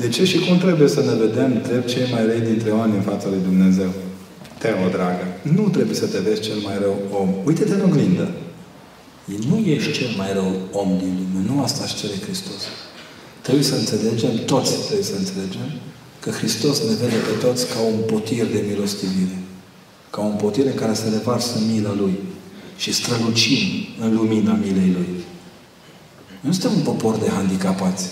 De 0.00 0.08
ce 0.08 0.24
și 0.24 0.38
cum 0.38 0.58
trebuie 0.58 0.88
să 0.88 1.00
ne 1.00 1.14
vedem 1.24 1.62
drept 1.62 1.88
cei 1.88 2.06
mai 2.12 2.26
rei 2.26 2.40
dintre 2.40 2.70
oameni 2.70 2.96
în 2.96 3.02
fața 3.02 3.28
lui 3.28 3.42
Dumnezeu? 3.42 3.90
Teo, 4.58 4.88
dragă, 4.96 5.26
nu 5.42 5.68
trebuie 5.68 5.96
să 5.96 6.06
te 6.06 6.18
vezi 6.18 6.40
cel 6.40 6.58
mai 6.66 6.76
rău 6.80 6.96
om. 7.20 7.28
Uite-te 7.44 7.74
în 7.74 7.80
oglindă. 7.80 8.30
Nu 9.48 9.56
ești 9.58 9.92
cel 9.92 10.12
mai 10.16 10.32
rău 10.32 10.50
om 10.72 10.98
din 10.98 11.12
lume. 11.18 11.46
Nu 11.48 11.62
asta 11.62 11.84
își 11.84 11.96
cere 11.96 12.16
Hristos. 12.24 12.62
Trebuie 13.40 13.64
să 13.64 13.74
înțelegem, 13.74 14.34
toți 14.44 14.72
trebuie 14.84 15.06
să 15.12 15.16
înțelegem, 15.18 15.68
că 16.20 16.30
Hristos 16.30 16.78
ne 16.88 16.94
vede 17.00 17.18
pe 17.28 17.46
toți 17.46 17.66
ca 17.72 17.80
un 17.92 17.98
potir 18.12 18.46
de 18.46 18.64
milostivire. 18.68 19.38
Ca 20.10 20.20
un 20.20 20.36
potir 20.42 20.66
în 20.66 20.74
care 20.74 20.94
se 20.94 21.08
revarsă 21.08 21.58
mila 21.72 21.94
Lui. 21.94 22.14
Și 22.76 22.92
strălucim 22.92 23.62
în 24.00 24.14
lumina 24.14 24.52
milei 24.52 24.90
Lui. 24.96 25.08
Nu 26.46 26.52
suntem 26.52 26.72
un 26.76 26.82
popor 26.82 27.16
de 27.16 27.28
handicapați. 27.28 28.08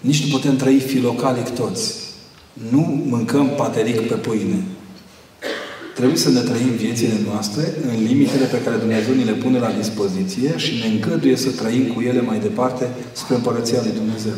Nici 0.00 0.24
nu 0.24 0.36
putem 0.36 0.56
trăi 0.56 0.78
filocalic 0.78 1.48
toți. 1.48 1.94
Nu 2.70 3.02
mâncăm 3.06 3.48
pateric 3.48 4.00
pe 4.08 4.14
pâine. 4.14 4.62
Trebuie 5.94 6.16
să 6.16 6.30
ne 6.30 6.40
trăim 6.40 6.70
viețile 6.76 7.18
noastre 7.26 7.74
în 7.88 8.04
limitele 8.06 8.44
pe 8.44 8.62
care 8.62 8.76
Dumnezeu 8.76 9.14
ni 9.14 9.24
le 9.24 9.32
pune 9.32 9.58
la 9.58 9.70
dispoziție 9.70 10.56
și 10.56 10.74
ne 10.74 10.86
încăduie 10.86 11.36
să 11.36 11.50
trăim 11.50 11.86
cu 11.86 12.00
ele 12.00 12.20
mai 12.20 12.38
departe 12.38 12.88
spre 13.12 13.34
Împărăția 13.34 13.80
lui 13.82 13.92
Dumnezeu. 13.94 14.36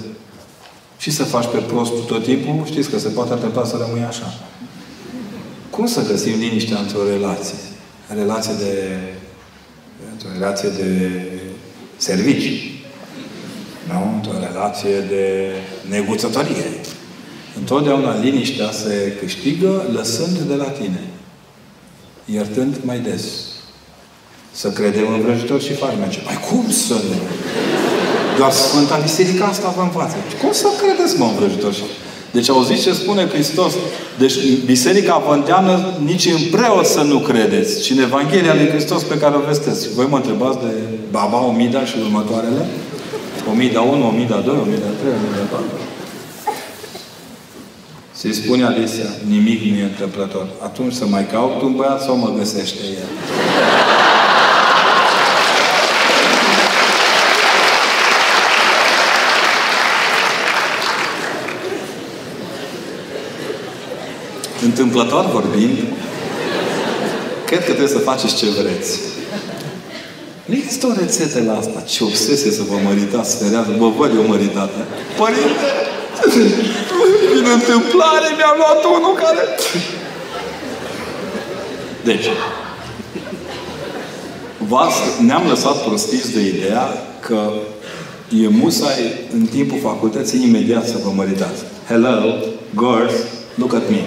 Și 0.99 1.11
să 1.11 1.25
faci 1.25 1.47
pe 1.47 1.59
prostul 1.59 2.05
tot 2.07 2.25
timpul, 2.25 2.63
știți 2.65 2.91
că 2.91 2.99
se 2.99 3.09
poate 3.09 3.33
întâmpla 3.33 3.65
să 3.65 3.85
rămâi 3.87 4.05
așa. 4.05 4.39
Cum 5.71 5.87
să 5.87 6.07
găsim 6.07 6.39
liniștea 6.39 6.79
într-o 6.79 7.09
relație? 7.09 7.59
Relație 8.15 8.53
de... 8.59 8.99
într-o 10.13 10.29
relație 10.33 10.69
de 10.69 11.11
servicii. 11.97 12.76
Nu? 13.89 14.13
Într-o 14.15 14.47
relație 14.49 15.01
de 15.09 15.51
neguțătorie. 15.89 16.67
Întotdeauna 17.59 18.21
liniștea 18.21 18.71
se 18.71 19.13
câștigă 19.21 19.85
lăsând 19.93 20.39
de 20.39 20.55
la 20.55 20.69
tine 20.69 21.01
iertând 22.25 22.77
mai 22.85 22.99
des. 22.99 23.23
Să 24.51 24.69
credem 24.69 25.13
în 25.13 25.21
vrăjitori 25.21 25.65
și 25.65 25.73
farmece. 25.73 26.21
Mai 26.25 26.39
cum 26.51 26.71
să 26.71 26.95
nu? 26.95 27.17
Doar 28.37 28.51
Sfânta 28.51 28.97
Biserică 29.03 29.45
asta 29.45 29.75
vă 29.77 29.83
învață. 29.83 30.17
Cum 30.43 30.53
să 30.53 30.67
credeți, 30.83 31.19
mă, 31.19 31.25
în 31.25 31.35
vrăjitori 31.35 31.75
și 31.75 31.83
deci 32.31 32.49
auziți 32.51 32.83
ce 32.83 32.93
spune 32.93 33.29
Hristos? 33.29 33.73
Deci 34.19 34.35
Biserica 34.65 35.23
vă 35.27 35.35
îndeamnă 35.35 35.93
nici 36.05 36.27
în 36.27 36.41
preot 36.51 36.87
să 36.87 37.01
nu 37.01 37.19
credeți, 37.19 37.83
ci 37.83 37.91
în 37.91 37.99
Evanghelia 37.99 38.55
lui 38.55 38.69
Hristos 38.69 39.03
pe 39.03 39.19
care 39.19 39.37
o 39.37 39.47
vesteți. 39.47 39.95
Voi 39.95 40.07
mă 40.11 40.17
întrebați 40.17 40.59
de 40.59 40.73
Baba 41.11 41.45
Omida 41.45 41.85
și 41.85 41.95
următoarele? 42.05 42.67
Omida 43.51 43.81
1, 43.81 44.09
Omida 44.09 44.37
2, 44.41 44.57
Omida 44.59 44.87
3, 45.01 45.13
Omida 45.13 45.45
4. 45.51 45.65
Se 48.13 48.33
spune 48.33 48.65
adesea, 48.65 49.07
nimic 49.29 49.61
nu 49.61 49.77
e 49.79 49.83
întâmplător. 49.83 50.47
Atunci 50.63 50.93
să 50.93 51.07
mai 51.07 51.27
caut 51.27 51.63
un 51.63 51.77
băiat 51.77 52.03
sau 52.03 52.17
mă 52.17 52.33
găsește 52.39 52.83
el? 52.83 53.09
Întâmplător 64.63 65.31
vorbind, 65.31 65.79
cred 67.47 67.59
că 67.59 67.65
trebuie 67.65 67.89
să 67.89 67.99
faceți 67.99 68.37
ce 68.37 68.47
vreți. 68.47 69.16
Nu 70.47 70.55
există 70.55 70.87
o 70.87 70.93
rețetă 71.01 71.43
la 71.47 71.57
asta. 71.59 71.81
Ce 71.81 72.05
obsesie 72.05 72.51
să 72.51 72.63
vă 72.63 72.77
măritați, 72.85 73.37
ferează. 73.37 73.75
Vă 73.79 73.89
văd 73.89 74.11
eu 74.15 74.23
măritată. 74.23 74.79
Părinte! 75.17 75.69
Din 77.35 77.47
întâmplare 77.59 78.29
mi-a 78.37 78.55
luat 78.57 78.85
unul 78.97 79.15
care... 79.15 79.43
Deci, 82.05 82.27
ne-am 85.27 85.47
lăsat 85.49 85.85
prostiți 85.85 86.33
de 86.33 86.41
ideea 86.41 86.89
că 87.21 87.53
e 88.43 88.49
musai 88.49 89.15
în 89.33 89.47
timpul 89.47 89.79
facultății 89.83 90.43
imediat 90.43 90.87
să 90.87 90.95
vă 91.05 91.11
măritați. 91.15 91.63
Hello, 91.89 92.35
girls, 92.75 93.15
look 93.55 93.75
at 93.75 93.91
me. 93.91 94.03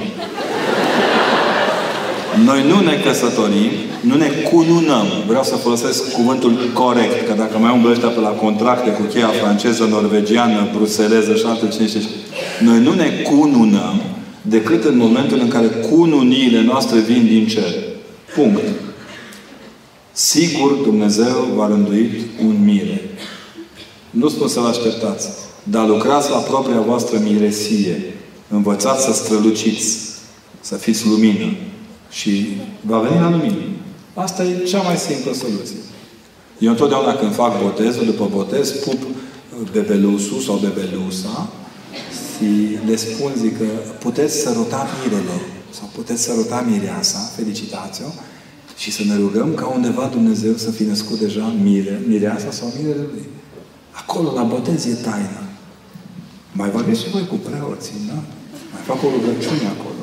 Noi 2.45 2.63
nu 2.67 2.79
ne 2.79 2.95
căsătorim, 3.03 3.71
nu 4.01 4.15
ne 4.15 4.27
cununăm. 4.27 5.07
Vreau 5.27 5.43
să 5.43 5.55
folosesc 5.55 6.11
cuvântul 6.11 6.71
corect, 6.73 7.27
că 7.27 7.33
dacă 7.33 7.57
mai 7.57 7.73
umblă 7.73 7.91
ăștia 7.91 8.07
pe 8.07 8.19
la 8.19 8.29
contracte 8.29 8.89
cu 8.89 9.01
cheia 9.01 9.27
franceză, 9.27 9.83
norvegiană, 9.83 10.67
bruseleză 10.75 11.35
și 11.35 11.45
alte 11.45 11.67
cine 11.67 11.87
știe. 11.87 12.01
Noi 12.59 12.79
nu 12.79 12.93
ne 12.93 13.09
cununăm 13.09 14.01
decât 14.41 14.83
în 14.83 14.97
momentul 14.97 15.39
în 15.39 15.47
care 15.47 15.67
cununiile 15.67 16.61
noastre 16.61 16.99
vin 16.99 17.25
din 17.25 17.47
cer. 17.47 17.73
Punct. 18.35 18.63
Sigur 20.11 20.71
Dumnezeu 20.71 21.47
va 21.55 21.67
rândui 21.67 22.25
un 22.45 22.55
mire. 22.63 23.01
Nu 24.09 24.29
spun 24.29 24.47
să-l 24.47 24.65
așteptați, 24.65 25.29
dar 25.63 25.87
lucrați 25.87 26.29
la 26.29 26.37
propria 26.37 26.79
voastră 26.79 27.19
miresie. 27.23 28.13
Învățați 28.47 29.05
să 29.05 29.13
străluciți, 29.13 29.97
să 30.61 30.75
fiți 30.75 31.07
lumină. 31.07 31.53
Și 32.09 32.47
va 32.81 32.99
veni 32.99 33.19
la 33.19 33.29
lumină. 33.29 33.55
Asta 34.13 34.43
e 34.43 34.63
cea 34.63 34.81
mai 34.81 34.95
simplă 34.95 35.33
soluție. 35.33 35.77
Eu 36.59 36.71
întotdeauna 36.71 37.15
când 37.15 37.33
fac 37.33 37.61
botezul, 37.61 38.05
după 38.05 38.27
botez, 38.31 38.71
pup 38.71 39.01
bebelusul 39.71 40.39
sau 40.39 40.55
bebelusa 40.55 41.49
și 42.35 42.77
le 42.87 42.95
spun, 42.95 43.31
zic 43.37 43.57
că 43.57 43.65
puteți 43.99 44.35
săruta 44.41 44.87
mirele 45.03 45.41
sau 45.69 45.89
puteți 45.95 46.21
săruta 46.23 46.65
mireasa, 46.69 47.19
felicitați-o, 47.35 48.09
și 48.77 48.91
să 48.91 49.03
ne 49.03 49.15
rugăm 49.15 49.53
ca 49.53 49.65
undeva 49.65 50.05
Dumnezeu 50.11 50.53
să 50.55 50.71
fi 50.71 50.83
născut 50.83 51.19
deja 51.19 51.53
mire, 51.63 52.01
mireasa 52.07 52.51
sau 52.51 52.73
mirele 52.77 53.05
lui. 53.13 53.25
Acolo, 53.91 54.33
la 54.33 54.43
botez, 54.43 54.85
e 54.85 54.93
taina. 54.93 55.43
Mai 56.51 56.69
vorbiți 56.69 57.01
și 57.01 57.09
voi 57.09 57.27
cu 57.27 57.35
preoții, 57.35 57.99
da? 58.07 58.19
Mai 58.73 58.81
fac 58.85 59.03
o 59.03 59.09
rugăciune 59.15 59.67
acolo. 59.75 59.98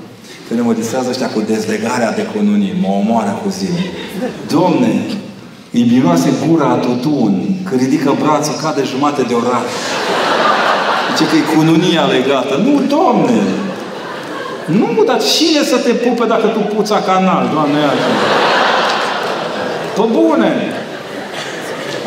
Că 0.48 0.54
ne 0.54 0.60
mă 0.60 0.72
distrează 0.72 1.08
ăștia 1.10 1.28
cu 1.28 1.40
dezlegarea 1.40 2.12
de 2.12 2.24
cununii. 2.34 2.74
Mă 2.82 2.88
omoară 3.00 3.40
cu 3.42 3.48
zile. 3.58 3.82
Domne, 4.50 4.92
îi 5.72 5.88
miroase 5.92 6.30
gura 6.46 6.68
a 6.68 6.82
tutun. 6.86 7.32
Când 7.68 7.80
ridică 7.80 8.14
brațul, 8.22 8.54
cade 8.62 8.82
jumate 8.92 9.22
de 9.22 9.34
oraș. 9.34 9.70
Zice 11.16 11.24
că 11.30 11.36
e 11.36 11.56
cununia 11.56 12.04
legată. 12.16 12.54
Nu, 12.64 12.74
Domne! 12.96 13.40
Nu, 14.80 15.04
dar 15.06 15.20
cine 15.34 15.62
să 15.72 15.76
te 15.84 15.92
pupe 16.04 16.24
dacă 16.34 16.46
tu 16.46 16.60
puța 16.74 16.98
canal, 17.10 17.44
Doamne 17.52 17.78
iartă? 17.78 18.10
Pe 19.96 20.04
bune! 20.16 20.52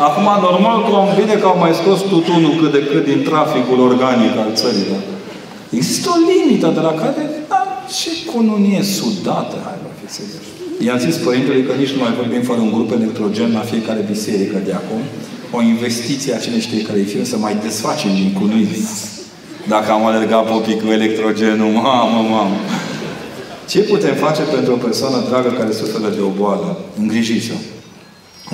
Acum, 0.06 0.28
normal 0.48 0.78
că 0.86 0.92
am 1.02 1.08
bine 1.20 1.34
că 1.34 1.46
au 1.46 1.58
mai 1.64 1.74
scos 1.80 2.00
tutunul 2.00 2.54
cât 2.60 2.72
de 2.72 2.82
cât 2.90 3.04
din 3.04 3.20
traficul 3.30 3.80
organic 3.88 4.34
al 4.42 4.50
țării, 4.60 4.86
da? 4.90 4.98
Există 5.78 6.08
o 6.14 6.18
limită 6.30 6.68
de 6.76 6.80
la 6.88 6.92
care 7.02 7.22
ce 7.98 8.10
cununie 8.30 8.82
sudată, 8.82 9.56
hai 9.66 9.76
vă 9.82 9.90
fi 10.00 10.12
serios. 10.18 10.44
I-am 10.86 10.98
zis 10.98 11.16
Părintele 11.16 11.62
că 11.62 11.72
nici 11.82 11.94
nu 11.94 12.00
mai 12.04 12.12
vorbim 12.20 12.42
fără 12.42 12.60
un 12.60 12.72
grup 12.76 12.90
electrogen 12.92 13.52
la 13.52 13.64
fiecare 13.70 14.02
biserică 14.12 14.58
de 14.64 14.72
acum. 14.72 15.02
O 15.56 15.62
investiție 15.62 16.34
a 16.34 16.38
cine 16.38 16.60
știe 16.60 16.82
care 16.82 17.00
fie 17.00 17.24
să 17.24 17.36
mai 17.36 17.56
desfacem 17.62 18.10
din 18.14 18.32
cununi. 18.38 18.88
Dacă 19.68 19.90
am 19.90 20.04
alergat 20.04 20.44
popii 20.50 20.80
cu 20.82 20.88
electrogenul, 20.90 21.70
mamă, 21.70 22.20
mamă. 22.28 22.56
Ce 23.68 23.80
putem 23.80 24.14
face 24.14 24.42
pentru 24.42 24.72
o 24.72 24.76
persoană 24.76 25.24
dragă 25.28 25.50
care 25.58 25.72
suferă 25.72 26.08
de 26.14 26.20
o 26.20 26.30
boală? 26.40 26.78
Îngrijiți-o. 26.98 27.58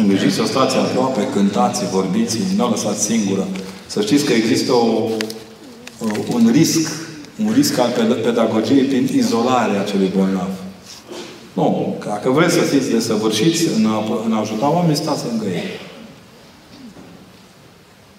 Îngrijiți-o, 0.00 0.44
stați 0.44 0.76
aproape, 0.76 1.28
cântați, 1.34 1.90
vorbiți, 1.90 2.38
nu 2.56 2.64
o 2.66 2.68
lăsați 2.68 3.04
singură. 3.04 3.46
Să 3.86 4.00
știți 4.00 4.24
că 4.24 4.32
există 4.32 4.72
o, 4.72 5.08
un 6.32 6.50
risc 6.52 7.05
un 7.44 7.52
risc 7.54 7.78
al 7.78 7.90
pedagogiei 8.22 8.84
prin 8.84 9.08
izolarea 9.12 9.80
acelui 9.80 10.12
bolnav. 10.16 10.48
Nu. 11.52 11.96
Dacă 12.04 12.30
vreți 12.30 12.54
să 12.54 12.60
fiți 12.60 12.90
desăvârșiți 12.90 13.68
în 13.78 13.86
a, 13.86 14.02
în 14.26 14.32
a 14.32 14.40
ajuta 14.40 14.70
oamenii, 14.70 14.96
stați 14.96 15.24
lângă 15.26 15.44
ei. 15.44 15.70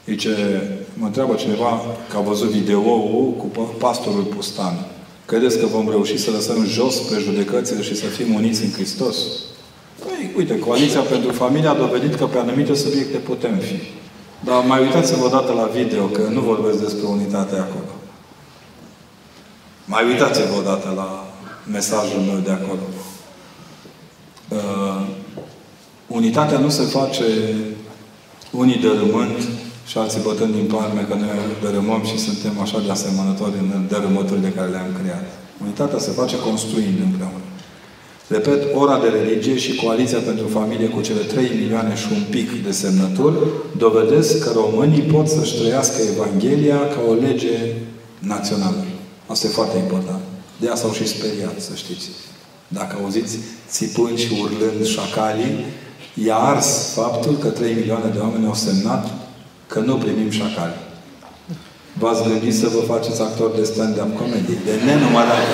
Zice, 0.05 0.61
mă 0.93 1.05
întreabă 1.05 1.33
cineva 1.33 1.81
că 2.09 2.17
a 2.17 2.19
văzut 2.19 2.49
videoul 2.49 3.33
cu 3.37 3.45
pastorul 3.77 4.23
Pustan. 4.23 4.85
Credeți 5.25 5.59
că 5.59 5.65
vom 5.65 5.89
reuși 5.89 6.17
să 6.17 6.31
lăsăm 6.31 6.65
jos 6.65 6.99
prejudecățile 6.99 7.81
și 7.81 7.95
să 7.95 8.05
fim 8.05 8.33
uniți 8.33 8.63
în 8.63 8.71
Hristos? 8.71 9.15
Păi, 10.03 10.31
uite, 10.37 10.59
Coaliția 10.59 10.99
pentru 10.99 11.31
Familie 11.31 11.67
a 11.67 11.73
dovedit 11.73 12.15
că 12.15 12.25
pe 12.25 12.37
anumite 12.37 12.73
subiecte 12.73 13.17
putem 13.17 13.57
fi. 13.57 13.75
Dar 14.45 14.63
mai 14.67 14.81
uitați-vă 14.81 15.25
o 15.25 15.29
dată 15.29 15.53
la 15.53 15.69
video, 15.73 16.05
că 16.05 16.21
nu 16.31 16.41
vorbesc 16.41 16.79
despre 16.83 17.05
unitate 17.07 17.55
acolo. 17.55 17.96
Mai 19.93 20.03
uitați-vă 20.11 20.55
o 20.57 20.61
dată 20.61 20.93
la 20.95 21.09
mesajul 21.71 22.21
meu 22.29 22.39
de 22.43 22.51
acolo. 22.51 22.85
Uh, 24.57 25.01
unitatea 26.07 26.59
nu 26.59 26.69
se 26.69 26.83
face 26.83 27.25
unii 28.51 28.79
dărâmând 28.85 29.37
și 29.85 29.97
alții 29.97 30.21
bătând 30.23 30.53
din 30.53 30.65
palme 30.65 31.01
că 31.09 31.13
noi 31.13 31.29
dărâmăm 31.61 32.01
și 32.05 32.17
suntem 32.17 32.59
așa 32.61 32.79
de 32.85 32.91
asemănători 32.91 33.57
în 33.61 33.87
dărâmăturile 33.87 34.53
care 34.55 34.69
le-am 34.69 34.91
creat. 35.01 35.25
Unitatea 35.63 35.99
se 35.99 36.11
face 36.11 36.39
construind 36.39 36.97
împreună. 37.03 37.47
Repet, 38.27 38.75
ora 38.75 38.99
de 38.99 39.07
religie 39.07 39.57
și 39.57 39.75
coaliția 39.75 40.19
pentru 40.19 40.47
familie 40.47 40.87
cu 40.87 41.01
cele 41.01 41.21
3 41.21 41.51
milioane 41.59 41.95
și 41.95 42.07
un 42.11 42.23
pic 42.29 42.63
de 42.63 42.71
semnături 42.71 43.37
dovedesc 43.77 44.43
că 44.43 44.51
românii 44.55 45.01
pot 45.01 45.27
să-și 45.27 45.57
trăiască 45.59 46.01
Evanghelia 46.13 46.79
ca 46.93 46.99
o 47.09 47.13
lege 47.13 47.57
națională. 48.19 48.86
Asta 49.27 49.47
e 49.47 49.49
foarte 49.49 49.77
important. 49.77 50.21
De 50.59 50.69
asta 50.69 50.87
au 50.87 50.93
și 50.93 51.07
speriat, 51.07 51.59
să 51.59 51.71
știți. 51.75 52.07
Dacă 52.67 52.97
auziți 53.03 53.37
țipând 53.69 54.17
și 54.17 54.27
urlând 54.41 54.85
șacalii, 54.85 55.65
i-a 56.13 56.35
ars 56.35 56.93
faptul 56.93 57.37
că 57.37 57.47
3 57.47 57.73
milioane 57.73 58.09
de 58.13 58.19
oameni 58.19 58.45
au 58.45 58.53
semnat 58.53 59.09
că 59.67 59.79
nu 59.79 59.95
primim 59.95 60.29
șacali. 60.29 60.73
V-ați 61.99 62.23
gândit 62.23 62.55
să 62.55 62.67
vă 62.67 62.93
faceți 62.93 63.21
actor 63.21 63.51
de 63.55 63.63
stand-up 63.63 64.17
comedy. 64.17 64.55
De 64.65 64.73
nenumărat. 64.85 65.47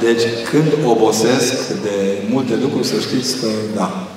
Deci, 0.00 0.22
când 0.50 0.70
obosesc 0.86 1.68
de 1.82 2.22
multe 2.30 2.56
lucruri, 2.56 2.86
să 2.86 2.98
știți 3.00 3.40
că, 3.40 3.46
da. 3.74 4.08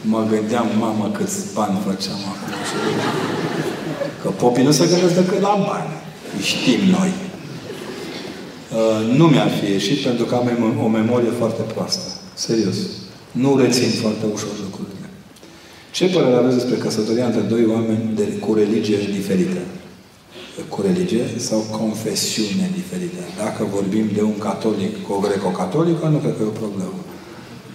Mă 0.00 0.26
gândeam, 0.30 0.66
mamă, 0.78 1.10
câți 1.12 1.38
bani 1.54 1.78
făceam 1.86 2.20
acum. 2.32 2.54
Că 4.22 4.28
popii 4.28 4.64
nu 4.64 4.70
se 4.70 4.86
gândesc 4.86 5.14
decât 5.14 5.40
la 5.40 5.64
bani. 5.68 5.92
Știm 6.42 6.80
noi. 6.98 7.12
Uh, 8.72 9.16
nu 9.16 9.26
mi-ar 9.26 9.50
fi 9.50 9.70
ieșit 9.70 9.98
pentru 9.98 10.24
că 10.24 10.34
am 10.34 10.78
o 10.84 10.88
memorie 10.88 11.30
foarte 11.30 11.62
proastă. 11.62 12.20
Serios. 12.34 12.76
Nu 13.30 13.56
rețin 13.56 13.90
foarte 14.00 14.24
ușor 14.32 14.54
lucrurile. 14.64 15.08
Ce 15.92 16.06
părere 16.06 16.36
aveți 16.36 16.54
despre 16.54 16.76
căsătoria 16.76 17.26
între 17.26 17.40
doi 17.40 17.66
oameni 17.66 18.10
de, 18.14 18.22
cu 18.22 18.54
religie 18.54 18.98
diferite? 19.12 19.62
Cu 20.68 20.82
religie 20.82 21.24
sau 21.36 21.58
confesiune 21.58 22.70
diferite? 22.74 23.22
Dacă 23.36 23.68
vorbim 23.74 24.06
de 24.14 24.22
un 24.22 24.38
catolic 24.38 25.02
cu 25.02 25.12
o 25.12 25.18
greco-catolică, 25.18 26.06
nu 26.06 26.16
cred 26.16 26.36
că 26.36 26.42
e 26.42 26.46
o 26.46 26.60
problemă. 26.64 26.98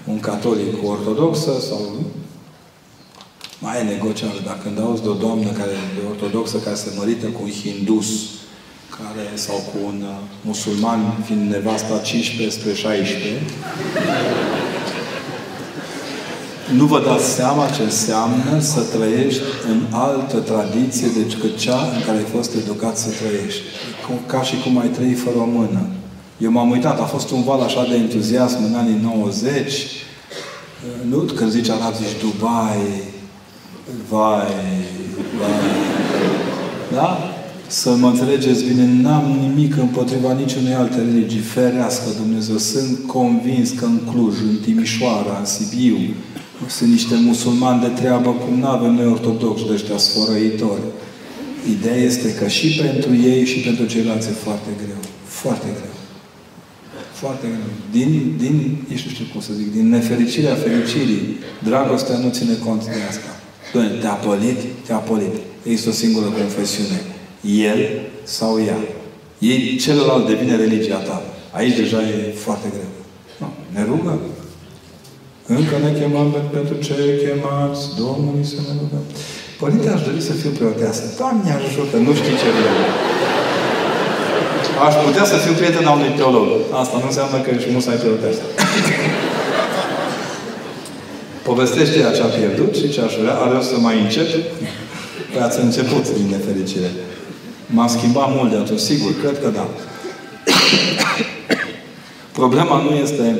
Un 0.07 0.19
catolic 0.19 0.81
cu 0.81 0.86
ortodoxă 0.88 1.52
sau 1.69 1.81
mai 3.60 3.80
e 3.80 3.84
negociabil. 3.84 4.41
Dacă 4.45 4.60
când 4.64 4.80
auzi 4.80 5.02
de 5.02 5.07
o 5.07 5.14
doamnă 5.14 5.49
care 5.49 5.72
de 5.95 6.02
ortodoxă 6.10 6.57
care 6.57 6.76
se 6.76 6.94
mărită 6.98 7.26
cu 7.26 7.40
un 7.44 7.49
hindus 7.49 8.07
care, 9.01 9.26
sau 9.34 9.55
cu 9.55 9.77
un 9.85 10.01
uh, 10.01 10.15
musulman, 10.41 10.99
fiind 11.26 11.51
nevasta 11.51 11.97
15 11.97 12.59
spre 12.59 12.73
16, 12.73 13.41
nu 16.76 16.85
vă 16.85 17.01
dați 17.01 17.26
seama 17.26 17.69
ce 17.69 17.81
înseamnă 17.81 18.59
să 18.59 18.81
trăiești 18.81 19.41
în 19.69 19.81
altă 19.91 20.38
tradiție 20.38 21.07
decât 21.17 21.57
cea 21.57 21.81
în 21.95 22.01
care 22.05 22.17
ai 22.17 22.34
fost 22.35 22.55
educat 22.55 22.97
să 22.97 23.09
trăiești. 23.09 23.61
Ca 24.26 24.41
și 24.41 24.55
cum 24.63 24.80
ai 24.80 24.88
trăi 24.88 25.13
fără 25.13 25.38
o 25.38 25.45
mână. 25.45 25.88
Eu 26.38 26.51
m-am 26.51 26.71
uitat, 26.71 26.99
a 26.99 27.03
fost 27.03 27.30
un 27.31 27.43
val 27.43 27.61
așa 27.61 27.85
de 27.89 27.95
entuziasm 27.95 28.63
în 28.63 28.76
anii 28.76 28.99
90. 29.01 29.73
Nu 31.09 31.17
când 31.17 31.51
zici 31.51 31.69
Arab, 31.69 31.93
zici 31.95 32.21
Dubai, 32.21 33.03
vai, 34.09 34.53
vai. 35.39 35.69
Da? 36.93 37.39
Să 37.72 37.96
mă 37.96 38.08
înțelegeți 38.08 38.64
bine, 38.64 38.86
n-am 39.02 39.38
nimic 39.41 39.78
împotriva 39.78 40.34
niciunei 40.34 40.74
alte 40.74 40.98
religii. 40.98 41.40
Ferească 41.40 42.10
Dumnezeu. 42.22 42.58
Sunt 42.58 43.00
convins 43.08 43.70
că 43.70 43.86
în 43.86 44.00
Cluj, 44.12 44.36
în 44.50 44.58
Timișoara, 44.62 45.38
în 45.40 45.46
Sibiu, 45.46 45.98
sunt 46.68 46.91
niște 46.91 47.16
musulmani 47.16 47.82
de 47.82 47.88
treabă 47.88 48.30
cum 48.30 48.60
nu 48.60 48.68
avem 48.68 48.94
noi 48.94 49.06
ortodoxi 49.06 49.66
de 49.68 49.74
ăștia 49.74 49.98
sfărăitori. 49.98 50.82
Ideea 51.76 51.96
este 51.96 52.34
că 52.34 52.48
și 52.48 52.82
pentru 52.82 53.16
ei 53.16 53.46
și 53.46 53.60
pentru 53.60 53.86
ceilalți 53.86 54.28
e 54.28 54.32
foarte 54.32 54.70
greu. 54.84 55.02
Foarte 55.26 55.68
greu. 55.78 55.96
Foarte 57.14 57.48
greu. 57.48 57.72
Din, 57.91 58.34
din, 58.38 58.56
nici 58.88 59.06
nu 59.06 59.12
știu 59.12 59.26
cum 59.32 59.41
să 59.41 59.52
zic, 59.58 59.74
din 59.74 59.90
nefericirea 59.90 60.56
fericirii, 60.56 61.38
dragostea 61.64 62.18
nu 62.18 62.30
ține 62.30 62.54
cont 62.66 62.84
de 62.84 63.02
asta. 63.10 63.32
Doamne, 63.74 63.91
te-a 63.91 64.18
pălit? 64.28 64.60
Te-a 64.86 64.98
pălit. 65.10 65.36
Există 65.64 65.90
o 65.90 65.94
singură 66.04 66.26
confesiune 66.26 67.00
el 67.41 67.80
sau 68.24 68.61
ea. 68.68 68.78
Ei, 69.40 69.78
celălalt 69.84 70.28
devine 70.28 70.56
religia 70.56 70.95
ta. 70.95 71.24
Aici 71.52 71.76
deja 71.76 71.98
e 72.02 72.34
foarte 72.45 72.68
greu. 72.76 72.91
Nu. 73.38 73.48
Ne 73.76 73.84
rugăm. 73.91 74.20
Încă 75.45 75.76
ne 75.86 75.91
chemăm 75.99 76.30
pentru 76.57 76.76
ce 76.86 76.95
chemați 77.24 77.82
Domnului 78.03 78.45
să 78.52 78.60
ne 78.68 78.74
rugăm. 78.82 79.03
Părinte, 79.61 79.88
aș 79.90 80.02
dori 80.07 80.22
să 80.30 80.34
fiu 80.41 80.52
preoteasă. 80.60 81.03
Doamne 81.18 81.49
ajută, 81.60 81.95
nu 82.07 82.11
știi 82.20 82.40
ce 82.41 82.49
vreau. 82.57 82.80
Aș 84.88 84.94
putea 85.06 85.26
să 85.32 85.38
fiu 85.44 85.53
prieten 85.60 85.86
al 85.86 85.98
unui 85.99 86.14
teolog. 86.20 86.48
Asta 86.82 86.95
nu 87.02 87.07
înseamnă 87.11 87.38
că 87.41 87.49
ești 87.56 87.70
musai 87.76 88.02
preoteasă. 88.03 88.41
Povestește 91.49 91.98
ea 91.99 92.11
ce 92.18 92.22
a 92.22 92.32
pierdut 92.40 92.72
și 92.80 92.88
ce 92.94 92.99
aș 93.02 93.14
vrea. 93.22 93.36
Are 93.44 93.56
o 93.61 93.64
să 93.72 93.76
mai 93.86 93.95
încep. 94.06 94.30
Păi 95.32 95.41
ați 95.48 95.60
început 95.60 96.06
din 96.18 96.28
nefericire. 96.36 96.90
M-a 97.72 97.88
schimbat 97.88 98.36
mult 98.36 98.50
de 98.52 98.58
atunci, 98.58 98.80
sigur, 98.80 99.12
cred 99.22 99.40
că 99.41 99.50
da. 99.50 99.68
Problema 102.40 102.82
nu 102.82 102.96
este 102.96 103.40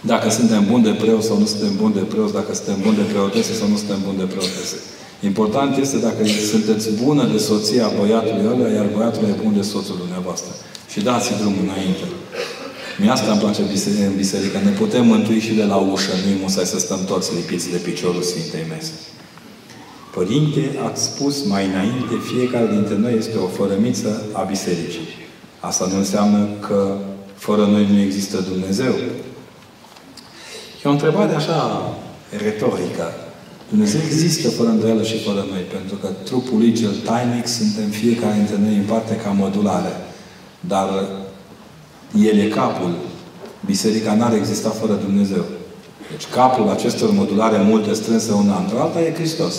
dacă 0.00 0.30
suntem 0.30 0.66
buni 0.70 0.82
de 0.82 0.90
preot 0.90 1.22
sau 1.22 1.38
nu 1.38 1.46
suntem 1.46 1.76
buni 1.76 1.94
de 1.94 2.00
preot, 2.00 2.32
dacă 2.32 2.54
suntem 2.54 2.78
buni 2.82 2.96
de 2.96 3.06
preotese 3.12 3.52
sau 3.52 3.68
nu 3.68 3.76
suntem 3.76 3.98
buni 4.04 4.18
de 4.18 4.24
preotese. 4.24 4.76
Important 5.20 5.76
este 5.76 5.98
dacă 5.98 6.22
sunteți 6.50 6.90
bună 7.04 7.24
de 7.32 7.38
soția 7.38 7.86
băiatului 7.98 8.46
ăla, 8.52 8.68
iar 8.68 8.86
băiatul 8.96 9.24
e 9.24 9.42
bun 9.42 9.54
de 9.54 9.62
soțul 9.62 9.96
dumneavoastră. 9.98 10.52
Și 10.92 11.00
dați 11.00 11.28
drumul 11.40 11.64
înainte. 11.68 12.06
Mie 13.00 13.10
asta 13.10 13.30
îmi 13.30 13.40
place 13.40 13.60
în 14.06 14.14
biserică. 14.16 14.58
Ne 14.64 14.70
putem 14.70 15.06
mântui 15.06 15.40
și 15.40 15.52
de 15.60 15.64
la 15.72 15.76
ușă. 15.76 16.12
Nu-i 16.24 16.38
musai 16.42 16.64
să 16.64 16.78
stăm 16.78 17.00
toți 17.04 17.34
lipiți 17.34 17.70
de 17.70 17.76
piciorul 17.76 18.22
Sfintei 18.22 18.66
Mese. 18.70 18.92
Părinte, 20.18 20.78
ați 20.88 21.04
spus 21.04 21.46
mai 21.46 21.64
înainte, 21.66 22.14
fiecare 22.32 22.68
dintre 22.76 22.96
noi 22.96 23.14
este 23.16 23.36
o 23.36 23.46
fărămiță 23.46 24.22
a 24.32 24.42
bisericii. 24.42 25.08
Asta 25.60 25.86
nu 25.92 25.96
înseamnă 25.96 26.48
că 26.66 26.96
fără 27.34 27.64
noi 27.64 27.86
nu 27.92 28.00
există 28.00 28.36
Dumnezeu. 28.40 28.92
E 30.84 30.88
o 30.88 30.90
întrebare 30.90 31.34
așa 31.34 31.60
retorică. 32.44 33.06
Dumnezeu 33.68 34.00
există 34.06 34.48
fără 34.48 34.68
îndoială 34.68 35.02
și 35.02 35.18
fără 35.18 35.46
noi, 35.50 35.60
pentru 35.60 35.96
că 35.96 36.08
trupul 36.24 36.58
lui 36.58 36.72
cel 36.72 36.94
tainic 37.04 37.46
suntem 37.46 37.88
fiecare 37.88 38.34
dintre 38.34 38.56
noi 38.60 38.76
în 38.76 38.84
parte 38.84 39.16
ca 39.16 39.30
modulare. 39.30 39.92
Dar 40.60 40.88
El 42.28 42.38
e 42.38 42.48
capul. 42.48 42.94
Biserica 43.64 44.14
n-ar 44.14 44.34
exista 44.34 44.68
fără 44.68 44.92
Dumnezeu. 45.04 45.44
Deci 46.10 46.26
capul 46.34 46.68
acestor 46.68 47.10
modulare 47.10 47.62
multe 47.62 47.92
strânse 47.92 48.32
una 48.32 48.58
între 48.58 48.78
alta 48.78 49.00
e 49.00 49.14
Hristos. 49.14 49.54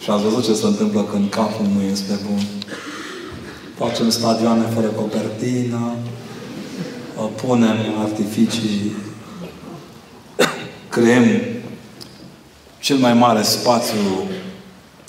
Și 0.00 0.10
ați 0.10 0.22
văzut 0.22 0.44
ce 0.44 0.54
se 0.54 0.66
întâmplă 0.66 1.02
când 1.02 1.30
capul 1.30 1.66
nu 1.74 1.82
este 1.82 2.18
bun. 2.28 2.40
Facem 3.78 4.10
stadioane 4.10 4.66
fără 4.74 4.86
copertină, 4.86 5.94
punem 7.34 7.76
artificii, 8.02 8.92
creăm 10.88 11.24
cel 12.80 12.96
mai 12.96 13.14
mare 13.14 13.42
spațiu 13.42 14.28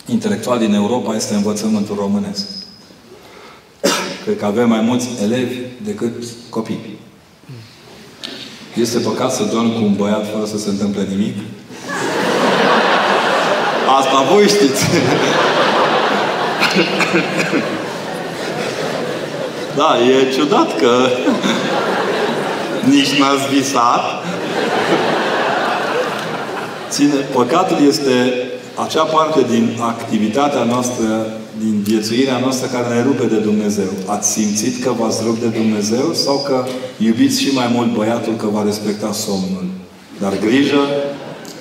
intelectual 0.05 0.59
din 0.59 0.73
Europa 0.73 1.15
este 1.15 1.33
învățământul 1.33 1.95
românesc. 1.95 2.45
Cred 4.23 4.37
că 4.37 4.45
avem 4.45 4.69
mai 4.69 4.81
mulți 4.81 5.07
elevi 5.21 5.57
decât 5.83 6.23
copii. 6.49 6.99
Este 8.75 8.99
păcat 8.99 9.31
să 9.31 9.43
dormi 9.43 9.73
cu 9.73 9.83
un 9.83 9.95
băiat 9.95 10.31
fără 10.31 10.45
să 10.45 10.57
se 10.57 10.69
întâmple 10.69 11.07
nimic? 11.09 11.35
Asta 13.95 14.25
voi 14.33 14.47
știți. 14.47 14.83
da, 19.77 19.97
e 20.09 20.33
ciudat 20.33 20.77
că 20.77 21.09
nici 22.89 23.19
n-ați 23.19 23.55
visat. 23.55 24.01
Ține, 26.89 27.13
păcatul 27.33 27.77
este 27.87 28.33
acea 28.85 29.03
parte 29.03 29.45
din 29.49 29.77
activitatea 29.81 30.63
noastră, 30.63 31.27
din 31.59 31.81
viețuirea 31.83 32.37
noastră 32.37 32.67
care 32.67 32.95
ne 32.95 33.01
rupe 33.01 33.25
de 33.25 33.39
Dumnezeu. 33.39 33.91
Ați 34.05 34.31
simțit 34.31 34.83
că 34.83 34.91
v-ați 34.99 35.21
rupt 35.25 35.39
de 35.41 35.57
Dumnezeu 35.59 36.13
sau 36.13 36.37
că 36.45 36.65
iubiți 36.97 37.41
și 37.41 37.53
mai 37.53 37.69
mult 37.73 37.93
băiatul 37.93 38.35
că 38.35 38.47
va 38.51 38.63
respecta 38.63 39.11
somnul? 39.11 39.65
Dar 40.19 40.33
grijă, 40.45 40.79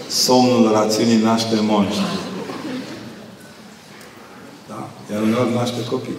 somnul 0.08 0.72
rațiunii 0.72 1.22
naște 1.22 1.56
monștri. 1.60 2.18
Da? 4.68 4.88
Iar 5.12 5.22
uneori 5.22 5.54
naște 5.54 5.84
copii. 5.90 6.16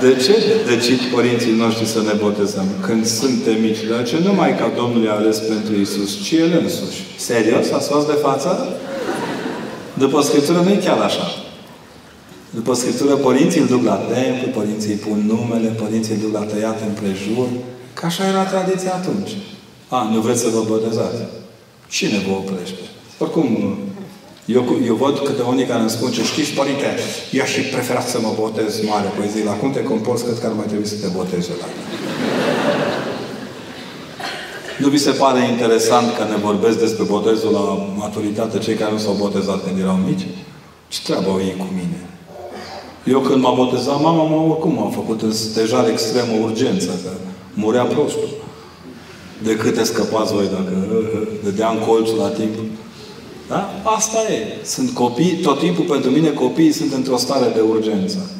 De 0.00 0.16
ce 0.24 0.34
decid 0.66 1.00
părinții 1.14 1.52
noștri 1.52 1.86
să 1.86 2.00
ne 2.02 2.12
botezăm? 2.12 2.66
Când 2.80 3.06
suntem 3.06 3.60
mici. 3.60 3.78
ce 4.06 4.18
numai 4.24 4.56
ca 4.56 4.72
Domnul 4.76 5.04
i-a 5.04 5.14
ales 5.14 5.38
pentru 5.38 5.74
Isus, 5.74 6.24
ci 6.24 6.30
El 6.32 6.60
însuși. 6.62 7.00
Serios? 7.18 7.70
Ați 7.70 7.88
fost 7.88 8.06
de 8.06 8.18
față? 8.22 8.68
După 9.94 10.20
Scriptură 10.20 10.58
nu 10.58 10.70
e 10.70 10.76
chiar 10.76 10.98
așa. 10.98 11.26
După 12.50 12.74
Scriptură, 12.74 13.14
părinții 13.14 13.60
îl 13.60 13.66
duc 13.66 13.84
la 13.84 13.94
templu, 13.94 14.60
părinții 14.60 14.90
îi 14.90 14.96
pun 14.96 15.24
numele, 15.26 15.68
părinții 15.68 16.14
îl 16.14 16.20
duc 16.20 16.32
la 16.32 16.44
tăiat 16.44 16.80
împrejur. 16.88 17.48
Ca 17.92 18.06
așa 18.06 18.26
era 18.28 18.42
tradiția 18.42 18.94
atunci. 18.94 19.30
A, 19.88 20.08
nu 20.12 20.20
vreți 20.20 20.40
să 20.40 20.48
vă 20.48 20.62
botezați? 20.68 21.22
Cine 21.88 22.18
vă 22.28 22.32
oprește? 22.34 22.82
Oricum, 23.18 23.78
eu, 24.44 24.64
eu 24.86 24.94
văd 24.94 25.18
câte 25.18 25.42
unii 25.42 25.64
care 25.64 25.80
îmi 25.80 25.90
spun 25.90 26.10
ce 26.10 26.22
știți, 26.22 26.50
părinte, 26.50 26.86
eu 27.32 27.44
și 27.44 27.60
preferat 27.60 28.08
să 28.08 28.18
mă 28.20 28.32
botez 28.40 28.80
mare. 28.88 29.12
Păi 29.16 29.28
zic, 29.34 29.44
la 29.44 29.52
cum 29.52 29.72
te 29.72 29.82
comporți, 29.82 30.24
cred 30.24 30.38
că 30.38 30.46
ar 30.46 30.52
mai 30.52 30.66
trebui 30.66 30.86
să 30.86 30.94
te 31.00 31.06
botezi 31.16 31.48
la 31.48 31.66
Nu 34.78 34.88
vi 34.88 34.98
se 34.98 35.10
pare 35.10 35.48
interesant 35.48 36.16
că 36.16 36.24
ne 36.24 36.36
vorbesc 36.36 36.78
despre 36.78 37.04
botezul 37.04 37.52
la 37.52 37.64
maturitate 37.98 38.58
cei 38.58 38.74
care 38.74 38.92
nu 38.92 38.98
s-au 38.98 39.14
botezat 39.14 39.64
când 39.64 39.78
erau 39.80 39.98
mici? 40.08 40.26
Ce 40.88 40.98
treabă 41.04 41.30
au 41.30 41.38
ei 41.38 41.54
cu 41.58 41.66
mine? 41.74 42.00
Eu 43.04 43.20
când 43.20 43.42
m-am 43.42 43.54
botezat, 43.54 44.00
mama 44.00 44.22
mă 44.22 44.36
oricum 44.50 44.72
m-a 44.72 44.90
făcut 44.94 45.22
în 45.22 45.32
stejare 45.32 45.90
extremă 45.90 46.32
urgență, 46.42 46.90
că 47.04 47.10
murea 47.54 47.82
prostul. 47.82 48.28
De 49.42 49.56
câte 49.56 49.84
scăpați 49.84 50.32
voi 50.32 50.48
dacă 50.52 50.72
dădeam 51.44 51.76
colțul 51.86 52.16
la 52.16 52.28
timp? 52.28 52.54
Da? 53.48 53.70
Asta 53.96 54.18
e. 54.32 54.64
Sunt 54.64 54.90
copii, 54.90 55.40
tot 55.42 55.58
timpul 55.58 55.84
pentru 55.84 56.10
mine 56.10 56.28
copiii 56.28 56.72
sunt 56.72 56.92
într-o 56.92 57.16
stare 57.16 57.52
de 57.54 57.60
urgență. 57.60 58.30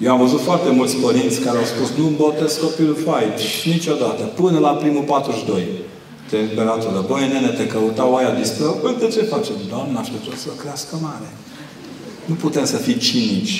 Eu 0.00 0.12
am 0.12 0.18
văzut 0.18 0.40
foarte 0.40 0.70
mulți 0.70 0.96
părinți 0.96 1.40
care 1.40 1.58
au 1.58 1.64
spus 1.64 1.88
nu 1.98 2.12
botez 2.16 2.56
copilul 2.56 2.96
fai 3.04 3.24
niciodată, 3.64 4.22
până 4.22 4.58
la 4.58 4.70
primul 4.70 5.02
42 5.02 5.66
temperatură. 6.30 7.04
Băi, 7.08 7.28
nene, 7.32 7.48
te 7.48 7.66
căutau 7.66 8.16
aia 8.16 8.34
distră. 8.40 8.66
Băi, 8.82 8.96
de 8.98 9.08
ce 9.14 9.22
facem? 9.22 9.54
Doamne, 9.68 9.98
așteptăm 9.98 10.36
să 10.36 10.48
crească 10.62 10.96
mare. 11.00 11.28
Nu 12.24 12.34
putem 12.34 12.64
să 12.64 12.76
fim 12.76 12.98
cinici. 13.08 13.54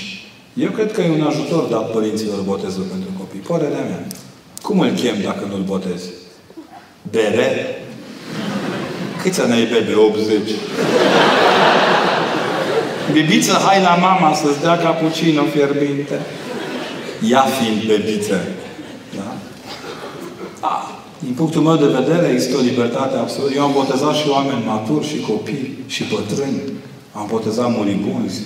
Eu 0.54 0.70
cred 0.70 0.92
că 0.92 1.00
e 1.00 1.10
un 1.10 1.26
ajutor 1.30 1.62
dat 1.64 1.92
părinților 1.92 2.40
botezul 2.40 2.82
pentru 2.82 3.10
copii. 3.18 3.38
Părerea 3.38 3.84
mea. 3.90 4.06
Cum 4.62 4.80
îl 4.80 4.90
chem 4.90 5.16
dacă 5.22 5.44
nu-l 5.50 5.62
botezi? 5.62 6.08
Bebe? 7.10 7.78
Câți 9.22 9.40
ani 9.40 9.52
ai 9.52 9.66
bebe? 9.66 9.94
80. 9.94 10.38
Bibiță, 13.12 13.52
hai 13.52 13.82
la 13.82 13.94
mama 13.94 14.34
să-ți 14.34 14.60
dea 14.60 14.78
cappuccino 14.78 15.42
fierbinte. 15.42 16.20
Ia 17.28 17.40
fiind 17.40 17.84
bebiță. 17.86 18.40
Da? 19.16 19.36
A, 20.60 21.02
din 21.18 21.32
punctul 21.32 21.62
meu 21.62 21.76
de 21.76 21.86
vedere, 21.98 22.28
există 22.32 22.56
o 22.56 22.60
libertate 22.60 23.16
absolută. 23.16 23.54
Eu 23.54 23.62
am 23.62 23.72
botezat 23.72 24.14
și 24.14 24.28
oameni 24.28 24.64
maturi, 24.66 25.06
și 25.06 25.20
copii, 25.20 25.78
și 25.86 26.04
bătrâni. 26.04 26.62
Am 27.12 27.26
botezat 27.30 27.70
moribunzi. 27.76 28.40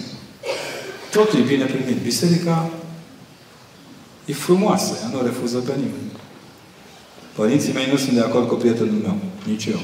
Totul 1.11 1.39
e 1.39 1.43
bine 1.43 1.65
primit. 1.65 2.03
Biserica 2.03 2.71
e 4.25 4.33
frumoasă. 4.33 4.99
Ea 5.03 5.11
nu 5.13 5.27
refuză 5.27 5.59
pe 5.59 5.73
nimeni. 5.77 6.11
Părinții 7.41 7.73
mei 7.73 7.89
nu 7.91 7.97
sunt 7.97 8.13
de 8.13 8.21
acord 8.21 8.49
cu 8.49 8.55
prietenul 8.55 9.01
meu. 9.03 9.17
Nici 9.51 9.67
eu. 9.75 9.81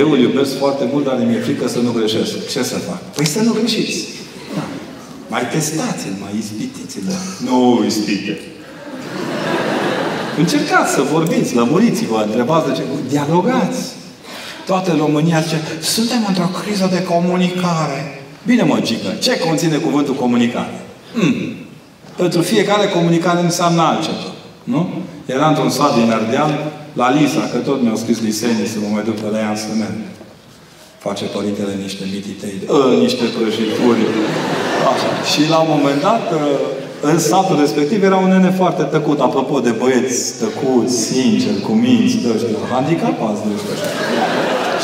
Eu 0.00 0.10
îl 0.10 0.18
iubesc 0.18 0.58
foarte 0.58 0.84
mult, 0.92 1.04
dar 1.04 1.16
mi-e 1.26 1.40
frică 1.40 1.68
să 1.68 1.78
nu 1.78 1.90
greșesc. 1.92 2.50
Ce 2.50 2.62
să 2.62 2.74
fac? 2.74 3.00
Păi 3.02 3.26
să 3.26 3.40
nu 3.42 3.52
greșiți. 3.52 4.04
Da. 4.54 4.62
Mai 5.28 5.48
testați-l, 5.52 6.14
mai 6.20 6.30
ispitiți-l. 6.38 7.02
Nu 7.44 7.82
ispite. 7.86 8.38
Încercați 10.38 10.92
să 10.92 11.02
vorbiți, 11.02 11.54
lămuriți-vă, 11.54 12.22
întrebați 12.26 12.66
de 12.68 12.72
ce. 12.74 12.82
Dialogați. 13.08 13.80
Toată 14.66 14.94
România 14.98 15.40
zice, 15.40 15.60
suntem 15.80 16.24
într-o 16.28 16.50
criză 16.62 16.88
de 16.92 17.02
comunicare. 17.02 18.22
Bine, 18.46 18.62
mă, 18.62 18.78
Gică, 18.82 19.10
ce 19.20 19.38
conține 19.38 19.76
cuvântul 19.76 20.14
comunicare? 20.14 20.80
Mm. 21.14 21.54
Pentru 22.16 22.40
fiecare 22.40 22.88
comunicare 22.88 23.40
înseamnă 23.40 23.82
altceva. 23.82 24.32
Nu? 24.64 25.02
Era 25.34 25.46
într-un 25.52 25.70
sat 25.78 25.92
din 25.98 26.08
Ardeal, 26.18 26.52
la 27.00 27.08
Lisa, 27.16 27.42
că 27.52 27.58
tot 27.68 27.78
mi-au 27.82 27.98
scris 28.02 28.18
lisenii 28.28 28.72
să 28.74 28.78
mă 28.82 28.88
mai 28.94 29.04
duc 29.08 29.16
pe 29.22 29.28
la 29.34 29.38
ea 29.44 29.54
în 29.72 29.82
Face 31.06 31.24
părintele 31.36 31.74
niște 31.86 32.04
mititei, 32.14 32.56
uh, 32.76 32.92
niște 33.04 33.24
prăjituri. 33.34 34.02
Așa. 34.92 35.10
Și 35.30 35.40
la 35.52 35.58
un 35.64 35.70
moment 35.74 36.00
dat, 36.08 36.24
uh, 36.32 36.40
în 37.10 37.18
satul 37.18 37.56
respectiv 37.64 38.00
era 38.02 38.16
un 38.24 38.30
nene 38.34 38.50
foarte 38.60 38.82
tăcut. 38.94 39.18
Apropo 39.20 39.56
de 39.66 39.72
băieți 39.80 40.18
tăcuți, 40.42 40.94
sinceri, 41.08 41.60
cu 41.66 41.72
minți, 41.84 42.16
de 42.22 42.28
ăștia, 42.34 42.60
handicapați 42.72 43.40
de 43.44 43.50
ăștia. 43.56 43.76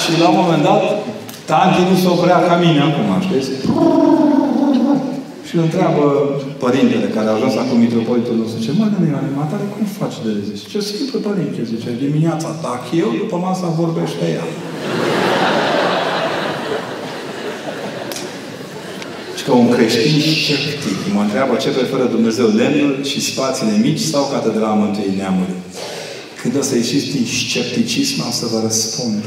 Și 0.02 0.10
la 0.22 0.28
un 0.32 0.38
moment 0.42 0.62
dat, 0.70 0.82
tanti 1.50 1.80
nu 1.90 1.96
se 2.02 2.08
oprea 2.14 2.40
ca 2.48 2.54
mine 2.64 2.80
acum, 2.88 3.08
știți? 3.26 3.50
Și 5.56 5.62
îl 5.62 5.68
întreabă 5.70 6.04
părintele 6.64 7.08
care 7.16 7.28
a 7.28 7.36
ajuns 7.38 7.54
acum 7.62 7.78
mitropolitul 7.86 8.36
nostru. 8.40 8.56
Zice, 8.60 8.72
mă, 8.78 8.86
nene, 8.92 9.16
animatare, 9.22 9.64
cum 9.74 9.84
faci 10.00 10.18
de 10.24 10.32
zi? 10.46 10.54
Ce 10.72 10.80
simplu, 10.92 11.16
părinte, 11.28 11.60
zice, 11.72 11.88
dimineața 12.04 12.48
tac 12.64 12.82
eu, 13.02 13.10
după 13.22 13.36
masa 13.46 13.66
vorbește 13.82 14.24
ea. 14.36 14.46
Și 19.36 19.42
că 19.46 19.52
un 19.62 19.68
creștin 19.76 20.16
sceptic 20.34 20.98
mă 21.14 21.20
întreabă 21.26 21.54
ce 21.62 21.70
preferă 21.78 22.04
Dumnezeu, 22.16 22.46
lemnul 22.60 22.92
și 23.10 23.18
spațiile 23.30 23.74
mici 23.86 24.04
sau 24.12 24.22
catedrala 24.34 24.80
Mântuirii 24.82 25.20
Neamului. 25.20 25.58
Când 26.40 26.52
o 26.60 26.62
să 26.68 26.74
ieșiți 26.76 27.08
din 27.14 27.26
scepticism, 27.38 28.16
am 28.26 28.32
să 28.40 28.46
vă 28.52 28.58
răspund. 28.68 29.20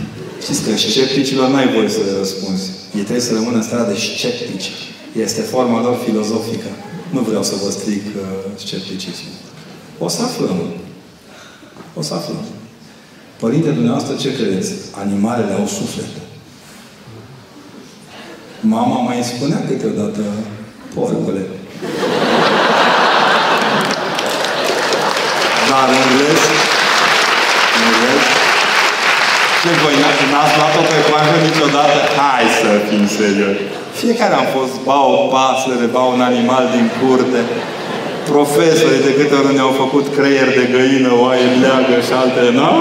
Știți 0.44 0.62
că 0.66 0.70
scepticilor 0.78 1.48
n-ai 1.54 1.70
voie 1.76 1.90
să 1.98 2.02
le 2.08 2.14
răspunzi. 2.22 2.66
Ei 2.98 3.06
trebuie 3.08 3.28
să 3.30 3.34
rămână 3.38 3.58
în 3.58 3.68
starea 3.70 3.90
de 3.92 3.98
sceptici. 4.08 4.70
Este 5.16 5.42
forma 5.42 5.82
lor 5.82 5.98
filozofică. 6.06 6.68
Nu 7.10 7.20
vreau 7.20 7.44
să 7.44 7.54
vă 7.64 7.70
stric 7.72 8.04
uh, 8.16 8.22
scepticismul. 8.56 9.34
O 9.98 10.08
să 10.08 10.22
aflăm. 10.22 10.58
O 11.94 12.02
să 12.02 12.14
aflăm. 12.14 12.44
Părinte, 13.40 13.70
dumneavoastră, 13.70 14.16
ce 14.16 14.36
credeți? 14.36 14.74
Animalele 15.04 15.54
au 15.54 15.68
suflet. 15.68 16.12
Mama 18.60 19.02
mai 19.02 19.24
spunea 19.24 19.66
câteodată, 19.68 20.22
porcule. 20.94 21.44
Dar 25.70 25.90
în 26.00 26.10
rest, 26.20 26.52
în 27.82 27.92
rest, 28.04 28.32
ce 29.62 29.70
voi 29.84 29.96
n-ați 30.32 30.56
luat-o 30.58 30.82
pe 30.90 30.98
coajă 31.10 31.36
niciodată? 31.48 31.98
Hai 32.18 32.46
să 32.62 32.70
fim 32.90 33.08
serioși. 33.18 33.79
Fiecare 34.02 34.34
am 34.42 34.48
fost 34.58 34.76
ba 34.88 35.00
o 35.16 35.20
pasăre, 35.34 35.86
ba 35.96 36.04
un 36.16 36.22
animal 36.32 36.66
din 36.76 36.86
curte. 37.00 37.42
Profesorii 38.32 39.06
de 39.08 39.14
câte 39.18 39.36
ori 39.40 39.54
ne-au 39.58 39.74
făcut 39.84 40.06
creier 40.18 40.50
de 40.60 40.66
găină, 40.76 41.12
oaie 41.24 41.48
leagă 41.64 41.96
și 42.08 42.14
altele, 42.22 42.52
nu? 42.62 42.72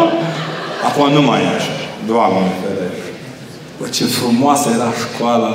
Acum 0.88 1.06
nu 1.16 1.22
mai 1.28 1.40
e 1.46 1.50
așa. 1.58 1.74
Doamne 2.10 2.50
ferește. 2.60 3.10
Bă, 3.78 3.86
ce 3.96 4.04
frumoasă 4.04 4.66
era 4.76 4.90
școala 5.04 5.50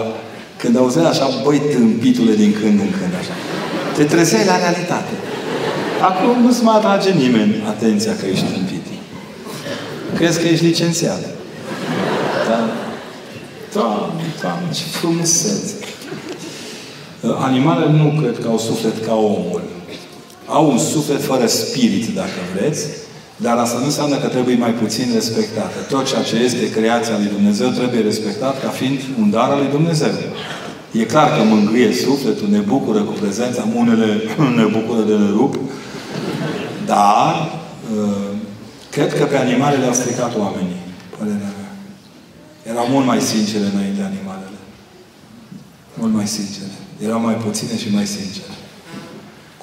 când 0.61 0.77
auzeai 0.77 1.11
așa, 1.13 1.27
băi, 1.43 1.61
tâmpitule 1.73 2.33
din 2.43 2.51
când 2.59 2.77
în 2.85 2.91
când, 2.97 3.13
așa. 3.21 3.35
Te 3.95 4.03
trezeai 4.03 4.45
la 4.51 4.57
realitate. 4.63 5.15
Acum 6.09 6.41
nu-ți 6.43 6.63
mai 6.63 6.75
atrage 6.75 7.09
nimeni 7.23 7.53
atenția 7.73 8.13
că 8.19 8.25
ești 8.33 8.45
tâmpit. 8.53 8.85
Crezi 10.17 10.39
că 10.41 10.47
ești 10.47 10.65
licențiat. 10.65 11.21
Da? 12.49 12.59
Doamne, 13.73 14.23
Doamne, 14.41 14.71
ce 14.73 14.83
frumusețe! 14.83 15.73
Animalele 17.39 17.91
nu 17.91 18.21
cred 18.21 18.39
că 18.41 18.47
au 18.47 18.57
suflet 18.57 19.05
ca 19.05 19.13
omul. 19.13 19.61
Au 20.45 20.71
un 20.71 20.77
suflet 20.77 21.23
fără 21.23 21.47
spirit, 21.47 22.15
dacă 22.15 22.39
vreți, 22.55 22.85
dar 23.35 23.57
asta 23.57 23.77
nu 23.77 23.85
înseamnă 23.85 24.15
că 24.17 24.27
trebuie 24.27 24.55
mai 24.55 24.71
puțin 24.71 25.09
respectată. 25.13 25.77
Tot 25.89 26.07
ceea 26.07 26.23
ce 26.23 26.35
este 26.35 26.71
creația 26.71 27.17
lui 27.17 27.29
Dumnezeu 27.35 27.69
trebuie 27.69 28.01
respectat 28.01 28.61
ca 28.61 28.69
fiind 28.69 28.99
un 29.19 29.29
dar 29.29 29.49
al 29.49 29.57
lui 29.57 29.71
Dumnezeu. 29.71 30.13
E 30.91 31.03
clar 31.03 31.29
că 31.37 31.43
mângâie 31.43 31.93
sufletul, 31.93 32.47
ne 32.49 32.57
bucură 32.57 32.99
cu 32.99 33.11
prezența, 33.11 33.67
unele 33.75 34.21
ne 34.59 34.63
bucură 34.63 35.01
de 35.07 35.15
nerup, 35.15 35.55
dar 36.85 37.51
uh, 37.95 38.27
cred 38.89 39.17
că 39.17 39.23
pe 39.23 39.37
animale 39.37 39.75
le-au 39.75 39.93
stricat 39.93 40.37
oamenii. 40.37 40.81
Părerea 41.17 41.37
mea. 41.37 41.52
Erau 42.71 42.85
mult 42.93 43.05
mai 43.05 43.21
sincere 43.31 43.65
înainte 43.73 44.01
animalele. 44.11 44.59
Mult 45.99 46.13
mai 46.19 46.27
sincere. 46.37 46.75
Erau 47.05 47.19
mai 47.19 47.37
puține 47.45 47.75
și 47.77 47.89
mai 47.97 48.05
sincere. 48.17 48.55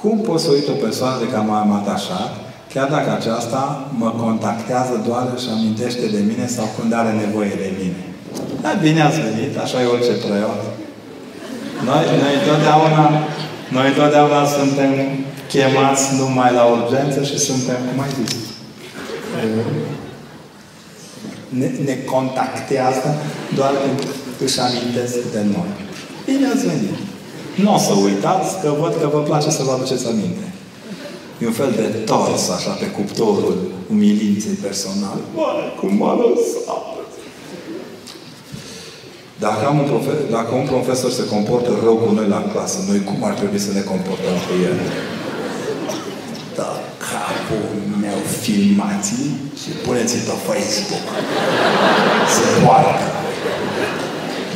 Cum 0.00 0.14
poți 0.28 0.44
să 0.44 0.50
uite 0.50 0.70
o 0.70 0.82
persoană 0.86 1.16
de 1.22 1.28
care 1.32 1.44
m-am 1.46 1.72
atașat, 1.80 2.30
chiar 2.72 2.88
dacă 2.96 3.10
aceasta 3.12 3.60
mă 4.02 4.10
contactează 4.24 4.94
doar 5.08 5.26
și 5.42 5.48
amintește 5.56 6.06
de 6.16 6.20
mine 6.30 6.46
sau 6.56 6.66
când 6.76 6.90
are 7.00 7.12
nevoie 7.24 7.54
de 7.64 7.70
mine? 7.80 8.02
Da, 8.62 8.70
bine 8.84 9.00
ați 9.02 9.20
venit, 9.28 9.52
așa 9.64 9.82
e 9.82 9.94
orice 9.94 10.14
preot. 10.24 10.60
Noi, 11.88 12.04
noi 12.22 12.34
totdeauna, 12.48 13.04
noi 13.76 13.88
totdeauna 13.98 14.42
suntem 14.56 14.92
chemați 15.52 16.04
numai 16.18 16.50
la 16.58 16.64
urgență 16.76 17.18
și 17.30 17.38
suntem, 17.38 17.78
cum 17.86 18.02
ai 18.04 18.12
zis, 18.18 18.34
ne, 21.58 21.68
ne 21.84 21.96
contactează 22.12 23.08
doar 23.54 23.72
când 23.82 24.00
își 24.44 24.60
amintesc 24.60 25.14
de 25.34 25.42
noi. 25.54 25.70
Bine 26.26 26.46
ați 26.46 26.66
venit! 26.66 26.98
Nu 27.62 27.74
o 27.74 27.78
să 27.78 27.92
uitați, 27.92 28.60
că 28.62 28.68
văd 28.80 28.94
că 29.00 29.08
vă 29.12 29.20
place 29.20 29.50
să 29.50 29.62
vă 29.62 29.72
aduceți 29.72 30.06
aminte. 30.06 30.44
E 31.42 31.46
un 31.46 31.52
fel 31.52 31.72
de 31.76 31.86
tors, 32.10 32.48
așa, 32.56 32.70
pe 32.70 32.86
cuptorul 32.86 33.56
umilinței 33.92 34.56
personale. 34.66 35.22
Bă, 35.34 35.48
cum 35.78 35.96
m-a 35.96 36.14
lăsat! 36.20 36.84
Dacă, 39.44 39.62
am 39.66 39.78
un 39.78 39.88
profe- 39.92 40.24
dacă 40.30 40.50
un 40.54 40.66
profesor 40.74 41.10
se 41.10 41.24
comportă 41.34 41.70
rău 41.84 41.96
cu 42.02 42.10
noi 42.14 42.28
la 42.28 42.42
clasă, 42.52 42.78
noi 42.88 43.00
cum 43.08 43.18
ar 43.28 43.34
trebui 43.40 43.58
să 43.66 43.72
ne 43.72 43.80
comportăm 43.92 44.36
cu 44.46 44.52
el? 44.68 44.76
Da, 46.58 46.70
capul 47.08 47.64
meu 48.10 48.22
filmați 48.44 49.14
și 49.60 49.70
puneți-l 49.86 50.22
pe 50.28 50.36
Facebook. 50.48 51.06
Se 52.34 52.44
poartă. 52.64 53.04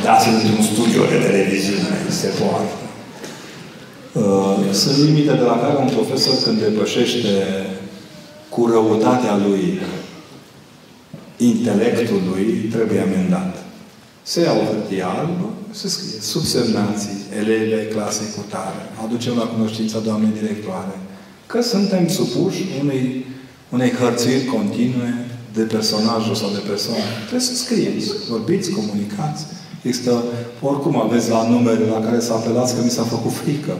Dați-l 0.03 0.33
într-un 0.39 0.63
studio 0.71 1.01
de 1.11 1.17
televiziune. 1.27 1.91
Se 2.21 2.29
poartă. 2.39 2.75
Uh, 4.21 4.73
sunt 4.81 4.97
limite 5.05 5.33
de 5.41 5.45
la 5.51 5.57
care 5.61 5.75
un 5.85 5.89
profesor 5.97 6.35
când 6.43 6.57
depășește 6.59 7.33
cu 8.49 8.61
răutatea 8.73 9.35
lui 9.47 9.79
intelectul 11.37 12.21
lui, 12.29 12.45
trebuie 12.71 12.99
amendat. 12.99 13.63
Se 14.23 14.41
ia 14.41 14.51
o 14.51 14.63
hârtie 14.71 15.03
albă, 15.03 15.49
se 15.71 15.87
scrie 15.87 16.21
subsemnații, 16.21 17.17
elevi 17.39 17.73
ai 17.73 17.87
clasei 17.93 18.33
cu 18.35 18.43
tare, 18.49 18.81
aducem 19.03 19.35
la 19.37 19.43
cunoștința 19.43 19.99
doamnei 19.99 20.37
directoare, 20.39 20.99
că 21.45 21.61
suntem 21.61 22.07
supuși 22.07 22.63
unei, 22.81 23.24
unei 23.75 23.91
hărțuiri 23.99 24.51
continue 24.55 25.11
de 25.57 25.63
personajul 25.75 26.35
sau 26.41 26.49
de 26.57 26.61
persoană. 26.71 27.07
Trebuie 27.27 27.49
să 27.49 27.55
scrieți, 27.63 28.07
vorbiți, 28.29 28.75
comunicați. 28.79 29.41
Există, 29.87 30.13
oricum 30.69 30.93
aveți 31.05 31.27
la 31.35 31.41
numere 31.53 31.85
la 31.95 31.99
care 32.05 32.19
să 32.27 32.31
apelați 32.33 32.75
că 32.75 32.81
mi 32.83 32.95
s-a 32.97 33.05
făcut 33.15 33.33
frică. 33.41 33.75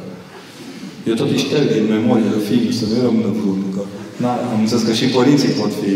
Eu 1.10 1.14
tot 1.20 1.30
îi 1.32 1.44
șterg 1.46 1.68
din 1.76 1.86
memorie 1.96 2.30
de 2.36 2.42
film, 2.50 2.72
să 2.80 2.86
nu 2.86 2.98
rămână 3.08 3.30
vreunul. 3.38 3.70
Că, 3.76 3.84
na, 4.24 4.32
am 4.54 4.60
înțeles 4.64 4.84
că 4.88 4.94
și 5.00 5.16
părinții 5.18 5.60
pot 5.62 5.72
fi 5.82 5.94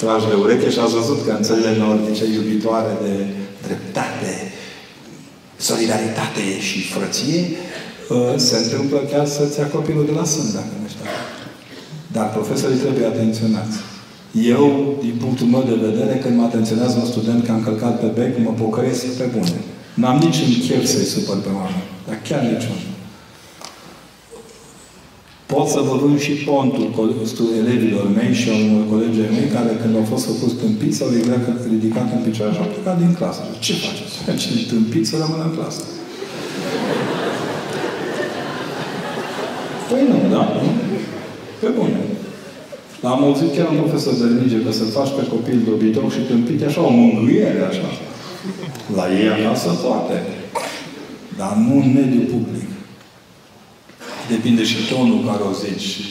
trași 0.00 0.28
de 0.30 0.36
ureche 0.44 0.68
și 0.74 0.78
ați 0.78 0.98
văzut 1.00 1.18
că 1.24 1.30
în 1.36 1.42
țările 1.48 1.72
nordice 1.84 2.24
iubitoare 2.38 2.92
de 3.04 3.14
dreptate, 3.66 4.32
solidaritate 5.68 6.44
și 6.68 6.78
frăție, 6.94 7.42
uh, 8.14 8.34
se 8.48 8.56
întâmplă 8.62 8.98
chiar 9.12 9.26
să-ți 9.36 9.58
ia 9.58 9.66
copilul 9.76 10.04
de 10.10 10.14
la 10.18 10.24
sân, 10.32 10.46
dacă 10.58 10.72
nu 10.82 10.88
știu. 10.92 11.04
Dar 12.16 12.28
profesorii 12.38 12.84
trebuie 12.84 13.06
atenționați. 13.14 13.76
Eu, 14.54 14.64
din 15.04 15.16
punctul 15.24 15.48
meu 15.54 15.64
de 15.70 15.76
vedere, 15.86 16.14
când 16.22 16.34
mă 16.38 16.44
atenționează 16.50 16.96
un 16.98 17.08
student 17.14 17.40
că 17.44 17.50
a 17.52 17.58
încălcat 17.60 17.94
pe 18.02 18.08
bec, 18.16 18.32
mă 18.46 18.52
pocăiesc 18.62 19.02
pe 19.20 19.26
bune. 19.34 19.58
N-am 20.00 20.16
niciun 20.26 20.50
chef 20.66 20.82
să-i 20.92 21.12
supăr 21.12 21.38
pe 21.46 21.52
oameni. 21.60 21.88
Dar 22.06 22.18
chiar 22.28 22.42
niciun. 22.52 22.78
Pot 25.52 25.66
să 25.74 25.80
vă 25.88 25.94
vând 26.02 26.18
și 26.26 26.32
pontul 26.48 26.88
elevilor 27.62 28.06
mei 28.18 28.32
și 28.40 28.46
a 28.52 28.54
unor 28.64 28.84
colegii 28.92 29.34
mei 29.36 29.48
care 29.56 29.72
când 29.80 29.94
au 30.00 30.06
fost 30.12 30.24
făcuți 30.30 30.56
tâmpiți 30.62 31.02
au 31.02 31.10
ridicat 31.74 32.08
în 32.16 32.22
picioare 32.26 32.52
și 32.54 32.62
au 32.62 32.70
plecat 32.74 32.96
din 33.02 33.12
clasă. 33.18 33.42
Ce 33.64 33.72
faceți? 33.84 34.14
Cine 34.42 34.60
tâmpiți 34.72 35.10
să 35.10 35.16
rămână 35.22 35.44
în 35.48 35.54
clasă. 35.56 35.82
Păi 39.88 40.02
nu, 40.10 40.18
da? 40.34 40.44
Nu? 40.62 40.85
Pe 41.66 41.72
bune. 41.78 42.00
Am 43.12 43.24
auzit 43.24 43.50
chiar 43.56 43.68
un 43.72 43.78
profesor 43.82 44.14
de 44.20 44.26
religie 44.32 44.64
că 44.64 44.72
să 44.72 44.84
faci 44.98 45.12
pe 45.16 45.24
copil 45.34 45.58
dobitoc 45.68 46.08
și 46.12 46.26
tâmpit 46.28 46.60
așa 46.64 46.80
o 46.88 46.90
mângâiere, 46.90 47.60
așa. 47.70 47.88
La 48.96 49.04
ei 49.18 49.28
acasă 49.36 49.68
poate. 49.84 50.16
Dar 51.38 51.52
nu 51.64 51.74
în 51.82 51.88
mediul 51.98 52.26
public. 52.34 52.68
Depinde 54.32 54.62
și 54.70 54.76
tonul 54.90 55.20
care 55.28 55.42
o 55.50 55.52
zici. 55.64 55.88
Și 55.94 56.04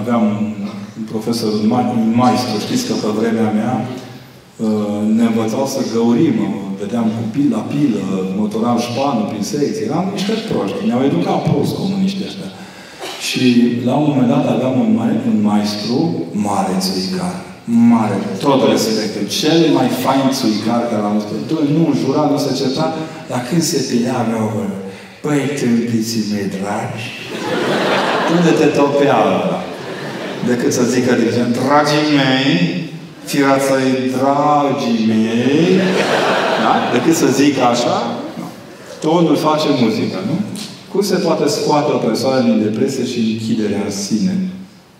aveam 0.00 0.22
un 0.98 1.04
profesor, 1.12 1.52
un, 1.52 1.70
un 2.04 2.12
maestru, 2.22 2.54
știți 2.66 2.86
că 2.86 2.94
pe 3.02 3.10
vremea 3.18 3.50
mea 3.58 3.74
uh, 4.66 5.00
ne 5.16 5.24
învățau 5.30 5.66
să 5.66 5.80
găurim, 5.94 6.36
vedeam 6.80 7.06
cu 7.16 7.22
pil 7.34 7.48
la 7.56 7.62
pilă, 7.72 8.02
motoram 8.40 8.78
șpanul 8.88 9.26
prin 9.30 9.42
secție. 9.42 9.84
Eram 9.88 10.06
niște 10.12 10.34
proști. 10.48 10.86
Ne-au 10.86 11.02
educat 11.08 11.38
prost 11.48 11.72
comuniștii 11.74 12.26
ăștia. 12.28 12.50
Și 13.26 13.42
la 13.84 13.94
un 13.94 14.06
moment 14.08 14.28
dat 14.28 14.48
aveam 14.48 14.80
un, 14.80 14.94
mai, 14.98 15.12
un 15.30 15.38
maestru 15.42 15.98
mare 16.32 16.74
țuicar. 16.78 17.34
Mare, 17.64 18.16
tot 18.38 18.60
respectul. 18.70 19.24
Cel 19.40 19.60
mai 19.76 19.88
fain 20.04 20.24
țuicar 20.38 20.80
care 20.88 21.02
l-am 21.02 21.18
văzut. 21.18 21.68
Nu 21.76 21.94
jura, 22.00 22.22
nu 22.30 22.38
se 22.38 22.52
certa, 22.62 22.86
dar 23.30 23.40
când 23.48 23.62
se 23.62 23.78
pilea, 23.88 24.26
meu, 24.30 24.46
Păi, 25.24 25.40
tâmpiții 25.60 26.24
mei 26.32 26.48
dragi, 26.56 27.04
unde 28.36 28.50
te 28.60 28.66
topea 28.78 29.16
ăla? 29.26 29.60
Decât 30.46 30.72
să 30.72 30.82
zică, 30.82 31.12
de 31.14 31.24
exemplu, 31.26 31.60
dragii 31.62 32.08
mei, 32.20 32.50
firața-i 33.30 33.92
dragii 34.16 35.04
mei, 35.12 35.80
da? 36.62 36.74
Decât 36.96 37.16
să 37.22 37.26
zic 37.26 37.54
așa, 37.72 37.96
nu. 38.38 38.46
Tonul 39.04 39.36
face 39.36 39.68
muzică, 39.82 40.18
nu? 40.28 40.36
Cum 40.94 41.02
se 41.02 41.16
poate 41.26 41.46
scoate 41.48 41.90
o 41.92 41.96
persoană 42.08 42.40
din 42.48 42.62
depresie 42.62 43.04
și 43.12 43.20
închiderea 43.32 43.84
în 43.84 43.90
sine? 43.90 44.34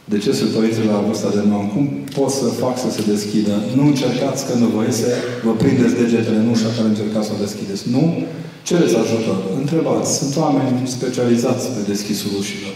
De 0.04 0.18
ce 0.18 0.32
sunt 0.32 0.50
părinții 0.50 0.84
la 0.84 1.04
vârsta 1.06 1.28
de 1.28 1.42
nou? 1.48 1.70
Cum 1.74 1.84
pot 2.16 2.30
să 2.30 2.44
fac 2.44 2.78
să 2.78 2.90
se 2.90 3.02
deschidă? 3.12 3.54
Nu 3.76 3.86
încercați 3.86 4.46
că 4.46 4.52
nu 4.58 4.66
vă 4.66 4.82
iese, 4.82 5.12
vă 5.44 5.52
prindeți 5.52 5.94
degetele 5.94 6.36
în 6.36 6.48
ușa 6.48 6.68
care 6.76 6.88
încercați 6.88 7.26
să 7.26 7.32
o 7.36 7.42
deschideți. 7.44 7.90
Nu? 7.90 8.02
Cereți 8.62 8.96
ajutor. 8.96 9.38
Întrebați. 9.60 10.18
Sunt 10.18 10.36
oameni 10.36 10.88
specializați 10.88 11.64
pe 11.74 11.80
deschisul 11.90 12.30
ușilor. 12.38 12.74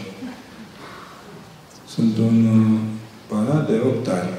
Sunt 1.95 2.15
un 2.29 2.37
uh, 2.57 2.79
băiat 3.29 3.69
de 3.71 3.77
8 3.85 4.09
ani. 4.09 4.31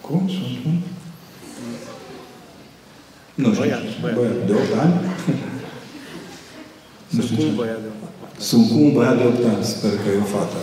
Cum? 0.00 0.22
Sunt 0.36 0.56
un? 0.66 0.76
Nu 3.34 3.52
știu. 3.52 3.64
Băiat, 3.64 3.82
băiat. 4.00 4.16
băiat 4.16 4.46
de 4.46 4.52
8 4.52 4.80
ani? 4.82 4.94
nu 7.14 7.20
știu 7.22 7.36
Cum 7.36 7.44
ce. 7.44 7.52
băiat 7.60 7.80
de 7.86 7.90
Sunt 8.48 8.64
cu 8.70 8.76
un 8.86 8.90
băiat 8.96 9.16
de 9.20 9.24
8 9.30 9.44
ani. 9.52 9.64
Sper 9.74 9.94
că 10.02 10.08
e 10.10 10.24
o 10.24 10.28
fată. 10.34 10.58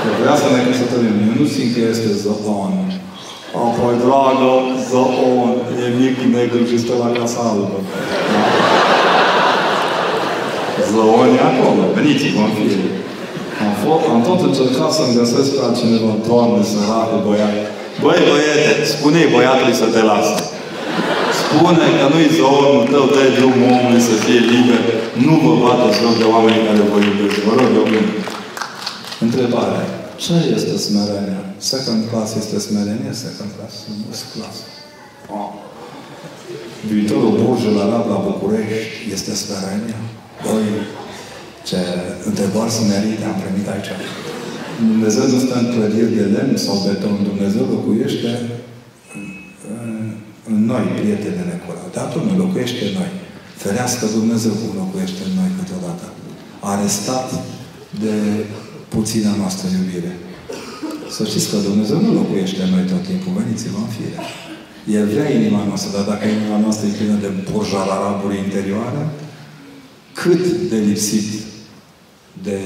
Că 0.00 0.08
vrea 0.20 0.36
să 0.42 0.46
ne 0.54 0.60
căsătorim. 0.66 1.16
Eu 1.28 1.34
nu 1.40 1.46
simt 1.54 1.70
că 1.74 1.80
este 1.92 2.10
Zoon. 2.22 2.74
Apoi, 3.66 3.94
dragă, 4.04 4.52
Zoon, 4.90 5.52
e 5.84 5.86
mic, 6.00 6.16
negru 6.34 6.62
și 6.70 6.82
stă 6.82 6.94
la 7.04 7.10
casa 7.18 7.40
albă. 7.50 7.78
Da? 8.32 8.42
Zoon 10.90 11.28
e 11.38 11.40
acolo. 11.50 11.82
Veniți, 11.96 12.26
vom 12.38 12.50
fi. 12.56 12.66
Am, 13.64 13.72
fost, 13.82 14.04
am 14.14 14.20
tot 14.28 14.40
încercat 14.48 14.90
să-mi 14.98 15.16
găsesc 15.20 15.48
pe 15.56 15.60
altcineva. 15.66 16.12
Doamne, 16.28 16.60
săracul 16.70 17.20
băiat. 17.26 17.54
Băi, 18.02 18.20
băiete, 18.28 18.84
spune-i 18.94 19.32
băiatului 19.34 19.80
să 19.82 19.86
te 19.94 20.02
lasă. 20.10 20.36
Spune 21.46 21.86
că 21.98 22.04
nu-i 22.12 22.34
zoonul 22.38 22.84
tău, 22.92 23.04
dă 23.14 23.22
drumul 23.36 23.68
omului 23.76 24.02
să 24.08 24.14
fie 24.24 24.40
liber. 24.52 24.82
Nu 25.26 25.34
vă 25.44 25.52
bateți 25.64 26.00
joc 26.02 26.14
de 26.22 26.26
oameni 26.34 26.66
care 26.66 26.82
vă 26.92 26.98
iubesc. 27.06 27.38
Vă 27.48 27.52
rog, 27.58 27.70
eu 27.80 27.86
Întrebare. 29.26 29.82
Ce 30.24 30.36
este 30.56 30.74
smerenia? 30.86 31.42
Second 31.72 32.00
class 32.10 32.28
este 32.42 32.56
smerenie? 32.66 33.12
Second 33.26 33.50
class? 33.56 33.74
First 34.04 34.26
class. 34.34 34.56
Oh. 35.36 35.50
Viitorul 36.90 37.32
burjul 37.42 37.76
arab 37.86 38.04
la 38.12 38.18
București 38.28 38.96
este 39.16 39.32
smerenia? 39.42 40.00
Băi, 40.44 40.68
ce 41.68 41.80
întrebări 42.30 42.76
smerite 42.78 43.24
am 43.32 43.38
primit 43.44 43.66
aici. 43.74 43.90
Dumnezeu 44.90 45.24
nu 45.32 45.38
stă 45.44 45.54
în 45.62 45.68
clădiri 45.74 46.16
de 46.18 46.24
lemn 46.34 46.56
sau 46.66 46.76
beton. 46.84 47.16
Dumnezeu 47.30 47.64
locuiește 47.74 48.28
în, 48.28 48.44
în, 48.44 48.75
în 50.52 50.60
noi, 50.70 50.84
prietenele 50.98 51.62
curate. 51.64 51.90
Dar 51.98 52.06
nu 52.26 52.36
locuiește 52.44 52.82
în 52.88 52.94
noi. 53.00 53.10
Ferească 53.62 54.04
Dumnezeu 54.18 54.52
cum 54.60 54.70
locuiește 54.82 55.20
în 55.28 55.34
noi 55.40 55.50
câteodată. 55.58 56.06
Arestat 56.72 57.28
de 58.04 58.14
puțina 58.88 59.32
noastră 59.42 59.66
iubire. 59.78 60.12
Să 61.16 61.22
știți 61.24 61.50
că 61.50 61.56
Dumnezeu 61.56 61.98
nu 62.00 62.12
locuiește 62.20 62.62
în 62.62 62.70
noi 62.74 62.84
tot 62.92 63.02
timpul. 63.08 63.32
Veniți-vă 63.40 63.78
în 63.86 63.90
fire. 63.96 64.18
El 64.98 65.06
vrea 65.12 65.28
inima 65.38 65.64
noastră, 65.68 65.90
dar 65.96 66.04
dacă 66.12 66.24
inima 66.26 66.58
noastră 66.58 66.86
e 66.86 66.98
plină 66.98 67.18
de 67.24 67.30
borjararaburi 67.50 68.38
interioare, 68.44 69.02
cât 70.12 70.44
de 70.70 70.76
lipsit 70.76 71.28
de 72.42 72.60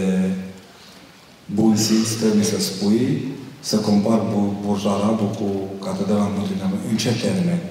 bun 1.54 1.76
simț 1.76 2.08
trebuie 2.08 2.44
să 2.44 2.60
spui 2.60 3.29
să 3.60 3.76
compar 3.76 4.20
Borjarabul 4.66 5.30
cu 5.38 5.48
Catedrala 5.84 6.30
Notre-Dame. 6.36 6.76
În 6.90 6.96
ce 6.96 7.10
termeni? 7.24 7.62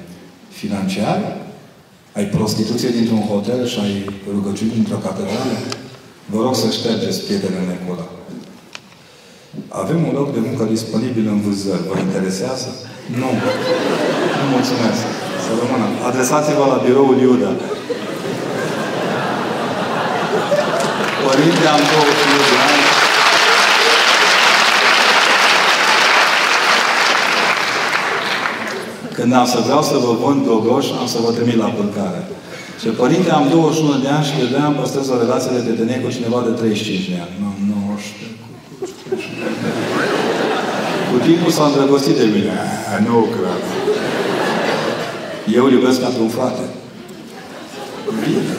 Financiar? 0.61 1.19
Ai 2.17 2.25
prostituție 2.25 2.89
dintr-un 2.89 3.23
hotel 3.31 3.67
și 3.67 3.79
ai 3.85 3.93
rugăciuni 4.35 4.75
dintr-o 4.77 5.03
catedrală? 5.05 5.57
Vă 6.33 6.39
rog 6.45 6.55
să 6.55 6.67
ștergeți 6.77 7.23
prietenele 7.25 7.73
acolo. 7.79 8.03
Avem 9.67 9.99
un 10.07 10.13
loc 10.19 10.33
de 10.33 10.41
muncă 10.47 10.63
disponibil 10.63 11.25
în 11.27 11.39
vânzări. 11.41 11.87
Vă 11.89 11.99
interesează? 11.99 12.69
Nu. 13.19 13.29
Nu 14.39 14.45
mulțumesc. 14.55 15.03
Să 15.43 15.51
rămână. 15.59 15.85
Adresați-vă 16.09 16.65
la 16.73 16.81
biroul 16.85 17.17
Iuda. 17.19 17.51
Părinte, 21.25 21.65
am 21.75 21.81
28 21.91 22.49
de 22.51 22.57
ani. 22.69 22.89
Când 29.19 29.33
am 29.41 29.47
să 29.53 29.59
vreau 29.67 29.81
să 29.91 29.95
vă 30.05 30.11
vând 30.23 30.39
gogoș, 30.47 30.85
am 31.01 31.07
să 31.13 31.19
vă 31.25 31.31
trimit 31.37 31.57
la 31.63 31.69
pâlcare. 31.77 32.21
Și 32.81 32.87
părinte, 33.01 33.29
am 33.39 33.45
21 33.49 34.03
de 34.03 34.09
ani 34.15 34.27
și 34.27 34.33
credeam 34.37 34.73
păstrez 34.79 35.05
o 35.13 35.21
relație 35.23 35.51
de 35.55 35.61
prietenie 35.65 35.99
cu 36.03 36.09
cineva 36.15 36.39
de 36.47 36.51
35 36.59 37.09
de 37.11 37.17
ani. 37.25 37.33
Nu, 37.43 37.49
19. 37.59 38.29
Cu 41.09 41.17
timpul 41.27 41.51
s-a 41.55 41.65
îndrăgostit 41.67 42.15
de 42.21 42.27
mine. 42.35 42.55
Nu 43.07 43.17
cred. 43.35 43.61
Eu 45.57 45.63
îl 45.65 45.71
iubesc 45.77 45.97
ca 46.01 46.09
un 46.25 46.31
frate. 46.37 46.65
Bine. 48.23 48.53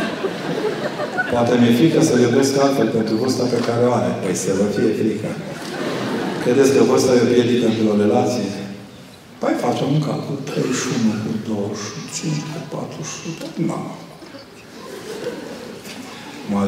Poate 1.33 1.53
mi-e 1.61 1.79
frică 1.79 2.01
să 2.09 2.15
iubesc 2.17 2.53
altfel 2.65 2.89
pentru 2.99 3.15
vârsta 3.23 3.45
pe 3.55 3.61
care 3.67 3.83
o 3.89 3.93
are. 3.99 4.11
Păi 4.23 4.35
să 4.45 4.51
vă 4.61 4.67
fie 4.77 4.91
frică. 5.01 5.31
Credeți 6.45 6.71
că 6.75 6.81
vârsta 6.91 7.11
e 7.13 7.25
o 7.25 7.29
piedică 7.33 7.65
într-o 7.67 7.95
relație? 8.05 8.51
Păi 9.41 9.55
facem 9.67 9.89
un 9.97 10.01
calcul. 10.09 10.39
31 10.45 11.11
cu 11.25 11.31
25 11.49 12.35
cu 12.53 12.61
48. 12.77 13.57
Nu. 13.69 13.79
Mă 16.53 16.63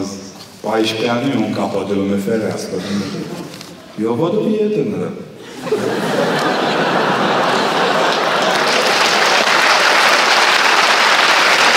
14 0.61 1.11
ani 1.11 1.27
nu 1.27 1.33
e 1.33 1.47
un 1.47 1.55
capăt 1.61 1.85
de 1.89 1.95
lume 1.95 2.17
ferească. 2.27 2.75
Eu 4.05 4.13
văd 4.21 4.33
o 4.37 4.43
vie 4.49 4.67
tânără. 4.77 5.11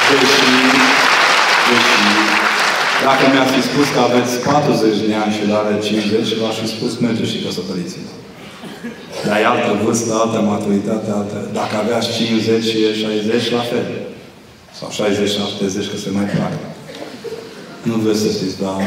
Deși, 0.09 0.49
deși, 1.69 1.99
dacă 3.05 3.23
mi-ați 3.31 3.53
fi 3.55 3.61
spus 3.69 3.87
că 3.93 3.99
aveți 3.99 4.33
40 4.39 4.97
de 5.07 5.15
ani 5.23 5.33
și 5.35 5.41
el 5.45 5.53
are 5.55 5.79
50, 5.79 6.37
v-aș 6.41 6.55
fi 6.61 6.67
spus, 6.75 6.91
merge 6.97 7.25
și 7.31 7.41
căsătoriți-vă. 7.43 8.24
Dar 9.25 9.37
e 9.41 9.45
altă 9.53 9.71
vârstă, 9.83 10.11
altă 10.23 10.39
maturitate, 10.51 11.09
altă... 11.19 11.37
Dacă 11.59 11.73
aveați 11.83 12.07
50 12.17 12.63
și 12.69 12.77
e 12.87 12.89
60, 12.93 13.51
la 13.57 13.63
fel. 13.71 13.85
Sau 14.79 14.89
60-70, 14.89 15.91
că 15.91 15.97
se 16.03 16.09
mai 16.17 16.27
trage. 16.33 16.63
Nu 17.89 17.95
vreți 18.03 18.21
să 18.25 18.29
știți, 18.37 18.57
dar 18.63 18.79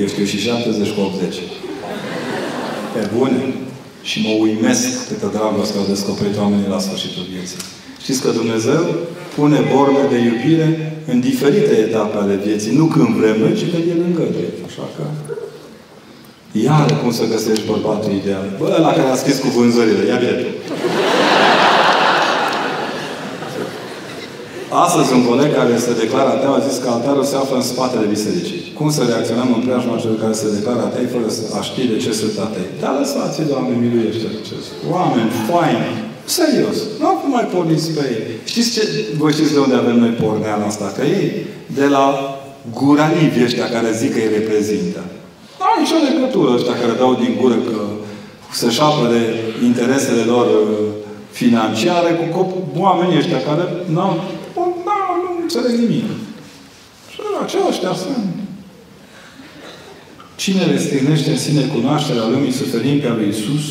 eu 0.00 0.06
știu 0.06 0.24
și 0.24 0.38
70 0.38 0.88
cu 0.94 1.00
80. 1.00 1.34
Pe 2.94 3.02
bune. 3.16 3.40
Și 4.02 4.18
mă 4.26 4.32
uimesc 4.46 5.08
câtă 5.08 5.28
dragoste 5.36 5.76
au 5.78 5.86
descoperit 5.94 6.36
oamenii 6.44 6.74
la 6.74 6.84
sfârșitul 6.86 7.24
vieții. 7.34 7.60
Știți 8.04 8.22
că 8.22 8.30
Dumnezeu 8.40 8.82
pune 9.36 9.58
borne 9.72 10.02
de 10.12 10.18
iubire 10.28 10.68
în 11.10 11.20
diferite 11.20 11.74
etape 11.86 12.16
ale 12.16 12.36
vieții. 12.46 12.76
Nu 12.80 12.84
când 12.94 13.10
vrem 13.20 13.38
ci 13.58 13.66
când 13.72 13.84
El 13.92 14.00
îngăduie. 14.08 14.50
Așa 14.68 14.84
că... 14.96 15.02
Iar 16.64 17.00
cum 17.02 17.12
să 17.12 17.24
găsești 17.32 17.66
bărbatul 17.72 18.12
ideal. 18.12 18.46
Bă, 18.58 18.76
la 18.86 18.92
care 18.96 19.10
a 19.10 19.22
scris 19.22 19.38
cu 19.38 19.48
vânzările. 19.56 20.02
Ia 20.10 20.18
bine. 20.22 20.46
Astăzi 24.84 25.12
un 25.18 25.24
coleg 25.30 25.50
care 25.58 25.74
se 25.86 25.92
declară 26.02 26.30
ateu 26.32 26.52
a 26.54 26.66
zis 26.68 26.76
că 26.82 26.88
altarul 26.90 27.26
se 27.30 27.36
află 27.36 27.56
în 27.58 27.66
spatele 27.72 28.06
bisericii. 28.14 28.62
Cum 28.78 28.88
să 28.96 29.02
reacționăm 29.02 29.48
în 29.56 29.62
preajma 29.66 30.00
celor 30.02 30.18
care 30.24 30.34
se 30.42 30.54
declară 30.56 30.82
atei 30.84 31.06
fără 31.12 31.26
a 31.58 31.60
ști 31.68 31.82
de 31.92 31.96
ce 32.04 32.12
sunt 32.20 32.36
atei? 32.46 32.68
Dar 32.82 32.92
lăsați 33.00 33.48
Doamne, 33.50 33.74
miluiește 33.82 34.26
acest. 34.42 34.68
Oameni 34.94 35.30
faini, 35.48 35.90
serios, 36.38 36.78
nu 37.02 37.10
mai 37.34 37.46
porniți 37.52 37.88
pe 37.96 38.02
ei. 38.14 38.22
Știți 38.50 38.70
ce? 38.74 38.82
Voi 39.20 39.32
știți 39.36 39.52
de 39.54 39.60
unde 39.64 39.76
avem 39.78 39.96
noi 40.04 40.12
porneala 40.22 40.64
asta? 40.70 40.86
Că 40.96 41.02
ei, 41.16 41.26
de 41.78 41.86
la 41.96 42.06
guranivi 42.78 43.44
ăștia 43.46 43.68
care 43.74 43.98
zic 44.00 44.10
că 44.12 44.18
îi 44.18 44.34
reprezintă. 44.38 45.00
Nu 45.78 45.84
au 45.84 45.90
nicio 45.90 46.12
legătură 46.12 46.50
ăștia 46.54 46.80
care 46.80 46.92
dau 47.02 47.14
din 47.14 47.32
gură 47.40 47.54
că 47.54 47.78
să-și 48.60 48.80
apere 48.80 49.22
interesele 49.68 50.22
lor 50.32 50.46
uh, 50.46 50.88
financiare 51.30 52.10
cu 52.12 52.26
oamenii 52.76 53.18
ăștia 53.20 53.40
care 53.48 53.64
n-au 53.94 54.12
înțeleg 55.42 55.74
nimic. 55.78 56.08
Și 57.12 57.20
aceștia 57.44 57.94
sunt. 57.94 58.26
Cine 60.36 60.64
restrignește 60.64 61.30
în 61.30 61.42
sine 61.46 61.62
cunoașterea 61.74 62.28
lumii 62.34 62.60
suferințe 62.62 63.06
a 63.06 63.14
lui 63.14 63.28
Isus, 63.28 63.64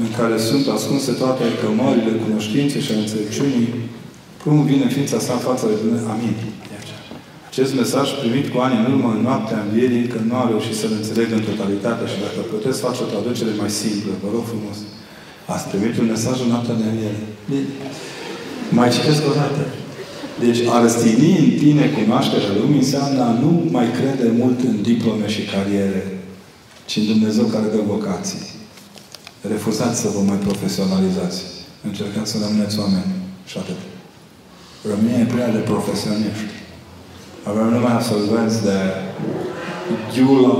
în 0.00 0.06
care 0.18 0.36
sunt 0.38 0.64
ascunse 0.76 1.12
toate 1.12 1.44
cămările 1.62 2.12
cunoștinței 2.24 2.80
și 2.80 2.92
a 2.92 2.98
înțelepciunii, 2.98 3.68
cum 4.42 4.64
vine 4.64 4.86
ființa 4.88 5.18
sa 5.18 5.32
în 5.32 5.38
fața 5.48 5.66
de 5.66 5.76
Dumnezeu. 5.82 6.10
Amin. 6.10 6.34
Acest 7.56 7.74
mesaj 7.82 8.06
primit 8.22 8.46
cu 8.52 8.58
ani 8.66 8.76
în 8.80 8.86
urmă 8.92 9.08
în 9.16 9.22
noaptea 9.28 9.58
învierii, 9.64 10.10
că 10.12 10.18
nu 10.28 10.34
a 10.36 10.44
reușit 10.52 10.76
să-l 10.80 10.92
înțeleg 11.00 11.28
în 11.38 11.42
totalitate 11.50 12.04
și 12.12 12.18
dacă 12.24 12.40
puteți 12.54 12.82
face 12.86 13.00
o 13.02 13.10
traducere 13.12 13.52
mai 13.62 13.72
simplă, 13.82 14.12
vă 14.22 14.28
rog 14.34 14.44
frumos. 14.52 14.78
Ați 15.54 15.68
primit 15.70 15.94
un 16.00 16.08
mesaj 16.14 16.36
în 16.44 16.50
noaptea 16.52 16.78
de 16.80 16.86
înviere. 16.88 17.20
Mai 18.78 18.88
citesc 18.96 19.22
o 19.30 19.34
dată. 19.40 19.62
Deci 20.44 20.60
a 20.74 20.76
răstigni 20.84 21.32
în 21.44 21.50
tine 21.62 21.84
cunoașterea 21.98 22.56
lumii 22.60 22.82
înseamnă 22.84 23.20
a 23.28 23.32
nu 23.44 23.52
mai 23.76 23.88
crede 23.98 24.26
mult 24.40 24.58
în 24.70 24.76
diplome 24.90 25.26
și 25.34 25.42
cariere, 25.52 26.02
ci 26.88 26.96
în 27.00 27.06
Dumnezeu 27.12 27.44
care 27.54 27.66
dă 27.74 27.80
vocații. 27.94 28.44
Refuzați 29.54 30.00
să 30.02 30.08
vă 30.14 30.20
mai 30.30 30.38
profesionalizați. 30.46 31.38
Încercați 31.88 32.30
să 32.32 32.36
rămâneți 32.44 32.78
oameni. 32.82 33.10
Și 33.50 33.56
atât. 33.62 33.80
România 34.90 35.18
e 35.20 35.32
prea 35.34 35.48
de 35.56 35.62
profesioniști. 35.72 36.63
Avem 37.50 37.68
numai 37.74 37.92
absolvenți 37.92 38.62
de 38.68 38.78
Giula 40.12 40.56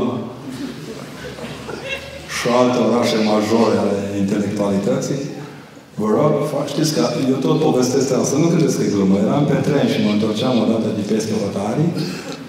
și 2.36 2.46
alte 2.60 2.78
orașe 2.88 3.16
majore 3.30 3.76
ale 3.84 3.98
intelectualității 4.22 5.22
Vă 6.00 6.08
rog, 6.16 6.32
știți 6.72 6.92
că 6.96 7.02
eu 7.32 7.38
tot 7.46 7.56
povestesc 7.66 8.08
asta, 8.20 8.36
nu 8.42 8.48
credeți 8.52 8.76
că 8.76 8.82
e 8.84 8.94
glumă. 8.94 9.16
Eram 9.24 9.44
pe 9.50 9.58
tren 9.66 9.86
și 9.92 9.98
mă 10.04 10.10
întorceam 10.12 10.54
odată 10.64 10.88
de 10.98 11.04
peste 11.10 11.32
hotării 11.42 11.90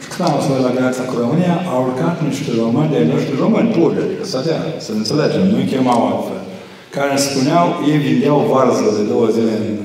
și 0.02 0.08
când 0.12 0.24
am 0.26 0.34
fost 0.38 0.48
la 0.68 0.76
granița 0.78 1.06
cu 1.10 1.16
România, 1.24 1.56
au 1.74 1.82
urcat 1.88 2.16
niște 2.30 2.52
români 2.64 2.94
de 2.94 3.00
noștri 3.12 3.42
români 3.46 3.74
puri, 3.76 3.96
adică 4.04 4.24
stătea, 4.32 4.60
să 4.86 4.92
înțelegem, 5.00 5.44
nu-i 5.52 5.72
chemau 5.72 6.00
altfel. 6.10 6.42
Care 6.96 7.10
îmi 7.14 7.26
spuneau, 7.30 7.66
ei 7.92 8.00
vindeau 8.08 8.38
varză 8.52 8.88
de 8.98 9.04
două 9.12 9.28
zile 9.36 9.54
în, 9.68 9.78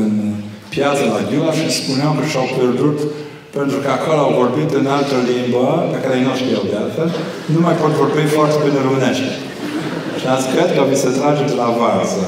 în 0.00 0.10
piața 0.74 1.04
la 1.14 1.20
Ghiula 1.28 1.52
și 1.58 1.78
spuneau 1.80 2.12
că 2.18 2.24
și-au 2.30 2.48
pierdut 2.56 2.98
pentru 3.60 3.78
că 3.84 3.90
acolo 3.98 4.18
au 4.26 4.32
vorbit 4.42 4.70
în 4.80 4.86
altă 4.96 5.16
limbă, 5.30 5.66
pe 5.92 5.98
care 6.02 6.14
ei 6.18 6.26
nu 6.28 6.34
știau 6.40 6.64
de 6.70 6.76
altfel, 6.82 7.08
nu 7.54 7.60
mai 7.66 7.76
pot 7.82 7.92
vorbi 8.02 8.24
foarte 8.36 8.56
bine 8.64 8.80
românește. 8.86 9.30
Și 10.20 10.26
ați 10.34 10.46
cred 10.52 10.68
că 10.76 10.82
vi 10.90 11.02
se 11.02 11.10
trage 11.18 11.44
de 11.50 11.56
la 11.62 11.68
varză. 11.78 12.24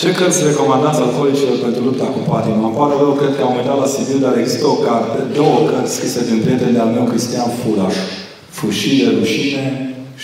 Ce 0.00 0.08
cărți 0.18 0.46
recomandați 0.50 1.02
alcoolicilor 1.04 1.56
pentru 1.66 1.80
lupta 1.88 2.06
cu 2.14 2.20
patima? 2.30 2.66
Îmi 2.68 2.78
pare 2.80 2.94
rău, 3.02 3.12
cred 3.20 3.32
că 3.36 3.42
am 3.44 3.54
uitat 3.58 3.76
la 3.82 3.88
Sibiu, 3.92 4.18
dar 4.26 4.34
există 4.36 4.66
o 4.74 4.76
carte, 4.86 5.18
două 5.38 5.58
cărți 5.70 5.94
scrise 5.96 6.20
din 6.28 6.38
prietenul 6.44 6.82
al 6.84 6.90
meu, 6.96 7.04
Cristian 7.10 7.50
Furaș. 7.58 7.96
Fâșii 8.58 9.00
de 9.02 9.08
rușine 9.18 9.64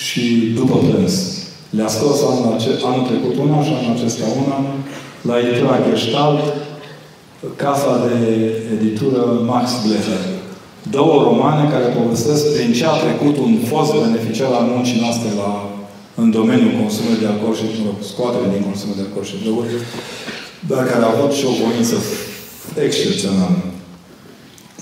și 0.04 0.22
După 0.58 0.76
plâns. 0.86 1.14
Le-a 1.76 1.90
scos 1.96 2.18
anul, 2.30 2.46
anul 2.88 3.04
trecut 3.10 3.34
una 3.44 3.58
și 3.66 3.72
anul 3.78 3.94
acesta 3.96 4.26
una, 4.42 4.56
la 5.28 5.34
editura 5.42 5.76
Gestalt, 5.88 6.42
casa 7.56 7.92
de 8.06 8.16
editură 8.76 9.20
Max 9.46 9.64
Blecher. 9.84 10.22
Două 10.90 11.22
romane 11.22 11.70
care 11.70 11.96
povestesc 12.00 12.42
prin 12.54 12.72
ce 12.72 12.84
a 12.86 12.96
trecut 13.04 13.36
un 13.36 13.54
fost 13.72 13.92
beneficiar 14.04 14.52
al 14.52 14.66
muncii 14.74 15.00
noastre 15.00 15.28
la 15.42 15.50
în 16.14 16.30
domeniul 16.30 16.80
consumului 16.80 17.20
de 17.20 17.26
alcool 17.26 17.54
și 17.54 17.66
scoatere 18.10 18.46
din 18.54 18.62
consumul 18.68 18.96
de 18.98 19.04
alcool 19.06 19.24
și 19.24 19.40
droguri, 19.42 19.68
dar 20.70 20.82
care 20.90 21.02
a 21.04 21.14
avut 21.14 21.32
și 21.38 21.44
o 21.50 21.58
voință 21.62 21.96
excepțională. 22.86 23.58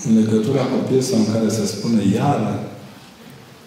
În 0.05 0.11
legătura 0.19 0.63
cu 0.71 0.77
piesa 0.89 1.15
în 1.17 1.27
care 1.33 1.47
se 1.57 1.65
spune 1.65 2.01
iară, 2.15 2.53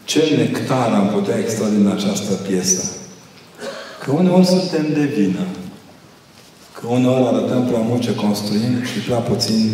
ce 0.04 0.20
nectar 0.36 0.90
am 1.00 1.08
putea 1.16 1.36
extra 1.38 1.66
din 1.76 1.86
această 1.86 2.32
piesă? 2.48 2.82
Că 4.00 4.10
uneori 4.10 4.46
suntem 4.46 4.86
de 4.98 5.04
vină. 5.16 5.44
Că 6.84 6.90
uneori 6.98 7.26
arătăm 7.32 7.62
prea 7.70 7.84
mult 7.88 8.00
ce 8.06 8.14
construim 8.24 8.74
și 8.90 8.98
prea 9.06 9.22
puțin 9.30 9.66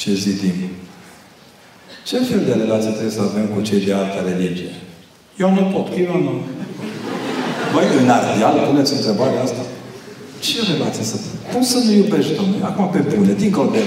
ce 0.00 0.10
zidim. 0.24 0.58
Ce 2.08 2.16
fel 2.28 2.42
de 2.48 2.54
relație 2.62 2.90
trebuie 2.96 3.18
să 3.18 3.22
avem 3.28 3.46
cu 3.54 3.60
cei 3.68 3.80
de 3.86 3.92
altă 4.00 4.18
religie? 4.30 4.72
Eu 5.42 5.48
nu 5.58 5.62
pot, 5.72 5.86
că 5.92 5.98
eu 6.10 6.16
nu. 6.26 6.34
Băi, 7.72 7.86
în 8.02 8.08
Ardeal, 8.16 8.56
puneți 8.68 8.92
întrebarea 8.98 9.42
asta. 9.46 9.62
Ce 10.44 10.56
relație 10.72 11.04
să 11.12 11.16
Cum 11.52 11.62
să 11.72 11.76
nu 11.84 11.92
iubești, 12.00 12.36
domnule? 12.38 12.64
Acum 12.70 12.86
pe 12.94 13.00
bune, 13.12 13.32
dincolo 13.42 13.70
de 13.76 13.82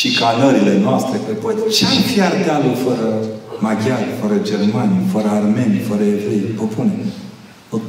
șicanările 0.00 0.74
noastre, 0.86 1.16
că, 1.24 1.30
băi, 1.42 1.54
ce-ar 1.76 1.98
fi 2.10 2.20
Ardealul 2.20 2.76
fără 2.86 3.06
maghiari, 3.66 4.10
fără 4.20 4.36
germani, 4.48 4.94
fără 5.12 5.28
armeni, 5.38 5.86
fără 5.88 6.02
evrei? 6.14 6.44
Pă 6.58 6.64
bune. 6.74 6.94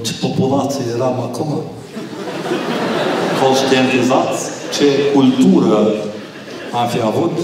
Ce 0.06 0.14
populație 0.26 0.84
eram 0.96 1.18
acum? 1.28 1.52
Conștientizați 3.46 4.42
ce 4.76 4.88
cultură 5.16 5.78
am 6.80 6.88
fi 6.94 7.00
avut? 7.12 7.36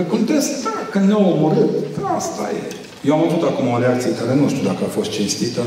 Recontest, 0.00 0.50
da, 0.66 0.76
că 0.92 0.98
ne-au 1.08 1.24
omorât. 1.34 1.72
Asta 2.18 2.44
e. 2.58 2.60
Eu 3.08 3.12
am 3.16 3.24
avut 3.28 3.42
acum 3.50 3.66
o 3.74 3.78
reacție 3.84 4.18
care 4.20 4.32
nu 4.40 4.46
știu 4.52 4.64
dacă 4.70 4.82
a 4.84 4.94
fost 4.96 5.10
cinstită. 5.16 5.62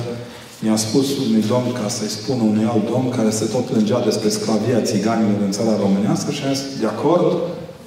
Mi-a 0.64 0.80
spus 0.86 1.06
unui 1.26 1.44
domn 1.52 1.70
ca 1.80 1.88
să-i 1.98 2.16
spună 2.18 2.42
unui 2.52 2.68
alt 2.72 2.86
domn 2.92 3.08
care 3.18 3.32
se 3.40 3.46
tot 3.54 3.66
plângea 3.72 4.00
despre 4.10 4.30
sclavia 4.38 4.80
țiganilor 4.90 5.40
în 5.48 5.54
țara 5.58 5.74
românească 5.84 6.30
și 6.36 6.42
am 6.44 6.54
zis, 6.54 6.64
de 6.84 6.88
acord, 6.96 7.30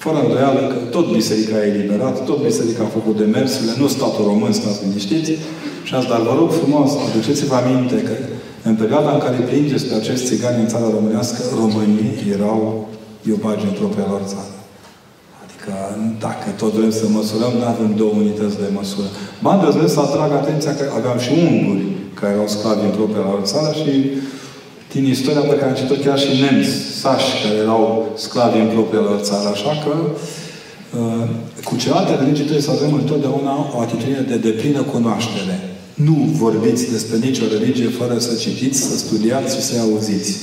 fără 0.05 0.19
îndoială 0.21 0.63
că 0.71 0.79
tot 0.95 1.07
biserica 1.19 1.57
a 1.59 1.69
eliberat, 1.73 2.17
tot 2.29 2.39
biserica 2.49 2.83
a 2.85 2.97
făcut 2.99 3.17
demersurile, 3.23 3.73
nu 3.83 3.87
statul 3.97 4.25
român, 4.31 4.53
stați 4.61 4.83
liniștiți. 4.85 5.33
Și 5.87 5.93
am 5.95 6.01
zis, 6.01 6.11
dar 6.13 6.21
vă 6.29 6.35
rog 6.41 6.51
frumos, 6.61 6.91
aduceți-vă 7.07 7.55
aminte 7.63 7.97
că 8.09 8.15
în 8.69 8.75
perioada 8.83 9.11
în 9.13 9.23
care 9.27 9.49
plângeți 9.49 9.87
pe 9.89 9.95
acești 9.95 10.27
țigani 10.27 10.63
în 10.63 10.69
țara 10.73 10.95
românească, 10.97 11.41
românii 11.61 12.11
erau 12.37 12.89
iubagi 13.31 13.65
în 13.71 13.75
propria 13.81 14.07
lor 14.13 14.23
țară. 14.33 14.55
Adică, 15.43 15.73
dacă 16.27 16.47
tot 16.61 16.73
vrem 16.79 16.93
să 17.01 17.05
măsurăm, 17.19 17.53
nu 17.61 17.67
avem 17.75 17.91
două 18.01 18.13
unități 18.23 18.57
de 18.63 18.69
măsură. 18.79 19.09
Mă 19.43 19.51
am 19.51 19.89
să 19.95 20.01
atrag 20.01 20.33
atenția 20.33 20.75
că 20.75 20.85
aveam 20.99 21.19
și 21.25 21.31
unguri 21.45 21.85
care 22.19 22.33
erau 22.33 22.49
sclavi 22.57 22.85
în 22.89 22.95
propria 22.99 23.25
lor 23.31 23.41
țară 23.53 23.71
și 23.83 23.93
din 24.93 25.05
istoria 25.15 25.45
pe 25.47 25.57
care 25.59 25.71
am 25.71 25.79
citit 25.81 26.05
chiar 26.05 26.19
și 26.19 26.41
nemți, 26.43 26.75
sași, 27.01 27.31
care 27.43 27.57
erau 27.67 27.85
sclavi 28.27 28.59
în 28.59 28.71
propria 28.77 29.03
lor 29.09 29.19
țară. 29.29 29.49
Așa 29.49 29.73
că 29.85 29.93
uh, 30.99 31.29
cu 31.65 31.77
celelalte 31.77 32.15
religii 32.21 32.49
trebuie 32.49 32.69
să 32.69 32.75
avem 32.77 32.93
întotdeauna 32.95 33.55
o 33.75 33.81
atitudine 33.81 34.23
de 34.33 34.37
deplină 34.37 34.81
cunoaștere. 34.83 35.57
Nu 36.05 36.29
vorbiți 36.33 36.91
despre 36.91 37.17
nicio 37.17 37.45
religie 37.59 37.89
fără 37.89 38.19
să 38.19 38.35
citiți, 38.35 38.81
să 38.81 38.97
studiați 38.97 39.57
și 39.57 39.63
să 39.63 39.75
auziți. 39.81 40.37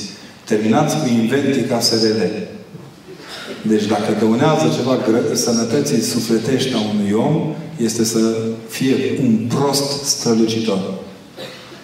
Terminați 0.46 0.96
cu 0.96 1.08
Inventica 1.22 1.80
SRL. 1.80 2.22
Deci 3.62 3.86
dacă 3.86 4.16
dăunează 4.20 4.66
ceva 4.76 4.98
sănătății 5.34 6.02
sufletești 6.02 6.74
a 6.74 6.78
unui 6.94 7.12
om, 7.12 7.56
este 7.78 8.04
să 8.04 8.20
fie 8.70 8.96
un 9.22 9.48
prost 9.48 10.04
strălucitor. 10.04 10.80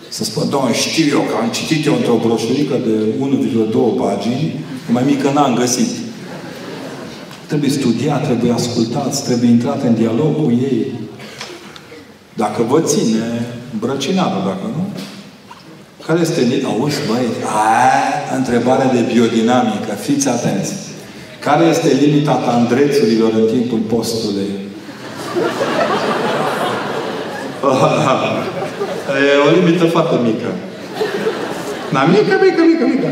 Să 0.10 0.24
spun, 0.24 0.50
doamne, 0.50 0.74
știu 0.74 1.06
eu 1.08 1.20
că 1.20 1.36
am 1.42 1.50
citit 1.52 1.86
eu 1.86 1.96
într-o 1.96 2.22
broșurică 2.26 2.78
de 2.86 2.96
1,2 3.68 3.98
pagini, 3.98 4.60
mai 4.92 5.04
mică 5.06 5.32
n-am 5.34 5.56
găsit. 5.56 5.90
Trebuie 7.48 7.70
studiat, 7.70 8.26
trebuie 8.26 8.52
ascultat, 8.52 9.24
trebuie 9.24 9.50
intrat 9.50 9.84
în 9.84 9.96
dialog 9.96 10.36
cu 10.36 10.52
ei. 10.52 10.86
Dacă 12.34 12.66
vă 12.70 12.82
ține 12.82 13.48
brăcinată, 13.80 14.38
dacă 14.46 14.66
nu. 14.76 14.90
Care 16.06 16.20
este... 16.20 16.62
Auzi, 16.66 17.00
băi, 17.08 17.28
aia, 17.44 18.36
întrebare 18.38 18.90
de 18.94 19.12
biodinamică. 19.14 19.94
Fiți 19.94 20.28
atenți. 20.30 20.74
Care 21.40 21.66
este 21.66 21.88
limita 21.88 22.34
tandrețurilor 22.34 23.32
în 23.34 23.48
timpul 23.52 23.78
postului? 23.78 24.50
E 29.10 29.48
o 29.48 29.52
limită 29.52 29.86
foarte 29.86 30.16
mică. 30.24 30.48
Dar 31.94 32.08
mică, 32.08 32.40
mică, 32.44 32.62
mică, 32.62 32.86
mică. 32.86 33.08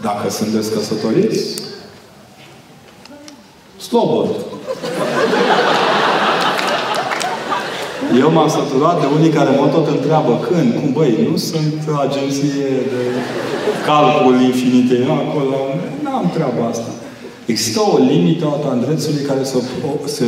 Dacă 0.00 0.30
sunteți 0.30 0.72
căsătoriți, 0.72 1.62
slobod. 3.80 4.28
Eu 8.16 8.32
m-am 8.32 8.48
săturat 8.48 9.00
de 9.00 9.06
unii 9.16 9.36
care 9.38 9.50
mă 9.60 9.66
tot 9.76 9.86
întreabă 9.96 10.32
când, 10.48 10.68
cum, 10.78 10.92
băi, 10.92 11.28
nu 11.30 11.36
sunt 11.36 11.78
agenție 12.06 12.68
de 12.92 13.02
calcul 13.86 14.40
infinite. 14.50 14.94
Eu 15.06 15.14
acolo 15.14 15.56
n-am 16.04 16.30
treaba 16.34 16.66
asta. 16.66 16.90
Există 17.46 17.80
o 17.80 17.98
limită 18.12 18.44
a 18.46 18.66
tandrețului 18.66 19.22
care 19.30 19.42
se, 19.42 19.58
se 20.04 20.26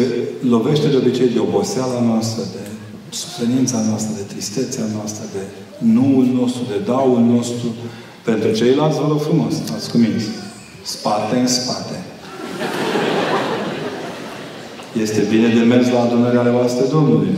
lovește 0.48 0.86
de 0.88 0.96
obicei 0.96 1.28
de 1.28 1.38
oboseala 1.38 2.00
noastră, 2.10 2.42
de 2.56 2.64
suferința 3.08 3.78
noastră, 3.88 4.12
de 4.16 4.32
tristețea 4.32 4.84
noastră, 4.96 5.24
de 5.36 5.42
nuul 5.96 6.26
nostru, 6.40 6.62
de 6.68 6.78
daul 6.86 7.20
nostru. 7.34 7.66
Pentru 8.24 8.50
ceilalți, 8.50 8.98
vă 8.98 9.06
rog 9.08 9.20
frumos, 9.20 9.54
ați 9.74 9.90
cuminți. 9.90 10.26
Spate 10.82 11.36
în 11.36 11.46
spate. 11.46 11.96
Este 15.02 15.26
bine 15.30 15.48
de 15.48 15.60
mers 15.60 15.86
la 15.90 16.00
adunările 16.00 16.40
ale 16.40 16.50
voastre 16.50 16.84
Domnului. 16.90 17.34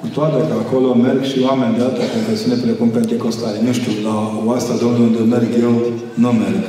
Cu 0.00 0.06
toate 0.06 0.38
că 0.48 0.54
acolo 0.64 0.94
merg 0.94 1.22
și 1.30 1.38
oameni 1.48 1.76
de 1.76 1.82
altă 1.82 2.02
confesiune 2.14 2.56
precum 2.64 2.88
Pentecostale. 2.88 3.58
Nu 3.66 3.72
știu, 3.72 3.92
la 4.08 4.16
oastea 4.44 4.76
Domnului 4.76 5.06
unde 5.10 5.22
merg 5.34 5.50
eu, 5.66 5.74
nu 6.14 6.30
merg. 6.42 6.62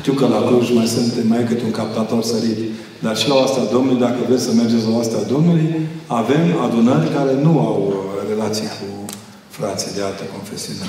Știu 0.00 0.12
că 0.12 0.26
la 0.34 0.40
Cluj 0.46 0.66
mai 0.78 0.86
sunt 0.86 1.12
mai 1.28 1.44
cât 1.48 1.60
un 1.62 1.70
captator 1.70 2.22
sărit. 2.22 2.58
Dar 3.04 3.16
și 3.16 3.28
la 3.28 3.34
asta 3.34 3.62
Domnului, 3.72 4.00
dacă 4.00 4.18
vreți 4.28 4.46
să 4.46 4.52
mergeți 4.52 4.88
la 4.90 4.98
asta 4.98 5.18
Domnului, 5.34 5.66
avem 6.06 6.44
adunări 6.66 7.14
care 7.16 7.34
nu 7.46 7.52
au 7.68 7.78
uh, 7.86 7.94
relații 8.30 8.68
cu 8.78 8.88
frații 9.48 9.94
de 9.96 10.02
altă 10.08 10.24
confesiune. 10.34 10.86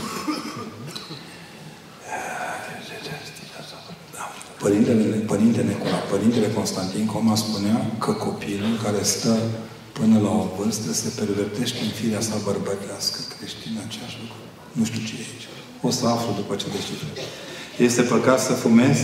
Părintele, 4.63 5.03
Părintele 5.33 5.67
Necula, 5.67 5.99
Părintele 6.13 6.47
Constantin 6.57 7.05
Coma 7.05 7.35
spunea 7.35 7.77
că 8.03 8.11
copilul 8.11 8.73
care 8.83 9.01
stă 9.01 9.35
până 9.97 10.15
la 10.25 10.31
o 10.41 10.45
vârstă 10.57 10.89
se 11.01 11.09
pervertește 11.19 11.79
în 11.87 11.91
firea 11.99 12.21
sa 12.27 12.35
bărbătească 12.47 13.19
creștină 13.33 13.79
aceeași 13.87 14.17
lucru. 14.21 14.39
Nu 14.77 14.83
știu 14.89 15.01
ce 15.07 15.13
e 15.15 15.25
aici. 15.31 15.47
O 15.87 15.89
să 15.97 16.03
aflu 16.15 16.31
după 16.41 16.53
ce 16.61 16.67
descifrez. 16.75 17.17
Este 17.87 18.01
păcat 18.13 18.39
să 18.47 18.53
fumezi? 18.63 19.03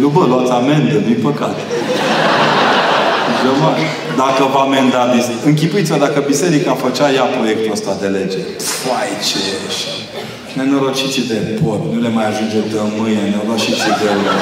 Nu 0.00 0.08
bă, 0.08 0.22
luați 0.30 0.52
amendă, 0.60 0.96
nu-i 1.04 1.24
păcat. 1.28 1.56
Jumătate. 3.44 3.82
Dacă 4.16 4.42
vă 4.52 4.58
amenda 4.58 5.02
Închipuiți-vă 5.44 5.98
dacă 5.98 6.24
biserica 6.26 6.74
făcea 6.74 7.12
ea 7.12 7.22
proiectul 7.22 7.72
ăsta 7.72 7.96
de 8.00 8.06
lege. 8.06 8.38
Fai 8.82 9.10
ce 9.26 9.38
ești. 9.66 9.88
Nenorociții 10.56 11.26
de 11.32 11.34
pot. 11.62 11.80
Nu 11.92 12.00
le 12.00 12.08
mai 12.08 12.26
ajunge 12.28 12.58
de 12.58 12.78
mâine. 12.98 13.22
Ne-au 13.28 13.44
luat 13.46 13.58
și 13.58 13.72
țigările. 13.72 14.32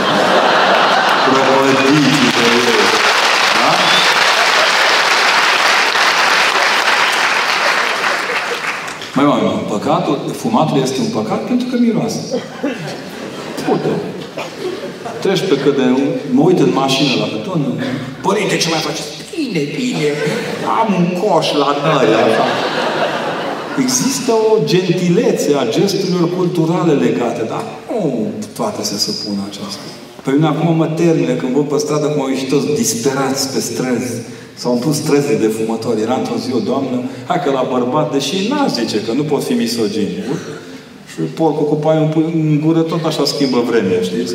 Prăvădiții 1.24 2.30
de 2.36 2.47
ei. 2.70 3.05
Da? 3.60 3.70
Mai 9.16 9.26
oameni, 9.32 9.68
păcatul, 9.74 10.18
fumatul 10.43 10.78
este 10.86 10.98
un 11.01 11.10
păcat 11.18 11.40
pentru 11.51 11.66
că 11.70 11.76
miroase. 11.84 12.20
Pute. 13.66 13.93
Treci 15.22 15.48
pe 15.51 15.56
cât 15.62 15.76
de... 15.76 15.86
Mă 16.36 16.43
uit 16.48 16.59
în 16.59 16.72
mașină 16.82 17.10
la 17.22 17.28
beton. 17.32 17.60
Părinte, 18.26 18.56
ce 18.56 18.68
mai 18.68 18.78
faceți? 18.88 19.10
Bine, 19.36 19.62
bine. 19.80 20.09
Am 20.80 20.88
un 21.01 21.06
coș 21.20 21.47
la 21.62 21.70
noi, 21.86 22.09
așa. 22.24 22.44
Există 23.84 24.32
o 24.51 24.52
gentilețe 24.64 25.51
a 25.62 25.64
gesturilor 25.76 26.26
culturale 26.36 26.93
legate, 26.93 27.43
dar 27.52 27.64
nu 27.88 28.26
toate 28.59 28.82
se 28.82 28.97
supună 29.06 29.43
aceasta. 29.51 29.84
Pe 30.24 30.30
mine 30.30 30.47
acum 30.47 30.76
mă 30.76 30.86
termine 30.86 31.34
când 31.40 31.52
văd 31.52 31.68
pe 31.68 31.78
stradă 31.78 32.06
cum 32.06 32.22
au 32.22 32.28
ieșit 32.28 32.48
toți 32.48 32.66
disperați 32.80 33.52
pe 33.52 33.60
străzi. 33.60 34.14
S-au 34.61 34.73
umplut 34.73 34.95
străzi 34.95 35.41
de 35.45 35.51
fumători. 35.59 36.01
Era 36.01 36.15
într-o 36.15 36.39
zi 36.45 36.51
o 36.55 36.59
doamnă, 36.59 36.97
hai 37.27 37.43
că 37.45 37.51
la 37.51 37.69
bărbat, 37.73 38.12
deși 38.12 38.49
n-aș 38.49 38.70
zice 38.81 38.97
că 39.07 39.12
nu 39.12 39.23
pot 39.23 39.45
fi 39.45 39.53
misogini. 39.53 40.24
Și 41.11 41.20
porcul 41.20 41.66
cu 41.66 41.74
paiul 41.74 42.09
în 42.35 42.61
gură 42.65 42.81
tot 42.81 43.05
așa 43.05 43.24
schimbă 43.24 43.61
vremea, 43.70 44.01
știți? 44.03 44.35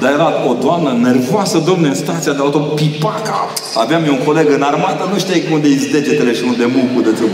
Dar 0.00 0.12
era 0.12 0.28
o 0.50 0.52
doamnă 0.64 0.90
nervoasă, 1.08 1.58
domne, 1.58 1.88
în 1.88 1.94
stația 1.94 2.32
de 2.32 2.38
auto, 2.40 2.58
pipaca. 2.58 3.48
Aveam 3.74 4.04
eu 4.04 4.12
un 4.12 4.24
coleg 4.24 4.48
în 4.50 4.62
armată, 4.62 5.08
nu 5.12 5.18
știai 5.18 5.42
unde 5.52 5.68
e 5.68 5.88
degetele 5.92 6.32
și 6.34 6.42
unde 6.46 6.64
mucul 6.76 7.02
de 7.02 7.12
țău. 7.18 7.28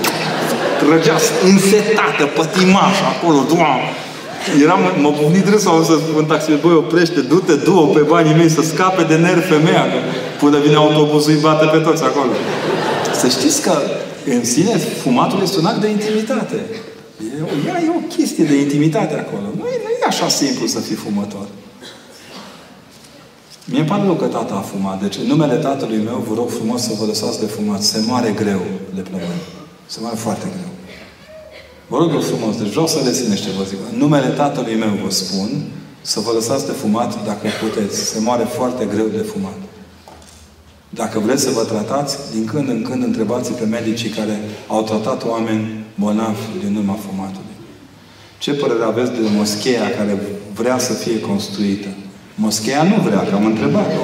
Trăgea 0.80 1.16
însetată, 1.50 2.24
pătimaș 2.36 2.96
acolo, 3.12 3.40
doamne. 3.48 3.90
Eram, 4.62 4.80
mă 5.00 5.10
bufnit 5.20 5.48
râsul 5.48 5.84
să 5.84 5.94
spun 6.08 6.24
taxi, 6.24 6.50
băi, 6.60 6.74
oprește, 6.74 7.20
du-te, 7.20 7.54
du-o 7.54 7.86
pe 7.86 8.00
banii 8.00 8.34
mei 8.34 8.48
să 8.48 8.62
scape 8.62 9.02
de 9.02 9.16
nervi 9.16 9.46
femeia, 9.54 9.84
că 9.92 9.98
până 10.40 10.58
vine 10.58 10.74
autobuzul 10.74 11.30
îi 11.32 11.40
bate 11.40 11.66
pe 11.66 11.78
toți 11.78 12.02
acolo. 12.02 12.32
Să 13.20 13.28
știți 13.28 13.62
că 13.62 13.74
în 14.34 14.44
sine, 14.44 14.76
fumatul 15.02 15.40
este 15.42 15.58
un 15.58 15.64
act 15.64 15.80
de 15.80 15.88
intimitate. 15.88 16.58
E, 17.20 17.66
ea 17.66 17.82
e 17.84 17.88
o 17.88 18.14
chestie 18.16 18.44
de 18.44 18.54
intimitate 18.60 19.14
acolo. 19.14 19.46
Nu 19.58 19.64
e, 19.74 19.76
nu 19.84 19.90
e 20.00 20.04
așa 20.06 20.28
simplu 20.28 20.66
să 20.66 20.78
fii 20.78 20.96
fumător. 20.96 21.46
Mie 23.64 23.78
îmi 23.78 23.88
pare 23.88 24.02
rău 24.02 24.14
că 24.14 24.24
tata 24.24 24.54
a 24.54 24.68
fumat. 24.72 25.00
Deci, 25.02 25.16
în 25.16 25.26
numele 25.26 25.54
tatălui 25.54 26.00
meu, 26.04 26.24
vă 26.28 26.34
rog 26.34 26.48
frumos 26.50 26.82
să 26.82 26.92
vă 26.98 27.04
lăsați 27.04 27.40
de 27.40 27.46
fumat. 27.46 27.82
Se 27.82 27.98
moare 28.06 28.30
greu 28.30 28.62
de 28.94 29.00
plămâni. 29.00 29.42
Se 29.86 29.98
moare 30.00 30.16
foarte 30.16 30.46
greu. 30.56 30.71
Vă 31.92 31.98
rog 31.98 32.10
eu 32.12 32.20
frumos, 32.20 32.54
deci 32.56 32.72
vreau 32.74 32.86
să 32.86 32.98
rețineți 33.04 33.42
ce 33.42 33.50
vă 33.58 33.64
zic. 33.70 33.78
În 33.92 33.98
numele 33.98 34.28
tatălui 34.42 34.76
meu 34.84 34.94
vă 35.04 35.10
spun 35.10 35.50
să 36.00 36.20
vă 36.20 36.30
lăsați 36.34 36.66
de 36.66 36.72
fumat 36.72 37.24
dacă 37.24 37.46
puteți. 37.62 37.96
Se 38.12 38.18
moare 38.20 38.46
foarte 38.56 38.84
greu 38.92 39.08
de 39.16 39.24
fumat. 39.32 39.58
Dacă 41.00 41.18
vreți 41.18 41.42
să 41.42 41.50
vă 41.50 41.64
tratați, 41.72 42.16
din 42.34 42.44
când 42.44 42.68
în 42.68 42.82
când 42.88 43.02
întrebați 43.02 43.52
pe 43.52 43.64
medicii 43.64 44.08
care 44.08 44.40
au 44.66 44.82
tratat 44.82 45.24
oameni 45.24 45.84
bolnavi 45.94 46.44
din 46.64 46.76
urma 46.76 46.98
fumatului. 47.06 47.56
Ce 48.38 48.52
părere 48.52 48.84
aveți 48.84 49.10
de 49.10 49.18
moscheea 49.36 49.90
care 49.98 50.14
vrea 50.54 50.78
să 50.78 50.92
fie 50.92 51.20
construită? 51.20 51.88
Moscheea 52.34 52.82
nu 52.82 52.96
vrea, 53.06 53.22
că 53.28 53.34
am 53.34 53.44
întrebat-o. 53.44 54.02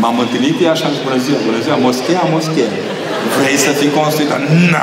M-am 0.00 0.18
întâlnit 0.18 0.60
ea 0.62 0.74
și 0.74 0.84
am 0.84 0.92
zis, 0.92 1.02
bună 1.02 1.18
ziua, 1.24 1.38
bună 1.48 1.60
ziua, 1.62 1.76
moscheea, 1.76 2.22
moscheea. 2.32 2.99
Vrei 3.40 3.56
să 3.56 3.70
fii 3.70 3.90
construită? 3.90 4.36
Nu! 4.70 4.76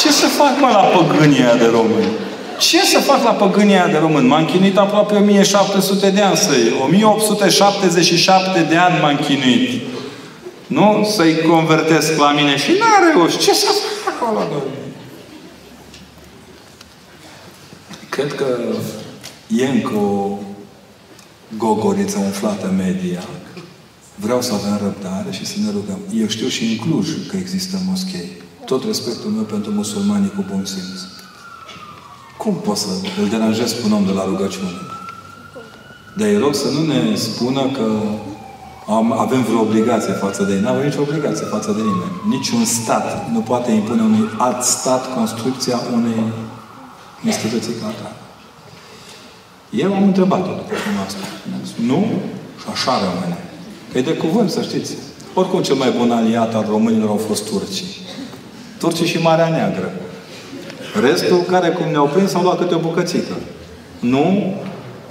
Ce 0.00 0.10
să 0.12 0.26
fac, 0.26 0.60
mă, 0.60 0.68
la 0.72 0.82
păgânia 0.82 1.54
de 1.54 1.68
români? 1.72 2.12
Ce 2.58 2.84
să 2.84 2.98
fac 2.98 3.24
la 3.24 3.30
păgânia 3.30 3.86
de 3.86 3.98
român? 3.98 4.26
M-am 4.26 4.44
chinuit 4.44 4.76
aproape 4.78 5.14
1700 5.14 6.10
de 6.10 6.20
ani 6.20 6.36
să 6.36 6.50
1877 6.84 8.66
de 8.68 8.76
ani 8.76 9.00
m-am 9.00 9.16
chinuit. 9.16 9.82
Nu? 10.66 11.10
Să-i 11.16 11.40
convertesc 11.40 12.18
la 12.18 12.32
mine 12.32 12.56
și 12.56 12.70
n-a 12.78 13.12
reușit. 13.12 13.40
Ce 13.40 13.54
să 13.54 13.66
fac 14.04 14.14
acolo, 14.14 14.62
Cred 18.08 18.34
că 18.34 18.46
e 19.48 19.66
încă 19.66 19.94
o 19.94 20.38
gogoriță 21.56 22.18
umflată 22.18 22.74
media. 22.76 23.22
Vreau 24.22 24.40
să 24.42 24.52
avem 24.54 24.76
răbdare 24.86 25.30
și 25.30 25.46
să 25.46 25.56
ne 25.64 25.70
rugăm. 25.70 25.98
Eu 26.22 26.26
știu 26.26 26.48
și 26.48 26.64
în 26.64 26.76
Cluj 26.76 27.08
că 27.28 27.36
există 27.36 27.76
moschei. 27.88 28.30
Tot 28.64 28.84
respectul 28.84 29.30
meu 29.30 29.42
pentru 29.42 29.70
musulmanii 29.70 30.32
cu 30.36 30.44
bun 30.50 30.64
simț. 30.64 31.00
Cum 32.38 32.54
pot 32.54 32.76
să 32.76 32.86
îl 33.20 33.28
deranjez 33.28 33.72
pe 33.72 33.86
un 33.86 33.92
om 33.92 34.04
de 34.04 34.12
la 34.12 34.24
rugăciune? 34.24 34.70
Dar 36.16 36.28
îi 36.28 36.36
rog 36.36 36.54
să 36.54 36.68
nu 36.70 36.82
ne 36.92 37.14
spună 37.14 37.70
că 37.70 37.86
am, 38.88 39.12
avem 39.12 39.42
vreo 39.42 39.60
obligație 39.60 40.12
față 40.12 40.42
de 40.42 40.52
ei. 40.52 40.60
Nu 40.60 40.68
avem 40.68 40.84
nicio 40.84 41.00
obligație 41.00 41.46
față 41.46 41.72
de 41.72 41.80
nimeni. 41.80 42.14
Niciun 42.28 42.64
stat 42.64 43.30
nu 43.30 43.40
poate 43.40 43.70
impune 43.70 44.02
unui 44.02 44.28
alt 44.38 44.62
stat 44.62 45.14
construcția 45.14 45.80
unei 45.92 46.22
instituții 47.24 47.74
ca 47.80 47.86
atare. 47.86 48.16
Eu 49.70 49.94
am 49.94 50.02
întrebat-o 50.02 50.52
după 50.60 50.74
cum 50.84 51.04
asta. 51.06 51.24
Nu? 51.86 52.00
Și 52.60 52.66
așa 52.72 52.92
rămâne. 52.98 53.51
Că 53.92 53.98
e 53.98 54.02
de 54.02 54.14
cuvânt, 54.14 54.50
să 54.50 54.62
știți. 54.62 54.96
Oricum, 55.34 55.62
cel 55.62 55.74
mai 55.74 55.94
bun 55.98 56.10
aliat 56.10 56.54
al 56.54 56.66
românilor 56.68 57.08
au 57.08 57.20
fost 57.28 57.50
turcii. 57.50 57.86
Turcii 58.78 59.06
și 59.06 59.22
Marea 59.22 59.48
Neagră. 59.48 59.92
Restul, 61.00 61.38
care 61.38 61.68
cum 61.68 61.90
ne-au 61.90 62.06
prins, 62.06 62.34
au 62.34 62.42
luat 62.42 62.58
câte 62.58 62.74
o 62.74 62.78
bucățică. 62.78 63.34
Nu 64.00 64.54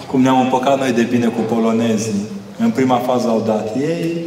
cum 0.07 0.21
ne-am 0.21 0.39
împăcat 0.39 0.79
noi 0.79 0.91
de 0.91 1.01
bine 1.01 1.27
cu 1.27 1.41
polonezii. 1.53 2.21
În 2.59 2.69
prima 2.69 2.95
fază 2.95 3.27
au 3.27 3.43
dat 3.45 3.75
ei, 3.75 4.17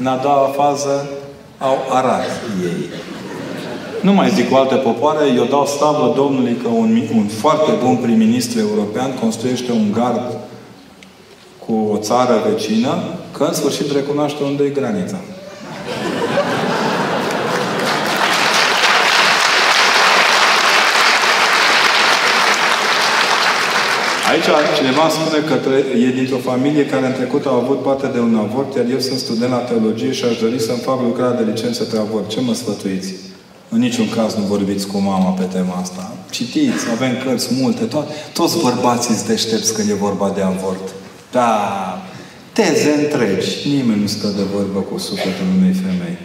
în 0.00 0.06
a 0.06 0.16
doua 0.16 0.52
fază 0.56 1.08
au 1.58 1.76
arat 1.90 2.26
ei. 2.62 2.88
Nu 4.02 4.12
mai 4.12 4.30
zic 4.30 4.50
cu 4.50 4.56
alte 4.56 4.74
popoare, 4.74 5.26
eu 5.36 5.44
dau 5.44 5.66
slavă 5.66 6.12
Domnului 6.16 6.56
că 6.62 6.68
un, 6.68 7.02
un 7.16 7.26
foarte 7.26 7.70
bun 7.84 7.96
prim-ministru 7.96 8.58
european 8.58 9.14
construiește 9.20 9.72
un 9.72 9.92
gard 9.92 10.36
cu 11.68 11.90
o 11.92 11.96
țară 11.96 12.42
vecină, 12.50 13.02
că 13.36 13.44
în 13.44 13.54
sfârșit 13.54 13.92
recunoaște 13.92 14.42
unde 14.44 14.64
e 14.64 14.68
granița. 14.68 15.16
Aici 24.30 24.48
cineva 24.76 25.08
spune 25.08 25.38
că 25.48 25.56
e 26.06 26.10
dintr-o 26.18 26.36
familie 26.50 26.86
care 26.86 27.06
în 27.06 27.12
trecut 27.12 27.46
a 27.46 27.60
avut 27.62 27.82
parte 27.82 28.06
de 28.06 28.20
un 28.20 28.36
avort, 28.36 28.76
iar 28.76 28.84
eu 28.90 28.98
sunt 28.98 29.18
student 29.18 29.50
la 29.50 29.56
teologie 29.56 30.12
și 30.12 30.24
aș 30.24 30.36
dori 30.38 30.60
să-mi 30.60 30.78
fac 30.78 31.00
lucrarea 31.02 31.42
de 31.42 31.50
licență 31.50 31.84
pe 31.84 31.98
avort. 31.98 32.28
Ce 32.28 32.40
mă 32.40 32.54
sfătuiți? 32.54 33.12
În 33.68 33.78
niciun 33.78 34.08
caz 34.16 34.34
nu 34.34 34.42
vorbiți 34.42 34.86
cu 34.86 34.98
mama 34.98 35.30
pe 35.30 35.46
tema 35.52 35.76
asta. 35.80 36.12
Citiți, 36.30 36.84
avem 36.92 37.12
cărți 37.24 37.48
multe, 37.60 37.84
to- 37.86 38.32
toți 38.32 38.62
bărbații 38.62 39.14
sunt 39.14 39.26
deștepți 39.26 39.74
când 39.74 39.90
e 39.90 39.94
vorba 39.94 40.32
de 40.34 40.42
avort. 40.42 40.97
Da, 41.32 42.02
teze 42.52 42.90
întregi. 42.90 43.68
Nimeni 43.68 44.00
nu 44.00 44.06
stă 44.06 44.28
de 44.28 44.42
vorbă 44.42 44.80
cu 44.80 44.98
sufletul 44.98 45.46
unei 45.58 45.72
femei. 45.72 46.18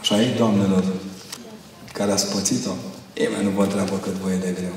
Așa 0.00 0.22
e, 0.22 0.34
doamnelor, 0.36 0.84
care 1.92 2.12
ați 2.12 2.34
pățit-o? 2.34 2.70
Nimeni 3.18 3.44
nu 3.44 3.50
vă 3.50 3.62
întreabă 3.62 3.96
cât 4.02 4.12
vă 4.12 4.30
e 4.30 4.36
de 4.36 4.54
greu. 4.58 4.74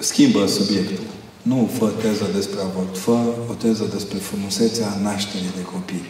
Schimbă 0.00 0.46
subiectul. 0.46 1.04
Nu 1.42 1.70
fă 1.78 1.86
teză 1.86 2.26
despre 2.34 2.60
avort. 2.60 2.98
Fă 2.98 3.18
o 3.50 3.52
teză 3.52 3.84
despre 3.92 4.18
frumusețea 4.18 4.98
nașterii 5.02 5.56
de 5.56 5.62
copii. 5.62 6.06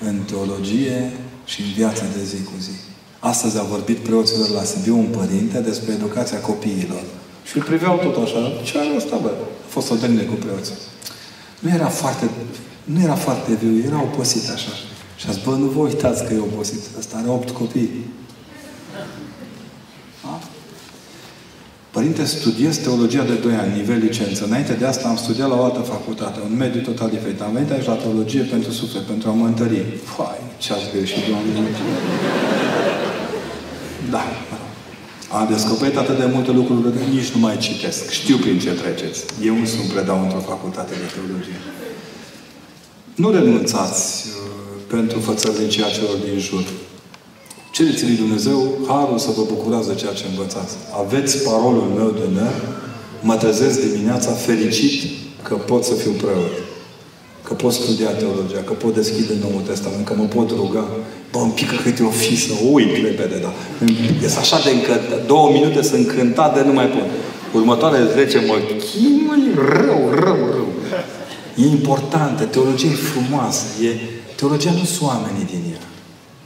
În 0.00 0.18
teologie 0.18 1.12
și 1.44 1.60
în 1.60 1.72
viața 1.74 2.04
de 2.16 2.24
zi 2.24 2.42
cu 2.42 2.52
zi. 2.60 2.76
Astăzi 3.18 3.58
a 3.58 3.62
vorbit 3.62 3.98
preoților 3.98 4.48
la 4.48 4.62
Sibiu 4.62 4.98
un 4.98 5.06
părinte 5.06 5.58
despre 5.58 5.92
educația 5.92 6.40
copiilor. 6.40 7.02
Și 7.48 7.56
îl 7.56 7.62
priveau 7.62 7.96
tot 7.96 8.16
așa. 8.24 8.52
Ce 8.62 8.78
are 8.78 8.92
ăsta, 8.96 9.16
bă? 9.16 9.30
A 9.66 9.68
fost 9.68 9.90
o 9.90 9.94
întâlnire 9.94 10.24
cu 10.24 10.34
preoții. 10.34 10.74
Nu 11.58 11.70
era 11.70 11.86
foarte, 11.86 12.30
nu 12.84 13.00
era 13.00 13.14
foarte 13.14 13.54
viu, 13.62 13.86
era 13.86 14.00
oposit 14.02 14.50
așa. 14.50 14.70
Și 15.16 15.26
a 15.28 15.32
zis, 15.32 15.42
bă, 15.42 15.50
nu 15.50 15.66
vă 15.66 15.80
uitați 15.80 16.24
că 16.24 16.32
e 16.32 16.38
obosit. 16.38 16.82
Ăsta 16.98 17.16
are 17.16 17.28
opt 17.28 17.50
copii. 17.50 17.90
Părinte, 21.90 22.24
studiez 22.24 22.76
teologia 22.76 23.22
de 23.22 23.34
2 23.34 23.54
ani, 23.54 23.76
nivel 23.76 23.98
licență. 23.98 24.44
Înainte 24.44 24.72
de 24.72 24.86
asta 24.86 25.08
am 25.08 25.16
studiat 25.16 25.48
la 25.48 25.56
o 25.60 25.64
altă 25.64 25.80
facultate, 25.80 26.40
un 26.44 26.56
mediu 26.56 26.80
total 26.80 27.10
diferit. 27.10 27.40
Am 27.40 27.52
venit 27.52 27.70
aici 27.70 27.84
la 27.84 27.94
teologie 27.94 28.40
pentru 28.40 28.70
suflet, 28.70 29.02
pentru 29.02 29.28
a 29.28 29.32
mă 29.32 29.46
întări. 29.46 29.84
Fai, 30.04 30.38
ce 30.58 30.72
ați 30.72 30.90
greșit, 30.92 31.22
Doamne! 31.28 31.68
Da. 34.10 34.24
Am 35.38 35.46
descoperit 35.50 35.96
atât 35.96 36.18
de 36.18 36.28
multe 36.34 36.50
lucruri 36.50 36.82
că 36.82 37.02
nici 37.14 37.30
nu 37.34 37.40
mai 37.40 37.56
citesc. 37.56 38.10
Știu 38.10 38.36
prin 38.36 38.58
ce 38.58 38.70
treceți. 38.70 39.24
Eu 39.48 39.54
nu 39.56 39.64
sunt 39.64 39.86
predau 39.92 40.18
într-o 40.22 40.48
facultate 40.52 40.92
de 41.02 41.08
teologie. 41.14 41.60
Nu 43.14 43.30
renunțați 43.30 44.26
uh, 44.26 44.32
pentru 44.86 45.18
fățărnicia 45.20 45.88
celor 45.96 46.16
din 46.26 46.38
jur. 46.38 46.64
Cereți 47.70 48.04
lui 48.04 48.16
Dumnezeu 48.16 48.58
harul 48.88 49.18
să 49.18 49.30
vă 49.36 49.42
bucurați 49.52 49.88
de 49.88 49.94
ceea 49.94 50.12
ce 50.12 50.24
învățați. 50.30 50.74
Aveți 51.02 51.42
parolul 51.48 51.88
meu 51.98 52.10
de 52.10 52.26
nă, 52.40 52.48
mă 53.22 53.36
trezesc 53.36 53.80
dimineața 53.80 54.30
fericit 54.30 55.10
că 55.42 55.54
pot 55.54 55.84
să 55.84 55.94
fiu 55.94 56.10
preot. 56.10 56.65
Că 57.46 57.54
pot 57.54 57.72
studia 57.72 58.10
teologia, 58.22 58.62
că 58.64 58.72
pot 58.72 58.94
deschide 58.94 59.34
Noul 59.40 59.62
Testament, 59.66 60.04
că 60.06 60.14
mă 60.16 60.24
pot 60.24 60.50
ruga. 60.50 60.84
Bă, 61.32 61.38
îmi 61.38 61.52
pică 61.52 61.74
câte 61.82 62.02
o 62.02 62.10
fi 62.10 62.36
să 62.46 62.52
uit 62.72 62.92
repede, 63.02 63.38
da. 63.46 63.52
Este 64.26 64.38
așa 64.38 64.58
de 64.64 64.70
încântat. 64.70 65.26
Două 65.26 65.50
minute 65.52 65.82
sunt 65.82 66.06
încântat 66.06 66.54
de 66.54 66.62
nu 66.68 66.72
mai 66.72 66.86
pot. 66.86 67.08
Următoarele 67.58 68.10
10 68.12 68.44
mă 68.46 68.56
chinui 68.86 69.44
rău, 69.54 70.00
rău, 70.24 70.40
rău. 70.54 70.68
E 71.56 71.66
importantă, 71.66 72.44
teologia 72.44 72.86
e 72.86 73.06
frumoasă. 73.12 73.64
E, 73.88 73.90
teologia 74.36 74.70
nu 74.70 74.84
sunt 74.84 75.08
oamenii 75.10 75.46
din 75.52 75.62
ea. 75.72 75.84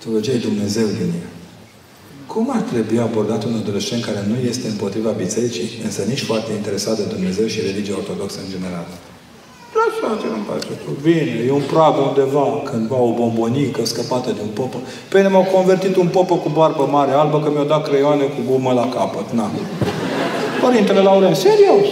Teologia 0.02 0.32
e 0.32 0.48
Dumnezeu 0.50 0.86
din 0.86 1.10
ea. 1.20 1.30
Cum 2.26 2.46
ar 2.50 2.62
trebui 2.72 2.98
abordat 2.98 3.44
un 3.44 3.54
adolescent 3.62 4.04
care 4.04 4.24
nu 4.30 4.36
este 4.48 4.66
împotriva 4.68 5.10
bisericii, 5.10 5.68
însă 5.84 6.00
nici 6.08 6.22
foarte 6.30 6.50
interesat 6.52 6.96
de 6.96 7.06
Dumnezeu 7.14 7.46
și 7.46 7.60
religia 7.60 7.96
ortodoxă 7.96 8.38
în 8.44 8.50
general? 8.54 8.86
Așa, 9.86 10.20
ce 10.20 10.26
nu 10.26 10.40
face. 10.50 10.66
Vine, 11.02 11.44
e 11.46 11.52
un 11.52 11.62
prag 11.72 11.94
undeva, 12.08 12.46
cândva 12.70 12.96
o 12.96 13.12
bombonică 13.12 13.84
scăpată 13.84 14.30
de 14.30 14.40
un 14.42 14.48
popă. 14.48 14.76
Pe 15.08 15.16
mine 15.16 15.28
m-au 15.28 15.48
convertit 15.54 15.96
un 15.96 16.06
popă 16.06 16.34
cu 16.34 16.48
barbă 16.48 16.88
mare 16.90 17.12
albă 17.12 17.40
că 17.40 17.50
mi-au 17.50 17.64
dat 17.64 17.88
creioane 17.88 18.22
cu 18.22 18.40
gumă 18.50 18.72
la 18.72 18.88
capăt. 18.88 19.30
Na. 19.30 19.50
Părintele 20.60 21.00
Lauren, 21.00 21.34
serios? 21.34 21.86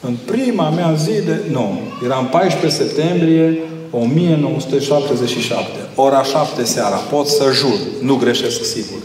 În 0.00 0.16
prima 0.26 0.70
mea 0.70 0.92
zi 0.92 1.22
de... 1.24 1.40
Nu. 1.50 1.78
Era 2.04 2.18
în 2.18 2.26
14 2.26 2.82
septembrie 2.82 3.58
1977. 3.90 5.68
Ora 5.94 6.22
7 6.22 6.64
seara. 6.64 6.96
Pot 6.96 7.26
să 7.26 7.50
jur. 7.52 7.78
Nu 8.00 8.14
greșesc 8.14 8.64
sigur. 8.64 8.98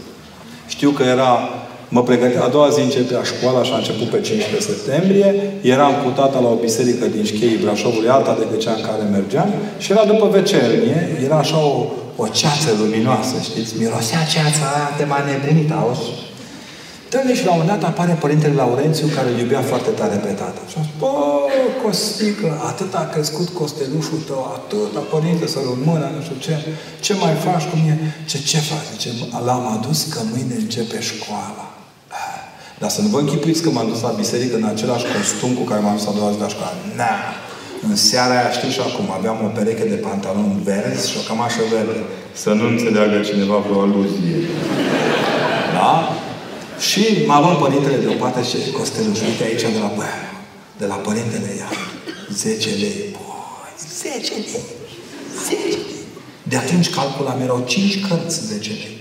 Știu 0.66 0.90
că 0.90 1.02
era 1.02 1.48
Mă 1.96 2.02
pregătea, 2.02 2.42
a 2.44 2.48
doua 2.56 2.68
zi 2.74 2.80
începea 2.80 3.22
școala 3.32 3.62
și 3.62 3.72
a 3.72 3.76
început 3.82 4.08
pe 4.10 4.20
15 4.20 4.70
septembrie. 4.72 5.28
Eram 5.74 5.94
cu 6.02 6.08
tata 6.20 6.38
la 6.44 6.48
o 6.54 6.62
biserică 6.66 7.04
din 7.14 7.24
Șcheii 7.24 7.62
Brașovului, 7.64 8.08
alta 8.08 8.34
decât 8.42 8.60
cea 8.64 8.74
în 8.78 8.82
care 8.88 9.02
mergeam. 9.16 9.50
Și 9.82 9.92
era 9.92 10.04
după 10.12 10.26
vecernie, 10.38 10.98
era 11.26 11.36
așa 11.44 11.58
o, 11.72 11.76
o 12.22 12.26
ceață 12.40 12.68
luminoasă, 12.80 13.34
știți? 13.48 13.70
Mirosea 13.78 14.22
ceața 14.34 14.64
aia 14.74 14.90
de 14.98 15.04
mai 15.12 15.22
nebunit, 15.28 15.70
auzi? 15.80 16.08
Dă-ne 17.10 17.34
și 17.38 17.44
la 17.44 17.52
un 17.52 17.58
moment 17.60 17.72
dat 17.74 17.90
apare 17.90 18.12
Părintele 18.24 18.54
Laurențiu 18.62 19.06
care 19.16 19.28
îl 19.30 19.38
iubea 19.38 19.62
foarte 19.70 19.90
tare 20.00 20.16
pe 20.26 20.32
tată. 20.40 20.60
Și 20.70 20.76
a 20.80 20.82
spus, 20.88 20.98
bă, 21.00 21.12
Costică, 21.82 22.48
atât 22.70 22.94
a 22.94 23.04
crescut 23.12 23.48
costelușul 23.48 24.20
tău, 24.26 24.42
atât, 24.58 24.90
a 25.00 25.04
părinte 25.14 25.46
să 25.46 25.58
mână, 25.88 26.06
nu 26.16 26.22
știu 26.26 26.36
ce, 26.46 26.54
ce 27.00 27.12
mai 27.14 27.34
faci 27.46 27.64
cu 27.70 27.76
mine? 27.82 27.96
Ce, 28.30 28.38
ce 28.50 28.58
faci? 28.58 28.98
Ce, 28.98 29.08
l-am 29.46 29.64
adus 29.76 30.02
că 30.12 30.20
mâine 30.32 30.54
începe 30.58 31.00
școala. 31.00 31.69
Dar 32.80 32.90
să 32.90 33.00
nu 33.02 33.08
vă 33.08 33.18
închipuiți 33.18 33.62
că 33.62 33.70
m-am 33.70 33.88
dus 33.88 34.00
la 34.00 34.12
biserică 34.22 34.56
în 34.56 34.64
același 34.74 35.04
costum 35.14 35.52
cu 35.58 35.64
care 35.70 35.80
m-am 35.80 35.96
dus 35.96 36.06
a 36.06 36.12
doua 36.18 36.32
zi 36.34 36.38
la 36.40 36.48
școală. 36.54 36.76
Na! 37.00 37.14
În 37.88 37.96
seara 37.96 38.34
aia, 38.38 38.50
știu 38.50 38.70
și 38.76 38.80
acum, 38.88 39.06
aveam 39.18 39.38
o 39.46 39.48
pereche 39.56 39.84
de 39.92 39.98
pantaloni 40.06 40.60
verzi 40.68 41.10
și 41.10 41.16
o 41.20 41.26
cămașă 41.28 41.62
verde. 41.74 42.00
Să 42.42 42.50
nu 42.58 42.64
înțeleagă 42.72 43.16
cineva 43.28 43.56
vreo 43.64 43.80
aluzie. 43.80 44.36
Da? 45.76 45.92
Și 46.88 47.02
m-a 47.26 47.40
luat 47.40 47.58
părintele 47.64 47.96
de 48.04 48.08
o 48.14 48.16
parte 48.22 48.42
și 48.50 48.56
Costeluș, 48.76 49.20
uite 49.20 49.44
aici 49.44 49.64
de 49.76 49.80
la, 49.84 49.92
bă, 49.96 50.08
de 50.80 50.86
la 50.92 50.94
părintele 50.94 51.50
ia 51.58 51.70
10 52.32 52.68
lei. 52.82 53.00
Băi, 53.16 53.74
10 54.02 54.32
lei. 54.34 54.64
10 55.44 55.62
lei. 55.66 55.98
De 56.42 56.56
atunci 56.56 56.90
calculam, 56.90 57.40
erau 57.40 57.64
5 57.66 58.06
cărți 58.06 58.46
10 58.46 58.70
lei. 58.70 58.99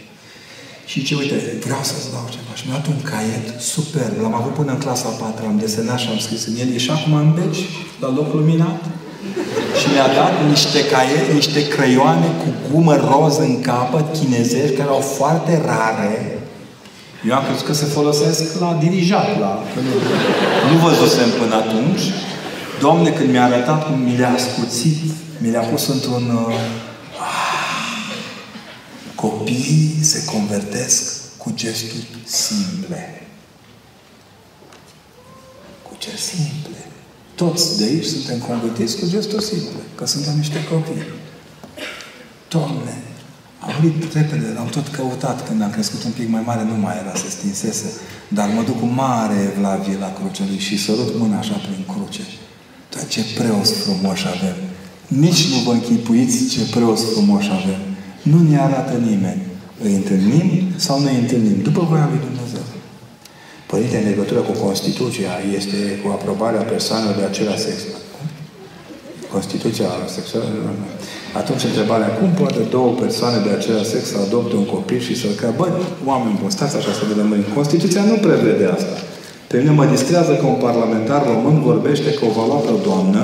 Și 0.91 1.03
ce, 1.03 1.14
uite, 1.16 1.38
vreau 1.66 1.84
să-ți 1.90 2.11
dau 2.16 2.26
ceva. 2.36 2.52
Și 2.60 2.64
mi-a 2.66 2.78
dat 2.80 2.88
un 2.94 3.02
caiet 3.11 3.48
super. 3.74 4.10
L-am 4.22 4.36
avut 4.40 4.53
până 4.60 4.72
în 4.72 4.82
clasa 4.86 5.10
4, 5.10 5.45
am 5.45 5.57
desenat 5.66 5.99
și 6.03 6.10
am 6.11 6.20
scris 6.26 6.41
în 6.49 6.56
el. 6.61 6.70
E 6.74 6.86
și 6.86 6.91
acum 6.98 7.14
în 7.14 7.32
beci, 7.38 7.61
la 8.03 8.10
loc 8.18 8.34
luminat. 8.34 8.80
Și 9.80 9.86
mi-a 9.94 10.10
dat 10.20 10.34
niște 10.53 10.80
caiete, 10.94 11.32
niște 11.41 11.61
creioane 11.76 12.28
cu 12.41 12.49
gumă 12.70 12.95
roz 13.10 13.38
în 13.38 13.61
capăt, 13.61 14.06
chinezești, 14.18 14.76
care 14.76 14.90
erau 14.90 15.03
foarte 15.18 15.53
rare. 15.72 16.14
Eu 17.28 17.34
am 17.36 17.44
crezut 17.48 17.66
că 17.66 17.74
se 17.74 17.86
folosesc 17.98 18.60
la 18.60 18.78
dirijat, 18.84 19.40
la... 19.44 19.52
Nu, 19.88 19.94
nu 20.70 20.76
văzusem 20.86 21.30
până 21.40 21.56
atunci. 21.64 22.03
Doamne, 22.84 23.10
când 23.10 23.30
mi-a 23.32 23.45
arătat 23.45 23.80
cum 23.86 23.98
mi 24.07 24.18
le-a 24.18 24.36
scuțit, 24.48 24.99
mi 25.41 25.52
le-a 25.52 25.66
pus 25.72 25.88
într-un... 25.88 26.26
Uh, 26.48 26.89
Copiii 29.22 29.98
se 30.02 30.26
convertesc 30.26 31.04
cu 31.38 31.52
gesturi 31.56 32.08
simple. 32.26 33.28
Cu 35.84 35.96
gesturi 36.00 36.41
simple. 36.41 36.78
Toți 37.36 37.78
de 37.78 37.84
aici 37.84 38.06
suntem 38.06 38.38
convertiți 38.38 38.98
cu 38.98 39.06
gesturi 39.10 39.44
simple, 39.44 39.82
că 39.96 40.06
suntem 40.06 40.38
niște 40.38 40.64
copii. 40.64 41.04
Doamne, 42.50 43.04
am 43.60 43.74
venit 43.82 44.14
repede, 44.14 44.54
l-am 44.56 44.68
tot 44.68 44.88
căutat. 44.88 45.48
Când 45.48 45.62
am 45.62 45.72
crescut 45.72 46.04
un 46.04 46.12
pic 46.12 46.30
mai 46.30 46.41
mare, 46.46 46.64
nu 46.64 46.76
mai 46.76 46.98
era, 46.98 47.16
se 47.16 47.30
stinsese. 47.30 47.94
Dar 48.28 48.50
mă 48.50 48.64
duc 48.64 48.80
cu 48.80 48.86
mare 48.86 49.54
evlavie 49.56 49.98
la 49.98 50.14
crucea 50.14 50.44
lui 50.48 50.60
și 50.60 50.84
sărut 50.84 51.16
mâna 51.18 51.38
așa 51.38 51.56
prin 51.56 51.86
cruce. 51.88 52.22
Dar 52.90 53.08
ce 53.08 53.22
preoți 53.38 53.74
frumoși 53.74 54.28
avem! 54.28 54.56
Nici 55.08 55.48
nu 55.50 55.58
vă 55.58 55.72
închipuiți 55.72 56.48
ce 56.48 56.70
preoți 56.70 57.06
frumoși 57.06 57.50
avem. 57.52 57.89
Nu 58.22 58.40
ne 58.50 58.58
arată 58.60 58.94
nimeni. 59.10 59.41
Îi 59.84 59.94
întâlnim 59.96 60.50
sau 60.76 61.00
nu 61.00 61.08
îi 61.12 61.20
întâlnim? 61.24 61.58
După 61.62 61.82
voia 61.90 62.08
lui 62.12 62.22
Dumnezeu. 62.28 62.66
Părinte, 63.72 63.98
în 63.98 64.08
legătură 64.12 64.40
cu 64.40 64.54
Constituția, 64.66 65.32
este 65.58 65.78
cu 66.02 66.08
aprobarea 66.18 66.70
persoanelor 66.74 67.16
de 67.16 67.26
același 67.32 67.64
sex. 67.68 67.78
Constituția 69.32 69.90
sexuală? 70.16 70.46
Atunci 71.41 71.64
întrebarea, 71.64 72.08
cum 72.18 72.30
poate 72.41 72.62
două 72.76 72.91
persoane 73.04 73.38
de 73.46 73.52
același 73.58 73.90
sex 73.94 74.04
să 74.14 74.18
adopte 74.26 74.56
un 74.56 74.68
copil 74.76 75.00
și 75.08 75.20
să-l 75.22 75.36
crea? 75.40 75.54
Băi, 75.60 75.72
oameni 76.12 76.38
buni, 76.40 76.52
stați 76.58 76.78
așa 76.78 76.91
să 77.00 77.04
vedem. 77.12 77.28
Constituția 77.60 78.04
nu 78.12 78.18
prevede 78.28 78.66
asta. 78.78 78.96
Pe 79.52 79.58
mine 79.58 79.72
mă 79.72 79.86
distrează 79.86 80.34
că 80.40 80.46
un 80.46 80.60
parlamentar 80.68 81.22
român 81.32 81.62
vorbește 81.62 82.10
că 82.14 82.26
o 82.26 82.36
va 82.38 82.46
lua 82.46 82.62
pe 82.66 82.72
o 82.78 82.80
doamnă 82.88 83.22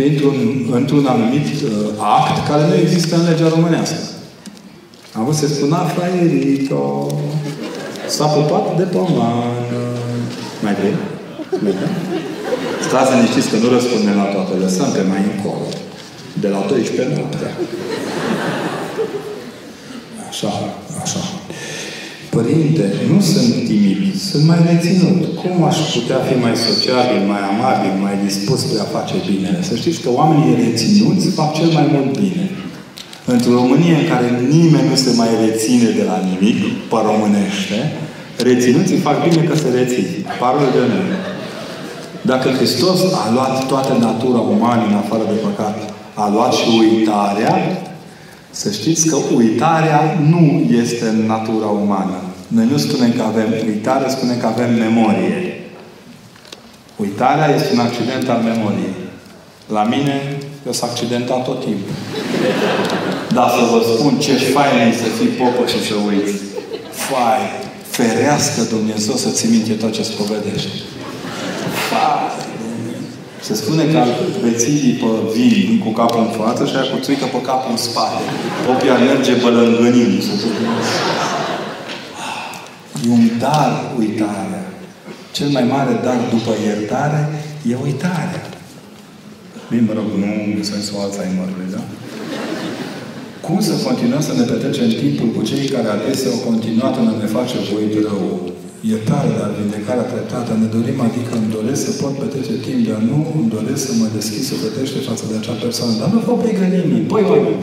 pentru 0.00 0.26
un, 0.28 0.40
într-un 0.78 1.06
anumit 1.06 1.46
uh, 1.46 1.70
act 2.18 2.48
care 2.48 2.62
nu 2.70 2.74
există 2.74 3.16
în 3.16 3.24
legea 3.30 3.48
românească. 3.48 3.98
Am 5.16 5.24
vrut 5.24 5.36
să 5.36 5.46
spună 5.48 5.78
fraierito, 5.94 6.82
s-a 8.08 8.26
pupat 8.26 8.76
de 8.76 8.82
pomană. 8.82 9.82
Mai 10.62 10.74
vrei? 10.78 10.94
Mai 11.62 11.72
vrei? 11.78 11.94
Stați 12.86 13.12
liniștiți 13.12 13.50
că 13.50 13.56
nu 13.56 13.68
răspundem 13.76 14.16
la 14.22 14.28
toate, 14.34 14.52
lăsăm 14.64 14.88
pe 14.96 15.02
mai 15.10 15.22
încolo. 15.32 15.66
De 16.42 16.48
la 16.48 16.60
12 16.68 17.14
noaptea. 17.14 17.50
Așa, 20.28 20.50
așa. 21.02 21.22
Părinte, 22.36 22.84
nu 23.10 23.20
sunt 23.32 23.54
timid, 23.70 24.14
sunt 24.30 24.44
mai 24.50 24.60
reținut. 24.70 25.20
Cum 25.40 25.64
aș 25.70 25.76
putea 25.94 26.18
fi 26.28 26.34
mai 26.44 26.54
sociabil, 26.68 27.20
mai 27.32 27.42
amabil, 27.52 27.92
mai 28.06 28.14
dispus 28.24 28.58
spre 28.60 28.78
a 28.80 28.88
face 28.98 29.16
bine? 29.30 29.50
Să 29.68 29.74
știți 29.80 30.00
că 30.04 30.10
oamenii 30.20 30.58
reținuți 30.62 31.26
fac 31.38 31.50
cel 31.58 31.70
mai 31.78 31.86
mult 31.94 32.10
bine. 32.22 32.44
Într-o 33.34 33.52
Românie 33.52 33.94
în 33.94 34.08
care 34.08 34.40
nimeni 34.48 34.88
nu 34.88 34.94
se 34.94 35.12
mai 35.16 35.28
reține 35.46 35.90
de 35.90 36.02
la 36.02 36.18
nimic, 36.30 36.58
pe 36.90 36.98
românește, 37.10 37.78
reținuții 38.38 38.96
fac 38.96 39.28
bine 39.28 39.42
că 39.42 39.56
se 39.56 39.68
rețin. 39.74 40.06
Parole 40.38 40.68
de 40.72 40.78
noi. 40.78 41.06
Dacă 42.22 42.48
Hristos 42.48 43.00
a 43.12 43.32
luat 43.32 43.66
toată 43.66 43.96
natura 44.00 44.38
umană 44.38 44.84
în 44.88 44.94
afară 44.94 45.22
de 45.32 45.38
păcat, 45.46 45.76
a 46.14 46.30
luat 46.32 46.52
și 46.52 46.66
uitarea, 46.78 47.54
să 48.50 48.70
știți 48.70 49.08
că 49.08 49.16
uitarea 49.36 50.18
nu 50.28 50.70
este 50.82 51.04
în 51.04 51.26
natura 51.26 51.66
umană. 51.66 52.18
Noi 52.48 52.66
nu 52.70 52.76
spunem 52.76 53.12
că 53.12 53.22
avem 53.22 53.48
uitare, 53.66 54.08
spunem 54.08 54.38
că 54.38 54.46
avem 54.46 54.74
memorie. 54.74 55.60
Uitarea 56.96 57.54
este 57.54 57.72
un 57.72 57.78
accident 57.78 58.28
al 58.28 58.40
memoriei. 58.42 58.94
La 59.68 59.82
mine, 59.84 60.38
eu 60.66 60.72
sunt 60.72 60.90
accidentat 60.90 61.44
tot 61.44 61.64
timpul. 61.64 61.94
Dar 63.36 63.48
să 63.56 63.62
vă 63.72 63.80
spun 63.92 64.12
ce 64.24 64.34
fain 64.54 64.76
e 64.88 64.92
să 65.02 65.08
fii 65.18 65.36
popă 65.40 65.62
și 65.72 65.78
să 65.86 65.94
uiți. 66.08 66.34
Fai, 67.08 67.40
ferească 67.96 68.60
Dumnezeu 68.74 69.16
să 69.24 69.30
ți 69.36 69.46
minte 69.50 69.72
tot 69.72 69.92
ce 69.96 70.02
spovedești. 70.02 70.68
Fai, 71.90 72.20
se 73.46 73.54
spune 73.54 73.84
că 73.92 74.00
beții 74.42 74.98
pe 75.00 75.10
vin 75.34 75.78
cu 75.84 75.90
capul 76.00 76.20
în 76.20 76.32
față 76.40 76.66
și 76.66 76.74
aia 76.76 76.90
cu 76.92 76.98
țuică 77.04 77.26
pe 77.34 77.40
capul 77.40 77.70
în 77.70 77.76
spate. 77.76 78.22
Popia 78.66 78.96
merge 78.98 79.32
bălângănind. 79.42 80.22
E 83.06 83.10
un 83.10 83.30
dar 83.38 83.70
uitarea. 83.98 84.64
Cel 85.32 85.48
mai 85.48 85.64
mare 85.74 86.00
dar 86.04 86.16
după 86.30 86.52
iertare 86.66 87.22
e 87.70 87.76
uitarea. 87.84 88.42
Bine, 89.68 89.82
mă 89.86 89.92
rog, 89.92 90.08
nu 90.22 90.30
în 90.56 90.62
sensul 90.62 90.96
Alzheimerului, 91.02 91.68
da? 91.74 91.82
Cum 93.46 93.60
să 93.68 93.74
continuăm 93.88 94.22
să 94.28 94.32
ne 94.40 94.44
petrecem 94.52 94.88
timpul 95.02 95.28
cu 95.36 95.40
cei 95.50 95.64
care 95.74 95.88
adesea 95.90 96.30
au 96.34 96.40
continuat 96.48 96.94
în 97.00 97.06
a 97.12 97.14
ne 97.22 97.28
face 97.36 97.56
voit 97.70 97.94
rău? 98.08 98.24
Iertare, 98.90 99.30
dar 99.40 99.50
vindecarea 99.60 100.10
treptată 100.12 100.50
ne 100.62 100.68
dorim, 100.74 100.98
adică 101.08 101.32
îmi 101.40 101.52
doresc 101.56 101.80
să 101.86 101.92
pot 102.02 102.14
petrece 102.22 102.54
timp, 102.66 102.80
dar 102.90 103.00
nu 103.10 103.16
îmi 103.38 103.52
doresc 103.56 103.80
să 103.88 103.92
mă 104.00 104.06
deschid 104.16 104.42
sufletește 104.50 104.98
față 105.08 105.24
de 105.30 105.34
acea 105.38 105.56
persoană. 105.64 105.92
Dar 106.00 106.08
nu 106.14 106.20
vă 106.26 106.32
obligă 106.36 106.64
nimeni. 106.74 107.06
Păi, 107.12 107.24
păi, 107.30 107.40
păi. 107.46 107.56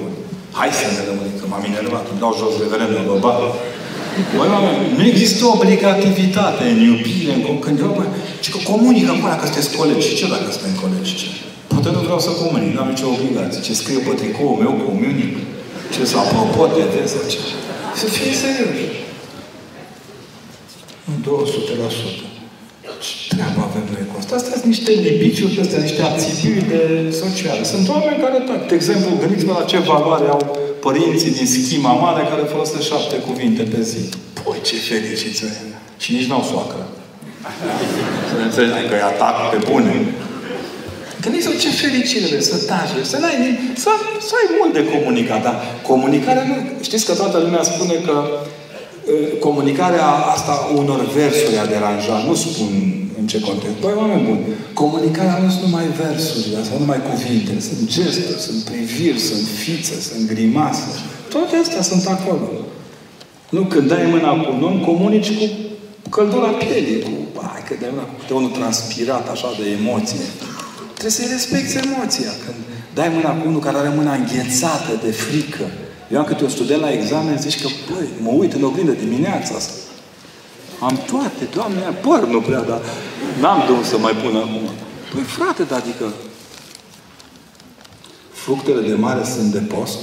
Hai 0.59 0.71
să 0.79 0.85
ne 0.95 1.01
rămânem, 1.09 1.35
că 1.39 1.45
m-am 1.51 1.65
enervat, 1.71 2.05
îmi 2.11 2.21
dau 2.23 2.33
jos 2.41 2.53
reverendul, 2.63 3.03
bă, 3.09 3.15
bă. 3.39 3.47
Băi, 4.37 4.49
oameni, 4.53 4.79
nu 4.97 5.03
există 5.11 5.41
obligativitate 5.55 6.63
în 6.73 6.79
iubire, 6.89 7.33
în 7.37 7.57
când 7.63 7.77
eu, 7.85 7.91
bă, 7.97 8.03
ci 8.43 8.47
că 8.53 8.59
comunică 8.71 9.11
cu 9.19 9.25
că 9.41 9.45
sunteți 9.47 9.69
colegi. 9.79 10.05
Și 10.07 10.17
ce 10.19 10.25
dacă 10.33 10.47
suntem 10.55 10.73
colegi? 10.83 11.11
Ce? 11.19 11.27
Poate 11.71 11.87
nu 11.95 12.01
vreau 12.07 12.21
să 12.27 12.31
comunic, 12.41 12.71
nu 12.73 12.81
am 12.83 12.89
nicio 12.93 13.09
obligație. 13.15 13.65
Ce 13.67 13.73
scrie 13.81 13.99
pe 14.05 14.13
tricoul 14.19 14.55
meu, 14.61 14.71
comunic. 14.87 15.33
Ce 15.93 16.05
să 16.05 16.17
apropo 16.17 16.61
de 16.75 16.81
adresa 16.81 17.19
ce. 17.31 17.37
Să 18.01 18.05
fie 18.05 18.33
serios. 18.43 18.79
În 21.09 21.17
200%. 21.25 22.33
Ce 23.03 23.35
treabă 23.35 23.61
avem 23.69 23.85
noi 23.93 24.05
cu 24.09 24.15
asta? 24.19 24.35
Astea 24.35 24.55
sunt 24.59 24.71
niște 24.75 24.91
libiciuri, 25.07 25.61
astea 25.65 25.79
niște 25.87 26.01
abțibiri 26.01 26.65
de 26.73 26.81
sociale. 27.21 27.63
Sunt 27.73 27.85
oameni 27.89 28.21
care, 28.23 28.37
de 28.69 28.75
exemplu, 28.75 29.09
gândiți-vă 29.21 29.53
la 29.59 29.65
ce 29.71 29.77
valoare 29.77 30.27
au 30.35 30.41
părinții 30.85 31.31
din 31.39 31.47
schima 31.47 31.93
mare 32.05 32.21
care 32.31 32.43
folosesc 32.53 32.83
șapte 32.91 33.15
cuvinte 33.27 33.63
pe 33.73 33.81
zi. 33.81 34.03
Păi, 34.43 34.57
ce 34.67 34.75
fericiți 34.75 35.43
Și 36.03 36.09
nici 36.15 36.29
n-au 36.29 36.43
soacră. 36.51 36.83
Să 38.29 38.33
ne 38.37 38.43
înțelegem 38.43 38.87
că 38.89 38.95
e 38.95 39.11
atac 39.13 39.35
pe 39.51 39.59
bune. 39.69 39.93
Gândiți-vă 41.23 41.53
ce 41.63 41.69
fericire 41.69 42.41
să 42.41 42.55
taci, 42.69 43.05
să, 43.11 43.17
n-ai, 43.21 43.37
să, 43.83 43.89
să 44.27 44.33
ai 44.39 44.47
mult 44.59 44.73
de 44.73 44.83
comunicat, 44.93 45.43
dar 45.43 45.55
comunicarea 45.87 46.43
nu... 46.43 46.55
Știți 46.81 47.05
că 47.05 47.13
toată 47.13 47.37
lumea 47.37 47.63
spune 47.63 47.93
că 48.07 48.15
Comunicarea 49.39 50.07
asta 50.35 50.53
unor 50.75 51.01
versuri 51.19 51.57
a 51.57 51.65
deranjat. 51.65 52.27
Nu 52.27 52.35
spun 52.35 52.71
în 53.19 53.27
ce 53.27 53.39
context. 53.39 53.75
Păi, 53.75 53.93
oameni 53.97 54.23
buni, 54.27 54.41
comunicarea 54.73 55.37
nu 55.43 55.49
sunt 55.49 55.63
numai 55.63 55.85
versurile, 56.03 56.63
sau 56.67 56.79
numai 56.79 56.99
cuvinte. 57.11 57.53
Sunt 57.67 57.81
gesturi, 57.95 58.39
sunt 58.47 58.61
priviri, 58.69 59.19
sunt 59.19 59.45
fițe, 59.63 59.95
sunt 60.09 60.27
grimase. 60.33 60.87
Toate 61.29 61.55
astea 61.55 61.81
sunt 61.81 62.05
acolo. 62.15 62.47
Nu 63.49 63.61
când 63.61 63.87
dai 63.87 64.05
mâna 64.09 64.31
cu 64.41 64.53
un 64.55 64.63
om, 64.63 64.79
comunici 64.79 65.31
cu 65.39 65.45
căldura 66.09 66.47
pielii, 66.47 67.01
cu, 67.01 67.11
hai 67.51 67.63
că 67.67 67.73
dai 67.81 67.89
mâna 67.93 68.07
cu 68.09 68.15
câte 68.19 68.33
unul 68.33 68.49
transpirat 68.49 69.29
așa 69.29 69.49
de 69.59 69.65
emoție. 69.79 70.25
Trebuie 71.03 71.21
să-i 71.21 71.35
respecti 71.37 71.87
emoția. 71.87 72.31
Când 72.45 72.57
dai 72.93 73.09
mâna 73.15 73.31
cu 73.37 73.47
unul 73.47 73.59
care 73.59 73.77
are 73.77 73.91
mâna 73.95 74.13
înghețată 74.13 74.93
de 75.03 75.11
frică. 75.11 75.65
Eu 76.11 76.19
am 76.19 76.25
câte 76.25 76.43
o 76.43 76.47
student 76.47 76.81
la 76.81 76.91
examen, 76.91 77.37
zici 77.37 77.61
că, 77.61 77.67
băi, 77.89 78.07
mă 78.21 78.29
uit 78.29 78.53
în 78.53 78.63
oglindă 78.63 78.91
dimineața 78.91 79.53
asta. 79.55 79.73
Am 80.79 80.99
toate, 81.11 81.43
Doamne, 81.53 81.81
păr 82.07 82.27
nu 82.27 82.41
prea, 82.41 82.61
dar 82.61 82.79
n-am 83.39 83.59
de 83.67 83.87
să 83.87 83.97
mai 83.97 84.11
pun 84.11 84.35
acum. 84.35 84.65
Păi 85.13 85.21
frate, 85.21 85.63
dar 85.63 85.79
adică 85.79 86.05
fructele 88.31 88.87
de 88.87 88.93
mare 88.93 89.23
sunt 89.35 89.51
de 89.51 89.59
post? 89.59 89.99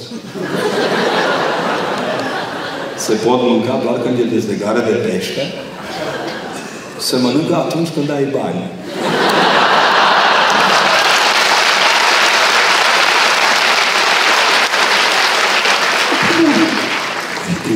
Se 2.96 3.12
pot 3.12 3.40
mânca 3.42 3.80
doar 3.84 4.00
când 4.02 4.18
e 4.18 4.22
dezlegare 4.22 4.80
de 4.80 4.96
pește? 5.06 5.42
Se 6.98 7.16
mănâncă 7.16 7.54
atunci 7.54 7.88
când 7.88 8.10
ai 8.10 8.24
bani. 8.24 8.78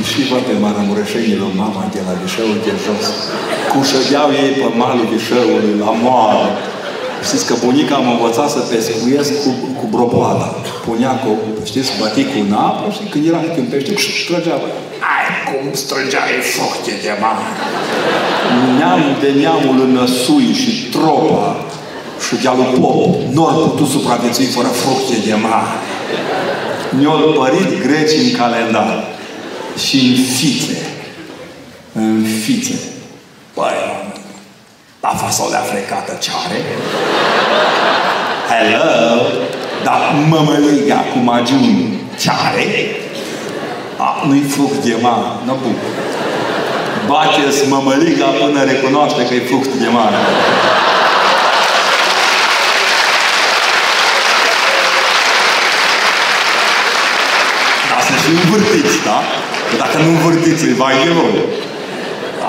Îi 0.04 0.10
și 0.10 0.22
văd 0.32 0.42
pe 0.48 0.56
Maramureșenilor 0.64 1.50
mama 1.62 1.82
de 1.94 2.00
la 2.06 2.12
Vișeul 2.20 2.58
de 2.66 2.72
jos. 2.84 3.04
Cum 3.70 3.82
șădeau 3.90 4.28
ei 4.42 4.52
pe 4.60 4.68
malul 4.80 5.06
Vișeului, 5.12 5.74
la 5.84 5.92
moară. 6.04 6.44
Știți 7.26 7.46
că 7.48 7.54
bunica 7.64 7.94
am 8.00 8.08
învățat 8.14 8.48
să 8.56 8.60
pescuiesc 8.70 9.32
cu, 9.42 9.50
cu 9.78 9.84
broboada. 9.94 10.48
Punea 10.86 11.12
cu, 11.22 11.30
știți, 11.70 11.90
băticul 12.00 12.42
în 12.46 12.52
apă 12.68 12.86
și 12.96 13.02
când 13.10 13.22
era 13.30 13.40
când 13.54 13.66
pește, 13.70 13.92
trăgea. 14.26 14.56
Ai 15.14 15.28
cum 15.48 15.64
străgeai 15.82 16.36
fructe 16.54 16.92
de 17.04 17.12
mare. 17.22 17.46
Neamul 18.78 19.14
de 19.22 19.30
neamul 19.42 19.78
înăsui 19.88 20.48
și 20.62 20.72
tropa 20.94 21.46
și 22.24 22.34
de-a 22.42 22.54
lui 22.58 22.72
Pop 22.82 23.12
nu 23.34 23.42
ar 23.50 23.56
putut 23.64 23.88
supraviețui 23.94 24.54
fără 24.56 24.70
fructe 24.82 25.16
de 25.26 25.34
mare. 25.46 25.74
Ne-au 26.98 27.20
părit 27.38 27.70
greci 27.84 28.14
în 28.22 28.28
calendar 28.40 29.13
și 29.78 29.96
în 29.96 30.24
fițe. 30.36 30.86
În 31.92 32.26
fițe. 32.44 32.78
Băi, 33.54 34.12
la 35.00 35.08
fasolea 35.08 35.60
frecată 35.60 36.18
ce 36.20 36.30
are? 36.46 36.60
Hello? 38.50 39.26
Dar 39.84 40.00
mămăliga 40.28 41.04
cu 41.12 41.18
magiuni 41.18 42.00
ce 42.20 42.30
are? 42.48 42.96
A, 43.96 44.26
nu-i 44.26 44.40
fruct 44.40 44.84
de 44.84 44.96
mare. 45.00 45.26
Nu 45.44 45.58
bun. 45.62 45.74
Bateți 47.06 47.68
mămăliga 47.68 48.26
până 48.26 48.64
recunoaște 48.64 49.26
că 49.26 49.34
e 49.34 49.40
fruct 49.40 49.74
de 49.74 49.88
mare. 49.88 50.16
Dar 57.90 58.00
să 58.00 58.12
și 58.22 58.30
învârtiți, 58.30 59.04
da? 59.04 59.43
Că 59.74 59.80
dacă 59.84 59.98
nu 60.04 60.10
învârtiți, 60.16 60.64
îi 60.68 60.74
vai 60.82 60.94
de 61.04 61.10
voi. 61.18 61.34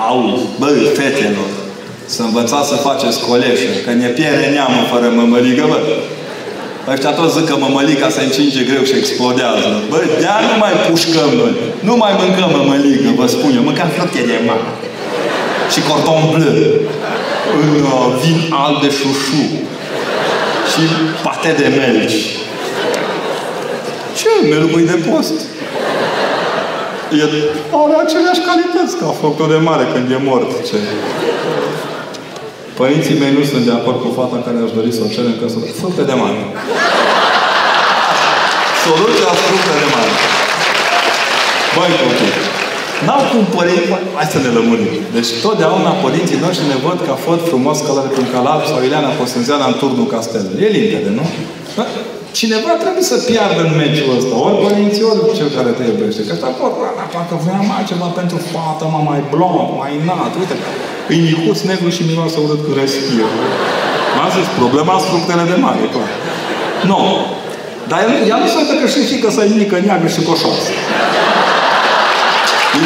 Au, 0.08 0.18
bă, 0.60 0.68
fetelor, 0.98 1.50
să 2.14 2.22
învățați 2.22 2.68
să 2.72 2.76
faceți 2.88 3.18
coleșă, 3.28 3.70
că 3.84 3.90
ne 4.02 4.08
pierde 4.18 4.46
neamul 4.54 4.84
fără 4.92 5.06
mămăligă, 5.20 5.64
bă. 5.72 5.78
Ăștia 6.92 7.12
toți 7.18 7.34
zic 7.36 7.46
că 7.48 7.56
mămăliga 7.64 8.08
se 8.16 8.22
încinge 8.22 8.62
greu 8.70 8.82
și 8.90 8.96
explodează. 9.02 9.68
Bă, 9.90 9.98
de 10.22 10.28
nu 10.50 10.56
mai 10.64 10.74
pușcăm 10.88 11.30
noi. 11.40 11.54
Nu 11.88 11.94
mai 12.02 12.12
mâncăm 12.20 12.50
mămăligă, 12.58 13.08
vă 13.20 13.26
spun 13.34 13.50
eu. 13.56 13.62
Mâncăm 13.68 13.88
fructe 13.96 14.22
de 14.30 14.38
mare. 14.46 14.70
Și 15.72 15.80
cordon 15.88 16.22
bleu. 16.32 16.72
În 17.60 17.70
uh, 17.94 18.06
vin 18.22 18.38
alb 18.64 18.76
de 18.82 18.90
șușu. 18.98 19.44
Și 20.70 20.82
pate 21.24 21.50
de 21.60 21.66
melci. 21.78 22.20
Ce? 24.18 24.30
Melcul 24.50 24.84
de 24.92 24.96
post. 25.08 25.36
E, 27.20 27.24
are 27.82 27.94
aceleași 28.04 28.42
calități 28.48 28.94
ca 29.00 29.08
focul 29.22 29.48
de 29.52 29.58
mare 29.68 29.84
când 29.92 30.06
e 30.16 30.18
mort. 30.28 30.50
Ce? 30.68 30.78
Părinții 32.80 33.20
mei 33.22 33.32
nu 33.38 33.42
sunt 33.50 33.64
de 33.68 33.74
acord 33.78 33.98
cu 34.04 34.10
fata 34.18 34.36
care 34.46 34.58
aș 34.64 34.70
dori 34.78 34.90
să 34.96 35.00
o 35.06 35.08
cerem 35.14 35.34
că 35.40 35.46
să 35.54 35.58
fructe 35.80 36.02
de 36.10 36.16
mare. 36.22 36.40
Soluția 38.84 39.32
fructe 39.44 39.74
de 39.82 39.88
mare. 39.94 40.14
Băi, 41.74 41.92
copii, 42.02 42.34
n-au 43.06 43.22
cum 43.30 43.44
părinți... 43.56 43.88
Hai 44.18 44.28
să 44.34 44.38
ne 44.44 44.50
lămurim. 44.56 44.92
Deci 45.16 45.30
totdeauna 45.44 45.92
părinții 46.04 46.42
noștri 46.44 46.70
ne 46.72 46.78
văd 46.86 46.98
ca 47.08 47.14
făt 47.26 47.40
frumos 47.50 47.78
călare 47.86 48.10
prin 48.14 48.28
calab 48.34 48.60
sau 48.70 48.78
Ileana 48.86 49.16
Cosânzeana 49.18 49.66
în 49.70 49.76
turnul 49.82 50.06
castelului. 50.14 50.62
E 50.64 50.68
limpede, 50.76 51.10
nu? 51.18 51.24
Cineva 52.38 52.72
trebuie 52.84 53.04
să 53.12 53.16
piardă 53.28 53.60
în 53.68 53.72
meciul 53.80 54.10
ăsta. 54.18 54.34
Ori 54.46 54.58
părinții, 54.66 55.04
ori 55.10 55.36
cel 55.38 55.50
care 55.56 55.70
te 55.76 55.84
iubește. 55.90 56.20
Că 56.26 56.32
ăsta 56.36 56.48
pot, 56.60 56.72
parcă 57.14 57.34
vrea 57.44 57.60
mai 57.72 57.82
ceva 57.90 58.08
pentru 58.20 58.38
fată, 58.52 58.84
mă, 58.92 59.00
mai 59.10 59.20
blond, 59.32 59.68
mai 59.80 59.92
înalt. 60.02 60.32
Uite, 60.40 60.56
îi 61.12 61.20
micuț 61.26 61.58
negru 61.70 61.88
și 61.96 62.02
miroase 62.08 62.38
urât 62.44 62.60
cu 62.66 62.72
respiră. 62.80 63.30
M-a 64.16 64.28
zis, 64.36 64.46
problema 64.60 64.94
sunt 64.98 65.10
fructele 65.12 65.44
de 65.50 65.56
mare, 65.64 65.84
clar. 65.94 66.12
Nu. 66.90 66.98
Dar 67.90 67.98
el, 68.04 68.12
ea 68.30 68.38
nu 68.42 68.46
se 68.52 68.56
uită 68.60 68.74
că 68.80 68.86
și 68.94 69.00
fică 69.12 69.28
să 69.36 69.40
mică 69.60 69.76
neagră 69.86 70.08
și 70.14 70.20
coșoasă. 70.28 70.70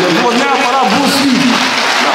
El 0.05 0.12
vor 0.22 0.35
neapărat 0.40 0.86
busi. 0.94 1.32
Da. 2.05 2.14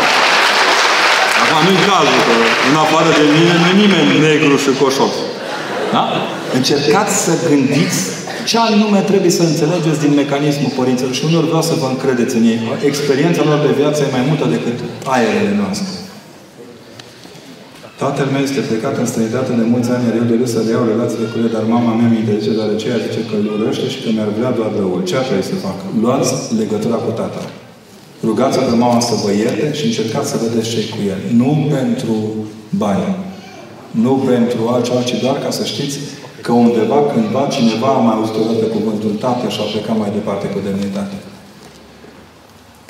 Acum 1.42 1.60
nu-i 1.66 1.82
cazul, 1.90 2.20
că 2.28 2.34
în 2.70 2.76
afară 2.84 3.10
de 3.20 3.26
mine 3.36 3.54
nu 3.64 3.70
nimeni 3.82 4.12
negru 4.28 4.56
și 4.64 4.72
coșos. 4.82 5.16
Da? 5.96 6.04
Încercați 6.58 7.16
să 7.26 7.34
gândiți 7.50 8.00
ce 8.50 8.58
anume 8.70 9.00
trebuie 9.12 9.34
să 9.40 9.44
înțelegeți 9.44 10.00
din 10.06 10.14
mecanismul 10.22 10.72
părinților 10.80 11.14
și 11.18 11.24
unor 11.30 11.44
vreau 11.52 11.64
să 11.70 11.76
vă 11.82 11.88
încredeți 11.94 12.36
în 12.40 12.46
ei. 12.54 12.60
Experiența 12.92 13.42
lor 13.50 13.60
de 13.68 13.74
viață 13.82 14.00
e 14.02 14.16
mai 14.18 14.26
multă 14.30 14.46
decât 14.56 14.78
aerele 15.16 15.54
noastre. 15.62 15.94
Tatăl 18.04 18.28
meu 18.34 18.44
este 18.48 18.62
plecat 18.70 18.96
în 19.02 19.08
străinătate 19.12 19.52
de 19.60 19.66
mulți 19.74 19.90
ani, 19.94 20.04
iar 20.06 20.16
eu 20.20 20.28
doresc 20.32 20.52
să 20.56 20.62
reiau 20.68 20.86
relațiile 20.94 21.28
cu 21.32 21.38
el, 21.44 21.50
dar 21.56 21.64
mama 21.76 21.92
mea 22.00 22.10
mi 22.12 22.20
interzice, 22.22 22.58
deoarece 22.58 22.86
ea 22.92 23.04
zice 23.06 23.22
că 23.30 23.34
îl 23.40 23.48
urăște 23.56 23.88
și 23.94 24.00
că 24.02 24.08
mi-ar 24.16 24.32
vrea 24.38 24.52
doar 24.60 24.72
răul. 24.80 25.02
Ce 25.10 25.16
ar 25.20 25.26
trebui 25.28 25.50
să 25.52 25.66
fac? 25.68 25.78
Luați 26.04 26.32
legătura 26.62 26.98
cu 27.06 27.12
tata. 27.22 27.44
Rugați-o 28.28 28.62
pe 28.70 28.76
mama 28.84 29.00
să 29.10 29.14
vă 29.24 29.32
ierte 29.44 29.68
și 29.78 29.86
încercați 29.90 30.30
să 30.32 30.38
vedeți 30.44 30.70
ce 30.74 30.82
cu 30.94 31.00
el. 31.14 31.20
Nu 31.42 31.52
pentru 31.76 32.16
bani. 32.84 33.08
Nu 34.04 34.14
pentru 34.32 34.60
altceva, 34.74 35.02
ci 35.10 35.16
doar 35.24 35.38
ca 35.44 35.52
să 35.60 35.64
știți 35.74 35.98
că 36.46 36.52
undeva, 36.66 37.00
cândva, 37.12 37.44
cineva 37.58 37.90
a 37.94 38.04
mai 38.06 38.16
auzit 38.18 38.38
odată 38.42 38.66
cuvântul 38.78 39.14
tată 39.24 39.46
și 39.54 39.60
a 39.62 39.72
plecat 39.72 39.98
mai 40.04 40.12
departe 40.18 40.46
cu 40.54 40.60
demnitate. 40.68 41.18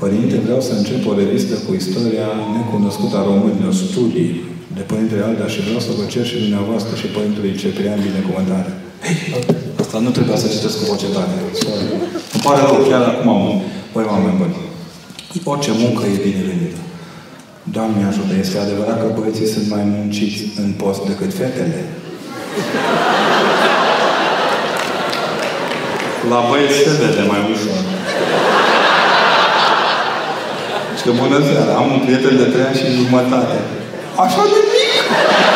Părinte, 0.01 0.35
vreau 0.45 0.61
să 0.67 0.73
încep 0.75 1.01
o 1.11 1.13
revistă 1.21 1.55
cu 1.65 1.71
istoria 1.81 2.29
necunoscută 2.57 3.15
a 3.17 3.27
românilor, 3.31 3.73
studii 3.81 4.31
de 4.77 4.83
Părintele 4.91 5.23
Aldea 5.27 5.49
și 5.53 5.65
vreau 5.67 5.81
să 5.87 5.91
vă 5.97 6.03
cer 6.13 6.25
și 6.31 6.41
dumneavoastră 6.43 6.93
și 7.01 7.13
Părintele 7.15 7.59
Ciprian 7.61 7.99
binecuvântare. 8.07 8.71
Hey, 9.05 9.17
asta 9.81 9.97
nu 10.05 10.09
trebuia 10.17 10.37
să 10.43 10.47
citesc 10.53 10.75
cu 10.79 10.85
voce 10.91 11.07
tare. 11.15 11.33
Îmi 12.35 12.43
pare 12.45 12.61
rău, 12.65 12.77
chiar 12.89 13.03
acum 13.11 13.29
am... 13.35 13.43
Păi, 13.93 14.05
oameni 14.13 14.39
buni, 14.39 14.55
orice 15.51 15.71
muncă 15.83 16.03
e 16.13 16.25
binevenită. 16.27 16.81
Doamne 17.75 18.01
ajută, 18.05 18.33
este 18.35 18.57
adevărat 18.57 18.97
că 19.01 19.07
băieții 19.17 19.53
sunt 19.55 19.67
mai 19.75 19.83
munciți 19.93 20.39
în 20.61 20.69
post 20.81 21.01
decât 21.11 21.31
fetele? 21.39 21.79
La 26.29 26.39
băieți 26.49 26.77
se 26.77 26.91
vede 26.99 27.23
mai 27.27 27.41
ușor. 27.51 27.79
Și 30.97 31.03
că 31.03 31.11
bună 31.21 31.39
seara, 31.47 31.73
am 31.77 31.91
un 31.91 31.99
prieten 32.05 32.37
de 32.37 32.43
trei 32.43 32.65
ani 32.65 32.77
și 32.77 32.85
jumătate. 32.99 33.57
Așa 34.23 34.43
de 34.53 34.59
mic! 34.71 35.54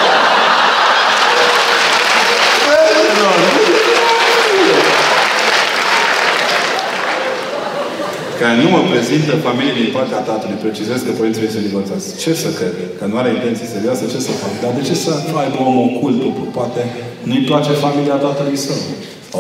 Care 8.42 8.56
nu 8.64 8.70
mă 8.76 8.82
prezintă 8.92 9.34
familie 9.48 9.76
din 9.82 9.92
partea 9.98 10.22
tatălui. 10.30 10.64
Precizez 10.66 11.00
că 11.06 11.12
părinții 11.20 11.54
sunt 11.56 11.66
divorțați. 11.70 12.08
Ce 12.24 12.32
să 12.44 12.50
cred? 12.60 12.76
Că 13.00 13.06
nu 13.10 13.16
are 13.22 13.30
intenții 13.38 13.74
serioase, 13.76 14.04
ce 14.14 14.20
să 14.28 14.32
fac? 14.42 14.54
Dar 14.64 14.72
de 14.78 14.84
ce 14.90 14.96
să 15.06 15.12
aibă 15.42 15.58
om 15.70 15.78
ocultul? 15.88 16.32
Poate 16.60 16.82
nu-i 17.30 17.48
place 17.50 17.72
familia 17.86 18.18
tatălui 18.28 18.58
său. 18.66 18.82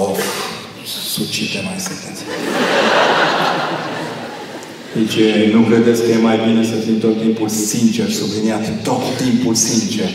Of, 0.03 0.19
sucite 1.15 1.59
mai 1.67 1.80
sunteți. 1.88 2.21
Deci 4.97 5.17
nu 5.55 5.61
credeți 5.69 6.01
că 6.03 6.09
e 6.11 6.27
mai 6.30 6.38
bine 6.47 6.63
să 6.71 6.77
fim 6.85 6.97
tot 7.05 7.15
timpul 7.26 7.49
sincer, 7.69 8.07
subliniat, 8.19 8.63
tot 8.84 9.03
timpul 9.23 9.55
sincer, 9.69 10.09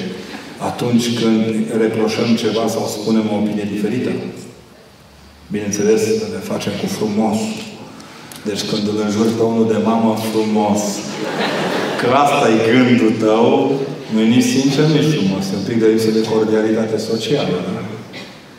atunci 0.71 1.07
când 1.21 1.43
reproșăm 1.83 2.29
ceva 2.43 2.65
sau 2.75 2.85
spunem 2.97 3.25
o 3.33 3.37
opinie 3.41 3.67
diferită? 3.75 4.11
Bineînțeles, 5.51 6.03
le 6.35 6.41
facem 6.53 6.73
cu 6.81 6.87
frumos. 6.87 7.37
Deci 8.49 8.63
când 8.71 8.85
îl 8.93 8.99
înjuri 9.05 9.37
pe 9.39 9.45
unul 9.53 9.67
de 9.73 9.79
mamă 9.91 10.13
frumos, 10.31 10.81
că 12.01 12.07
asta 12.25 12.47
e 12.55 12.57
gândul 12.71 13.13
tău, 13.27 13.47
nu 14.13 14.19
e 14.25 14.35
nici 14.37 14.51
sincer, 14.57 14.85
nici 14.97 15.11
frumos. 15.15 15.45
E 15.53 15.57
un 15.61 15.67
pic 15.69 15.79
de 15.83 15.87
lipsă 15.93 16.11
de 16.19 16.23
cordialitate 16.31 16.97
socială. 17.11 17.57
Da? 17.67 17.77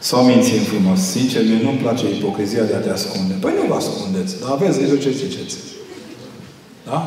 Sau 0.10 0.20
mințim 0.32 0.62
frumos. 0.72 0.99
Sincer, 1.16 1.41
mie 1.49 1.60
nu-mi 1.64 1.84
place 1.84 2.06
ipocrizia 2.18 2.64
de 2.70 2.76
a 2.76 2.84
te 2.86 2.91
ascunde. 2.98 3.34
Păi 3.44 3.53
nu 3.60 3.64
vă 3.70 3.76
ascundeți, 3.82 4.32
dar 4.41 4.49
aveți 4.56 4.78
grijă 4.80 4.98
ce 5.03 5.12
ziceți. 5.22 5.56
Da? 6.90 6.99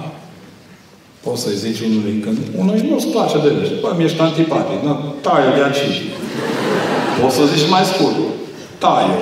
Poți 1.24 1.42
să-i 1.42 1.62
zici 1.64 1.80
unului 1.88 2.16
când 2.24 2.38
unul 2.60 2.76
nu-ți 2.90 3.12
place 3.14 3.36
de 3.44 3.50
râs. 3.56 3.70
Bă, 3.82 3.90
mi-ești 3.98 4.20
antipatic. 4.20 4.78
Nu, 4.86 4.94
taie 5.24 5.48
de 5.56 5.62
aici. 5.66 5.84
Poți 7.20 7.34
să 7.38 7.42
zici 7.52 7.68
mai 7.74 7.84
scurt. 7.92 8.16
Taie. 8.82 9.16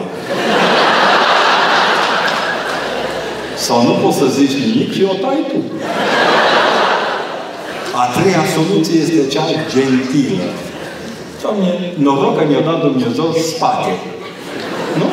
Sau 3.66 3.78
nu 3.88 3.94
poți 4.02 4.18
să 4.22 4.26
zici 4.38 4.56
nimic 4.64 4.90
și 4.96 5.02
o 5.12 5.14
tai 5.24 5.40
tu. 5.50 5.58
A 8.00 8.04
treia 8.16 8.44
soluție 8.56 8.98
este 9.04 9.32
cea 9.34 9.46
gentilă. 9.72 10.46
Doamne, 11.42 11.70
noroc 12.04 12.34
că 12.36 12.42
mi-a 12.48 12.64
dat 12.68 12.78
Dumnezeu 12.86 13.28
spate. 13.52 13.92
Nu? 15.00 15.06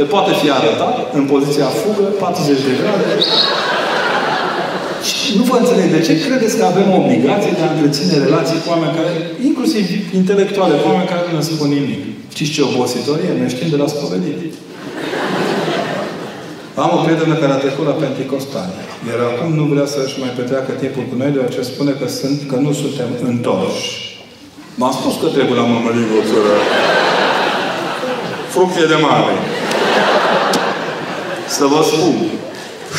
El 0.00 0.06
poate 0.14 0.32
fi 0.40 0.46
arătat 0.58 0.94
în 1.18 1.24
poziția 1.32 1.68
fugă, 1.80 2.06
40 2.24 2.66
de 2.66 2.72
grade. 2.80 3.06
Și 5.08 5.28
nu 5.38 5.44
vă 5.50 5.56
înțeleg 5.58 5.88
de 5.96 6.00
ce 6.06 6.14
credeți 6.24 6.56
că 6.58 6.64
avem 6.72 6.88
obligație 7.00 7.52
de 7.58 7.62
a 7.64 7.72
întreține 7.74 8.14
relații 8.26 8.58
cu 8.62 8.68
oameni 8.74 8.96
care, 8.98 9.12
inclusiv 9.48 9.84
intelectuale, 10.20 10.74
cu 10.80 10.86
oameni 10.90 11.12
care 11.12 11.22
nu 11.26 11.32
ne 11.36 11.44
spun 11.50 11.68
nimic. 11.78 12.00
Știți 12.34 12.52
ce 12.54 12.60
obositorie? 12.70 13.30
Ne 13.42 13.48
știm 13.54 13.68
de 13.74 13.78
la 13.82 13.88
spovedit. 13.94 14.40
Am 16.84 16.90
o 16.96 16.98
prietenă 17.04 17.34
care 17.42 17.52
a 17.52 17.64
trecut 17.64 17.86
la 17.90 17.96
Pentecostani. 18.02 18.74
Iar 19.08 19.20
acum 19.30 19.50
nu 19.60 19.64
vrea 19.72 19.86
să-și 19.94 20.20
mai 20.22 20.32
petreacă 20.38 20.70
timpul 20.82 21.04
cu 21.10 21.14
noi, 21.20 21.30
deoarece 21.34 21.62
spune 21.72 21.92
că, 22.00 22.06
sunt, 22.18 22.38
că 22.50 22.56
nu 22.64 22.72
suntem 22.82 23.10
întorși. 23.32 23.90
M-a 24.80 24.90
spus 24.98 25.14
că 25.22 25.26
trebuie 25.36 25.56
la 25.60 25.66
mămăligă 25.72 26.12
o 26.20 26.22
țără. 26.30 26.52
Fructe 28.54 28.84
de 28.92 28.98
mare. 29.06 29.34
Să 31.56 31.64
vă 31.72 31.80
spun. 31.90 32.16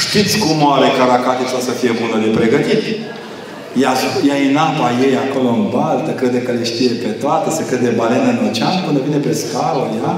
Știți 0.05 0.35
cum 0.43 0.57
are 0.75 0.87
caracatița 0.99 1.59
să 1.67 1.71
fie 1.79 1.91
bună 2.01 2.17
de 2.23 2.29
pregătit? 2.37 2.83
Ea, 3.83 3.93
ea 4.27 4.37
în 4.49 4.57
apa 4.67 4.87
ei 5.05 5.15
acolo 5.25 5.49
în 5.59 5.63
baltă, 5.75 6.11
crede 6.19 6.39
că 6.45 6.51
le 6.57 6.63
știe 6.71 6.91
pe 7.03 7.11
toate, 7.23 7.47
se 7.57 7.63
crede 7.69 7.89
balenă 7.99 8.29
în 8.33 8.39
ocean, 8.47 8.75
până 8.85 8.99
vine 9.05 9.19
pe 9.27 9.33
scară, 9.41 9.81
ea 9.99 10.13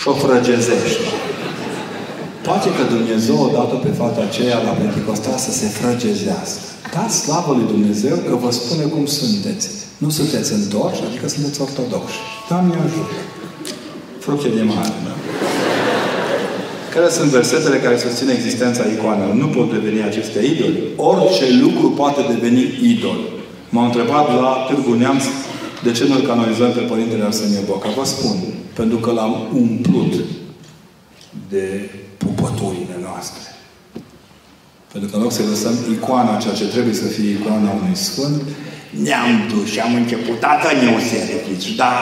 și 0.00 0.08
o 0.08 0.12
frăgezește. 0.22 1.08
Poate 2.48 2.68
că 2.76 2.82
Dumnezeu 2.94 3.36
a 3.46 3.52
dat-o 3.58 3.78
pe 3.86 3.92
fata 4.00 4.20
aceea 4.28 4.58
la 4.68 4.72
Pentecostal 4.80 5.38
să 5.46 5.52
se 5.60 5.66
frăgezească. 5.78 6.60
Dați 6.94 7.16
slavă 7.24 7.50
lui 7.58 7.66
Dumnezeu 7.74 8.16
că 8.28 8.34
vă 8.44 8.50
spune 8.50 8.84
cum 8.94 9.06
sunteți. 9.06 9.68
Nu 10.02 10.10
sunteți 10.18 10.52
întorși, 10.52 11.02
adică 11.08 11.28
sunteți 11.28 11.60
ortodoxi. 11.60 12.18
Doamne 12.48 12.74
ajută. 12.84 13.16
Fructe 14.18 14.48
de 14.48 14.62
mare, 14.62 14.96
da? 15.06 15.14
Care 16.94 17.08
sunt 17.08 17.30
versetele 17.30 17.78
care 17.84 17.96
susțin 17.98 18.28
existența 18.28 18.82
icoanelor? 18.94 19.34
Nu 19.34 19.46
pot 19.46 19.72
deveni 19.72 20.02
aceste 20.02 20.38
idoli. 20.52 20.78
Orice 20.96 21.46
lucru 21.64 21.86
poate 21.90 22.20
deveni 22.34 22.62
idol. 22.92 23.18
M-au 23.68 23.84
întrebat 23.84 24.26
la 24.40 24.52
Târgu 24.68 24.92
Neamț 24.92 25.24
de 25.82 25.90
ce 25.92 26.04
nu-l 26.08 26.26
canonizăm 26.30 26.70
pe 26.72 26.80
Părintele 26.80 27.24
Arsenie 27.24 27.62
Boca. 27.66 27.88
Vă 27.96 28.04
spun, 28.04 28.36
pentru 28.74 28.98
că 28.98 29.10
l-am 29.10 29.34
umplut 29.54 30.12
de 31.48 31.90
pupăturile 32.24 32.96
noastre. 33.08 33.44
Pentru 34.92 35.08
că 35.10 35.16
în 35.16 35.22
loc 35.22 35.32
să 35.32 35.42
lăsăm 35.52 35.74
icoana, 35.94 36.40
ceea 36.42 36.54
ce 36.60 36.74
trebuie 36.74 36.96
să 37.02 37.08
fie 37.16 37.30
icoana 37.30 37.70
unui 37.80 37.96
sfânt, 38.08 38.38
ne-am 39.06 39.32
dus 39.52 39.66
și 39.72 39.80
am 39.86 39.94
început, 40.02 40.36
da, 40.44 40.52
dă-ne 40.62 40.88
un 40.96 41.04
serviciu, 41.14 41.72
da, 41.82 41.92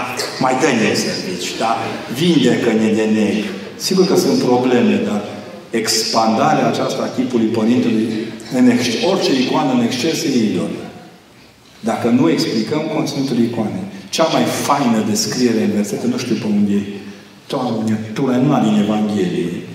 mai 0.45 0.55
dă-ne 0.63 0.87
un 0.93 1.01
serviciu, 1.09 1.53
da, 1.65 1.73
vindecă-ne 2.21 2.89
de 2.99 3.07
negru. 3.19 3.53
Sigur 3.87 4.05
că 4.07 4.17
sunt 4.25 4.39
probleme, 4.49 4.95
dar 5.09 5.23
expandarea 5.71 6.67
aceasta 6.69 7.03
a 7.03 7.15
chipului 7.17 7.55
Părintelui, 7.59 8.09
în 8.59 8.65
ex- 8.75 9.03
orice 9.11 9.33
icoană 9.43 9.73
în 9.73 9.83
exces 9.89 10.19
e 10.25 10.31
idol. 10.51 10.73
Dacă 11.81 12.09
nu 12.09 12.31
explicăm 12.31 12.83
conținutul 12.95 13.39
icoanei. 13.39 13.87
Cea 14.11 14.27
mai 14.35 14.45
faină 14.45 15.05
descriere 15.09 15.63
în 15.65 15.71
versete, 15.71 16.07
nu 16.07 16.19
știu 16.19 16.35
pe 16.35 16.47
unde 16.47 16.73
e, 16.73 16.83
Doamne, 17.49 17.95
tu 18.15 18.23
nu 18.27 18.61
din 18.65 18.83
Evanghelie. 18.85 19.68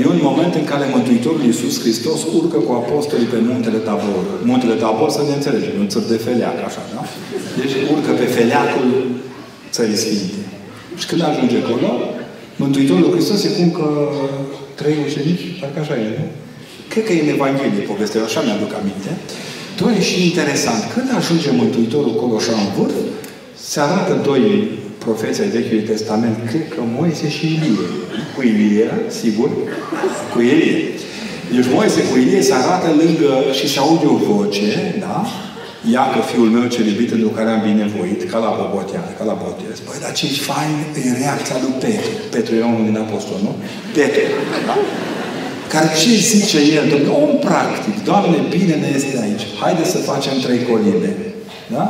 E 0.00 0.04
un 0.14 0.20
moment 0.28 0.54
în 0.60 0.66
care 0.72 0.84
Mântuitorul 0.96 1.42
Iisus 1.44 1.74
Hristos 1.82 2.20
urcă 2.38 2.58
cu 2.66 2.72
apostolii 2.82 3.32
pe 3.32 3.38
muntele 3.48 3.80
Tabor. 3.88 4.24
Muntele 4.50 4.76
Tabor, 4.82 5.10
să 5.16 5.22
ne 5.28 5.34
înțelegem, 5.38 5.74
un 5.78 5.88
țăr 5.92 6.02
de 6.12 6.18
feleac, 6.26 6.56
așa, 6.68 6.82
da? 6.94 7.02
Deci 7.60 7.74
urcă 7.94 8.10
pe 8.20 8.26
feleacul 8.38 8.88
Țării 9.76 10.00
Sfinte. 10.02 10.42
Și 11.00 11.06
când 11.10 11.22
ajunge 11.22 11.56
acolo, 11.62 11.90
Mântuitorul 12.62 13.12
Hristos 13.14 13.40
e 13.44 13.50
cum 13.58 13.70
că 13.78 13.88
trei 14.80 14.96
ucenici, 15.06 15.44
parcă 15.60 15.78
așa 15.80 15.94
e, 16.04 16.08
nu? 16.18 16.26
Cred 16.92 17.04
că 17.06 17.12
e 17.12 17.24
în 17.24 17.34
Evanghelie 17.36 17.88
povestea, 17.92 18.20
așa 18.28 18.40
mi-aduc 18.46 18.72
aminte. 18.80 19.10
Doi 19.80 19.96
și 20.08 20.16
interesant. 20.28 20.82
Când 20.94 21.08
ajunge 21.18 21.50
Mântuitorul 21.62 22.12
acolo 22.16 22.34
așa 22.36 22.54
în 22.62 22.68
vârf, 22.76 22.98
se 23.70 23.78
arată 23.80 24.12
doi 24.28 24.44
profeții 25.06 25.42
ai 25.42 25.48
Vechiului 25.48 25.90
Testament, 25.92 26.36
cred 26.50 26.68
că 26.74 26.80
Moise 26.98 27.28
și 27.36 27.46
Ilie. 27.46 27.88
Cu 28.34 28.40
Ilie, 28.42 28.88
sigur, 29.20 29.50
cu 30.32 30.38
Ilie. 30.40 30.78
Deci 31.54 31.68
Moise 31.74 32.00
cu 32.08 32.14
Ilie 32.18 32.42
se 32.48 32.54
arată 32.60 32.88
lângă 33.02 33.32
și 33.58 33.66
se 33.72 33.78
aude 33.78 34.06
o 34.14 34.16
voce, 34.30 34.96
da? 35.06 35.18
Ia 35.94 36.04
că 36.12 36.20
fiul 36.30 36.50
meu 36.56 36.66
cel 36.74 36.86
iubit 36.86 37.08
pentru 37.08 37.28
care 37.28 37.50
am 37.50 37.62
binevoit, 37.68 38.20
ca 38.30 38.38
la 38.44 38.50
Bobotea, 38.58 39.04
ca 39.18 39.24
la 39.30 39.36
Botez. 39.42 39.78
Păi, 39.86 39.98
dar 40.04 40.12
ce 40.18 40.26
fain 40.48 40.74
e 41.06 41.18
reacția 41.22 41.56
lui 41.62 41.74
Petru. 41.84 42.12
Petru 42.34 42.52
e 42.54 42.62
unul 42.72 42.84
din 42.90 42.98
apostol, 43.04 43.38
nu? 43.46 43.52
Petru, 43.96 44.24
da? 44.68 44.76
Care 45.72 45.88
ce 46.00 46.10
zice 46.32 46.58
el? 46.76 46.84
Domnule, 46.92 47.12
om 47.24 47.32
practic. 47.48 47.96
Doamne, 48.08 48.38
bine 48.56 48.74
ne 48.82 48.90
este 48.94 49.12
aici. 49.24 49.44
Haideți 49.60 49.90
să 49.90 49.98
facem 49.98 50.34
trei 50.44 50.60
colime. 50.70 51.12
Da? 51.74 51.86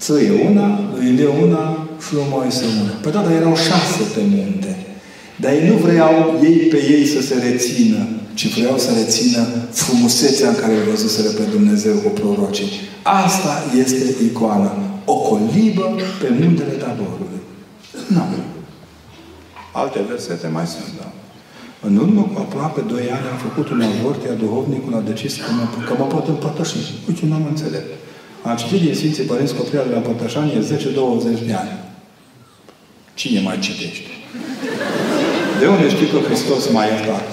Ție 0.00 0.30
una, 0.50 0.66
lui 0.94 1.06
Ilie 1.06 1.28
una 1.44 1.85
și 2.06 2.14
lui 2.14 2.26
Moise 2.34 2.64
una. 2.80 2.92
Păi 3.02 3.12
da, 3.12 3.20
dar 3.26 3.32
erau 3.40 3.54
șase 3.68 4.02
pe 4.14 4.22
munte. 4.34 4.72
Dar 5.42 5.52
ei 5.52 5.68
nu 5.70 5.76
vreau 5.86 6.14
ei 6.48 6.58
pe 6.72 6.78
ei 6.94 7.04
să 7.14 7.20
se 7.28 7.34
rețină, 7.48 8.00
ci 8.34 8.46
vreau 8.56 8.78
să 8.78 8.90
rețină 9.00 9.40
frumusețea 9.70 10.48
în 10.48 10.58
care 10.62 10.72
îl 10.76 10.84
văzuseră 10.90 11.28
pe 11.28 11.44
Dumnezeu 11.54 11.94
cu 12.04 12.08
prorocii. 12.18 12.70
Asta 13.02 13.52
este 13.82 14.04
icoana. 14.28 14.72
O 15.04 15.16
colibă 15.28 15.86
pe 16.20 16.28
muntele 16.40 16.74
taborului. 16.82 17.40
Nu. 18.06 18.24
Alte 19.72 20.00
versete 20.08 20.48
mai 20.56 20.66
sunt, 20.66 20.90
da. 20.98 21.08
În 21.86 21.96
urmă 21.96 22.22
cu 22.32 22.38
aproape 22.40 22.80
doi 22.80 23.04
ani 23.16 23.26
am 23.32 23.38
făcut 23.46 23.66
un 23.68 23.80
avort, 23.80 24.20
iar 24.24 24.34
duhovnicul 24.34 24.94
a 24.94 25.08
decis 25.10 25.34
că 25.36 25.50
mă, 25.56 25.64
că 25.86 25.94
mă 25.98 26.04
pot 26.04 26.26
împărtăși. 26.28 26.76
Uite, 27.08 27.22
nu 27.26 27.34
am 27.34 27.46
înțeles. 27.48 27.84
Am 28.42 28.56
citit 28.56 28.80
din 28.80 28.94
Sfinții 28.94 29.22
Părinți 29.30 29.54
Copria 29.54 29.82
de 29.82 29.90
la 29.90 29.96
Împărtășanie 29.96 30.58
10-20 30.58 31.46
de 31.46 31.54
ani. 31.62 31.85
Cine 33.20 33.40
mai 33.40 33.58
citește? 33.58 34.10
De 35.58 35.66
unde 35.66 35.88
știi 35.88 36.10
că 36.12 36.18
Hristos 36.28 36.70
m-a 36.70 36.84
iertat? 36.84 37.26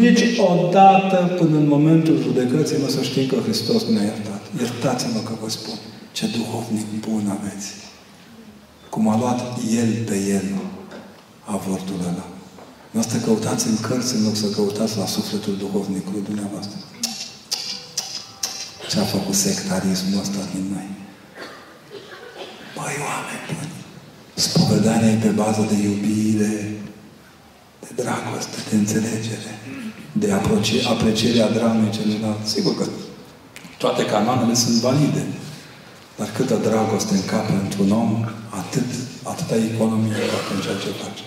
Nici 0.00 0.22
odată 0.38 1.18
până 1.38 1.56
în 1.56 1.68
momentul 1.68 2.16
judecății 2.22 2.76
nu 2.82 2.88
să 2.88 3.02
știi 3.02 3.26
că 3.26 3.36
Hristos 3.46 3.82
ne-a 3.84 4.02
iertat. 4.02 4.42
Iertați-mă 4.58 5.20
că 5.24 5.32
vă 5.42 5.48
spun. 5.48 5.74
Ce 6.12 6.26
duhovnic 6.36 6.86
bun 7.06 7.38
aveți. 7.38 7.68
Cum 8.90 9.08
a 9.08 9.18
luat 9.18 9.40
El 9.80 9.90
pe 10.08 10.16
El 10.36 10.46
avortul 11.44 12.00
ăla. 12.10 12.26
Nu 12.90 13.02
să 13.02 13.16
căutați 13.24 13.66
în 13.66 13.76
cărți 13.80 14.14
în 14.14 14.22
loc 14.24 14.36
să 14.36 14.46
căutați 14.46 14.98
la 14.98 15.06
sufletul 15.06 15.56
duhovnicului 15.56 16.22
dumneavoastră. 16.28 16.78
Ce 18.90 18.98
a 18.98 19.04
făcut 19.04 19.34
sectarismul 19.34 20.20
ăsta 20.20 20.38
din 20.54 20.64
noi? 20.72 20.88
Băi, 22.76 22.96
oameni 23.08 23.44
buni, 23.48 23.71
spovedania 24.48 25.10
e 25.10 25.24
pe 25.26 25.28
bază 25.42 25.62
de 25.70 25.76
iubire, 25.88 26.54
de 27.84 27.90
dragoste, 28.02 28.58
de 28.68 28.76
înțelegere, 28.76 29.52
de 30.12 30.32
aprocie, 30.32 30.80
aprecierea 30.94 31.50
dramei 31.56 31.90
celuilalt. 31.96 32.46
Sigur 32.54 32.76
că 32.78 32.84
toate 33.78 34.02
canoanele 34.04 34.54
sunt 34.54 34.76
valide. 34.88 35.24
Dar 36.18 36.28
câtă 36.36 36.56
dragoste 36.68 37.14
încape 37.14 37.52
într-un 37.52 37.90
om, 37.90 38.24
atât, 38.60 38.88
atâta 39.22 39.56
economie 39.72 40.12
fac 40.32 40.44
în 40.54 40.60
ceea 40.64 40.78
ce 40.82 41.00
face. 41.02 41.24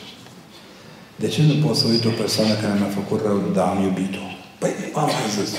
De 1.16 1.28
ce 1.28 1.42
nu 1.42 1.56
pot 1.66 1.76
să 1.76 1.86
uit 1.88 2.06
o 2.06 2.18
persoană 2.22 2.54
care 2.54 2.74
mi-a 2.80 2.98
făcut 3.00 3.20
rău, 3.26 3.38
dar 3.56 3.68
am 3.68 3.84
iubit-o? 3.84 4.26
Păi, 4.60 4.72
am 4.94 5.10
mai 5.16 5.30
zis. 5.38 5.52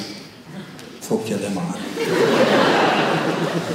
Fochele 1.07 1.49
mari. 1.55 1.81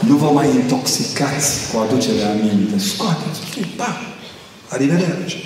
Nu 0.09 0.15
vă 0.15 0.29
mai 0.37 0.47
intoxicați 0.59 1.49
cu 1.69 1.75
aducerea 1.83 2.29
aminte. 2.29 2.77
Scoateți. 2.79 3.39
Pa! 3.79 3.91
Arrivederci. 4.73 5.37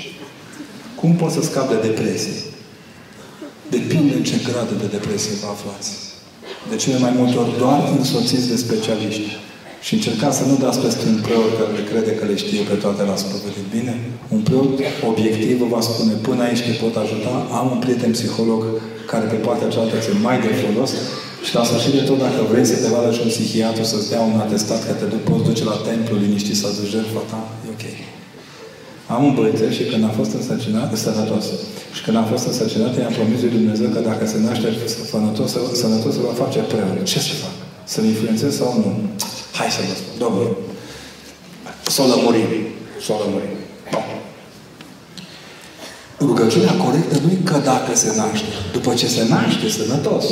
Cum 0.99 1.11
poți 1.15 1.35
să 1.35 1.41
scapi 1.41 1.73
de 1.73 1.87
depresie? 1.87 2.37
Depinde 3.69 4.13
în 4.15 4.23
ce 4.29 4.37
grad 4.47 4.69
de 4.81 4.87
depresie 4.97 5.33
vă 5.41 5.47
aflați. 5.55 5.91
De 6.69 6.75
cele 6.75 6.97
mai 7.05 7.13
multe 7.19 7.37
ori 7.37 7.57
doar 7.57 7.79
însoțiți 7.97 8.49
de 8.51 8.57
specialiști. 8.65 9.29
Și 9.85 9.93
încercați 9.93 10.37
să 10.37 10.45
nu 10.45 10.55
dați 10.63 10.79
peste 10.79 11.03
un 11.07 11.19
preot 11.25 11.51
care 11.59 11.81
crede 11.89 12.11
că 12.19 12.25
le 12.25 12.35
știe 12.43 12.61
pe 12.69 12.75
toate 12.83 13.01
la 13.09 13.15
spăvărit. 13.23 13.65
Bine? 13.75 13.93
Un 14.35 14.41
preot 14.47 14.69
obiectiv 15.09 15.55
vă 15.61 15.67
va 15.75 15.81
spune 15.89 16.13
până 16.27 16.41
aici 16.43 16.65
te 16.65 16.73
pot 16.83 16.95
ajuta. 17.03 17.33
Am 17.59 17.65
un 17.73 17.79
prieten 17.83 18.11
psiholog 18.11 18.61
care 19.11 19.25
pe 19.25 19.39
partea 19.45 19.67
cealaltă 19.67 19.97
ți 20.03 20.09
mai 20.25 20.37
de 20.45 20.51
folos 20.61 20.91
și 21.45 21.55
la 21.57 21.63
sfârșit 21.69 21.93
de 21.97 22.03
tot, 22.09 22.19
dacă 22.25 22.39
vrei 22.51 22.65
să 22.71 22.75
te 22.81 22.89
vadă 22.95 23.09
și 23.15 23.21
un 23.23 23.31
psihiatru 23.33 23.83
să-ți 23.91 24.09
dea 24.11 24.21
un 24.31 24.37
atestat 24.45 24.79
că 24.87 24.93
te 24.99 25.05
duc, 25.11 25.21
poți 25.29 25.47
duce 25.49 25.63
la 25.71 25.77
templu 25.89 26.15
liniștit 26.23 26.57
să 26.61 26.65
aduci 26.67 26.93
jertfa 26.95 27.23
ta, 27.31 27.41
e 27.65 27.69
ok. 27.75 27.85
Am 29.13 29.21
un 29.27 29.33
băiețel 29.37 29.71
și 29.77 29.83
când 29.91 30.03
a 30.09 30.11
fost 30.19 30.31
însărcinat, 30.39 30.89
sănătos. 31.05 31.45
Și 31.95 32.01
când 32.05 32.17
a 32.17 32.25
fost 32.31 32.45
însărcinat, 32.49 32.91
i-am 32.97 33.13
promis 33.19 33.39
lui 33.41 33.55
Dumnezeu 33.57 33.89
că 33.95 33.99
dacă 34.09 34.23
se 34.31 34.37
naște 34.45 34.69
sănătos, 35.11 35.49
sănătos, 35.81 36.13
se 36.15 36.21
va 36.27 36.33
face 36.43 36.59
preot. 36.71 37.03
Ce 37.11 37.19
să 37.27 37.33
fac? 37.43 37.55
Să-l 37.91 38.05
influențez 38.13 38.51
sau 38.59 38.69
nu? 38.83 38.91
Hai 39.57 39.69
să 39.75 39.81
vă 39.87 39.95
spun. 39.99 40.13
Domnul, 40.23 40.49
să 41.93 42.01
o 42.01 42.07
lămurim. 42.13 42.49
Să 43.05 43.11
o 43.13 43.17
lămurim. 43.23 43.55
Bun. 43.91 44.05
Rugăciunea 46.29 46.73
corectă 46.83 47.15
nu 47.23 47.31
e 47.31 47.37
că 47.43 47.57
dacă 47.71 47.91
se 47.95 48.09
naște. 48.21 48.53
După 48.71 48.93
ce 48.93 49.07
se 49.07 49.23
naște, 49.33 49.69
sănătos. 49.69 50.25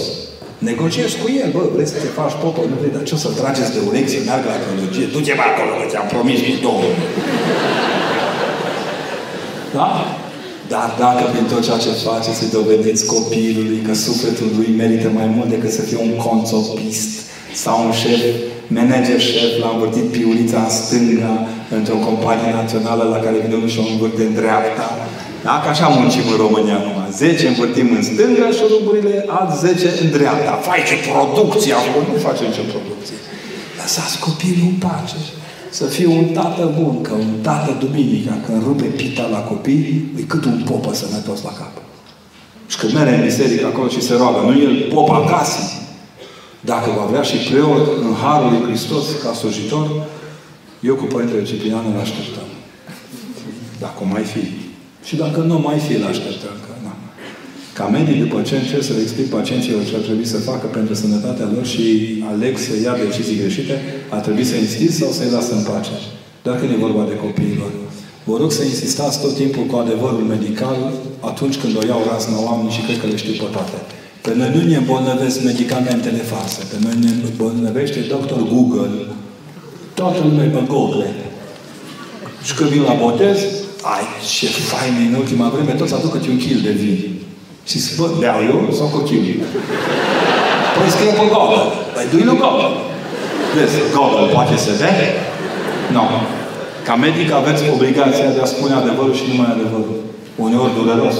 Negociezi 0.71 1.15
cu 1.21 1.27
el, 1.41 1.49
bă, 1.55 1.61
vrei 1.73 1.87
să 1.93 1.97
te 2.03 2.09
faci 2.19 2.35
popă, 2.43 2.61
nu 2.69 2.75
vrei, 2.79 2.93
dar 2.95 3.03
ce 3.09 3.13
o 3.17 3.19
să 3.25 3.29
trageți 3.41 3.73
de 3.75 3.79
urechi 3.87 4.13
să 4.13 4.19
meargă 4.29 4.47
la 4.53 4.59
teologie? 4.63 5.05
Du-te-mă 5.13 5.45
acolo, 5.51 5.71
că 5.79 5.85
ți-am 5.91 6.07
promis 6.15 6.39
cu 6.47 6.53
două. 6.67 6.87
Da? 9.77 9.89
Dar 10.73 10.87
dacă 11.03 11.23
prin 11.31 11.45
tot 11.51 11.61
ceea 11.67 11.83
ce 11.85 11.91
faceți 12.09 12.43
îi 12.43 12.55
dovediți 12.59 13.03
copilului 13.13 13.79
că 13.87 13.93
sufletul 14.07 14.49
lui 14.57 14.69
merită 14.81 15.07
mai 15.19 15.27
mult 15.35 15.49
decât 15.55 15.71
să 15.77 15.81
fie 15.89 15.99
un 16.07 16.13
conțopist 16.27 17.11
sau 17.63 17.75
un 17.85 17.93
șef, 18.01 18.21
manager 18.77 19.19
șef, 19.29 19.51
l-a 19.61 19.71
învârtit 19.73 20.07
piulița 20.15 20.59
în 20.67 20.73
stânga 20.79 21.33
într-o 21.77 21.99
companie 22.07 22.51
națională 22.59 23.03
la 23.13 23.19
care 23.25 23.37
vine 23.43 23.55
unul 23.59 23.71
și 23.73 23.81
o 23.83 23.85
învârte 23.91 24.21
în 24.27 24.33
dreapta. 24.41 24.87
Da? 25.45 25.53
Că 25.63 25.69
așa 25.69 25.87
muncim 25.87 26.25
în 26.31 26.37
România 26.45 26.77
acum. 26.81 26.97
10 27.11 27.47
învârtim 27.47 27.87
în 27.97 28.03
stânga 28.09 28.47
și 28.57 28.63
ruburile 28.73 29.25
alți 29.37 29.59
10 29.65 29.87
în 30.01 30.09
dreapta. 30.17 30.53
Fai 30.67 30.79
ce 30.89 30.95
producție 31.09 31.73
acum! 31.81 32.03
Nu 32.13 32.19
facem 32.27 32.49
ce 32.55 32.61
producție. 32.73 33.17
Lăsați 33.79 34.19
copilul 34.27 34.67
în 34.71 34.77
pace. 34.85 35.19
Să 35.79 35.85
fie 35.85 36.07
un 36.07 36.25
tată 36.37 36.63
bun, 36.79 37.01
că 37.01 37.13
un 37.13 37.33
tată 37.41 37.71
duminica, 37.83 38.33
când 38.45 38.63
rupe 38.63 38.83
pita 38.83 39.25
la 39.35 39.41
copii, 39.51 40.11
e 40.19 40.21
cât 40.21 40.45
un 40.45 40.61
popă 40.69 40.93
sănătos 40.93 41.41
la 41.43 41.53
cap. 41.59 41.73
Și 42.67 42.77
când 42.77 42.93
merge 42.93 43.15
în 43.15 43.21
biserică 43.21 43.65
acolo 43.65 43.87
și 43.87 44.01
se 44.01 44.13
roagă, 44.15 44.39
nu 44.47 44.61
el 44.61 44.73
pop 44.93 45.09
acasă. 45.09 45.61
Dacă 46.59 46.89
va 46.97 47.05
vrea 47.11 47.21
și 47.21 47.37
preot 47.37 47.85
în 48.05 48.13
Harul 48.23 48.49
lui 48.51 48.63
Hristos 48.67 49.05
ca 49.23 49.33
slujitor, 49.33 49.87
eu 50.79 50.95
cu 50.95 51.03
Părintele 51.03 51.43
Ciprian 51.43 51.85
îl 51.93 51.99
așteptăm. 51.99 52.47
Dacă 53.79 53.97
o 54.01 54.05
mai 54.11 54.23
fi. 54.23 54.62
Și 55.07 55.15
dacă 55.15 55.39
nu 55.39 55.57
mai 55.67 55.77
fi, 55.85 55.93
îl 55.99 56.05
așteptăm. 56.13 56.55
Că, 56.65 56.71
na. 56.85 56.93
Ca 57.77 57.85
medic, 57.97 58.17
după 58.23 58.41
ce 58.47 58.55
încerc 58.55 58.83
să 58.83 58.93
le 58.93 59.01
explic 59.01 59.27
pacienților 59.37 59.81
ce 59.89 59.95
ar 59.95 60.03
trebui 60.07 60.27
să 60.33 60.37
facă 60.49 60.65
pentru 60.77 60.93
sănătatea 60.93 61.47
lor 61.53 61.65
și 61.73 61.85
aleg 62.31 62.53
să 62.65 62.71
ia 62.85 62.93
decizii 63.05 63.41
greșite, 63.41 63.75
ar 64.15 64.19
trebui 64.25 64.45
să 64.51 64.55
insist 64.55 64.95
sau 65.01 65.11
să-i 65.17 65.33
lasă 65.35 65.53
în 65.55 65.63
pace. 65.71 65.95
Dar 66.45 66.55
când 66.59 66.71
e 66.71 66.85
vorba 66.87 67.03
de 67.11 67.15
copiilor. 67.25 67.71
Vă 68.29 68.35
rog 68.37 68.51
să 68.51 68.63
insistați 68.63 69.21
tot 69.21 69.33
timpul 69.41 69.63
cu 69.63 69.75
adevărul 69.75 70.25
medical 70.33 70.77
atunci 71.19 71.57
când 71.61 71.73
o 71.77 71.85
iau 71.91 72.01
razna 72.11 72.37
oamenii 72.47 72.75
și 72.77 72.85
cred 72.85 72.99
că 72.99 73.07
le 73.07 73.15
știu 73.15 73.33
pe 73.41 73.47
toate. 73.55 73.77
Pe 74.25 74.31
noi 74.39 74.49
nu 74.55 74.61
ne 74.69 74.75
îmbolnăvesc 74.75 75.43
medicamentele 75.43 76.21
false. 76.31 76.61
Pe 76.71 76.77
noi 76.83 76.95
ne 77.03 77.11
îmbolnăvește 77.29 77.99
doctor 77.99 78.39
Google. 78.53 78.89
Toată 79.93 80.19
lumea 80.27 80.47
pe 80.55 80.63
Google. 80.67 81.07
Și 82.43 82.53
când 82.55 82.69
vin 82.69 82.81
la 82.81 82.93
botez, 83.03 83.37
ai, 83.91 84.05
ce 84.35 84.47
fain 84.73 84.93
în 85.07 85.15
ultima 85.21 85.47
vreme, 85.53 85.71
toți 85.71 85.93
aducă 85.93 86.17
un 86.29 86.37
kil 86.37 86.59
de 86.67 86.73
vin. 86.81 86.99
Și 87.69 87.77
zic, 87.83 87.93
bă, 87.99 88.07
beau 88.19 88.39
eu 88.51 88.57
sau 88.77 88.87
cochiul? 88.95 89.25
Păi 90.75 90.89
scrie 90.95 91.13
pe 91.19 91.25
Google. 91.33 91.65
Păi 91.93 92.05
du-i 92.11 92.29
la 92.29 92.35
Google. 92.41 92.71
Vezi, 93.55 93.77
Google 93.95 94.25
poate 94.35 94.55
să 94.65 94.71
dea? 94.81 94.93
Nu. 95.95 96.03
No. 96.03 96.05
Ca 96.87 96.95
medic 96.95 97.31
aveți 97.31 97.63
obligația 97.75 98.29
de 98.35 98.41
a 98.41 98.45
spune 98.53 98.73
adevărul 98.73 99.15
și 99.19 99.25
numai 99.29 99.49
adevărul. 99.55 99.97
Uneori 100.45 100.75
dureros. 100.77 101.17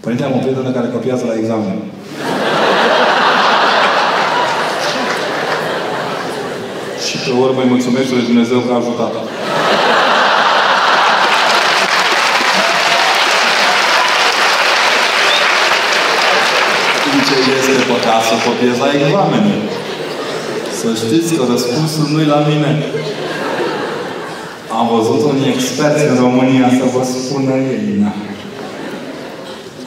Părinte, 0.00 0.24
am 0.24 0.34
o 0.36 0.40
prietenă 0.44 0.70
care 0.70 0.88
copiază 0.96 1.24
la 1.28 1.38
examen. 1.40 1.78
și 7.06 7.16
pe 7.24 7.30
urmă 7.44 7.60
îi 7.62 7.68
mulțumesc 7.68 8.10
lui 8.10 8.28
Dumnezeu 8.30 8.58
că 8.58 8.72
a 8.72 8.76
ajutat-o. 8.76 9.22
ce 17.28 17.52
este 17.58 17.74
păcat 17.92 18.22
să 18.30 18.31
copiez 18.46 18.76
la 18.84 18.88
examene. 18.98 19.54
Să 20.80 20.88
știți 21.02 21.34
că 21.34 21.42
răspunsul 21.50 22.06
nu-i 22.12 22.32
la 22.34 22.40
mine. 22.50 22.70
Am 24.78 24.86
văzut 24.96 25.22
un 25.32 25.38
expert 25.52 25.98
în 26.10 26.16
România 26.24 26.68
să 26.80 26.84
vă 26.94 27.02
spună 27.04 27.54
ei. 27.54 27.98
Na. 28.02 28.12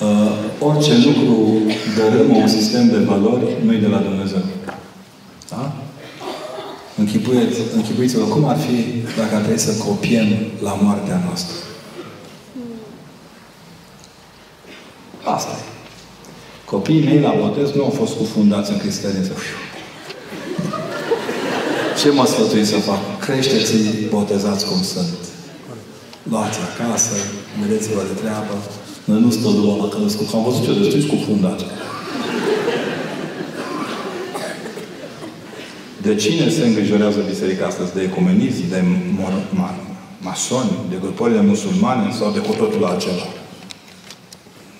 Uh, 0.08 0.32
orice 0.60 0.94
lucru 1.06 1.62
dărâmă 1.98 2.36
un 2.36 2.48
sistem 2.48 2.90
de 2.90 2.98
valori, 2.98 3.46
nu-i 3.66 3.78
de 3.78 3.88
la 3.88 3.98
Dumnezeu. 3.98 4.44
Da? 5.50 5.72
Închipuiți-vă 7.76 8.24
cum 8.24 8.46
ar 8.46 8.58
fi 8.58 8.76
dacă 9.18 9.36
ar 9.36 9.42
trebui 9.42 9.60
să 9.60 9.84
copiem 9.88 10.28
la 10.64 10.78
moartea 10.82 11.22
noastră. 11.26 11.56
Asta 15.24 15.52
e. 15.52 15.75
Copiii 16.76 17.08
mei 17.10 17.20
la 17.20 17.34
botez 17.42 17.68
nu 17.78 17.84
au 17.84 17.94
fost 18.02 18.14
cufundați 18.22 18.72
în 18.72 18.78
cristianism. 18.78 19.34
Ce 22.00 22.10
mă 22.12 22.26
sfătui 22.26 22.66
să 22.66 22.76
fac? 22.76 23.02
Creșteți-i, 23.26 24.08
botezați 24.10 24.66
cum 24.70 24.82
sunt. 24.82 25.18
Luați 26.32 26.60
acasă, 26.68 27.16
vedeți-vă 27.62 28.02
de 28.10 28.20
treabă. 28.22 28.56
Noi 29.10 29.20
nu 29.22 29.30
stăm 29.32 29.54
doar 29.64 29.78
la 29.78 29.88
călăscut. 29.88 30.28
Am 30.34 30.44
văzut 30.44 30.64
ce 30.66 30.80
destui 30.80 31.06
cufundat. 31.16 31.60
De 36.02 36.16
cine 36.16 36.50
se 36.50 36.66
îngrijorează 36.66 37.20
biserica 37.30 37.66
astăzi? 37.66 37.94
De 37.94 38.02
ecumenism, 38.02 38.70
de 38.70 38.84
masoni, 40.22 40.76
de 40.90 40.98
grupările 41.02 41.42
musulmane 41.42 42.08
sau 42.20 42.32
de 42.32 42.40
cu 42.40 42.54
totul 42.62 42.86
altceva? 42.86 43.28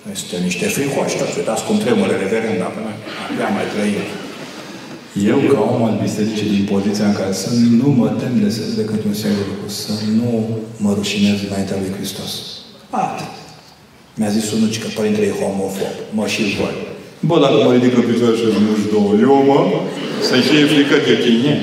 Noi 0.06 0.16
suntem 0.22 0.42
niște 0.48 0.66
fricoși, 0.74 1.18
dar 1.20 1.28
uitați 1.40 1.64
cum 1.66 1.76
tremură 1.84 2.14
reverenda 2.24 2.66
pe 2.74 2.80
noi. 2.86 2.96
Abia 3.28 3.48
mai 3.56 3.66
trăim. 3.72 4.06
Eu, 5.32 5.38
ca 5.52 5.60
om 5.74 5.82
al 5.88 5.96
bisericii, 6.04 6.54
din 6.56 6.64
poziția 6.72 7.06
în 7.10 7.16
care 7.20 7.32
sunt, 7.42 7.58
nu 7.80 7.88
mă 8.00 8.08
tem 8.20 8.34
de 8.42 8.50
decât 8.80 9.00
un 9.10 9.16
singur 9.22 9.46
lucru. 9.52 9.68
Să 9.82 9.92
nu 10.18 10.28
mă 10.84 10.90
rușinez 10.98 11.36
înaintea 11.48 11.76
lui 11.82 11.92
Hristos. 11.96 12.32
Atât. 13.04 13.32
Mi-a 14.18 14.32
zis 14.36 14.46
unul 14.54 14.68
că 14.82 14.88
părintele 14.98 15.26
e 15.26 15.40
homofob. 15.40 15.94
Mă 16.18 16.26
și 16.32 16.42
voi. 16.60 16.76
Bă, 17.28 17.36
dacă 17.44 17.56
mă 17.64 17.72
ridic 17.76 17.94
în 18.00 18.06
picioare 18.10 18.36
și 18.40 18.44
nu 18.66 18.74
știu 18.78 18.90
două, 18.96 19.10
eu 19.26 19.36
mă, 19.50 19.58
să-i 20.28 20.44
fie 20.48 20.64
frică 20.72 20.96
de 21.08 21.14
tine. 21.24 21.54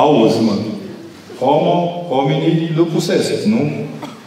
Auzi, 0.00 0.40
mă. 0.46 0.54
Homo, 1.40 1.76
hominii, 2.10 2.72
lupusesc, 2.76 3.44
nu? 3.54 3.62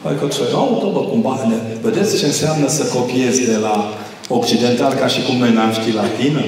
Adică 0.05 0.27
ce 0.27 0.41
auto, 0.53 0.91
bă, 0.91 0.99
cumva. 0.99 1.34
Vedeți 1.81 2.17
ce 2.17 2.26
înseamnă 2.26 2.67
să 2.67 2.84
copiezi 2.97 3.45
de 3.45 3.57
la 3.61 3.93
occidental 4.27 4.93
ca 4.93 5.07
și 5.07 5.21
cum 5.21 5.35
noi 5.38 5.53
n-am 5.53 5.71
ști 5.71 5.91
latină? 5.91 6.43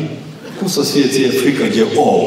Cum 0.58 0.68
să-ți 0.68 0.92
fie 0.92 1.08
ție 1.08 1.30
frică 1.30 1.64
de 1.64 1.86
om? 1.96 2.24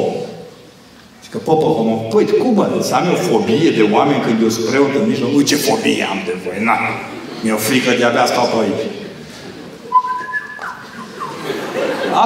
Și 1.22 1.28
că 1.30 1.38
popă 1.38 1.66
homo, 1.66 1.94
păi, 1.94 2.26
cum 2.42 2.54
bă, 2.54 2.66
să 2.80 2.94
am 2.94 3.06
eu 3.06 3.14
fobie 3.14 3.70
de 3.70 3.88
oameni 3.92 4.20
când 4.20 4.42
eu 4.42 4.48
sunt 4.48 4.66
preot 4.66 4.94
în 5.00 5.08
mijloc? 5.08 5.30
Ui, 5.36 5.44
ce 5.44 5.56
fobie 5.56 6.06
am 6.10 6.20
de 6.26 6.34
voi, 6.44 6.64
na. 6.64 6.76
Mi-e 7.42 7.54
frică 7.54 7.90
de-abia 7.98 8.26
stau 8.26 8.44
pe 8.44 8.56
aici. 8.62 8.86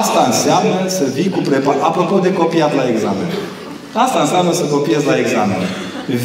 Asta 0.01 0.23
înseamnă 0.25 0.87
să 0.87 1.03
vii 1.13 1.29
cu 1.29 1.39
preparat. 1.39 1.81
Apropo 1.81 2.19
de 2.19 2.33
copiat 2.33 2.75
la 2.75 2.87
examen. 2.93 3.29
Asta 3.93 4.19
înseamnă 4.19 4.53
să 4.53 4.63
copiezi 4.63 5.05
la 5.05 5.17
examen. 5.17 5.57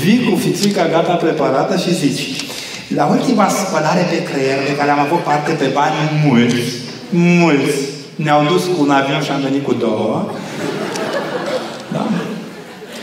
Vii 0.02 0.28
cu 0.30 0.36
fițica 0.36 0.88
gata 0.88 1.14
preparată 1.14 1.76
și 1.76 1.94
zici 1.94 2.43
la 2.88 3.04
ultima 3.06 3.48
spălare 3.48 4.04
pe 4.10 4.22
creier 4.28 4.58
de 4.68 4.76
care 4.78 4.90
am 4.90 5.02
avut 5.06 5.22
parte 5.30 5.52
pe 5.52 5.68
bani 5.78 5.98
mulți, 6.26 6.62
mulți 7.42 7.76
ne-au 8.24 8.42
dus 8.50 8.62
cu 8.64 8.78
un 8.84 8.90
avion 8.90 9.22
și 9.26 9.30
am 9.30 9.42
venit 9.48 9.64
cu 9.64 9.74
două. 9.84 10.30
Da? 11.94 12.04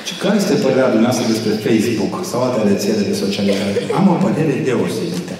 Și 0.07 0.13
care 0.21 0.35
este 0.37 0.53
părerea 0.65 0.93
dumneavoastră 0.95 1.31
despre 1.33 1.51
Facebook 1.65 2.13
sau 2.29 2.39
alte 2.41 2.61
rețele 2.71 3.01
de 3.09 3.15
socializare? 3.23 3.79
Am 3.99 4.05
o 4.13 4.17
părere 4.25 4.53
deosebită. 4.67 5.33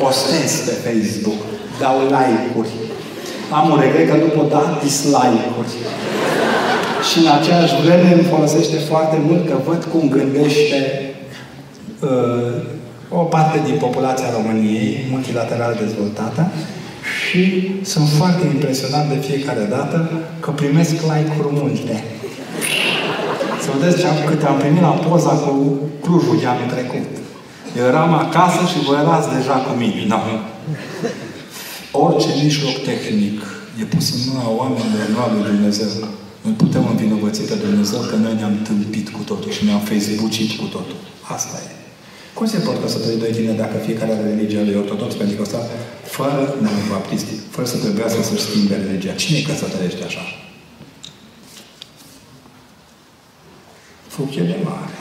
Postez 0.00 0.52
pe 0.66 0.74
Facebook, 0.86 1.40
dau 1.82 1.96
like-uri. 2.14 2.72
Am 3.58 3.64
un 3.72 3.78
regret 3.84 4.06
că 4.10 4.16
nu 4.24 4.30
pot 4.36 4.48
da 4.56 4.64
dislike-uri. 4.82 5.72
Și 7.08 7.16
în 7.22 7.30
aceeași 7.38 7.74
vreme 7.84 8.08
îmi 8.12 8.30
folosește 8.34 8.76
foarte 8.90 9.16
mult 9.28 9.42
că 9.48 9.56
văd 9.68 9.80
cum 9.92 10.02
gândește 10.16 10.78
uh, 12.08 12.56
o 13.20 13.22
parte 13.34 13.58
din 13.68 13.76
populația 13.86 14.34
României, 14.38 15.06
multilateral 15.10 15.72
dezvoltată, 15.82 16.42
și 17.16 17.42
sunt 17.92 18.08
foarte 18.08 18.44
impresionat 18.54 19.04
de 19.12 19.18
fiecare 19.28 19.64
dată 19.76 19.98
că 20.40 20.50
primesc 20.50 20.92
like-uri 21.10 21.54
multe. 21.60 22.04
Să 23.64 23.68
vedeți 23.74 23.98
ce 24.00 24.06
am, 24.06 24.18
câte 24.28 24.46
am 24.46 24.58
primit 24.62 24.82
la 24.88 24.94
poza 25.06 25.34
cu 25.44 25.52
Clujul 26.04 26.36
de 26.40 26.46
anul 26.46 26.70
trecut. 26.74 27.06
Eu 27.78 27.84
eram 27.92 28.12
acasă 28.24 28.60
și 28.72 28.84
voi 28.86 28.98
erați 29.02 29.28
deja 29.36 29.56
cu 29.66 29.72
mine. 29.82 30.02
Da. 30.12 30.20
Orice 32.04 32.28
mijloc 32.42 32.76
tehnic 32.90 33.38
e 33.80 33.84
pus 33.94 34.06
în 34.14 34.20
mâna 34.28 34.46
oamenilor, 34.60 35.06
nu 35.14 35.20
al 35.24 35.30
lui 35.34 35.44
Dumnezeu. 35.52 35.92
Noi 36.44 36.54
putem 36.62 36.84
învinovăți 36.92 37.40
pe 37.50 37.56
Dumnezeu 37.64 38.00
că 38.10 38.16
noi 38.16 38.34
ne-am 38.40 38.56
tâmpit 38.68 39.06
cu 39.16 39.22
totul 39.30 39.50
și 39.56 39.64
ne-am 39.64 39.80
facebookit 39.90 40.50
cu 40.60 40.66
totul. 40.76 40.98
Asta 41.36 41.56
e. 41.66 41.83
Cum 42.34 42.46
se 42.46 42.58
pot 42.58 42.80
căsători 42.82 43.18
doi 43.18 43.32
tineri 43.32 43.56
dacă 43.56 43.76
fiecare 43.86 44.12
are 44.12 44.28
religia 44.28 44.62
lui 44.64 44.74
ortodox, 44.74 45.14
pentecostal, 45.14 45.64
fără 46.04 46.54
baptistic, 46.90 47.38
fără 47.50 47.66
să 47.66 47.76
trebuiască 47.76 48.22
să-și 48.22 48.42
schimbe 48.42 48.74
religia? 48.74 49.12
Cine 49.12 49.38
îi 49.38 49.44
căsătorește 49.44 50.04
așa? 50.04 50.24
Fuchele 54.06 54.56
mare. 54.64 54.92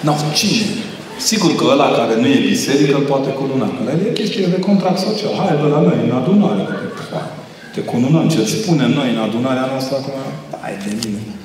Nu, 0.00 0.12
no, 0.12 0.32
cine? 0.34 0.66
Sigur 1.18 1.54
că 1.54 1.64
ăla 1.70 1.88
care 1.98 2.20
nu 2.20 2.26
e 2.26 2.48
biserică 2.48 2.96
îl 2.96 3.02
poate 3.02 3.30
cununa. 3.30 3.66
Că 3.66 3.90
el 3.90 4.06
e 4.06 4.12
chestie 4.12 4.46
de 4.46 4.58
contract 4.58 4.98
social. 4.98 5.34
Hai, 5.34 5.56
bă, 5.60 5.66
la 5.68 5.80
noi, 5.80 5.98
în 6.04 6.16
adunare. 6.16 6.62
Te 7.74 7.80
cununăm. 7.80 8.28
Ce 8.28 8.44
spunem 8.44 8.90
noi 8.90 9.10
în 9.14 9.18
adunarea 9.18 9.66
noastră 9.72 9.96
acum? 9.96 10.12
Hai 10.60 10.76
de 10.84 10.96
mine. 11.02 11.35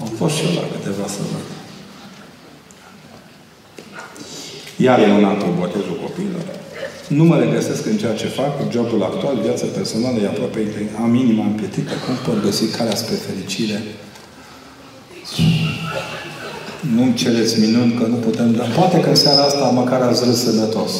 Am 0.00 0.10
fost 0.18 0.34
și 0.34 0.44
eu 0.46 0.52
la 0.60 0.64
câteva 0.72 1.06
să 1.14 1.20
văd. 1.32 1.46
Iar 4.86 4.98
e 4.98 5.12
un 5.18 5.24
altul 5.24 5.52
botezul 5.58 5.98
copiilor. 6.04 6.44
Nu 7.08 7.24
mă 7.24 7.36
regăsesc 7.38 7.86
în 7.86 7.96
ceea 7.96 8.14
ce 8.14 8.26
fac, 8.26 8.52
jobul 8.72 9.02
actual, 9.02 9.36
viața 9.46 9.66
personală 9.78 10.18
e 10.18 10.26
aproape 10.26 10.90
am 11.02 11.14
inima 11.14 11.44
împietită. 11.44 11.92
Cum 12.04 12.14
pot 12.26 12.42
găsi 12.42 12.64
calea 12.76 12.96
spre 12.96 13.14
fericire? 13.14 13.82
Nu-mi 16.94 17.14
cereți 17.14 17.60
minuni 17.60 17.92
că 17.92 18.06
nu 18.06 18.16
putem 18.16 18.54
da. 18.54 18.64
Poate 18.64 19.00
că 19.00 19.08
în 19.08 19.14
seara 19.14 19.42
asta 19.42 19.64
măcar 19.64 20.00
ați 20.00 20.24
râs 20.24 20.42
sănătos. 20.44 20.92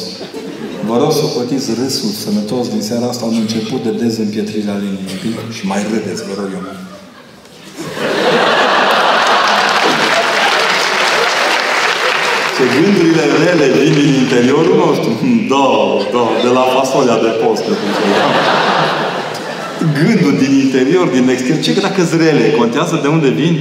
Vă 0.87 0.97
rog 0.97 1.11
să 1.11 1.21
cotiți 1.35 1.69
râsul 1.81 2.09
sănătos 2.09 2.69
din 2.69 2.81
seara 2.81 3.05
asta 3.05 3.25
un 3.25 3.37
început 3.39 3.83
de 3.83 3.91
dezîmpietrire 3.91 4.69
a 4.71 4.77
liniei. 4.77 5.35
Și 5.57 5.65
mai 5.65 5.81
râdeți, 5.93 6.23
vă 6.27 6.33
rog 6.41 6.49
eu. 6.53 6.63
Ce 12.59 12.67
gândurile 12.77 13.25
rele 13.43 13.67
vin 13.77 13.93
din 13.99 14.11
interiorul 14.23 14.75
nostru. 14.85 15.11
Da, 15.53 15.67
da, 16.15 16.23
de 16.45 16.49
la 16.57 16.63
fasolea 16.75 17.17
de 17.25 17.31
post. 17.41 17.65
Gândul 19.99 20.33
din 20.43 20.53
interior, 20.65 21.05
din 21.15 21.25
exterior. 21.35 21.63
Ce 21.65 21.71
că 21.75 21.81
dacă 21.87 22.01
zrele, 22.11 22.45
contează 22.61 22.95
de 23.03 23.09
unde 23.15 23.29
vin? 23.39 23.53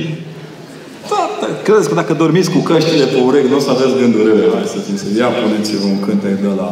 Da, 1.12 1.22
da. 1.40 1.48
Credeți 1.66 1.88
că 1.90 1.94
dacă 2.02 2.12
dormiți 2.22 2.50
cu 2.54 2.60
căștile 2.68 3.06
pe 3.12 3.18
urechi, 3.28 3.50
nu 3.52 3.58
o 3.60 3.64
să 3.66 3.70
aveți 3.74 3.94
gânduri 4.00 4.28
rele. 4.28 4.46
Hai 4.56 4.66
să 4.74 4.78
zic, 4.86 4.98
ia 5.20 5.28
puneți-vă 5.40 5.86
un 5.94 6.00
cântec 6.06 6.36
de 6.46 6.52
la 6.60 6.68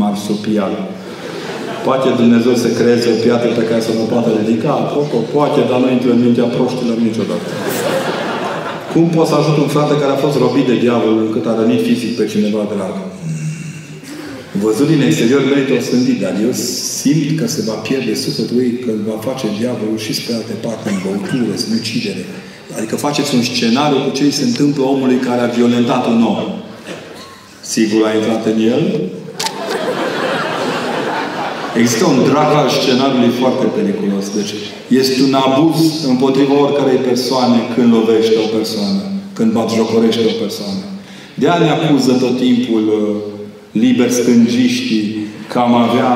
marsupial. 0.00 0.74
Poate 1.86 2.08
Dumnezeu 2.20 2.54
să 2.64 2.68
creeze 2.78 3.06
o 3.14 3.16
piatră 3.24 3.50
pe 3.58 3.64
care 3.70 3.80
să 3.88 3.92
nu 3.98 4.04
poată 4.12 4.28
ridica, 4.38 4.72
poate, 5.36 5.60
dar 5.70 5.78
nu 5.82 5.88
intră 5.96 6.10
în 6.14 6.20
mintea 6.26 6.46
proștilor 6.56 6.96
niciodată. 7.08 7.48
Cum 8.94 9.08
poți 9.16 9.30
să 9.30 9.36
ajut 9.36 9.56
un 9.64 9.70
frate 9.76 9.94
care 10.00 10.12
a 10.12 10.22
fost 10.24 10.36
robit 10.44 10.66
de 10.66 10.76
diavol 10.84 11.16
încât 11.24 11.44
a 11.46 11.54
rănit 11.60 11.82
fizic 11.86 12.16
pe 12.16 12.24
cineva 12.32 12.62
drag? 12.74 12.94
Văzut 14.64 14.88
din 14.92 15.02
exterior 15.02 15.42
merită 15.44 15.72
o 15.72 15.80
sândit, 15.90 16.18
dar 16.20 16.34
eu 16.46 16.52
simt 17.00 17.38
că 17.38 17.46
se 17.46 17.62
va 17.68 17.72
pierde 17.72 18.14
sufletul 18.14 18.58
ei, 18.66 18.72
că 18.84 18.90
îl 18.90 19.00
va 19.10 19.18
face 19.28 19.46
diavolul 19.60 19.98
și 20.04 20.12
spre 20.18 20.34
alte 20.34 20.54
parte, 20.66 20.86
în 20.90 20.98
băutură, 21.04 21.52
sinucidere. 21.56 22.24
Adică 22.76 22.96
faceți 22.96 23.34
un 23.34 23.42
scenariu 23.42 23.98
cu 24.04 24.10
ce 24.16 24.30
se 24.30 24.44
întâmplă 24.44 24.82
omului 24.84 25.18
care 25.28 25.40
a 25.40 25.54
violentat 25.58 26.06
un 26.06 26.22
om. 26.22 26.40
Sigur 27.74 28.00
a 28.06 28.14
intrat 28.18 28.46
în 28.52 28.58
el? 28.72 28.82
Există 31.80 32.04
un 32.12 32.18
drac 32.30 32.50
al 32.60 32.68
scenariului 32.78 33.32
foarte 33.40 33.66
periculos. 33.78 34.24
Deci 34.38 34.52
este 35.00 35.18
un 35.28 35.34
abuz 35.44 35.80
împotriva 36.12 36.54
oricărei 36.64 37.00
persoane 37.10 37.58
când 37.74 37.88
lovește 37.98 38.36
o 38.44 38.48
persoană, 38.56 39.02
când 39.36 39.50
batjocorește 39.58 40.24
o 40.32 40.34
persoană. 40.44 40.82
De 41.40 41.46
aia 41.48 41.64
ne 41.64 41.70
acuză 41.76 42.12
tot 42.24 42.34
timpul 42.46 42.84
uh, 42.88 43.16
liber 43.82 44.10
stângiștii 44.10 45.24
că 45.50 45.58
am 45.58 45.74
avea, 45.74 46.10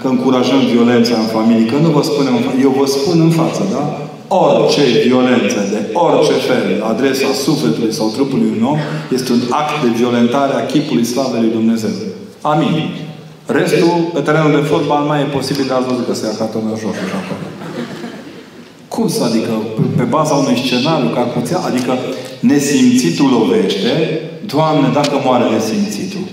că 0.00 0.06
încurajăm 0.08 0.60
violența 0.74 1.14
în 1.18 1.28
familie. 1.36 1.70
Că 1.72 1.76
nu 1.84 1.90
vă 1.96 2.02
spunem, 2.02 2.34
eu 2.66 2.72
vă 2.80 2.86
spun 2.86 3.20
în 3.20 3.30
față, 3.30 3.62
da? 3.74 3.82
Orice 4.28 4.82
violență 5.06 5.60
de 5.72 5.78
orice 5.92 6.32
fel, 6.48 6.66
adresa 6.92 7.28
sufletului 7.44 7.92
sau 7.92 8.06
trupului 8.16 8.48
unui 8.56 8.68
om, 8.70 8.78
este 9.16 9.32
un 9.32 9.42
act 9.50 9.74
de 9.82 9.88
violentare 10.00 10.52
a 10.54 10.66
chipului 10.66 11.04
slavei 11.04 11.40
lui 11.40 11.56
Dumnezeu. 11.58 11.90
Amin. 12.40 12.74
Restul, 13.46 14.10
pe 14.14 14.20
terenul 14.20 14.52
de 14.60 14.66
fotbal, 14.66 15.02
mai 15.04 15.20
e 15.20 15.24
posibil, 15.24 15.64
dar 15.68 15.78
ați 15.78 15.88
văzut 15.88 16.06
că 16.06 16.14
se 16.14 16.26
ia 16.26 16.36
cartonul 16.38 16.78
jos 16.82 16.94
și 17.10 17.16
acolo. 17.20 17.46
Cum 18.88 19.08
să? 19.08 19.22
Adică, 19.24 19.52
pe 19.96 20.02
baza 20.02 20.34
unui 20.34 20.62
scenariu, 20.64 21.08
ca 21.08 21.20
puția, 21.20 21.58
adică 21.68 21.92
nesimțitul 22.40 23.28
lovește, 23.38 23.92
Doamne, 24.46 24.88
dacă 24.98 25.14
moare 25.24 25.46
nesimțitul. 25.54 26.26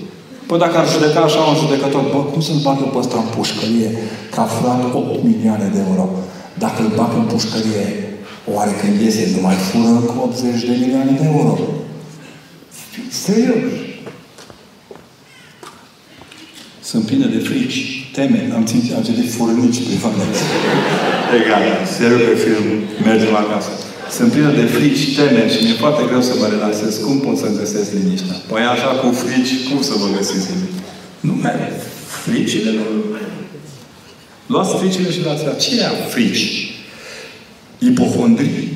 Păi 0.47 0.59
dacă 0.59 0.77
ar 0.77 0.88
judeca 0.93 1.19
așa 1.19 1.41
un 1.51 1.57
judecător, 1.63 2.03
bă, 2.11 2.19
cum 2.31 2.41
să-l 2.41 2.59
bagă 2.67 2.83
pe 2.83 2.97
ăsta 3.03 3.17
în 3.17 3.29
pușcărie, 3.35 3.89
că 4.33 4.39
a 4.39 4.47
furat 4.53 4.81
8 4.93 5.23
milioane 5.29 5.67
de 5.75 5.79
euro? 5.89 6.05
Dacă 6.63 6.79
îl 6.81 6.91
bag 6.97 7.11
în 7.21 7.27
pușcărie, 7.33 7.85
oare 8.53 8.71
când 8.81 9.01
iese, 9.01 9.23
nu 9.35 9.41
mai 9.47 9.57
fură 9.67 9.93
cu 10.09 10.13
80 10.23 10.63
de 10.69 10.75
milioane 10.81 11.13
de 11.19 11.25
euro? 11.33 11.53
Serios. 13.25 13.63
Sunt 16.89 17.03
pline 17.05 17.25
de 17.25 17.37
frici, 17.37 17.79
teme. 18.13 18.51
Am 18.55 18.65
ținut, 18.65 18.83
am 18.97 19.03
citit 19.03 19.31
furnici 19.31 19.79
privat. 19.87 20.13
Egal, 21.39 21.63
serios 21.97 22.21
pe 22.29 22.35
film, 22.43 22.65
mergem 23.07 23.35
acasă. 23.43 23.71
Sunt 24.17 24.31
plină 24.31 24.51
de 24.61 24.65
frici, 24.75 25.15
teme 25.17 25.43
și 25.53 25.63
mi-e 25.63 25.81
foarte 25.83 26.03
greu 26.09 26.21
să 26.29 26.33
mă 26.39 26.47
relaxez. 26.55 26.93
Cum 27.05 27.15
pot 27.25 27.37
să 27.37 27.47
găsesc 27.59 27.89
liniștea? 27.97 28.35
Păi 28.51 28.63
așa 28.73 28.91
cu 29.01 29.07
frici, 29.21 29.53
cum 29.67 29.81
să 29.89 29.93
vă 30.01 30.07
găsiți 30.17 30.47
liniștea? 30.51 30.83
Nu 31.27 31.33
merge. 31.45 31.69
Fricile 32.25 32.71
nu... 32.77 32.85
Luați 34.51 34.75
fricile 34.81 35.09
și 35.11 35.21
dați 35.27 35.45
la 35.45 35.53
ce 35.63 35.75
ia 35.75 35.91
frici? 36.13 36.45
Ipohondrii. 37.89 38.67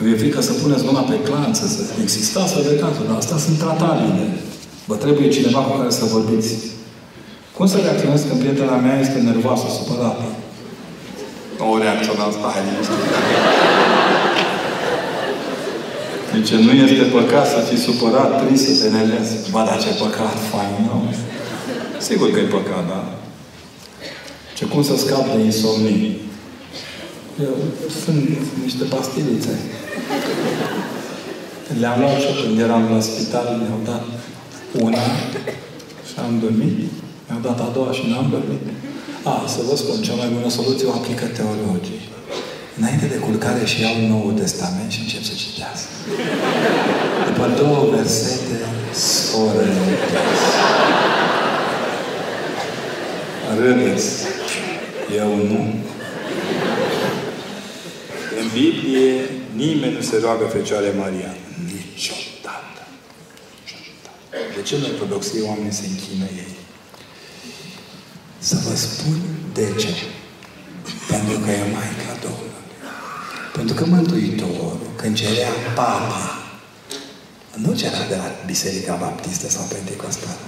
Vă 0.00 0.08
e 0.08 0.16
frică 0.22 0.40
să 0.40 0.52
puneți 0.52 0.84
mâna 0.84 1.00
pe 1.00 1.18
clanță, 1.28 1.66
să 1.66 1.82
existați 2.02 2.52
să 2.52 2.58
de 2.68 2.74
cazul, 2.82 3.04
dar 3.08 3.16
astea 3.16 3.36
sunt 3.36 3.58
tratabile. 3.58 4.26
Vă 4.84 4.94
trebuie 4.94 5.28
cineva 5.28 5.60
cu 5.60 5.78
care 5.78 5.90
să 5.90 6.04
vorbiți. 6.04 6.54
Cum 7.58 7.66
să 7.66 7.78
reacționez 7.78 8.20
când 8.28 8.40
prietena 8.40 8.76
mea 8.76 9.00
este 9.00 9.18
nervoasă, 9.18 9.66
supărată? 9.78 10.24
O 11.70 11.78
reacționați, 11.78 12.36
hai, 12.38 12.62
Deci 16.32 16.50
nu 16.50 16.72
este 16.72 17.04
păcat 17.18 17.46
să 17.46 17.58
fii 17.68 17.84
supărat, 17.88 18.46
trist, 18.46 18.66
să 18.66 18.82
te 18.82 18.88
nervezi. 18.96 19.50
Ba, 19.50 19.64
dar 19.64 19.78
ce 19.82 19.88
păcat, 20.04 20.36
fain, 20.50 20.74
nu? 20.86 21.14
Sigur 21.98 22.30
că 22.30 22.38
e 22.38 22.42
păcat, 22.42 22.86
da? 22.88 23.00
Ce 24.56 24.64
cum 24.64 24.82
să 24.82 24.96
scap 24.96 25.24
de 25.36 25.42
insomnie? 25.42 26.16
Eu, 27.42 27.54
sunt 28.04 28.28
niște 28.62 28.84
pastilițe. 28.84 29.58
Le-am 31.80 32.00
luat 32.00 32.20
și 32.20 32.42
când 32.42 32.58
eram 32.60 32.82
la 32.92 33.00
spital, 33.00 33.46
mi-au 33.60 33.80
dat 33.84 34.04
una 34.84 35.02
și 36.08 36.14
am 36.26 36.38
dormit. 36.42 37.06
Mi-au 37.28 37.40
dat 37.48 37.58
a 37.60 37.70
doua 37.76 37.92
și 37.92 38.04
n-am 38.10 38.28
dormit. 38.30 38.62
A, 39.22 39.34
să 39.54 39.60
vă 39.68 39.74
spun, 39.76 40.02
cea 40.02 40.14
mai 40.14 40.28
bună 40.34 40.48
soluție 40.48 40.86
o 40.86 40.92
aplică 40.92 41.26
teologii. 41.26 42.02
Înainte 42.78 43.06
de 43.06 43.18
culcare 43.26 43.64
și 43.64 43.80
iau 43.82 43.96
Noul 44.08 44.32
Testament 44.32 44.90
și 44.90 45.00
încep 45.00 45.22
să 45.22 45.34
citească. 45.42 45.90
După 47.26 47.46
două 47.62 47.80
versete, 47.94 48.56
sforă 48.92 49.62
Râdeți. 53.60 54.08
Eu 55.16 55.36
nu. 55.36 55.60
În 58.40 58.46
Biblie 58.52 59.12
nimeni 59.54 59.94
nu 59.94 60.00
se 60.00 60.18
roagă 60.22 60.44
Fecioare 60.44 60.92
Maria. 60.98 61.34
Niciodată. 61.64 62.82
De 64.56 64.62
ce 64.62 64.74
în 64.74 64.82
ortodoxie 64.82 65.42
oamenii 65.42 65.72
se 65.72 65.86
închină 65.86 66.24
ei? 66.24 66.57
Să 68.38 68.56
vă 68.64 68.74
spun 68.76 69.18
de 69.54 69.66
ce. 69.82 69.92
Pentru 71.12 71.36
că 71.42 71.50
e 71.50 71.62
Maica 71.76 72.12
Domnului. 72.24 72.66
Pentru 73.56 73.74
că 73.78 73.84
Mântuitorul, 73.96 74.78
când 75.00 75.14
cerea 75.22 75.52
Papa, 75.74 76.22
nu 77.64 77.70
cerea 77.80 78.04
de 78.12 78.16
la 78.22 78.28
Biserica 78.46 78.94
Baptistă 79.04 79.48
sau 79.48 79.64
Pentecostală. 79.74 80.44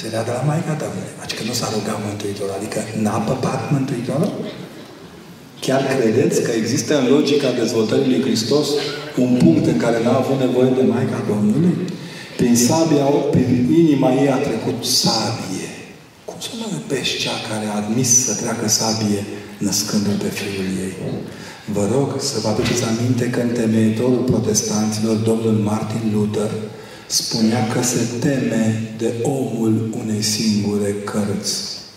Cerea 0.00 0.24
de 0.28 0.32
la 0.36 0.42
Maica 0.50 0.74
Domnului. 0.84 1.14
Adică 1.22 1.42
nu 1.48 1.54
s-a 1.58 1.68
rugat 1.74 1.98
Mântuitorul. 2.08 2.54
Adică 2.58 2.78
n-a 3.04 3.18
păpat 3.28 3.60
Mântuitorul? 3.74 4.32
Chiar 5.64 5.82
credeți 5.94 6.42
că 6.42 6.50
există 6.50 6.92
în 7.00 7.06
logica 7.16 7.50
dezvoltării 7.62 8.12
lui 8.12 8.24
Hristos 8.26 8.68
un 9.24 9.32
punct 9.42 9.66
în 9.66 9.78
care 9.84 9.98
n-a 10.04 10.16
avut 10.16 10.38
nevoie 10.40 10.70
de 10.78 10.82
Maica 10.82 11.20
Domnului? 11.32 11.76
Prin 12.36 12.56
sabia, 12.56 13.04
prin 13.30 13.50
inima 13.82 14.12
ei 14.12 14.30
a 14.30 14.36
trecut 14.48 14.84
sabie. 14.84 15.68
Cum 16.36 16.44
să 16.48 16.54
mă 16.60 16.68
iubești 16.78 17.22
cea 17.22 17.36
care 17.50 17.66
a 17.66 17.76
admis 17.82 18.10
să 18.24 18.32
treacă 18.34 18.68
sabie 18.68 19.22
născându-l 19.58 20.18
pe 20.24 20.30
Fiul 20.38 20.68
ei? 20.86 20.94
Vă 21.76 21.84
rog 21.94 22.08
să 22.20 22.36
vă 22.42 22.48
aduceți 22.48 22.84
aminte 22.84 23.30
că 23.30 23.40
întemeitorul 23.40 24.24
protestanților, 24.32 25.16
domnul 25.16 25.56
Martin 25.70 26.04
Luther, 26.14 26.50
spunea 27.06 27.62
că 27.72 27.82
se 27.82 28.02
teme 28.20 28.94
de 28.98 29.10
omul 29.22 29.94
unei 30.00 30.22
singure 30.22 30.94
cărți, 31.10 31.54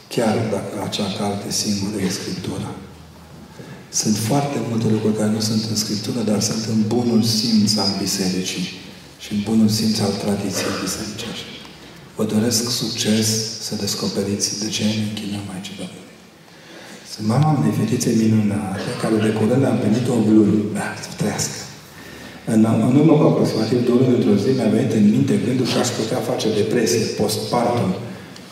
chiar 0.08 0.38
dacă 0.56 0.76
acea 0.88 1.10
carte 1.20 1.52
singură 1.52 1.96
e 2.02 2.10
Scriptura. 2.10 2.72
Sunt 3.90 4.18
foarte 4.18 4.58
multe 4.70 4.88
lucruri 4.94 5.18
care 5.18 5.30
nu 5.30 5.40
sunt 5.40 5.64
în 5.70 5.76
Scriptură, 5.76 6.20
dar 6.22 6.42
sunt 6.42 6.64
în 6.74 6.82
bunul 6.88 7.24
simț 7.24 7.78
al 7.78 7.92
Bisericii 8.02 8.68
și 9.20 9.34
în 9.34 9.40
bunul 9.44 9.70
simț 9.70 10.00
al 10.00 10.14
tradiției 10.24 10.80
bisericești. 10.84 11.59
Vă 12.20 12.26
doresc 12.36 12.64
succes 12.84 13.28
să 13.68 13.74
descoperiți 13.84 14.48
de 14.64 14.68
ce 14.76 14.84
ne 14.90 14.96
închinăm 15.10 15.46
aici, 15.54 15.72
Domnului. 15.80 16.16
Sunt 17.12 17.26
mama 17.34 17.50
unei 17.60 17.74
fetițe 17.80 18.10
minunate, 18.22 18.90
care 19.02 19.16
de 19.26 19.32
curând 19.38 19.64
am 19.72 19.78
venit 19.86 20.06
o 20.16 20.18
luni. 20.30 20.58
Da, 20.78 20.88
să 21.06 21.10
trăiască. 21.20 21.58
În, 22.54 22.62
în 22.90 22.96
urmă 23.02 23.14
cu 23.18 23.26
aproximativ 23.30 23.80
două 23.88 24.00
luni 24.02 24.18
într-o 24.20 24.36
zi 24.44 24.50
mi-a 24.58 24.72
venit 24.76 24.92
în 25.00 25.06
minte 25.16 25.36
gândul 25.46 25.68
că 25.72 25.78
aș 25.84 25.90
putea 26.00 26.20
face 26.30 26.48
depresie 26.62 27.04
postpartum. 27.20 27.92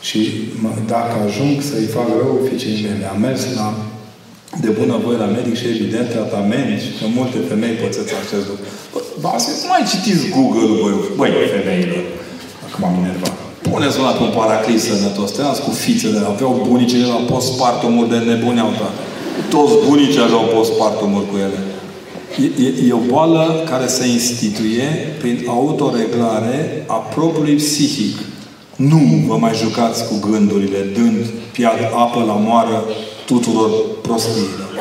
Și 0.08 0.20
mă, 0.62 0.70
dacă 0.94 1.14
ajung 1.26 1.54
să-i 1.70 1.92
fac 1.96 2.08
rău 2.20 2.34
fiicei 2.48 2.76
mele, 2.86 3.04
am 3.12 3.18
mers 3.26 3.40
la 3.60 3.66
de 4.64 4.70
bună 4.78 4.96
voie 5.04 5.18
la 5.24 5.30
medic 5.36 5.54
și 5.60 5.72
evident 5.74 6.08
tratament 6.14 6.76
și 6.84 6.90
că 6.98 7.04
multe 7.18 7.38
femei 7.50 7.80
pot 7.80 7.92
să-ți 7.96 8.14
acces 8.20 8.42
lucru. 8.50 8.66
Bă, 9.22 9.30
să 9.60 9.66
mai 9.72 9.82
citiți 9.90 10.24
Google-ul, 10.34 10.96
băi, 11.18 11.30
băi, 11.36 11.52
femeilor. 11.56 12.04
Acum 12.66 12.84
am 12.90 12.96
enervat. 13.04 13.37
Puneți 13.72 13.98
la 13.98 14.16
un 14.20 14.32
paraclis 14.36 14.82
sănătos. 14.82 15.30
Tăiați 15.30 15.62
cu 15.62 15.70
fițele. 15.70 16.20
Aveau 16.32 16.66
bunicile 16.68 17.06
la 17.06 17.20
postpartumuri 17.32 18.08
de 18.08 18.16
nebuneau 18.16 18.70
toate. 18.78 19.00
Toți 19.50 19.74
bunicii 19.88 20.20
aveau 20.20 20.44
postpartumuri 20.54 21.26
cu 21.30 21.36
ele. 21.36 21.60
E, 22.44 22.64
e, 22.64 22.88
e 22.88 22.92
o 22.92 23.12
boală 23.12 23.62
care 23.70 23.86
se 23.86 24.06
instituie 24.06 24.88
prin 25.18 25.44
autoreglare 25.48 26.84
a 26.86 26.94
propriului 26.94 27.54
psihic. 27.54 28.16
Nu 28.76 29.00
vă 29.26 29.36
mai 29.36 29.54
jucați 29.54 30.08
cu 30.08 30.30
gândurile, 30.30 30.78
dând 30.94 31.24
piat 31.52 31.78
apă 31.94 32.24
la 32.26 32.32
moară 32.32 32.84
tuturor 33.26 33.70
prostiilor. 34.02 34.72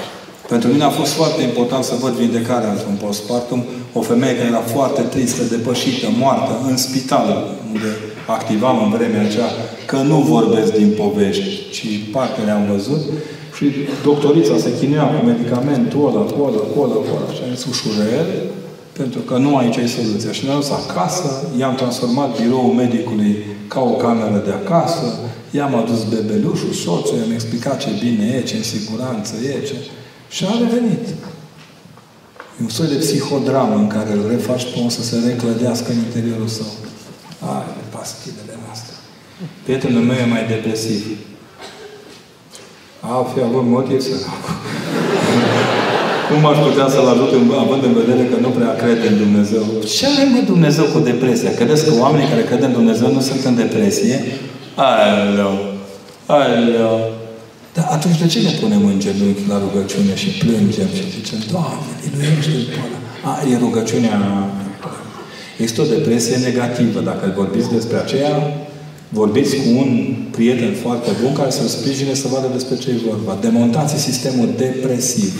Pentru 0.47 0.69
mine 0.69 0.83
a 0.83 0.89
fost 0.89 1.11
foarte 1.11 1.41
important 1.41 1.83
să 1.83 1.95
văd 1.99 2.13
vindecarea 2.13 2.71
într-un 2.71 2.97
postpartum. 3.05 3.63
O 3.93 4.01
femeie 4.01 4.35
care 4.35 4.47
era 4.47 4.63
foarte 4.75 5.01
tristă, 5.01 5.43
depășită, 5.43 6.07
moartă, 6.17 6.51
în 6.69 6.77
spital, 6.77 7.55
unde 7.73 7.87
activam 8.27 8.83
în 8.83 8.89
vremea 8.97 9.23
aceea, 9.25 9.49
că 9.85 9.97
nu 9.97 10.17
vorbesc 10.17 10.71
din 10.73 10.93
povești, 11.01 11.69
ci 11.71 11.85
parcă 12.11 12.41
le-am 12.45 12.65
văzut. 12.71 13.01
Și 13.55 13.65
doctorița 14.03 14.57
se 14.57 14.77
chinuia 14.79 15.03
cu 15.03 15.25
medicamentul 15.25 16.07
ăla, 16.09 16.23
cu 16.33 16.39
ăla, 16.47 16.61
cu 16.71 16.77
ăla, 16.85 16.93
cu 16.93 17.11
ăla. 17.17 17.33
Și 17.35 17.41
am 17.43 17.55
zis 17.55 17.65
ușurel, 17.65 18.27
pentru 18.99 19.19
că 19.19 19.37
nu 19.37 19.57
aici 19.57 19.75
e 19.75 19.87
soluția. 19.87 20.31
Și 20.31 20.45
ne-am 20.45 20.59
dus 20.59 20.69
acasă, 20.69 21.29
i-am 21.59 21.75
transformat 21.75 22.29
biroul 22.41 22.73
medicului 22.73 23.33
ca 23.67 23.79
o 23.91 23.93
cameră 24.05 24.41
de 24.45 24.53
acasă, 24.61 25.05
i-am 25.51 25.75
adus 25.75 26.03
bebelușul, 26.13 26.73
soțul, 26.83 27.17
i-am 27.17 27.31
explicat 27.31 27.77
ce 27.83 27.89
bine 28.03 28.25
e, 28.37 28.47
ce 28.49 28.55
în 28.55 28.63
siguranță 28.63 29.33
e, 29.51 29.65
ce... 29.67 29.75
Și 30.29 30.43
a 30.45 30.53
revenit. 30.63 31.05
E 32.57 32.61
un 32.61 32.69
soi 32.69 32.87
de 32.87 32.95
psihodramă 32.95 33.75
în 33.75 33.87
care 33.87 34.11
îl 34.11 34.23
refaci 34.29 34.63
pe 34.63 34.79
om 34.81 34.89
să 34.89 35.03
se 35.03 35.15
reclădească 35.27 35.91
în 35.91 35.97
interiorul 35.97 36.47
său. 36.47 36.71
Ai, 37.55 37.76
de 38.07 38.13
pastidele 38.13 38.55
noastre. 38.65 38.93
Prietenul 39.63 40.03
meu 40.09 40.17
e 40.23 40.33
mai 40.35 40.43
depresiv. 40.53 41.03
A, 42.99 43.09
fi 43.33 43.39
avut 43.49 43.65
motiv 43.75 43.99
să 44.01 44.15
Cum 46.29 46.45
aș 46.51 46.57
putea 46.67 46.87
să-l 46.93 47.07
ajut 47.13 47.31
având 47.63 47.83
în 47.89 47.93
vedere 48.01 48.23
că 48.31 48.37
nu 48.45 48.49
prea 48.57 48.75
crede 48.81 49.07
în 49.07 49.17
Dumnezeu? 49.17 49.63
Ce 49.95 50.05
are 50.11 50.23
mă 50.33 50.41
Dumnezeu 50.53 50.85
cu 50.93 50.99
depresia? 50.99 51.51
Credeți 51.59 51.85
că 51.85 51.91
oamenii 52.03 52.31
care 52.31 52.43
cred 52.43 52.61
în 52.63 52.71
Dumnezeu 52.71 53.07
nu 53.11 53.21
sunt 53.29 53.43
în 53.45 53.55
depresie? 53.55 54.15
Aleu! 54.75 55.55
Aleu! 56.25 56.97
Dar 57.75 57.87
atunci 57.91 58.17
de 58.21 58.27
ce 58.27 58.39
ne 58.39 58.53
punem 58.61 58.85
în 58.85 58.99
genunchi 58.99 59.49
la 59.51 59.57
rugăciune 59.65 60.15
și 60.15 60.29
plângem 60.41 60.89
și 60.97 61.03
zicem, 61.15 61.39
Doamne, 61.51 61.93
miluiește 62.03 62.57
pe 62.69 62.79
ăla. 62.85 62.99
A, 63.29 63.31
e 63.51 63.57
rugăciunea... 63.57 64.17
Este 65.57 65.81
o 65.81 65.85
depresie 65.85 66.37
negativă. 66.37 66.99
Dacă 66.99 67.33
vorbiți 67.35 67.69
despre 67.71 67.97
aceea, 67.97 68.35
vorbiți 69.09 69.55
cu 69.55 69.69
un 69.77 70.15
prieten 70.31 70.73
foarte 70.73 71.11
bun 71.21 71.33
care 71.33 71.49
să-l 71.49 71.67
sprijine 71.67 72.13
să 72.13 72.27
vadă 72.33 72.49
despre 72.53 72.75
ce 72.75 72.89
e 72.89 73.09
vorba. 73.09 73.37
Demontați 73.41 74.01
sistemul 74.01 74.49
depresiv. 74.57 75.33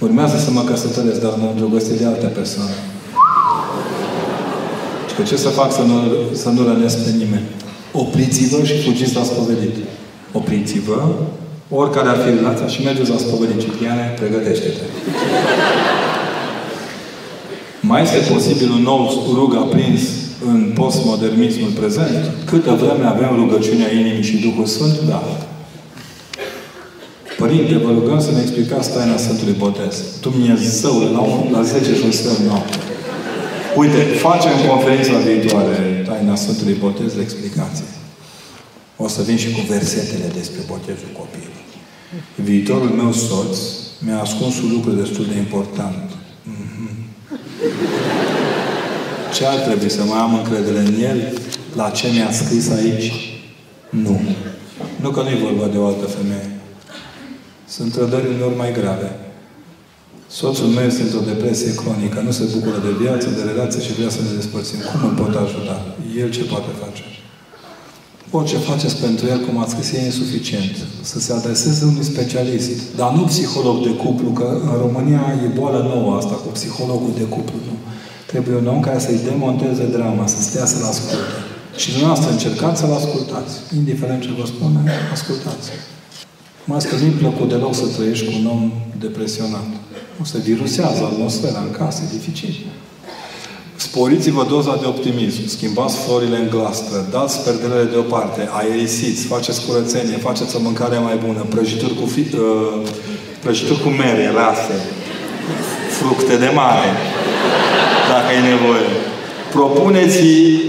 Urmează 0.00 0.36
să 0.44 0.50
mă 0.50 0.62
căsătoresc, 0.62 1.20
dar 1.20 1.34
mă 1.40 1.48
îndrăgostesc 1.50 1.98
de 1.98 2.06
alte 2.06 2.26
persoane. 2.26 2.76
Și 5.08 5.14
că 5.16 5.22
ce 5.22 5.36
să 5.36 5.48
fac 5.48 5.72
să 5.72 5.82
nu, 5.82 5.96
să 6.32 6.48
nu 6.48 6.62
rănesc 6.68 6.96
pe 7.04 7.10
nimeni? 7.10 7.46
Opriți-vă 7.92 8.64
și 8.64 8.82
fugiți 8.82 9.14
la 9.14 9.22
spovedit. 9.22 9.76
Opriți-vă, 10.32 11.00
oricare 11.70 12.08
ar 12.08 12.18
fi 12.24 12.28
relația 12.34 12.66
și 12.66 12.82
mergeți 12.82 13.10
la 13.10 13.16
spovedit. 13.16 13.60
Cipriane, 13.60 14.14
pregătește-te. 14.18 14.84
Mai 17.88 18.02
este 18.02 18.32
posibil 18.32 18.70
un 18.70 18.82
nou 18.82 19.00
rug 19.34 19.54
aprins 19.54 20.00
în 20.50 20.72
postmodernismul 20.74 21.70
prezent? 21.80 22.32
Câtă 22.44 22.72
vreme 22.82 23.06
avem 23.06 23.30
rugăciunea 23.42 23.92
inimii 23.92 24.28
și 24.30 24.36
Duhul 24.46 24.66
Sfânt? 24.66 25.00
Da. 25.08 25.22
Părinte, 27.38 27.76
vă 27.76 27.90
rugăm 27.90 28.20
să 28.20 28.30
ne 28.30 28.40
explicați 28.40 28.92
taina 28.92 29.16
Sfântului 29.16 29.56
Botez. 29.58 29.94
Dumnezeu, 30.20 30.94
la, 31.14 31.22
la 31.58 31.62
10 31.62 31.94
și 31.94 32.04
un 32.04 32.10
sfert 32.10 32.38
noapte. 32.38 32.76
Uite, 33.76 34.00
facem 34.26 34.54
conferința 34.68 35.16
viitoare 35.28 36.04
taina 36.08 36.34
Sfântului 36.34 36.76
Botez 36.84 37.12
de 37.14 37.22
explicație. 37.22 37.90
O 38.96 39.08
să 39.08 39.22
vin 39.22 39.36
și 39.36 39.50
cu 39.50 39.60
versetele 39.68 40.28
despre 40.38 40.60
botezul 40.66 41.12
copilului. 41.20 41.66
Viitorul 42.34 42.92
meu 43.00 43.12
soț 43.12 43.56
mi-a 44.04 44.20
ascuns 44.20 44.54
un 44.62 44.70
lucru 44.72 44.90
destul 44.90 45.26
de 45.32 45.36
important. 45.36 46.17
Mm-hmm. 47.58 48.28
Ce 49.34 49.46
ar 49.46 49.58
trebui 49.58 49.90
să 49.90 50.02
mai 50.04 50.18
am 50.18 50.34
încredere 50.34 50.78
în 50.78 50.94
el? 51.00 51.18
La 51.76 51.90
ce 51.90 52.06
mi-a 52.12 52.30
scris 52.32 52.70
aici? 52.70 53.12
Nu. 53.90 54.20
Nu 55.00 55.10
că 55.10 55.22
nu 55.22 55.28
e 55.28 55.46
vorba 55.48 55.66
de 55.72 55.78
o 55.78 55.86
altă 55.86 56.06
femeie. 56.06 56.50
Sunt 57.66 57.92
trădări 57.92 58.26
uneori 58.34 58.56
mai 58.56 58.72
grave. 58.72 59.10
Soțul 60.26 60.66
meu 60.66 60.84
este 60.84 61.02
într-o 61.02 61.30
depresie 61.32 61.74
cronică, 61.74 62.20
nu 62.20 62.30
se 62.30 62.44
bucură 62.54 62.78
de 62.86 62.92
viață, 63.02 63.28
de 63.30 63.42
relație 63.50 63.80
și 63.82 63.92
vrea 63.92 64.08
să 64.08 64.20
ne 64.22 64.36
despărțim. 64.36 64.78
Cum 64.90 65.08
îl 65.08 65.14
pot 65.22 65.34
ajuta? 65.34 65.76
El 66.18 66.30
ce 66.30 66.42
poate 66.44 66.70
face? 66.82 67.02
Orice 68.30 68.56
faceți 68.56 68.96
pentru 68.96 69.26
el, 69.26 69.40
cum 69.46 69.58
ați 69.58 69.70
scris, 69.70 69.92
e 69.92 70.04
insuficient. 70.04 70.74
Să 71.00 71.18
se 71.20 71.32
adreseze 71.32 71.84
unui 71.84 72.04
specialist. 72.04 72.70
Dar 72.96 73.10
nu 73.12 73.22
psiholog 73.22 73.76
de 73.86 73.92
cuplu, 74.02 74.30
că 74.30 74.60
în 74.70 74.74
România 74.84 75.24
e 75.44 75.58
boală 75.58 75.80
nouă 75.92 76.16
asta 76.16 76.34
cu 76.34 76.48
psihologul 76.48 77.12
de 77.16 77.24
cuplu. 77.34 77.58
Nu. 77.68 77.74
Trebuie 78.26 78.56
un 78.56 78.66
om 78.66 78.80
care 78.80 78.98
să-i 78.98 79.20
demonteze 79.24 79.84
drama, 79.96 80.26
să 80.26 80.42
stea 80.42 80.66
să-l 80.66 80.84
asculte. 80.92 81.38
Și 81.76 81.90
dumneavoastră 81.90 82.30
încercați 82.30 82.80
să-l 82.80 82.92
ascultați. 82.92 83.54
Indiferent 83.76 84.22
ce 84.22 84.30
vă 84.38 84.46
spune, 84.46 84.80
ascultați. 85.12 85.68
Mai 86.64 86.78
că 86.88 86.96
nu-i 87.00 87.20
plăcut 87.22 87.48
deloc 87.48 87.74
să 87.74 87.86
trăiești 87.96 88.24
cu 88.26 88.32
un 88.40 88.46
om 88.46 88.72
depresionat. 88.98 89.68
O 90.20 90.24
să 90.24 90.38
virusează 90.38 91.00
atmosfera 91.04 91.60
în 91.66 91.70
casă, 91.70 92.02
e 92.02 92.16
dificil. 92.16 92.54
Sporiți-vă 93.78 94.44
doza 94.48 94.76
de 94.80 94.86
optimism, 94.86 95.46
schimbați 95.46 95.96
florile 95.96 96.36
în 96.36 96.48
glastră, 96.50 97.06
dați 97.10 97.44
perdelele 97.44 97.90
deoparte, 97.94 98.48
aerisiți, 98.52 99.26
faceți 99.26 99.66
curățenie, 99.66 100.16
faceți 100.16 100.56
o 100.56 100.60
mâncare 100.60 100.98
mai 100.98 101.16
bună, 101.26 101.46
prăjituri 101.48 101.94
cu, 102.00 102.06
fi, 102.06 102.20
uh, 102.20 102.88
prăjituri 103.42 103.82
cu 103.82 103.88
mere 103.88 104.32
rase, 104.40 104.76
fructe 105.98 106.36
de 106.36 106.50
mare, 106.54 106.90
dacă 108.12 108.28
e 108.38 108.50
nevoie. 108.54 108.90
Propuneți 109.52 110.22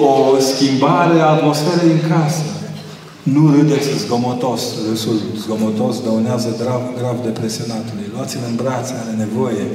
o 0.10 0.40
schimbare 0.40 1.20
a 1.20 1.26
atmosferei 1.26 1.92
în 1.92 2.04
casă. 2.12 2.44
Nu 3.24 3.52
râdeți 3.56 3.88
zgomotos. 4.04 4.62
Râsul 4.90 5.18
zgomotos 5.38 6.02
dăunează 6.04 6.56
grav, 6.62 6.82
grav 7.00 7.16
depresionatului. 7.24 8.06
Luați-l 8.14 8.40
în 8.50 8.56
brațe, 8.56 8.94
are 9.02 9.16
nevoie. 9.18 9.66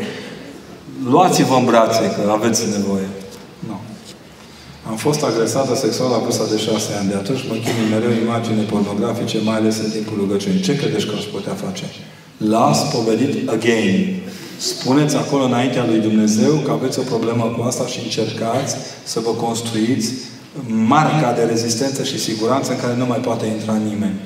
Luați-vă 1.11 1.55
în 1.55 1.65
brațe, 1.65 2.05
că 2.17 2.31
aveți 2.31 2.63
nevoie. 2.79 3.09
Nu. 4.85 4.91
Am 4.91 4.97
fost 4.97 5.23
agresată 5.23 5.75
sexual 5.77 6.11
la 6.11 6.19
vârsta 6.19 6.45
de 6.53 6.59
șase 6.59 6.91
ani. 6.99 7.09
De 7.09 7.15
atunci 7.15 7.43
mă 7.49 7.55
chinui 7.65 7.93
mereu 7.95 8.13
imagine 8.25 8.63
pornografice, 8.63 9.39
mai 9.49 9.57
ales 9.57 9.77
în 9.85 9.91
timpul 9.91 10.17
rugăciunii. 10.23 10.61
Ce 10.61 10.77
credeți 10.77 11.07
că 11.07 11.15
aș 11.17 11.25
putea 11.37 11.55
face? 11.65 11.85
Las 12.37 12.79
povedit 12.95 13.49
again. 13.49 13.97
Spuneți 14.59 15.17
acolo 15.17 15.45
înaintea 15.45 15.85
lui 15.91 15.99
Dumnezeu 15.99 16.53
că 16.65 16.71
aveți 16.71 16.99
o 16.99 17.03
problemă 17.03 17.45
cu 17.57 17.61
asta 17.63 17.87
și 17.87 17.99
încercați 18.03 18.77
să 19.05 19.21
vă 19.21 19.31
construiți 19.31 20.09
marca 20.95 21.33
de 21.33 21.43
rezistență 21.43 22.03
și 22.03 22.19
siguranță 22.19 22.73
în 22.73 22.81
care 22.81 22.95
nu 22.97 23.07
mai 23.07 23.19
poate 23.19 23.47
intra 23.47 23.77
nimeni. 23.91 24.19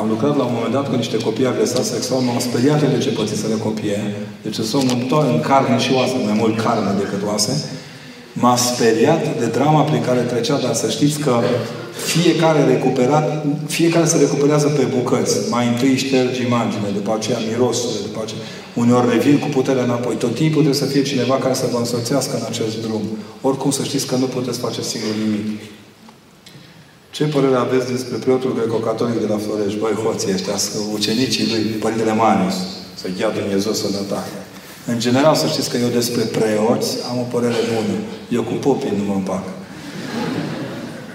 Am 0.00 0.08
lucrat 0.08 0.36
la 0.36 0.44
un 0.44 0.52
moment 0.54 0.72
dat 0.72 0.88
cu 0.88 0.96
niște 0.96 1.16
copii 1.16 1.46
agresați 1.46 1.88
sexual, 1.88 2.20
m-am 2.20 2.38
speriat 2.38 2.80
de 2.80 2.98
ce 2.98 3.10
pățiseră 3.10 3.54
copii. 3.54 3.96
Deci 4.42 4.54
sunt 4.54 4.90
un 4.90 5.00
ton 5.08 5.26
în 5.34 5.40
carne 5.40 5.78
și 5.78 5.92
oase, 5.92 6.14
mai 6.24 6.36
mult 6.42 6.60
carne 6.60 6.90
decât 6.98 7.22
oase. 7.30 7.52
M-a 8.40 8.56
speriat 8.56 9.38
de 9.38 9.46
drama 9.46 9.82
prin 9.82 10.02
care 10.02 10.20
trecea, 10.20 10.58
dar 10.58 10.74
să 10.74 10.88
știți 10.90 11.18
că 11.18 11.40
fiecare 12.06 12.64
recuperat, 12.64 13.44
fiecare 13.66 14.06
se 14.06 14.18
recuperează 14.18 14.68
pe 14.68 14.84
bucăți. 14.96 15.36
Mai 15.50 15.66
întâi 15.68 15.96
ștergi 15.96 16.42
imagine, 16.42 16.88
după 16.94 17.14
aceea 17.16 17.38
mirosurile, 17.50 18.00
după 18.02 18.20
aceea... 18.22 18.40
Uneori 18.74 19.10
revin 19.10 19.38
cu 19.38 19.48
puterea 19.48 19.82
înapoi. 19.82 20.14
Tot 20.14 20.34
timpul 20.34 20.62
trebuie 20.62 20.82
să 20.84 20.92
fie 20.92 21.02
cineva 21.02 21.34
care 21.34 21.54
să 21.54 21.66
vă 21.72 21.78
însoțească 21.78 22.36
în 22.36 22.44
acest 22.48 22.74
drum. 22.86 23.02
Oricum 23.40 23.70
să 23.70 23.82
știți 23.82 24.06
că 24.06 24.16
nu 24.16 24.24
puteți 24.24 24.58
face 24.58 24.82
singur 24.82 25.14
nimic. 25.24 25.60
Ce 27.10 27.24
părere 27.24 27.54
aveți 27.54 27.86
despre 27.92 28.16
preotul 28.16 28.54
greco-catolic 28.58 29.20
de 29.20 29.26
la 29.26 29.38
Florești? 29.44 29.78
Băi, 29.78 29.94
hoții 30.04 30.32
ăștia, 30.36 30.54
ucenicii 30.92 31.46
lui, 31.50 31.62
Părintele 31.84 32.14
Marius, 32.14 32.56
să-i 33.00 33.14
ia 33.20 33.30
Dumnezeu 33.38 33.72
sănătate. 33.72 34.30
În 34.86 34.98
general, 34.98 35.34
să 35.34 35.46
știți 35.46 35.70
că 35.70 35.76
eu 35.76 35.88
despre 35.88 36.22
preoți 36.22 36.96
am 37.10 37.18
o 37.18 37.26
părere 37.30 37.60
bună. 37.74 37.98
Eu 38.28 38.42
cu 38.42 38.52
popii 38.52 38.92
nu 38.96 39.04
mă 39.04 39.14
împac. 39.14 39.42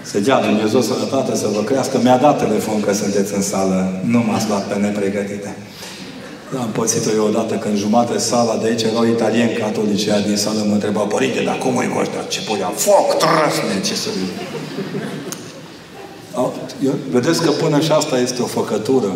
Să 0.02 0.20
dea 0.20 0.40
Dumnezeu 0.40 0.80
sănătate, 0.80 1.36
să 1.36 1.48
vă 1.54 1.62
crească. 1.62 2.00
Mi-a 2.02 2.16
dat 2.16 2.38
telefon 2.38 2.80
că 2.80 2.92
sunteți 2.92 3.34
în 3.34 3.42
sală. 3.42 4.00
Nu 4.04 4.18
m-ați 4.18 4.48
luat 4.48 4.64
pe 4.68 4.74
nepregătite. 4.74 5.56
Am 6.60 6.68
pățit-o 6.72 7.10
eu 7.14 7.26
odată 7.26 7.54
când 7.54 7.76
jumate 7.76 8.18
sala 8.18 8.56
de 8.56 8.66
aici 8.66 8.82
erau 8.82 9.04
italieni 9.04 9.52
catolici 9.52 10.08
din 10.26 10.36
sală 10.36 10.64
mă 10.66 10.72
întreba, 10.72 11.00
Părinte, 11.00 11.42
dar 11.42 11.58
cum 11.58 11.80
e 11.80 11.86
cu 11.86 11.98
ăștia? 11.98 12.22
Ce 12.28 12.40
puia? 12.40 12.72
Foc, 12.74 13.16
trăsne, 13.18 13.80
ce 13.84 13.94
să 13.94 14.08
Vedeți 17.10 17.42
că 17.42 17.50
până 17.50 17.80
și 17.80 17.92
asta 17.92 18.18
este 18.18 18.42
o 18.42 18.46
făcătură. 18.46 19.12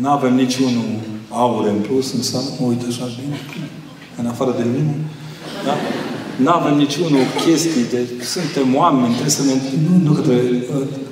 Nu 0.00 0.08
avem 0.08 0.34
niciunul 0.34 0.84
aur 1.30 1.66
în 1.66 1.80
plus 1.86 2.12
în 2.12 2.22
sală. 2.22 2.50
Mă 2.60 2.66
uit 2.66 2.82
așa 2.88 3.06
bine. 3.20 3.36
În 4.20 4.26
afară 4.26 4.54
de 4.60 4.64
mine. 4.74 4.94
Da? 5.66 5.74
Nu 6.44 6.50
avem 6.50 6.76
niciunul 6.76 7.24
chestii 7.44 7.86
de... 7.90 8.00
Suntem 8.34 8.66
oameni, 8.82 9.12
trebuie 9.18 9.38
să 9.40 9.44
ne... 9.44 9.54
Nu, 9.86 9.94
nu 10.06 10.12
că 10.12 10.20
trebuie, 10.20 10.62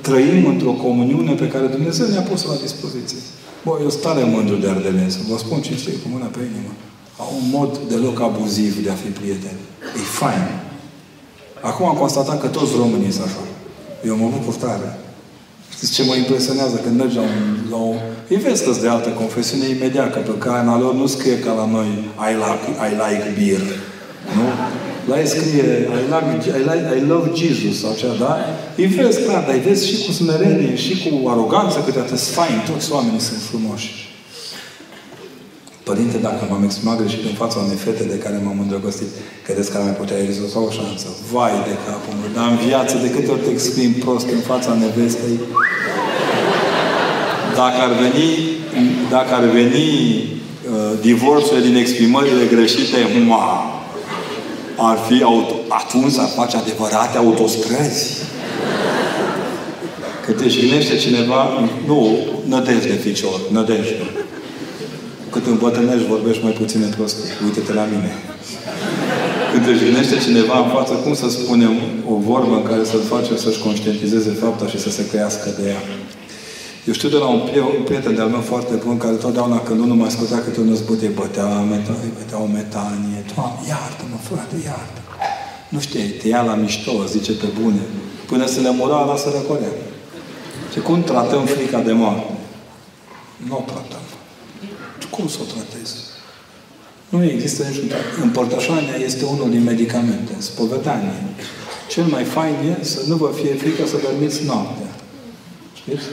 trăim 0.01 0.47
într-o 0.47 0.71
comuniune 0.71 1.33
pe 1.33 1.49
care 1.49 1.67
Dumnezeu 1.67 2.07
ne-a 2.07 2.27
pus 2.31 2.45
la 2.45 2.55
dispoziție. 2.67 3.19
Bă, 3.65 3.73
eu 3.83 3.91
sunt 3.91 4.03
tare 4.03 4.23
mândru 4.25 4.57
de 4.57 4.69
ardelenți. 4.69 5.19
Vă 5.31 5.37
spun 5.39 5.61
ce 5.61 5.75
știu, 5.77 5.93
cu 6.03 6.09
mâna 6.15 6.27
pe 6.27 6.39
inimă. 6.51 6.73
Au 7.23 7.31
un 7.41 7.47
mod 7.57 7.79
deloc 7.89 8.21
abuziv 8.21 8.85
de 8.85 8.91
a 8.91 8.95
fi 9.03 9.09
prieteni. 9.21 9.61
E 10.01 10.05
fain. 10.23 10.45
Acum 11.61 11.87
am 11.87 11.97
constatat 11.97 12.41
că 12.41 12.47
toți 12.47 12.73
românii 12.77 13.11
sunt 13.11 13.25
așa. 13.25 13.43
Eu 14.09 14.17
mă 14.17 14.29
bucur 14.37 14.55
tare. 14.55 14.99
Știți 15.75 15.93
ce 15.93 16.05
mă 16.05 16.15
impresionează 16.15 16.77
când 16.77 16.97
mergi 16.99 17.17
la, 17.17 17.23
un, 17.23 17.37
la 17.71 17.77
o... 17.77 17.95
Îi 18.29 18.37
vezi 18.37 18.81
de 18.81 18.89
altă 18.89 19.09
confesiune 19.09 19.69
imediat, 19.69 20.13
că 20.13 20.19
pe 20.19 20.39
cana 20.39 20.79
lor 20.79 20.95
nu 20.95 21.07
scrie 21.07 21.39
ca 21.39 21.53
la 21.53 21.67
noi 21.77 21.89
I 22.31 22.33
like, 22.45 22.67
I 22.89 22.91
like 23.03 23.27
beer. 23.39 23.63
Nu? 24.37 24.47
La 25.11 25.21
ei 25.21 25.29
scrie 25.35 25.69
I, 26.01 26.05
like, 26.15 26.49
I, 26.61 26.63
like, 26.71 26.87
I 27.01 27.03
love 27.13 27.29
Jesus 27.41 27.75
sau 27.81 27.93
cea, 28.01 28.15
da? 28.25 28.33
Îi 28.77 28.87
vezi 28.87 29.23
clar, 29.27 29.43
dar 29.47 29.55
îi 29.55 29.65
vezi 29.69 29.83
și 29.91 29.97
cu 30.05 30.13
smerenie, 30.13 30.77
și 30.85 30.93
cu 31.05 31.29
aroganță, 31.29 31.77
câteodată 31.85 32.17
sunt 32.17 32.35
fain, 32.41 32.57
toți 32.71 32.93
oamenii 32.93 33.21
sunt 33.29 33.43
frumoși. 33.51 33.89
Părinte, 35.89 36.17
dacă 36.29 36.43
m-am 36.51 36.65
exprimat 36.69 36.97
greșit 37.01 37.23
în 37.31 37.37
fața 37.43 37.59
unei 37.65 37.81
fete 37.87 38.05
de 38.13 38.19
care 38.25 38.37
m-am 38.45 38.59
îndrăgostit, 38.65 39.11
credeți 39.47 39.71
că 39.71 39.77
ar 39.77 39.83
mai 39.89 39.97
putea 40.03 40.19
exista 40.25 40.59
o 40.69 40.71
șansă? 40.79 41.09
Vai 41.33 41.55
de 41.69 41.75
capul 41.87 42.15
meu! 42.21 42.31
Dar 42.37 42.47
în 42.55 42.59
viață, 42.69 42.95
de 43.05 43.11
câte 43.15 43.31
ori 43.35 43.45
te 43.45 43.51
exprimi 43.57 44.01
prost 44.05 44.29
în 44.39 44.43
fața 44.51 44.71
nevestei, 44.83 45.37
dacă 47.61 47.79
ar 47.87 47.93
veni, 48.05 48.29
dacă 49.11 49.35
ar 49.35 49.45
veni 49.59 49.87
uh, 49.87 50.93
divorțurile 51.01 51.67
din 51.67 51.77
exprimările 51.77 52.45
greșite, 52.55 52.99
mua, 53.27 53.49
ar 54.77 54.99
fi 55.09 55.23
auto, 55.23 55.55
atunci 55.69 56.19
ar 56.19 56.31
face 56.37 56.57
adevărate 56.57 57.17
autostrăzi. 57.19 58.05
Că 60.25 60.33
te 60.33 60.49
jignește 60.49 60.97
cineva, 60.97 61.43
nu, 61.87 62.19
nădejde, 62.49 62.93
ficior, 62.93 63.41
nădejde. 63.51 63.97
Cât 65.31 65.47
îmbătrânești, 65.47 66.07
vorbești 66.09 66.43
mai 66.43 66.53
puțin 66.53 66.95
prost. 66.97 67.17
Uite-te 67.45 67.73
la 67.73 67.87
mine. 67.93 68.13
Când 69.53 69.65
te 69.65 69.73
jignește 69.73 70.17
cineva 70.27 70.59
în 70.59 70.69
față, 70.77 70.93
cum 70.93 71.15
să 71.15 71.29
spunem 71.31 71.75
o 72.13 72.15
vorbă 72.15 72.55
în 72.55 72.63
care 72.63 72.85
să-l 72.85 73.05
face 73.09 73.37
să-și 73.37 73.63
conștientizeze 73.67 74.31
fapta 74.43 74.67
și 74.67 74.79
să 74.79 74.91
se 74.91 75.07
căiască 75.11 75.49
de 75.61 75.69
ea? 75.69 75.83
Eu 76.89 76.95
știu 76.95 77.09
de 77.09 77.17
la 77.17 77.27
un, 77.27 77.41
un 77.79 77.85
prieten 77.85 78.15
de-al 78.15 78.29
meu 78.29 78.41
foarte 78.41 78.75
bun, 78.75 78.97
care 78.97 79.15
totdeauna 79.15 79.61
când 79.61 79.81
nu 79.81 79.95
mai 79.95 80.11
scotea 80.11 80.43
câte 80.43 80.61
un 80.61 80.69
năzbut, 80.69 81.01
îi 81.01 81.09
bătea, 81.09 81.49
îi 82.05 82.13
bătea 82.19 82.39
o 82.41 82.47
metanie. 82.47 83.25
Doamne, 83.35 83.61
iartă-mă, 83.69 84.17
frate, 84.29 84.57
iartă 84.65 85.01
Nu 85.69 85.81
știu, 85.81 86.01
te 86.21 86.29
ia 86.29 86.43
la 86.43 86.55
mișto, 86.55 87.05
zice 87.05 87.33
pe 87.33 87.47
bune. 87.61 87.83
Până 88.27 88.47
să 88.47 88.61
le 88.61 88.71
mura, 88.71 89.05
lasă 89.05 89.29
răcorea. 89.35 89.73
Și 90.73 90.79
cum 90.79 91.03
tratăm 91.03 91.45
frica 91.45 91.81
de 91.81 91.93
moarte? 91.93 92.33
Nu 93.49 93.57
o 93.57 93.63
tratăm. 93.67 94.05
Cum 95.11 95.29
să 95.29 95.39
o 95.41 95.53
tratezi? 95.53 95.95
Nu 97.09 97.25
există 97.25 97.63
niciun 97.65 97.89
Împărtășania 98.23 98.97
este 99.05 99.25
unul 99.25 99.51
din 99.51 99.63
medicamente. 99.63 100.33
Spovedanie. 100.39 101.23
Cel 101.89 102.05
mai 102.05 102.25
fain 102.25 102.55
e 102.81 102.85
să 102.85 103.01
nu 103.07 103.17
vă 103.17 103.31
fie 103.35 103.55
frică 103.55 103.87
să 103.87 103.97
dormiți 104.03 104.45
noaptea. 104.45 104.91
Știți? 105.75 106.05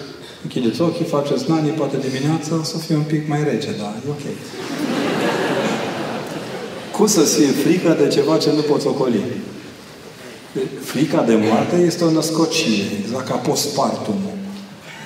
Închideți 0.46 0.82
ochii, 0.82 1.06
faceți 1.06 1.50
nani, 1.50 1.70
poate 1.70 1.98
dimineața 2.08 2.56
o 2.56 2.64
să 2.64 2.78
fie 2.78 2.96
un 2.96 3.08
pic 3.14 3.28
mai 3.28 3.44
rece, 3.44 3.70
dar 3.80 3.94
e 4.06 4.10
ok. 4.10 4.26
Cum 6.96 7.08
să-ți 7.08 7.36
fie 7.36 7.48
frică 7.48 7.98
de 8.02 8.08
ceva 8.08 8.38
ce 8.38 8.52
nu 8.52 8.62
poți 8.62 8.88
ocoli? 8.88 9.20
Frica 10.82 11.22
de 11.24 11.36
moarte 11.36 11.76
este 11.76 12.04
o 12.04 12.12
născocire, 12.12 12.86
exact 13.02 13.28
ca 13.28 13.36
postpartumul. 13.36 14.34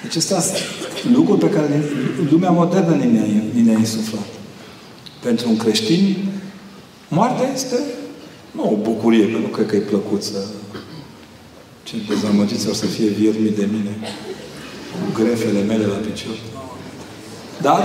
Deci 0.02 0.16
astea 0.16 0.40
sunt 0.40 1.16
lucruri 1.16 1.40
pe 1.40 1.50
care 1.50 1.84
lumea 2.30 2.50
modernă 2.50 2.96
ne 2.96 3.06
ne-a 3.62 3.78
insuflat. 3.78 4.28
Pentru 5.24 5.50
un 5.50 5.58
creștin, 5.58 6.16
moartea 7.08 7.52
este 7.54 7.76
nu 8.52 8.72
o 8.72 8.76
bucurie, 8.76 9.32
că 9.32 9.38
nu 9.38 9.48
cred 9.48 9.66
că 9.66 9.76
e 9.76 9.80
plăcut 9.80 10.24
să 10.24 10.46
ce 11.84 11.96
dezamăgiți 12.10 12.70
o 12.70 12.74
să 12.74 12.86
fie 12.86 13.08
viermi 13.08 13.50
de 13.50 13.68
mine 13.72 13.98
cu 14.92 15.22
grefele 15.22 15.62
mele 15.62 15.86
la 15.86 15.96
picior. 15.96 16.38
Dar 17.62 17.84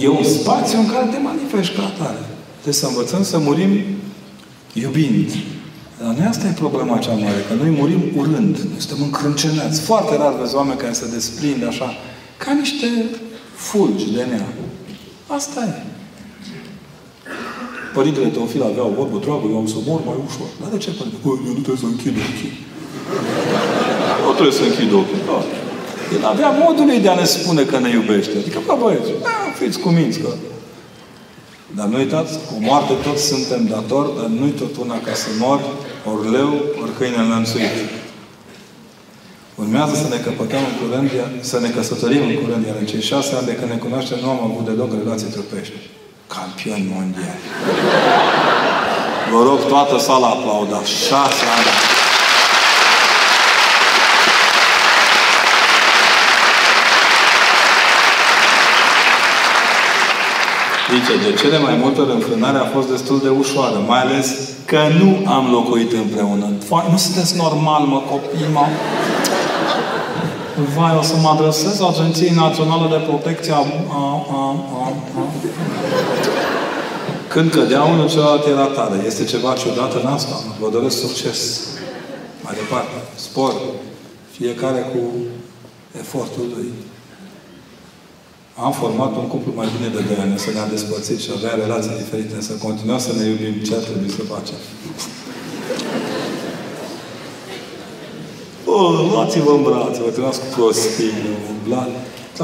e 0.00 0.08
un 0.08 0.24
spațiu 0.24 0.78
în 0.78 0.90
care 0.92 1.06
te 1.06 1.18
manifesti 1.18 1.76
ca 1.76 1.82
atare. 1.82 2.24
Trebuie 2.52 2.74
să 2.82 2.86
învățăm 2.86 3.22
să 3.22 3.38
murim 3.38 3.72
iubind. 4.72 5.30
Dar 6.00 6.14
noi 6.14 6.26
asta 6.26 6.46
e 6.46 6.50
problema 6.50 6.98
cea 6.98 7.12
mare, 7.12 7.44
că 7.48 7.54
noi 7.54 7.70
murim 7.70 8.02
urând. 8.16 8.56
Noi 8.56 8.80
suntem 8.80 9.04
încrâncenați. 9.04 9.80
Foarte 9.80 10.16
rar 10.16 10.32
vezi 10.40 10.54
oameni 10.54 10.78
care 10.78 10.92
se 10.92 11.06
desprind 11.14 11.66
așa, 11.66 11.88
ca 12.36 12.52
niște 12.52 12.86
fulgi 13.54 14.12
de 14.12 14.24
nea. 14.30 14.48
Asta 15.26 15.60
e. 15.64 15.82
Părintele 17.94 18.26
Teofil 18.26 18.62
avea 18.62 18.84
o 18.84 18.92
vorbă, 18.98 19.18
dragă, 19.18 19.46
eu 19.50 19.58
am 19.58 19.66
să 19.66 19.74
mor 19.86 20.00
mai 20.04 20.18
ușor. 20.26 20.48
Dar 20.60 20.68
de 20.70 20.76
ce, 20.76 20.90
părinte? 20.90 21.16
Bă, 21.24 21.28
eu 21.46 21.52
nu 21.58 21.62
trebuie 21.66 21.84
să 21.84 21.84
închid 21.86 22.14
ochii. 22.28 22.52
Eu 24.38 24.44
trebuie 24.44 24.60
să 24.62 24.66
închid 24.70 24.92
ochii. 25.00 25.22
Da. 25.30 25.38
El 26.14 26.24
avea 26.32 26.50
modul 26.64 26.88
de 27.04 27.08
a 27.08 27.14
ne 27.22 27.24
spune 27.24 27.62
că 27.70 27.76
ne 27.78 27.90
iubește. 27.98 28.34
Adică, 28.40 28.58
bă, 28.66 28.74
băieți, 28.82 29.10
da, 29.22 29.36
fiți 29.58 29.78
cuminți 29.84 30.18
că... 30.24 30.30
Dar 31.76 31.86
nu 31.86 31.96
uitați, 32.02 32.32
cu 32.48 32.54
moarte 32.68 32.92
toți 33.06 33.22
suntem 33.32 33.62
datori, 33.74 34.10
dar 34.18 34.28
nu-i 34.38 34.54
tot 34.60 34.74
una 34.84 34.98
ca 35.06 35.14
să 35.22 35.28
mor, 35.38 35.60
ori 36.12 36.30
leu, 36.36 36.52
ori 36.82 36.92
câine 36.98 37.18
înlănțuit. 37.24 37.74
Urmează 39.62 39.94
să 40.02 40.08
ne 40.14 40.18
căpătăm 40.26 40.62
în 40.70 40.74
curând, 40.80 41.10
să 41.50 41.56
ne 41.64 41.68
căsătorim 41.76 42.22
în 42.30 42.36
curând, 42.42 42.62
iar 42.66 42.76
în 42.80 42.86
cei 42.90 43.02
șase 43.10 43.30
ani 43.38 43.46
de 43.50 43.54
când 43.58 43.70
ne 43.70 43.78
cunoaștem, 43.84 44.18
nu 44.22 44.30
am 44.34 44.40
avut 44.48 44.64
deloc 44.70 44.90
relații 45.02 45.34
trupești. 45.36 45.78
Campioni 46.36 46.86
mondiali. 46.94 47.44
Vă 49.32 49.40
rog, 49.48 49.58
toată 49.72 49.98
sala 50.06 50.28
aplauda. 50.36 50.78
Șase 51.06 51.44
ani. 51.56 51.70
Zice, 60.92 61.30
de 61.30 61.36
cele 61.40 61.58
mai 61.58 61.76
multe 61.82 62.00
ori 62.00 62.12
înfrânarea 62.12 62.62
a 62.62 62.72
fost 62.76 62.88
destul 62.88 63.18
de 63.22 63.28
ușoară, 63.28 63.78
mai 63.86 64.00
ales 64.00 64.26
că 64.64 64.78
nu 65.00 65.30
am 65.36 65.50
locuit 65.50 65.92
împreună. 65.92 66.46
Vai, 66.68 66.86
nu 66.90 66.96
sunteți 66.96 67.36
normal, 67.36 67.82
mă, 67.82 68.00
copii, 68.10 68.46
mă. 68.52 68.66
Vai, 70.76 70.96
o 70.98 71.02
să 71.02 71.14
mă 71.22 71.28
adresez 71.28 71.80
Agenției 71.80 72.34
Naționale 72.34 72.88
de 72.88 73.04
Protecție 73.08 73.52
a, 73.52 73.56
a, 73.56 73.64
a, 74.30 74.54
a, 74.80 74.92
a. 75.18 75.28
Când 77.28 77.50
cădea 77.50 77.82
unul, 77.82 78.08
celălalt 78.08 78.46
era 78.46 78.66
tare. 78.66 79.02
Este 79.06 79.24
ceva 79.24 79.52
ciudat 79.52 79.92
în 80.02 80.06
asta. 80.06 80.36
Vă 80.60 80.68
doresc 80.70 80.98
succes. 80.98 81.60
Mai 82.44 82.54
departe. 82.54 82.96
Spor. 83.14 83.52
Fiecare 84.30 84.80
cu 84.92 85.00
efortul 85.98 86.46
lui. 86.54 86.72
Am 88.66 88.72
format 88.72 89.12
un 89.20 89.26
cuplu 89.32 89.52
mai 89.60 89.68
bine 89.74 89.88
de 89.96 90.00
2 90.08 90.16
ani, 90.22 90.38
să 90.44 90.50
ne-am 90.54 90.70
despărțit 90.74 91.18
și 91.24 91.30
avea 91.36 91.52
relații 91.64 91.94
diferite, 92.02 92.36
să 92.48 92.52
continuăm 92.66 93.00
să 93.06 93.12
ne 93.18 93.24
iubim. 93.30 93.54
Ce 93.66 93.72
ar 93.78 93.82
trebui 93.88 94.10
să 94.18 94.22
facem? 94.34 94.58
Oh, 98.76 98.94
luați-vă 99.12 99.52
în 99.58 99.62
brațe, 99.66 100.00
vă 100.06 100.10
trebuiască 100.14 100.44
cu 100.46 100.50
prostii, 100.56 101.12
blan. 101.66 101.90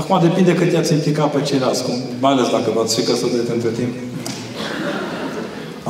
Acum 0.01 0.17
depinde 0.27 0.53
cât 0.59 0.69
i-ați 0.73 0.93
implicat 0.97 1.29
pe 1.35 1.41
ceilalți, 1.49 1.83
cum, 1.87 1.97
mai 2.25 2.33
ales 2.33 2.49
dacă 2.57 2.69
v-ați 2.77 2.95
și 2.97 3.03
căsătorit 3.09 3.49
între 3.57 3.71
timp. 3.79 3.93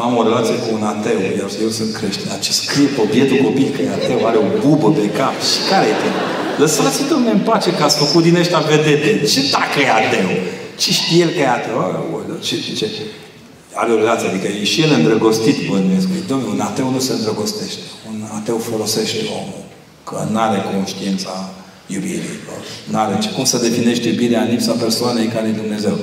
Am 0.04 0.12
o 0.20 0.22
relație 0.28 0.56
cu 0.62 0.68
un 0.78 0.84
ateu, 0.94 1.18
iar 1.38 1.50
eu 1.64 1.70
sunt 1.78 1.90
creștin. 1.98 2.26
Dar 2.30 2.38
ce 2.46 2.52
scrie 2.52 2.88
pe 2.96 3.02
bietul 3.12 3.38
copil 3.46 3.68
că 3.74 3.80
e 3.82 3.90
ateu, 3.98 4.18
are 4.28 4.38
o 4.44 4.46
bubă 4.62 4.88
pe 4.98 5.06
cap. 5.18 5.36
Și 5.50 5.58
care 5.70 5.86
e 5.92 5.96
tine? 6.02 6.22
Lăsați 6.58 7.08
domne 7.08 7.30
în 7.30 7.38
pace 7.38 7.70
că 7.70 7.82
ați 7.82 7.98
făcut 7.98 8.22
din 8.22 8.36
ăștia 8.36 8.58
vedete. 8.58 9.26
Ce 9.26 9.40
dacă 9.50 9.80
e 9.80 9.90
ateu? 9.90 10.28
Ce 10.76 10.90
știe 10.92 11.22
el 11.22 11.28
că 11.28 11.38
e 11.38 11.48
ateu? 11.48 11.76
Ce, 12.40 12.56
ce, 12.60 12.74
ce? 12.74 13.02
Are 13.72 13.92
o 13.92 13.96
relație, 13.96 14.28
adică 14.28 14.46
e 14.46 14.64
și 14.64 14.82
el 14.82 14.92
îndrăgostit, 14.92 15.68
bănuiesc. 15.68 16.08
Domnule, 16.26 16.50
un 16.52 16.60
ateu 16.60 16.90
nu 16.90 16.98
se 16.98 17.12
îndrăgostește. 17.12 17.86
Un 18.08 18.22
ateu 18.38 18.58
folosește 18.58 19.18
omul. 19.30 19.62
Că 20.04 20.26
nu 20.30 20.38
are 20.38 20.64
conștiința 20.74 21.50
iubirii. 21.86 22.38
Nu 22.90 22.98
are 22.98 23.18
ce. 23.18 23.28
Cum 23.30 23.44
să 23.44 23.58
definești 23.58 24.08
iubirea 24.08 24.40
în 24.42 24.50
lipsa 24.50 24.72
persoanei 24.72 25.26
care 25.26 25.48
e 25.48 25.60
Dumnezeu? 25.62 25.96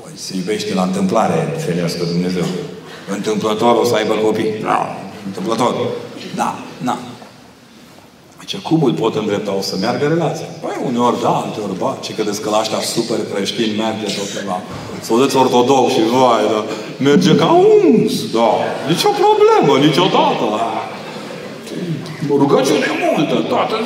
Păi, 0.00 0.12
se 0.14 0.36
iubește 0.36 0.74
la 0.74 0.82
întâmplare, 0.82 1.54
ferească 1.64 2.04
Dumnezeu. 2.04 2.44
Întâmplător 3.08 3.76
o 3.76 3.84
să 3.84 3.94
aibă 3.94 4.14
copii. 4.14 4.54
Da, 4.62 4.98
întâmplător. 5.26 5.74
Da, 6.34 6.58
na. 8.42 8.48
Ce 8.50 8.58
cubul 8.58 8.92
pot 8.92 9.14
îndrepta, 9.16 9.54
o 9.54 9.60
să 9.60 9.76
meargă 9.80 10.06
relația. 10.06 10.46
Păi, 10.60 10.76
uneori 10.86 11.20
da, 11.20 11.28
alteori 11.28 11.78
ba. 11.78 11.98
Ce 12.00 12.14
credeți 12.14 12.40
că 12.40 12.50
la 12.50 12.58
ăștia 12.60 12.80
super 12.80 13.18
creștini 13.32 13.76
merge 13.76 14.16
tot 14.18 14.28
ceva. 14.36 14.60
Să 15.00 15.12
vedeți 15.12 15.36
ortodox 15.36 15.92
și 15.92 16.02
vai, 16.12 16.42
da, 16.52 16.64
merge 16.98 17.34
ca 17.34 17.50
uns, 17.52 18.12
da. 18.32 18.50
Nici 18.88 19.04
o 19.04 19.12
problemă, 19.22 19.84
niciodată. 19.86 20.44
Rugăciune 22.28 22.86
multă, 23.02 23.34
toată. 23.48 23.76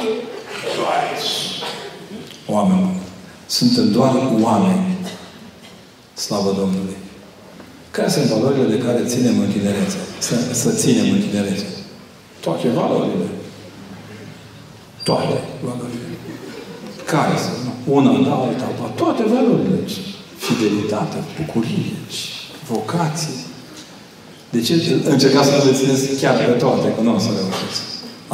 Oameni 2.49 2.81
buni. 2.81 3.01
Suntem 3.47 3.93
doar 3.93 4.13
oameni. 4.41 4.97
Slavă 6.15 6.55
Domnului. 6.59 6.97
Care 7.91 8.09
sunt 8.09 8.25
valorile 8.25 8.77
de 8.77 8.79
care 8.79 9.03
ținem 9.05 9.39
în 9.41 9.51
tinerețe? 9.51 9.97
Să, 10.19 10.35
să 10.53 10.71
ținem 10.71 11.11
în 11.11 11.21
tinerețe. 11.29 11.67
Toate 12.41 12.69
valorile. 12.69 13.27
Toate 15.09 15.39
valorile. 15.67 16.17
Care 17.13 17.35
sunt? 17.45 17.65
Una, 17.97 18.13
da, 18.27 18.35
alta, 18.47 18.65
alta. 18.69 18.85
Toate 19.03 19.23
valorile. 19.35 19.79
Fidelitate, 20.47 21.17
bucurie, 21.39 21.97
vocație. 22.73 23.39
De 24.55 24.61
ce 24.67 24.75
încercați 25.15 25.49
să 25.49 25.57
le 25.67 25.73
țineți 25.81 26.05
chiar 26.21 26.35
pe 26.49 26.57
toate, 26.65 26.87
că 26.95 27.01
nu 27.07 27.15
o 27.15 27.19
să 27.27 27.31
reușiți? 27.39 27.81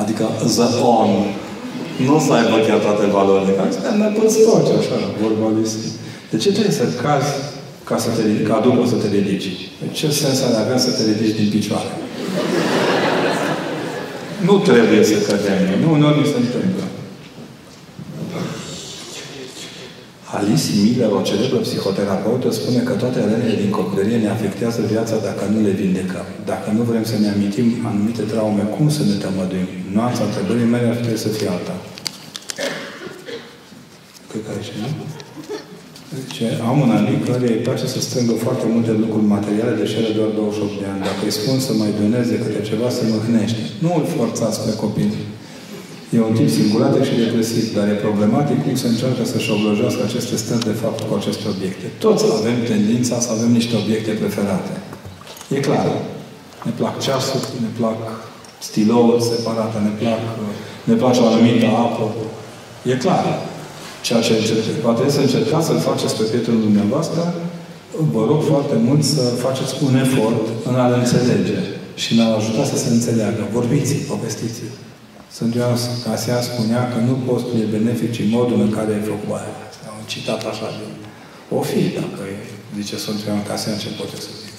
Adică 0.02 0.24
the 0.56 0.68
on. 1.00 1.10
Nu 2.06 2.12
o 2.18 2.20
să 2.26 2.32
aibă 2.38 2.56
chiar 2.66 2.78
toate 2.86 3.04
valorile. 3.18 3.52
Care 3.58 3.70
suntem 3.76 3.96
nepăstoci, 4.02 4.72
așa, 4.78 4.96
vorbalist. 5.22 5.78
De 6.30 6.36
ce 6.42 6.48
trebuie 6.56 6.80
să 6.80 6.86
cazi 7.02 7.32
ca, 7.88 7.96
să 8.04 8.08
te, 8.16 8.22
ca 8.48 8.56
după 8.66 8.82
să 8.92 8.96
te 9.02 9.08
ridici? 9.16 9.50
Ce 9.98 10.06
sens 10.10 10.38
are 10.46 10.58
avea 10.64 10.78
să 10.86 10.90
te 10.90 11.02
ridici 11.10 11.36
din 11.40 11.48
picioare? 11.54 11.90
Nu 14.46 14.58
trebuie 14.58 15.04
să 15.04 15.18
cădem. 15.28 15.80
Nu, 15.82 15.92
uneori 15.92 16.18
nu 16.18 16.24
se 16.24 16.36
întâmplă. 16.44 16.84
Alice 20.36 20.70
Miller, 20.82 21.10
o 21.18 21.20
celebră 21.30 21.56
psihoterapeută, 21.56 22.50
spune 22.50 22.80
că 22.82 22.92
toate 22.92 23.18
rănile 23.20 23.56
din 23.62 23.70
copilărie 23.70 24.18
ne 24.18 24.28
afectează 24.28 24.80
viața 24.92 25.16
dacă 25.28 25.44
nu 25.52 25.60
le 25.66 25.70
vindecăm. 25.70 26.26
Dacă 26.44 26.70
nu 26.76 26.82
vrem 26.82 27.04
să 27.04 27.16
ne 27.18 27.28
amintim 27.30 27.86
anumite 27.86 28.22
traume, 28.22 28.62
cum 28.62 28.88
să 28.90 29.02
ne 29.02 29.14
tămăduim? 29.22 29.68
Nuanța 29.92 30.22
întrebării 30.24 30.72
mele 30.74 30.86
ar 30.88 30.94
trebui 30.94 31.18
să 31.18 31.28
fie 31.28 31.48
alta. 31.48 31.76
Cred 34.28 34.42
că 34.44 34.50
aici, 34.56 34.72
nu? 34.80 34.88
Zice, 36.20 36.46
am 36.70 36.76
un 36.84 36.90
amic 36.98 37.20
care 37.30 37.46
îi 37.52 37.64
place 37.66 37.86
să 37.94 38.00
strângă 38.00 38.34
foarte 38.46 38.66
multe 38.74 38.92
lucruri 39.02 39.32
materiale, 39.36 39.74
deși 39.80 39.94
are 40.00 40.12
doar 40.18 40.30
28 40.36 40.80
de 40.82 40.86
ani. 40.92 41.02
Dacă 41.08 41.22
îi 41.26 41.38
spun 41.40 41.56
să 41.66 41.72
mai 41.82 41.90
doneze 42.00 42.34
câte 42.44 42.60
ceva, 42.70 42.88
se 42.98 43.04
mâhnește. 43.12 43.62
Nu 43.84 43.90
îl 43.98 44.04
forțați 44.16 44.58
pe 44.66 44.72
copii. 44.82 45.12
E 46.14 46.28
un 46.28 46.34
tip 46.38 46.50
singuratic 46.58 47.02
și 47.08 47.20
depresiv, 47.22 47.64
dar 47.76 47.86
e 47.88 48.04
problematic 48.06 48.58
cum 48.64 48.74
se 48.82 48.88
încearcă 48.88 49.22
să-și 49.32 49.50
oblojească 49.56 50.00
aceste 50.04 50.34
stări 50.42 50.68
de 50.70 50.76
fapt 50.82 51.00
cu 51.08 51.12
aceste 51.20 51.46
obiecte. 51.54 51.86
Toți 52.04 52.24
avem 52.38 52.56
tendința 52.72 53.16
să 53.24 53.30
avem 53.36 53.50
niște 53.58 53.74
obiecte 53.82 54.12
preferate. 54.22 54.72
E 55.56 55.58
clar. 55.68 55.86
Ne 56.66 56.72
plac 56.78 56.94
ceasuri, 57.06 57.46
ne 57.64 57.70
plac 57.78 58.00
stilouri 58.68 59.22
separate, 59.32 59.76
ne, 59.86 59.92
plac, 60.00 60.22
ne 60.88 60.94
place 61.00 61.18
o 61.20 61.26
anumită 61.26 61.66
apă. 61.86 62.04
E 62.92 62.94
clar. 63.04 63.24
Ceea 64.06 64.20
ce 64.26 64.32
încercați, 64.32 64.80
va 64.86 64.92
trebui 64.96 65.16
să 65.18 65.20
încercați 65.20 65.66
să-l 65.68 65.80
faceți 65.90 66.16
pe 66.18 66.24
prietenul 66.30 66.62
dumneavoastră, 66.68 67.22
vă 68.14 68.22
rog 68.30 68.40
foarte 68.50 68.76
mult 68.86 69.02
să 69.14 69.22
faceți 69.44 69.72
un 69.86 69.94
efort 70.04 70.44
în 70.68 70.74
a-l 70.82 70.92
înțelege 71.00 71.58
și 72.02 72.08
în 72.14 72.20
a-l 72.24 72.34
ajuta 72.40 72.62
să 72.72 72.76
se 72.82 72.88
înțeleagă. 72.96 73.42
Vorbiți, 73.56 73.94
povestiți 74.12 74.60
Sunt 75.36 75.54
Ioan 75.54 75.76
Casian 76.04 76.42
spunea 76.50 76.82
că 76.92 76.98
nu 77.08 77.14
postul 77.28 77.56
e 77.64 77.74
benefic, 77.76 78.10
ci 78.16 78.22
modul 78.36 78.60
în 78.66 78.72
care 78.76 78.90
ai 78.92 79.04
făcut 79.12 79.32
aia. 79.38 79.54
Am 79.88 79.96
un 80.02 80.08
citat 80.14 80.40
așa 80.52 80.68
de... 80.78 80.84
O 81.58 81.60
fi, 81.70 81.82
dacă 82.00 82.22
e, 82.34 82.38
zice 82.78 82.96
Sunt 83.06 83.18
Ioan 83.26 83.42
Casian, 83.48 83.78
ce 83.82 83.90
pot 83.98 84.08
să 84.26 84.32
zic? 84.44 84.54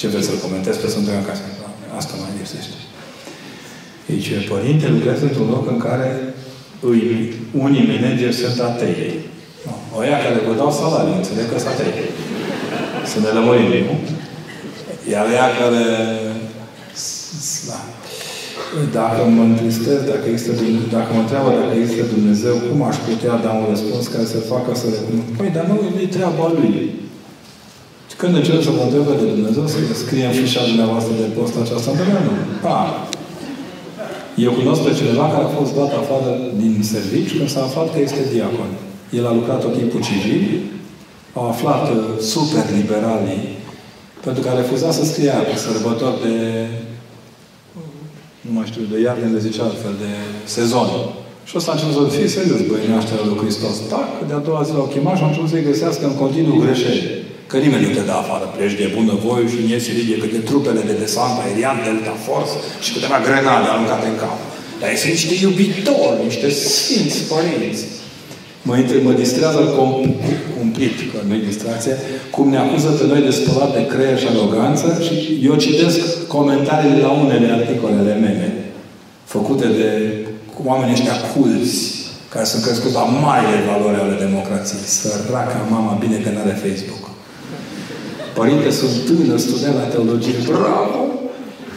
Ce 0.00 0.06
vreți 0.10 0.26
să-l 0.28 0.44
comentez 0.46 0.74
pe 0.82 0.88
Sunt 0.94 1.06
Ioan 1.06 1.24
Casian? 1.28 1.52
Asta 2.00 2.12
mai 2.20 2.32
lipsește. 2.38 2.78
Deci, 4.06 4.28
Părinte 4.52 4.86
lucrează 4.94 5.24
într-un 5.24 5.48
loc 5.54 5.64
în 5.74 5.78
care 5.86 6.08
îi, 6.90 7.32
unii 7.64 7.88
manageri 7.90 8.38
sunt 8.40 8.58
atei. 8.70 9.12
No. 9.64 9.74
Oia 9.98 10.18
care 10.24 10.38
vă 10.46 10.52
dau 10.60 10.70
salariu, 10.80 11.14
înțeleg 11.16 11.46
că 11.50 11.58
sunt 11.58 11.72
atei. 11.72 11.94
Să 13.10 13.16
ne 13.20 13.30
lămurim, 13.36 13.70
nu? 13.88 13.96
Iar 15.12 15.26
ea 15.38 15.48
care... 15.60 15.84
Da. 17.68 17.78
Dacă 18.98 19.20
mă 19.36 19.42
întristez, 19.50 20.00
dacă, 20.12 20.26
există, 20.32 20.52
dacă 20.96 21.10
mă 21.14 21.20
întreabă 21.24 21.48
dacă 21.60 21.74
există 21.80 22.04
Dumnezeu, 22.16 22.54
cum 22.68 22.78
aș 22.90 22.96
putea 23.08 23.34
da 23.44 23.50
un 23.60 23.66
răspuns 23.72 24.04
care 24.14 24.26
să 24.32 24.48
facă 24.52 24.70
să 24.80 24.86
recunosc? 24.94 25.30
Păi, 25.38 25.50
dar 25.56 25.64
nu 25.70 25.76
e 26.04 26.16
treaba 26.16 26.46
Lui. 26.58 26.74
Când 28.20 28.34
încerc 28.36 28.62
să 28.66 28.72
vă 28.76 28.82
întreb 28.84 29.04
de 29.22 29.26
Dumnezeu, 29.34 29.64
să 29.74 29.78
scrie 30.04 30.24
în 30.28 30.34
fișa 30.40 30.62
dumneavoastră 30.70 31.12
de 31.20 31.26
post 31.36 31.54
această 31.62 31.88
întrebare, 31.90 32.24
nu. 32.28 32.34
Pa! 32.64 32.78
Eu 34.36 34.50
cunosc 34.50 34.80
pe 34.82 34.94
cineva 34.94 35.26
care 35.32 35.44
a 35.44 35.56
fost 35.58 35.74
dat 35.74 35.92
afară 36.02 36.30
din 36.56 36.74
serviciu 36.82 37.36
când 37.36 37.48
s-a 37.48 37.62
aflat 37.62 37.92
că 37.92 38.00
este 38.00 38.28
diacon. 38.32 38.70
El 39.10 39.26
a 39.26 39.32
lucrat 39.32 39.60
tot 39.60 39.76
timpul 39.76 40.00
civil, 40.10 40.60
au 41.34 41.48
aflat 41.48 41.88
uh, 41.88 41.96
super 42.20 42.64
liberalii, 42.78 43.48
pentru 44.24 44.42
că 44.42 44.48
a 44.48 44.56
refuzat 44.56 44.92
să 44.92 45.04
scrie 45.04 45.30
pe 45.30 45.56
sărbători 45.56 46.22
de 46.22 46.36
nu 48.46 48.52
mai 48.56 48.66
știu, 48.70 48.82
de 48.92 49.00
iarnă 49.00 49.26
le 49.32 49.44
zice 49.46 49.60
altfel, 49.62 49.94
de 50.04 50.12
sezon. 50.44 50.88
Și 51.44 51.54
ăsta 51.56 51.70
a 51.70 51.74
început 51.74 51.94
să 51.96 52.16
fie 52.16 52.28
serios, 52.28 52.60
băi, 52.68 52.92
nașterea 52.94 53.24
lui 53.28 53.40
Hristos. 53.42 53.76
Tac, 53.92 54.08
de-a 54.28 54.42
doua 54.48 54.62
zi 54.62 54.72
l-au 54.72 54.88
chemat 54.94 55.16
și 55.16 55.22
au 55.22 55.28
început 55.28 55.48
să-i 55.48 55.68
găsească 55.70 56.04
în 56.06 56.16
continuu 56.22 56.56
greșeli. 56.64 57.21
Că 57.52 57.58
nimeni 57.64 57.86
nu 57.86 57.92
te 57.96 58.04
dă 58.10 58.14
afară. 58.22 58.46
Pleci 58.56 58.80
de 58.82 58.88
bună 58.96 59.14
voie 59.26 59.44
și 59.52 59.58
în 59.62 59.68
ies 59.72 59.84
ridică 59.98 60.16
câte 60.24 60.40
trupele 60.50 60.82
de 60.90 60.94
desant 61.02 61.34
aerian, 61.44 61.76
Delta 61.86 62.14
Force 62.26 62.54
și 62.84 62.90
câteva 62.94 63.18
grenade 63.26 63.66
aruncate 63.68 64.06
în 64.12 64.18
cap. 64.22 64.38
Dar 64.80 64.88
ei 64.92 65.00
sunt 65.02 65.12
niște 65.16 65.34
iubitori, 65.46 66.16
niște 66.28 66.48
sfinți 66.66 67.20
părinți. 67.32 67.82
Mă, 68.66 68.74
intre- 68.82 69.06
mă 69.06 69.12
distrează 69.22 69.60
com- 69.76 70.08
cumplit, 70.56 70.96
că 71.10 71.18
nu-i 71.28 71.48
distracție, 71.50 71.94
cum 72.34 72.46
ne 72.52 72.58
acuză 72.64 72.88
pe 72.98 73.04
noi 73.10 73.22
de 73.28 73.32
spălat 73.38 73.70
de 73.78 73.82
creier 73.92 74.18
și 74.22 74.28
aroganță 74.32 74.86
și 75.06 75.14
eu 75.48 75.54
citesc 75.66 75.98
comentariile 76.36 77.00
la 77.06 77.12
unele 77.22 77.48
articolele 77.58 78.14
mele 78.24 78.46
făcute 79.34 79.66
de 79.80 79.90
oamenii 80.70 80.96
ăștia 80.98 81.16
culți, 81.32 81.76
care 82.32 82.44
sunt 82.44 82.62
crescuți 82.66 82.98
la 83.00 83.04
marile 83.26 83.58
valori 83.70 83.98
ale 84.04 84.16
democrației. 84.26 84.84
Săraca 84.98 85.60
mama, 85.74 85.92
bine 86.04 86.16
că 86.24 86.28
n-are 86.30 86.56
Facebook. 86.64 87.11
Părinte, 88.38 88.70
sunt 88.70 88.94
tânăr, 89.06 89.38
student 89.46 89.74
la 89.82 89.86
teologie. 89.92 90.38
Bravo! 90.46 91.00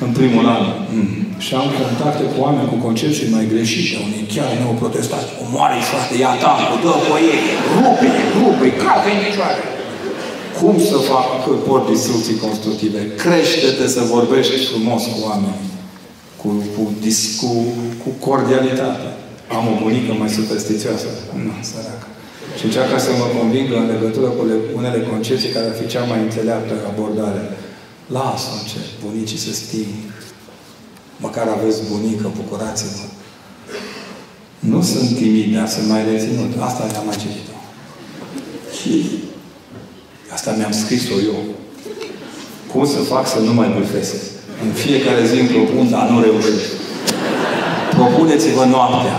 În 0.06 0.11
primul 0.19 0.45
an. 0.58 0.64
Mm. 0.93 1.09
Și 1.45 1.51
am 1.61 1.67
contacte 1.82 2.24
cu 2.32 2.38
oameni 2.45 2.72
cu 2.72 2.77
concepții 2.88 3.34
mai 3.35 3.45
greșite. 3.53 3.95
Unii 4.06 4.25
chiar 4.34 4.50
nu 4.59 4.66
au 4.69 4.75
protestat. 4.84 5.25
Omoare-i 5.43 5.88
frate, 5.90 6.14
ia 6.24 6.34
tancul, 6.43 6.77
dă 6.84 6.93
pe 7.08 7.17
ei, 7.34 7.43
rupe 7.75 8.08
rupe 8.38 8.67
calcă 8.84 9.08
în 9.16 9.19
picioare. 9.25 9.61
Cum 10.59 10.75
să 10.90 10.98
fac 11.11 11.27
că 11.43 11.51
pot 11.69 11.82
distrucții 11.93 12.42
constructive? 12.45 13.00
Crește-te 13.24 13.85
să 13.95 14.01
vorbești 14.16 14.66
frumos 14.69 15.01
cu 15.14 15.19
oameni. 15.30 15.61
Cu, 16.42 16.48
cu, 16.75 16.82
dis, 17.06 17.19
cu, 17.40 17.50
cu 18.03 18.09
cordialitate. 18.27 19.08
Am 19.56 19.64
o 19.72 19.75
bunică 19.84 20.11
mai 20.22 20.30
superstițioasă. 20.38 21.09
Nu, 21.45 21.53
săracă. 21.69 22.08
Și 22.58 22.66
încearcă 22.66 22.98
să 23.00 23.11
mă 23.19 23.27
convingă 23.38 23.75
în 23.77 23.88
legătură 23.93 24.27
cu 24.38 24.45
le, 24.50 24.56
unele 24.80 25.00
concepții 25.11 25.53
care 25.56 25.66
ar 25.67 25.75
fi 25.82 25.88
cea 25.93 26.03
mai 26.11 26.19
înțeleaptă 26.27 26.74
abordare. 26.92 27.43
Lasă 28.17 28.50
încet, 28.59 28.88
bunicii 29.06 29.43
să 29.45 29.51
sting. 29.53 29.95
Măcar 31.25 31.48
aveți 31.48 31.80
bunică, 31.92 32.32
bucurați-vă. 32.40 33.06
Nu 34.72 34.82
sunt 34.82 35.09
timid, 35.22 35.56
dar 35.56 35.67
sunt 35.67 35.88
mai 35.90 36.03
reținut. 36.11 36.51
Asta 36.67 36.84
le-am 36.92 37.06
mai 37.06 37.16
citit-o. 37.24 37.58
Și 38.77 38.93
asta 40.35 40.51
mi-am 40.58 40.72
scris-o 40.72 41.17
eu. 41.32 41.40
Cum 42.72 42.85
să 42.85 42.98
fac 42.98 43.27
să 43.27 43.40
nu 43.40 43.53
mai 43.53 43.69
bâlfesc? 43.75 44.16
În 44.64 44.72
fiecare 44.72 45.25
zi 45.25 45.40
îmi 45.40 45.50
propun, 45.50 45.90
dar 45.90 46.09
nu 46.09 46.22
reușesc. 46.22 46.69
Propuneți-vă 47.90 48.66
noaptea. 48.66 49.17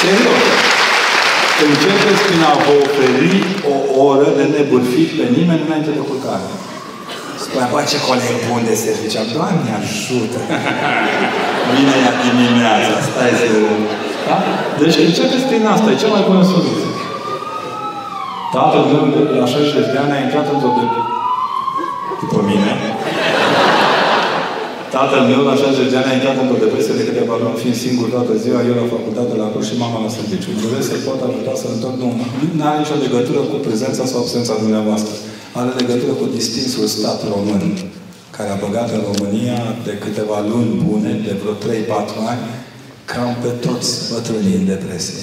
Serios. 0.00 0.42
Începeți 1.62 2.22
prin 2.26 2.42
a 2.50 2.52
vă 2.64 2.72
oferi 2.84 3.34
o 3.72 3.76
oră 4.08 4.28
de 4.38 4.44
nebârfit 4.54 5.10
pe 5.18 5.24
nimeni 5.36 5.64
înainte 5.66 5.92
de 5.98 6.02
culcare. 6.10 6.48
Spune, 7.44 7.66
bă, 7.72 7.78
ce 7.90 7.98
coleg 8.08 8.36
bun 8.48 8.62
de 8.70 8.74
serviciu. 8.84 9.22
Doamne 9.36 9.70
ajută! 9.80 10.40
Vine 11.72 11.94
ea 12.04 12.12
dimineața, 12.24 12.94
stai 13.08 13.32
să... 13.40 13.48
Da? 14.28 14.36
Deci 14.80 14.96
începeți 15.06 15.46
prin 15.50 15.64
asta, 15.74 15.88
e 15.90 16.02
cea 16.02 16.14
mai 16.16 16.24
bună 16.28 16.42
soluție. 16.52 16.90
Tatăl 18.54 18.84
meu, 18.92 19.04
de 19.32 19.38
la 19.42 19.46
60 19.46 19.92
de 19.92 19.98
ani, 20.02 20.12
a 20.16 20.20
intrat 20.26 20.46
într-o 20.54 20.70
de... 20.76 20.84
După 22.20 22.38
mine. 22.48 22.70
Tatăl 24.98 25.22
meu, 25.30 25.42
la 25.50 25.56
60 25.62 25.92
de 25.92 25.96
ani, 26.00 26.10
a 26.10 26.16
intrat 26.18 26.36
într-o 26.42 26.62
depresie 26.64 26.98
de 27.00 27.08
câteva 27.08 27.34
luni, 27.42 27.60
fiind 27.62 27.78
singur 27.84 28.06
toată 28.14 28.32
ziua, 28.44 28.60
eu 28.68 28.74
la 28.82 28.92
facultate, 28.94 29.32
la 29.42 29.48
curs 29.52 29.66
și 29.70 29.76
mama 29.84 29.98
la 30.06 30.10
serviciu. 30.18 30.50
Doresc 30.66 30.86
să 30.92 30.96
pot 31.08 31.20
ajuta 31.28 31.52
să 31.62 31.66
întorc. 31.68 31.96
Nu, 32.02 32.08
nu 32.58 32.64
are 32.68 32.78
nicio 32.82 32.96
legătură 33.06 33.40
cu 33.50 33.56
prezența 33.66 34.04
sau 34.10 34.18
absența 34.20 34.54
dumneavoastră. 34.64 35.14
Are 35.60 35.70
legătură 35.80 36.12
cu 36.20 36.26
distinsul 36.38 36.86
stat 36.96 37.18
român, 37.32 37.64
care 38.36 38.50
a 38.52 38.62
băgat 38.64 38.88
în 38.96 39.02
România 39.10 39.58
de 39.86 39.94
câteva 40.04 40.38
luni 40.50 40.72
bune, 40.86 41.12
de 41.26 41.32
vreo 41.40 41.54
3-4 41.64 42.32
ani, 42.32 42.42
cam 43.12 43.30
pe 43.42 43.50
toți 43.66 43.90
bătrânii 44.10 44.58
în 44.60 44.66
depresie. 44.74 45.22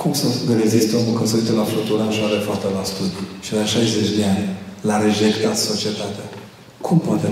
Cum 0.00 0.12
să 0.20 0.26
reziste 0.62 0.92
omul 1.00 1.14
când 1.18 1.28
se 1.30 1.36
uită 1.40 1.52
la 1.60 1.68
fluturaș 1.70 2.12
și 2.16 2.22
are 2.28 2.40
fata 2.48 2.68
la 2.78 2.84
studii? 2.92 3.26
Și 3.46 3.52
la 3.58 3.64
60 3.64 4.16
de 4.18 4.24
ani 4.34 4.44
l-a 4.86 4.98
rejectat 5.06 5.56
societatea. 5.70 6.26
Cum 6.86 6.96
poate 7.06 7.26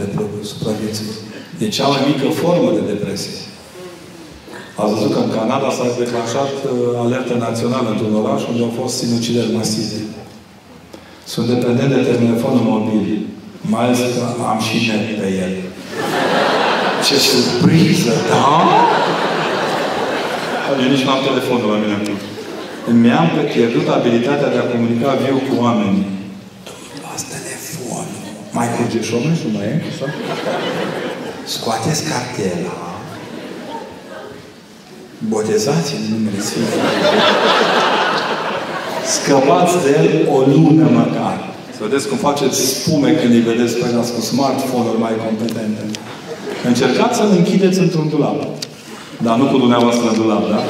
supraviețui? 0.53 1.13
E 1.59 1.68
cea 1.68 1.89
mai 1.93 2.02
mică 2.10 2.28
formă 2.43 2.70
de 2.78 2.83
depresie. 2.93 3.36
Ați 4.81 4.93
văzut 4.94 5.12
că 5.15 5.20
în 5.25 5.31
Canada 5.39 5.68
s-a 5.76 5.86
declanșat 6.02 6.52
uh, 6.65 7.05
alertă 7.05 7.35
națională 7.47 7.89
într-un 7.91 8.15
oraș 8.23 8.41
unde 8.51 8.62
au 8.62 8.73
fost 8.81 8.94
sinucideri 9.01 9.57
masive. 9.59 10.01
Sunt 11.33 11.47
dependent 11.55 11.91
de 11.94 12.02
telefonul 12.10 12.65
mobil. 12.73 13.07
Mai 13.73 13.85
ales 13.85 13.99
că 14.15 14.23
am 14.52 14.59
și 14.67 14.76
net 14.89 15.05
pe 15.20 15.28
el. 15.44 15.55
Ce 17.07 17.17
surpriză, 17.31 18.15
da? 18.31 18.49
Eu 20.83 20.89
nici 20.93 21.05
nu 21.07 21.10
am 21.10 21.23
telefonul 21.31 21.68
la 21.73 21.78
mine. 21.83 21.97
Mi-am 23.02 23.28
pierdut 23.52 23.86
abilitatea 23.89 24.49
de 24.55 24.59
a 24.60 24.70
comunica 24.73 25.18
viu 25.23 25.36
cu 25.47 25.55
oamenii. 25.65 26.07
Luați 27.02 27.25
telefonul. 27.35 28.20
Mai 28.57 28.68
curge 28.75 29.01
șomul 29.09 29.35
și 29.41 29.47
mai 29.55 29.67
e? 29.73 29.83
Așa? 31.47 31.55
Scoateți 31.55 32.02
cartela. 32.10 32.76
Botezați 35.18 35.94
în 35.99 36.02
numele 36.12 36.41
Sfântului. 36.41 36.91
Scăpați 39.15 39.76
de 39.84 39.91
el 40.00 40.28
o 40.34 40.39
lună 40.39 40.89
măcar. 41.00 41.36
Să 41.76 41.78
vedeți 41.86 42.08
cum 42.08 42.16
faceți 42.16 42.58
spume 42.60 43.10
când 43.10 43.33
îi 43.33 43.49
vedeți 43.50 43.75
pe 43.76 43.84
ăla 43.92 44.00
cu 44.00 44.20
smartphone-uri 44.20 45.00
mai 45.00 45.15
competente. 45.25 45.83
Încercați 46.65 47.16
să-l 47.16 47.33
închideți 47.36 47.78
într-un 47.78 48.08
dulap. 48.08 48.41
Dar 49.23 49.36
nu 49.36 49.44
cu 49.44 49.58
dumneavoastră 49.58 50.08
în 50.08 50.15
dulap, 50.15 50.49
da? 50.50 50.60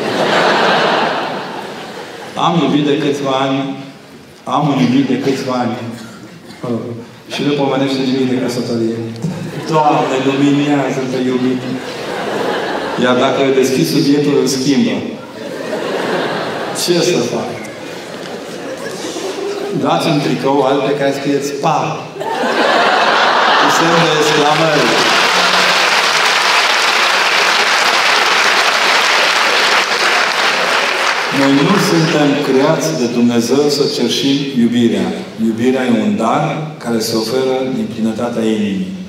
Am 2.47 2.61
iubit 2.63 2.85
de 2.87 2.99
câțiva 2.99 3.31
ani, 3.31 3.59
am 4.45 4.69
un 4.69 4.79
iubit 4.85 5.07
de 5.09 5.19
câțiva 5.19 5.55
ani. 5.65 5.77
Și 7.33 7.41
nu 7.47 7.53
pomenește 7.53 8.01
nimic 8.03 8.29
de 8.31 8.39
căsătorie. 8.39 8.99
Doamne, 9.71 10.17
luminează 10.27 11.03
pe 11.11 11.19
iubit. 11.29 11.63
Iar 13.03 13.17
dacă 13.25 13.41
deschis 13.55 13.91
subiectul, 13.91 14.39
îl 14.41 14.47
schimbă. 14.47 14.97
Ce 16.83 17.01
să 17.01 17.19
fac? 17.33 17.51
Dați 19.83 20.07
un 20.07 20.21
tricou 20.21 20.63
alt 20.63 20.83
pe 20.87 20.97
care 20.99 21.15
scrieți 21.19 21.53
PA. 21.53 21.81
Cu 23.61 23.69
semn 23.77 23.99
de 24.05 24.11
exclamare. 24.21 24.81
Noi 31.39 31.53
nu 31.53 31.77
suntem 31.91 32.29
creați 32.49 32.99
de 33.01 33.07
Dumnezeu 33.07 33.69
să 33.69 33.85
cerșim 34.01 34.37
iubirea. 34.61 35.07
Iubirea 35.47 35.85
e 35.85 36.03
un 36.03 36.17
dar 36.17 36.45
care 36.79 36.99
se 36.99 37.17
oferă 37.17 37.57
din 37.75 37.87
plinătatea 37.95 38.43
inimii. 38.43 39.06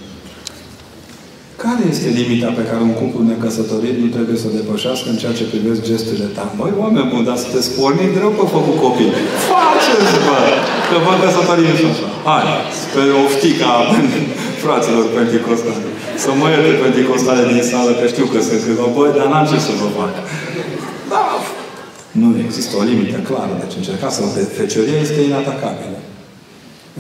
Care 1.66 1.84
este 1.94 2.10
limita 2.20 2.50
pe 2.60 2.64
care 2.70 2.82
un 2.90 2.96
cuplu 3.00 3.22
necăsătorit 3.32 3.96
nu 4.04 4.08
trebuie 4.16 4.38
să 4.42 4.46
o 4.50 4.56
depășească 4.60 5.08
în 5.14 5.18
ceea 5.22 5.38
ce 5.40 5.52
privesc 5.54 5.82
gesturile 5.90 6.30
tale? 6.38 6.52
Măi, 6.60 6.74
oameni 6.84 7.10
buni, 7.12 7.28
dar 7.30 7.38
sunteți 7.44 7.70
porniți 7.78 8.14
de 8.16 8.20
rău 8.24 8.34
pe 8.40 8.46
făcut 8.56 8.76
copii. 8.86 9.12
Faceți, 9.52 10.16
bă! 10.28 10.40
Că 10.90 10.96
vă 11.06 11.14
căsătorie 11.22 11.74
și 11.80 11.86
așa. 11.92 12.08
Hai, 12.30 12.46
spre 12.82 13.04
oftica 13.26 13.72
fraților 14.64 15.06
penticostali. 15.18 15.82
Să 16.24 16.30
mă 16.40 16.48
ierte 16.54 16.74
penticostale 16.86 17.44
din 17.54 17.64
sală, 17.72 17.92
că 18.00 18.06
știu 18.14 18.26
că 18.32 18.38
sunt 18.48 18.60
câțiva. 18.64 18.88
Băi, 18.96 19.12
dar 19.18 19.28
n-am 19.32 19.46
ce 19.52 19.58
să 19.68 19.74
vă 19.82 19.88
fac. 20.00 20.14
Da, 21.14 21.26
nu 22.22 22.28
există 22.46 22.74
o 22.82 22.84
limită 22.92 23.18
clară. 23.28 23.54
Deci 23.64 23.76
încercați 23.82 24.16
să... 24.18 24.22
Fecioria 24.62 24.98
este 25.06 25.20
inatacabilă. 25.30 26.00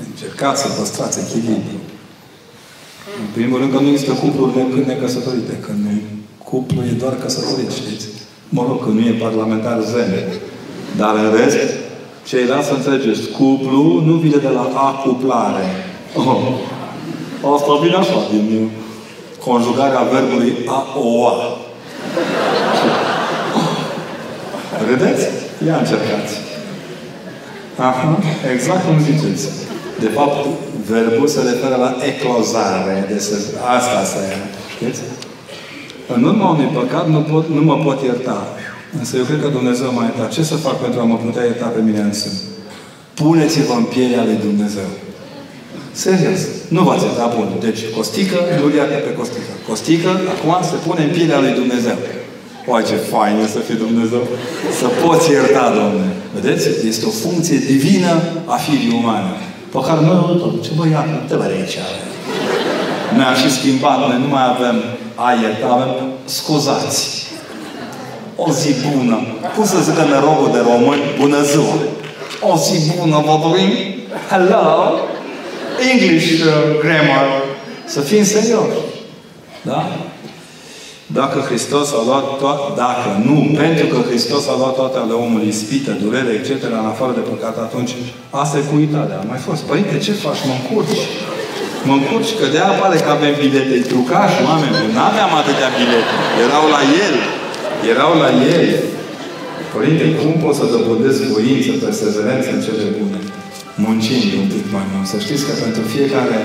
Încercați 0.07 0.59
să 0.63 0.67
păstrați 0.77 1.17
echilibru. 1.23 1.77
În 3.23 3.27
primul 3.33 3.57
rând 3.59 3.71
că 3.73 3.79
nu 3.79 3.89
există 3.89 4.13
cupluri 4.13 4.87
necăsătorite. 4.87 5.53
Când 5.65 5.79
un 5.91 5.99
cuplu 6.43 6.81
e 6.83 7.01
doar 7.03 7.15
căsătorit, 7.23 7.71
știți? 7.71 8.05
Mă 8.49 8.63
rog, 8.67 8.83
că 8.83 8.89
nu 8.89 8.99
e 8.99 9.23
parlamentar 9.25 9.79
zene. 9.93 10.21
Dar 10.97 11.13
în 11.15 11.29
rest, 11.37 11.57
ceilalți 12.27 12.67
să 12.67 12.73
înțelegeți, 12.73 13.29
cuplu 13.37 14.01
nu 14.05 14.13
vine 14.13 14.37
de 14.37 14.47
la 14.47 14.65
acuplare. 14.89 15.65
Oh. 16.15 17.55
Asta 17.55 17.79
vine 17.83 17.95
așa, 17.95 18.19
din 18.31 18.69
conjugarea 19.45 20.01
verbului 20.13 20.53
a-o-a. 20.65 21.57
Râdeți? 24.89 25.25
Ia 25.67 25.77
încercați. 25.77 26.33
Aha, 27.77 28.19
exact 28.53 28.85
cum 28.85 28.99
ziceți. 28.99 29.47
De 29.99 30.09
fapt, 30.17 30.45
verbul 30.91 31.27
se 31.27 31.41
referă 31.41 31.75
la 31.85 31.91
eclozare. 32.11 33.05
Deci 33.11 33.27
asta 33.77 34.03
se 34.13 34.23
Știți? 34.75 35.01
În 36.15 36.23
urma 36.23 36.49
unui 36.49 36.69
păcat 36.79 37.05
nu, 37.09 37.19
pot, 37.31 37.45
nu 37.57 37.61
mă 37.61 37.75
pot 37.85 38.03
ierta. 38.03 38.47
Însă 38.99 39.17
eu 39.17 39.23
cred 39.23 39.41
că 39.41 39.47
Dumnezeu 39.47 39.89
m-a 39.93 40.03
iertat. 40.03 40.29
Ce 40.31 40.43
să 40.43 40.55
fac 40.55 40.75
pentru 40.85 40.99
a 40.99 41.03
mă 41.03 41.17
putea 41.25 41.43
ierta 41.43 41.67
pe 41.75 41.81
mine 41.87 41.99
însă? 41.99 42.29
Puneți-vă 43.13 43.73
în 43.73 43.83
pielea 43.83 44.23
lui 44.23 44.37
Dumnezeu. 44.47 44.89
Serios. 45.91 46.41
Nu 46.75 46.81
v-ați 46.87 47.03
iertat 47.03 47.35
bun. 47.35 47.47
Deci, 47.67 47.81
Costică, 47.95 48.37
nu 48.59 48.75
iartă 48.75 48.97
pe 49.05 49.13
Costică. 49.19 49.51
Costică, 49.67 50.09
acum 50.33 50.53
se 50.69 50.75
pune 50.85 51.01
în 51.03 51.11
pielea 51.17 51.39
lui 51.39 51.53
Dumnezeu. 51.61 51.97
Oai, 52.69 52.83
ce 52.89 52.95
fain 53.11 53.35
e 53.43 53.47
să 53.47 53.59
fii 53.67 53.83
Dumnezeu. 53.85 54.23
Să 54.79 54.87
poți 55.03 55.31
ierta, 55.31 55.65
Domnule. 55.77 56.09
Vedeți? 56.35 56.67
Este 56.91 57.05
o 57.05 57.13
funcție 57.25 57.57
divină 57.57 58.13
a 58.45 58.55
firii 58.65 58.95
umane. 59.01 59.33
Pe 59.71 59.79
care 59.87 59.99
noi, 60.01 60.37
tot, 60.39 60.63
ce 60.63 60.71
băiat, 60.75 61.07
te 61.27 61.35
vă 61.35 61.43
aici. 61.43 61.77
Noi 63.15 63.25
am 63.25 63.35
și 63.35 63.51
schimbat, 63.51 63.97
noi 63.99 64.19
nu 64.19 64.27
mai 64.27 64.45
avem 64.53 64.75
a 65.15 65.33
ierta, 65.41 65.67
avem 65.67 65.93
scuzați. 66.25 67.25
O 68.35 68.51
zi 68.51 68.73
bună. 68.87 69.17
Cum 69.55 69.65
să 69.65 69.77
zică 69.81 70.03
nerogul 70.03 70.49
de 70.51 70.61
români? 70.71 71.01
Bună 71.19 71.41
ziua! 71.41 71.75
O 72.41 72.57
zi 72.57 72.91
bună, 72.97 73.23
vă 73.25 73.39
dorim! 73.41 73.71
Hello! 74.29 74.99
English 75.91 76.43
uh, 76.43 76.79
grammar. 76.79 77.27
Să 77.85 77.99
fim 77.99 78.23
serioși. 78.23 78.77
Da? 79.61 79.91
Dacă 81.19 81.37
Hristos 81.49 81.87
a 81.99 82.01
luat 82.07 82.25
toate, 82.41 82.65
dacă 82.83 83.09
nu, 83.27 83.37
pentru 83.63 83.85
că 83.91 83.99
Hristos 84.09 84.43
a 84.47 84.55
luat 84.61 84.75
toate 84.79 84.97
ale 85.03 85.13
omului, 85.25 85.47
ispită, 85.53 85.91
durere, 86.03 86.31
etc., 86.39 86.49
în 86.81 86.87
afară 86.93 87.13
de 87.19 87.23
păcat, 87.31 87.55
atunci 87.67 87.91
asta 88.41 88.55
e 88.57 88.67
cu 88.69 88.75
uitarea. 88.81 89.17
A 89.21 89.29
mai 89.31 89.41
fost. 89.47 89.61
Părinte, 89.71 89.95
ce 90.05 90.13
faci? 90.25 90.41
Mă 90.47 90.55
încurci. 90.59 91.03
Mă 91.87 91.93
încurci, 91.99 92.31
că 92.39 92.45
de 92.55 92.61
apare 92.71 92.97
că 93.05 93.09
avem 93.17 93.33
bilete. 93.43 93.75
Trucaș, 93.91 94.31
oameni, 94.49 94.75
nu 94.95 95.01
aveam 95.09 95.31
atâtea 95.41 95.69
bilete. 95.77 96.13
Erau 96.45 96.65
la 96.75 96.81
el. 97.05 97.15
Erau 97.93 98.11
la 98.23 98.29
el. 98.55 98.67
Părinte, 99.75 100.05
cum 100.19 100.33
poți 100.43 100.59
să 100.59 100.65
dobândesc 100.75 101.19
voință, 101.33 101.71
perseverență 101.85 102.47
în 102.55 102.61
cele 102.65 102.85
bune? 102.97 103.19
Muncind 103.83 104.27
un 104.41 104.47
pic 104.53 104.65
mai 104.75 104.85
mult. 104.91 105.07
Să 105.13 105.17
știți 105.25 105.43
că 105.47 105.53
pentru 105.63 105.83
fiecare 105.93 106.37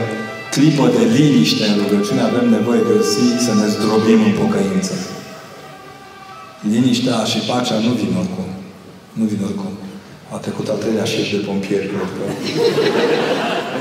clipă 0.55 0.85
de 0.97 1.03
liniște 1.17 1.65
în 1.71 1.77
rugăciune 1.83 2.23
avem 2.31 2.47
nevoie 2.57 2.83
de 2.89 2.93
o 2.99 3.03
zi 3.13 3.27
să 3.47 3.53
ne 3.61 3.67
zdrobim 3.75 4.21
în 4.29 4.35
pocăință. 4.43 4.95
Liniștea 6.73 7.19
și 7.31 7.39
pacea 7.51 7.77
nu 7.87 7.93
vin 8.01 8.13
oricum. 8.23 8.49
Nu 9.19 9.25
vin 9.33 9.41
oricum. 9.49 9.73
A 10.35 10.37
trecut 10.45 10.67
al 10.73 10.79
treilea 10.83 11.07
șef 11.13 11.27
de 11.35 11.41
pompieri, 11.49 11.89
cred 11.91 12.11
că. 12.17 12.23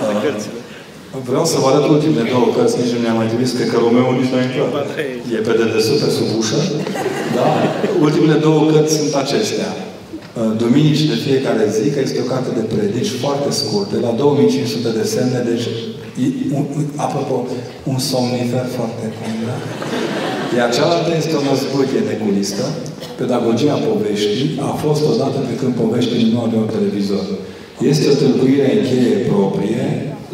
Uh, 0.02 1.22
vreau 1.30 1.46
să 1.52 1.58
vă 1.62 1.68
arăt 1.70 1.86
ultimele 1.96 2.30
două 2.36 2.48
cărți, 2.56 2.80
nici 2.82 2.94
nu 2.96 3.00
mi-am 3.02 3.18
mai 3.22 3.30
trimis, 3.32 3.50
cred 3.58 3.70
că 3.72 3.78
Romeo 3.86 4.12
nici 4.20 4.32
nu 4.32 4.38
a 4.40 4.44
intrat. 4.48 4.88
E 5.36 5.38
pe 5.48 5.54
dedesubt, 5.60 6.00
pe 6.04 6.10
sub 6.18 6.30
ușă. 6.40 6.60
Da? 7.38 7.48
Ultimele 8.08 8.38
două 8.48 8.62
cărți 8.72 8.94
sunt 9.00 9.14
acestea. 9.24 9.70
Uh, 9.78 10.52
Duminici 10.62 11.10
de 11.12 11.18
fiecare 11.26 11.64
zi, 11.76 11.86
că 11.94 12.00
este 12.02 12.20
o 12.24 12.30
carte 12.34 12.50
de 12.60 12.64
predici 12.74 13.12
foarte 13.24 13.50
scurtă, 13.60 13.96
la 14.08 14.12
2500 14.12 14.90
de 15.00 15.06
semne, 15.14 15.40
deci, 15.52 15.68
un, 16.58 16.66
apropo, 16.96 17.36
un 17.92 18.00
somnifer 18.12 18.66
foarte 18.78 19.06
bun, 19.18 19.34
da? 19.48 19.58
Iar 20.58 20.70
cealaltă 20.76 21.12
este 21.22 21.34
o 21.40 21.42
năzbâtie 21.50 22.02
neculistă, 22.12 22.66
Pedagogia 23.20 23.78
poveștii, 23.90 24.50
a 24.70 24.72
fost 24.84 25.02
odată 25.12 25.40
pe 25.48 25.56
când 25.60 25.74
poveștii 25.84 26.32
nu 26.34 26.40
aveau 26.46 26.66
televizor. 26.76 27.26
Este 27.92 28.06
o 28.10 28.20
tâlcuire 28.22 28.68
în 28.76 28.82
cheie 28.90 29.16
proprie 29.32 29.86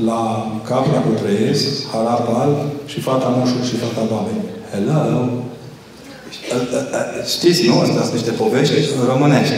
la 0.10 0.22
Capra 0.70 1.00
cu 1.06 1.12
Trăiesc, 1.22 1.66
Harap 1.92 2.26
Alb 2.42 2.58
și 2.92 3.00
Fata 3.08 3.30
Moșul 3.36 3.64
și 3.70 3.76
Fata 3.84 4.04
Babei. 4.12 4.42
Hello! 4.72 5.02
Știți, 7.36 7.68
nu? 7.68 7.74
Astea 7.84 8.04
sunt 8.08 8.18
niște 8.20 8.34
povești 8.42 8.74
românești. 9.12 9.58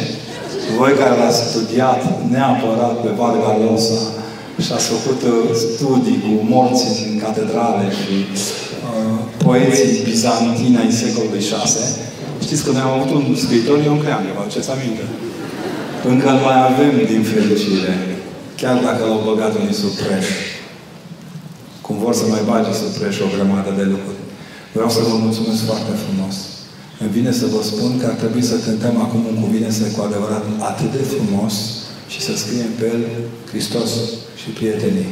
Voi 0.78 0.94
care 1.00 1.14
l-ați 1.22 1.42
studiat 1.50 2.02
neapărat 2.34 2.96
pe 3.04 3.10
Varga 3.20 3.52
Llosa 3.62 4.02
și 4.66 4.72
ați 4.76 4.90
făcut 4.96 5.20
uh, 5.34 5.34
studii 5.76 6.24
cu 6.26 6.32
morții 6.54 7.08
în 7.12 7.18
catedrale 7.26 7.86
și 8.00 8.14
uh, 8.26 9.20
poeții 9.46 9.92
bizantini 10.10 10.82
ai 10.82 10.92
secolului 11.02 11.44
VI, 11.50 11.84
știți 12.46 12.64
că 12.64 12.70
noi 12.72 12.84
am 12.86 12.94
avut 12.98 13.12
un 13.18 13.26
scriitor 13.44 13.78
Ion 13.80 14.00
Creangă, 14.04 14.30
vă 14.36 14.42
aduceți 14.42 14.72
aminte? 14.76 15.06
Încă 16.12 16.28
îl 16.34 16.40
mai 16.48 16.58
avem 16.70 16.94
din 17.12 17.24
fericire, 17.32 17.94
chiar 18.62 18.78
dacă 18.88 19.02
l-au 19.08 19.22
băgat 19.30 19.52
unii 19.62 19.82
sub 19.82 19.94
preș. 20.02 20.28
Cum 21.86 21.96
vor 22.04 22.14
să 22.20 22.26
mai 22.34 22.44
bage 22.50 22.72
sub 22.82 22.92
preș 23.00 23.16
o 23.26 23.34
grămadă 23.36 23.72
de 23.80 23.86
lucruri. 23.94 24.22
Vreau 24.76 24.90
să 24.96 25.00
vă 25.08 25.16
mulțumesc 25.26 25.62
foarte 25.70 25.94
frumos. 26.04 26.36
Îmi 27.02 27.14
vine 27.18 27.32
să 27.42 27.46
vă 27.54 27.62
spun 27.72 27.92
că 28.00 28.06
ar 28.12 28.18
trebui 28.22 28.44
să 28.52 28.56
cântăm 28.66 28.96
acum 29.06 29.22
un 29.32 29.38
cuvinte 29.44 29.88
cu 29.96 30.00
adevărat 30.08 30.44
atât 30.72 30.90
de 30.98 31.04
frumos 31.14 31.54
și 32.12 32.20
să 32.22 32.32
scriem 32.36 32.72
pe 32.80 32.86
el 32.86 33.02
Hristos 33.52 33.92
și 34.42 34.50
prietenii. 34.58 35.10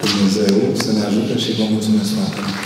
Dumnezeu 0.00 0.54
să 0.84 0.92
ne 0.92 1.04
ajute 1.04 1.38
și 1.38 1.56
vă 1.58 1.64
mulțumesc 1.70 2.10
foarte 2.16 2.40
mult. 2.44 2.60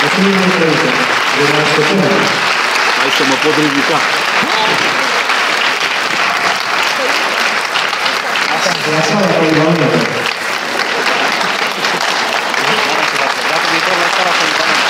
Mulțumim 0.00 0.34
mult, 0.38 0.52
Părinte. 0.58 0.90
De 1.38 1.44
la 1.52 1.58
așteptare. 1.64 2.18
Hai 2.98 3.10
să 3.16 3.22
mă 3.28 3.36
pot 3.42 3.54
ridica. 3.64 3.98
De 8.84 8.90
la 8.94 9.00
sala 9.08 9.26
Polivală. 9.38 9.86
Data 13.48 13.68
viitoare 13.72 14.00
la 14.04 14.08
sala 14.16 14.32
Polivalent. 14.38 14.82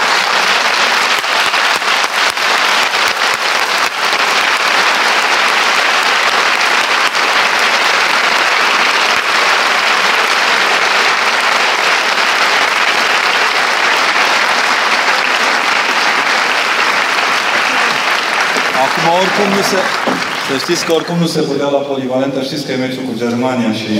Acum 18.85 19.24
oricum 19.35 19.57
nu 19.59 19.65
se... 19.71 19.79
Să 20.49 20.55
știți 20.65 20.83
că 20.87 20.91
oricum 20.99 21.19
nu 21.25 21.29
se 21.37 21.41
putea 21.51 21.69
la 21.77 21.83
polivalentă. 21.91 22.39
Știți 22.49 22.65
că 22.65 22.71
e 22.73 22.83
meciul 22.85 23.05
cu 23.09 23.15
Germania 23.25 23.71
și... 23.81 23.91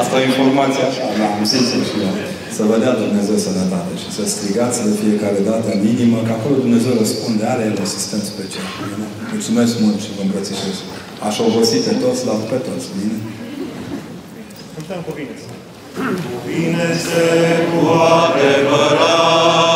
Asta 0.00 0.14
e 0.18 0.24
informația 0.32 0.84
așa. 0.90 1.04
Da, 1.18 1.26
am 1.36 1.44
zis 1.52 1.64
și 1.88 1.96
eu. 2.06 2.12
Să 2.56 2.62
vă 2.70 2.76
dea 2.82 2.94
Dumnezeu 3.04 3.36
sănătate 3.48 3.92
și 4.02 4.08
să 4.16 4.22
strigați 4.34 4.78
de 4.86 4.92
fiecare 5.02 5.40
dată 5.50 5.68
în 5.76 5.82
inimă, 5.94 6.18
că 6.26 6.32
acolo 6.34 6.54
Dumnezeu 6.64 6.92
răspunde, 7.02 7.42
are 7.52 7.62
El 7.68 7.76
o 7.80 7.84
asistent 7.88 8.24
special. 8.32 8.68
Bine? 8.82 9.06
Mulțumesc 9.34 9.72
mult 9.84 9.98
și 10.04 10.10
vă 10.16 10.22
îmbrățișez. 10.24 10.76
Aș 11.26 11.34
obosi 11.46 11.78
pe 11.86 11.94
toți, 12.02 12.20
la 12.28 12.34
pe 12.50 12.58
toți. 12.66 12.86
Bine? 12.96 13.16
Cântăm 14.74 15.00
cu 15.06 15.12
bine. 15.18 15.34
Bine 16.50 16.86
se 17.06 17.24
cu 17.68 17.80
adevărat 18.20 19.75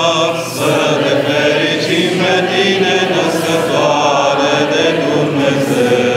Dumnezeu. 5.70 6.09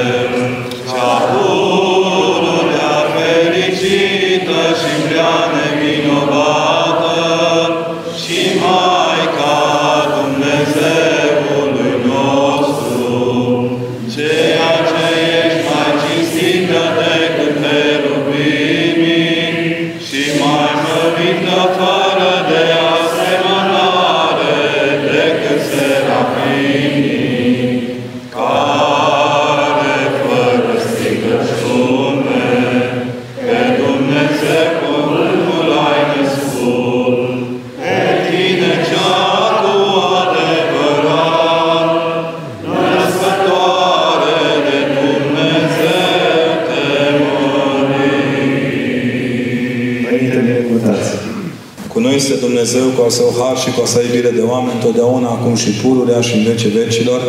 Har 53.84 53.92
și 53.92 53.96
cu 53.96 54.00
a 54.00 54.02
sa 54.02 54.08
iubire 54.08 54.30
de 54.30 54.42
oameni, 54.42 54.80
totdeauna, 54.80 55.28
acum 55.28 55.56
și 55.56 55.70
pururea 55.70 56.22
și 56.22 56.38
în 56.38 56.44
vece 56.44 56.68
vecilor. 56.68 57.22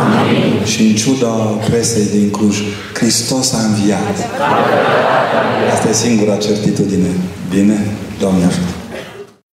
Amin. 0.00 0.64
Și 0.64 0.82
în 0.82 0.94
ciuda 0.94 1.28
presei 1.68 2.06
din 2.06 2.30
Cluj, 2.30 2.56
Hristos 2.94 3.52
a 3.52 3.64
înviat. 3.64 4.16
Asta 5.72 5.88
e 5.88 5.92
singura 5.92 6.36
certitudine. 6.36 7.10
Bine? 7.50 7.86
Doamne 8.18 8.44
ajută! 8.44 8.79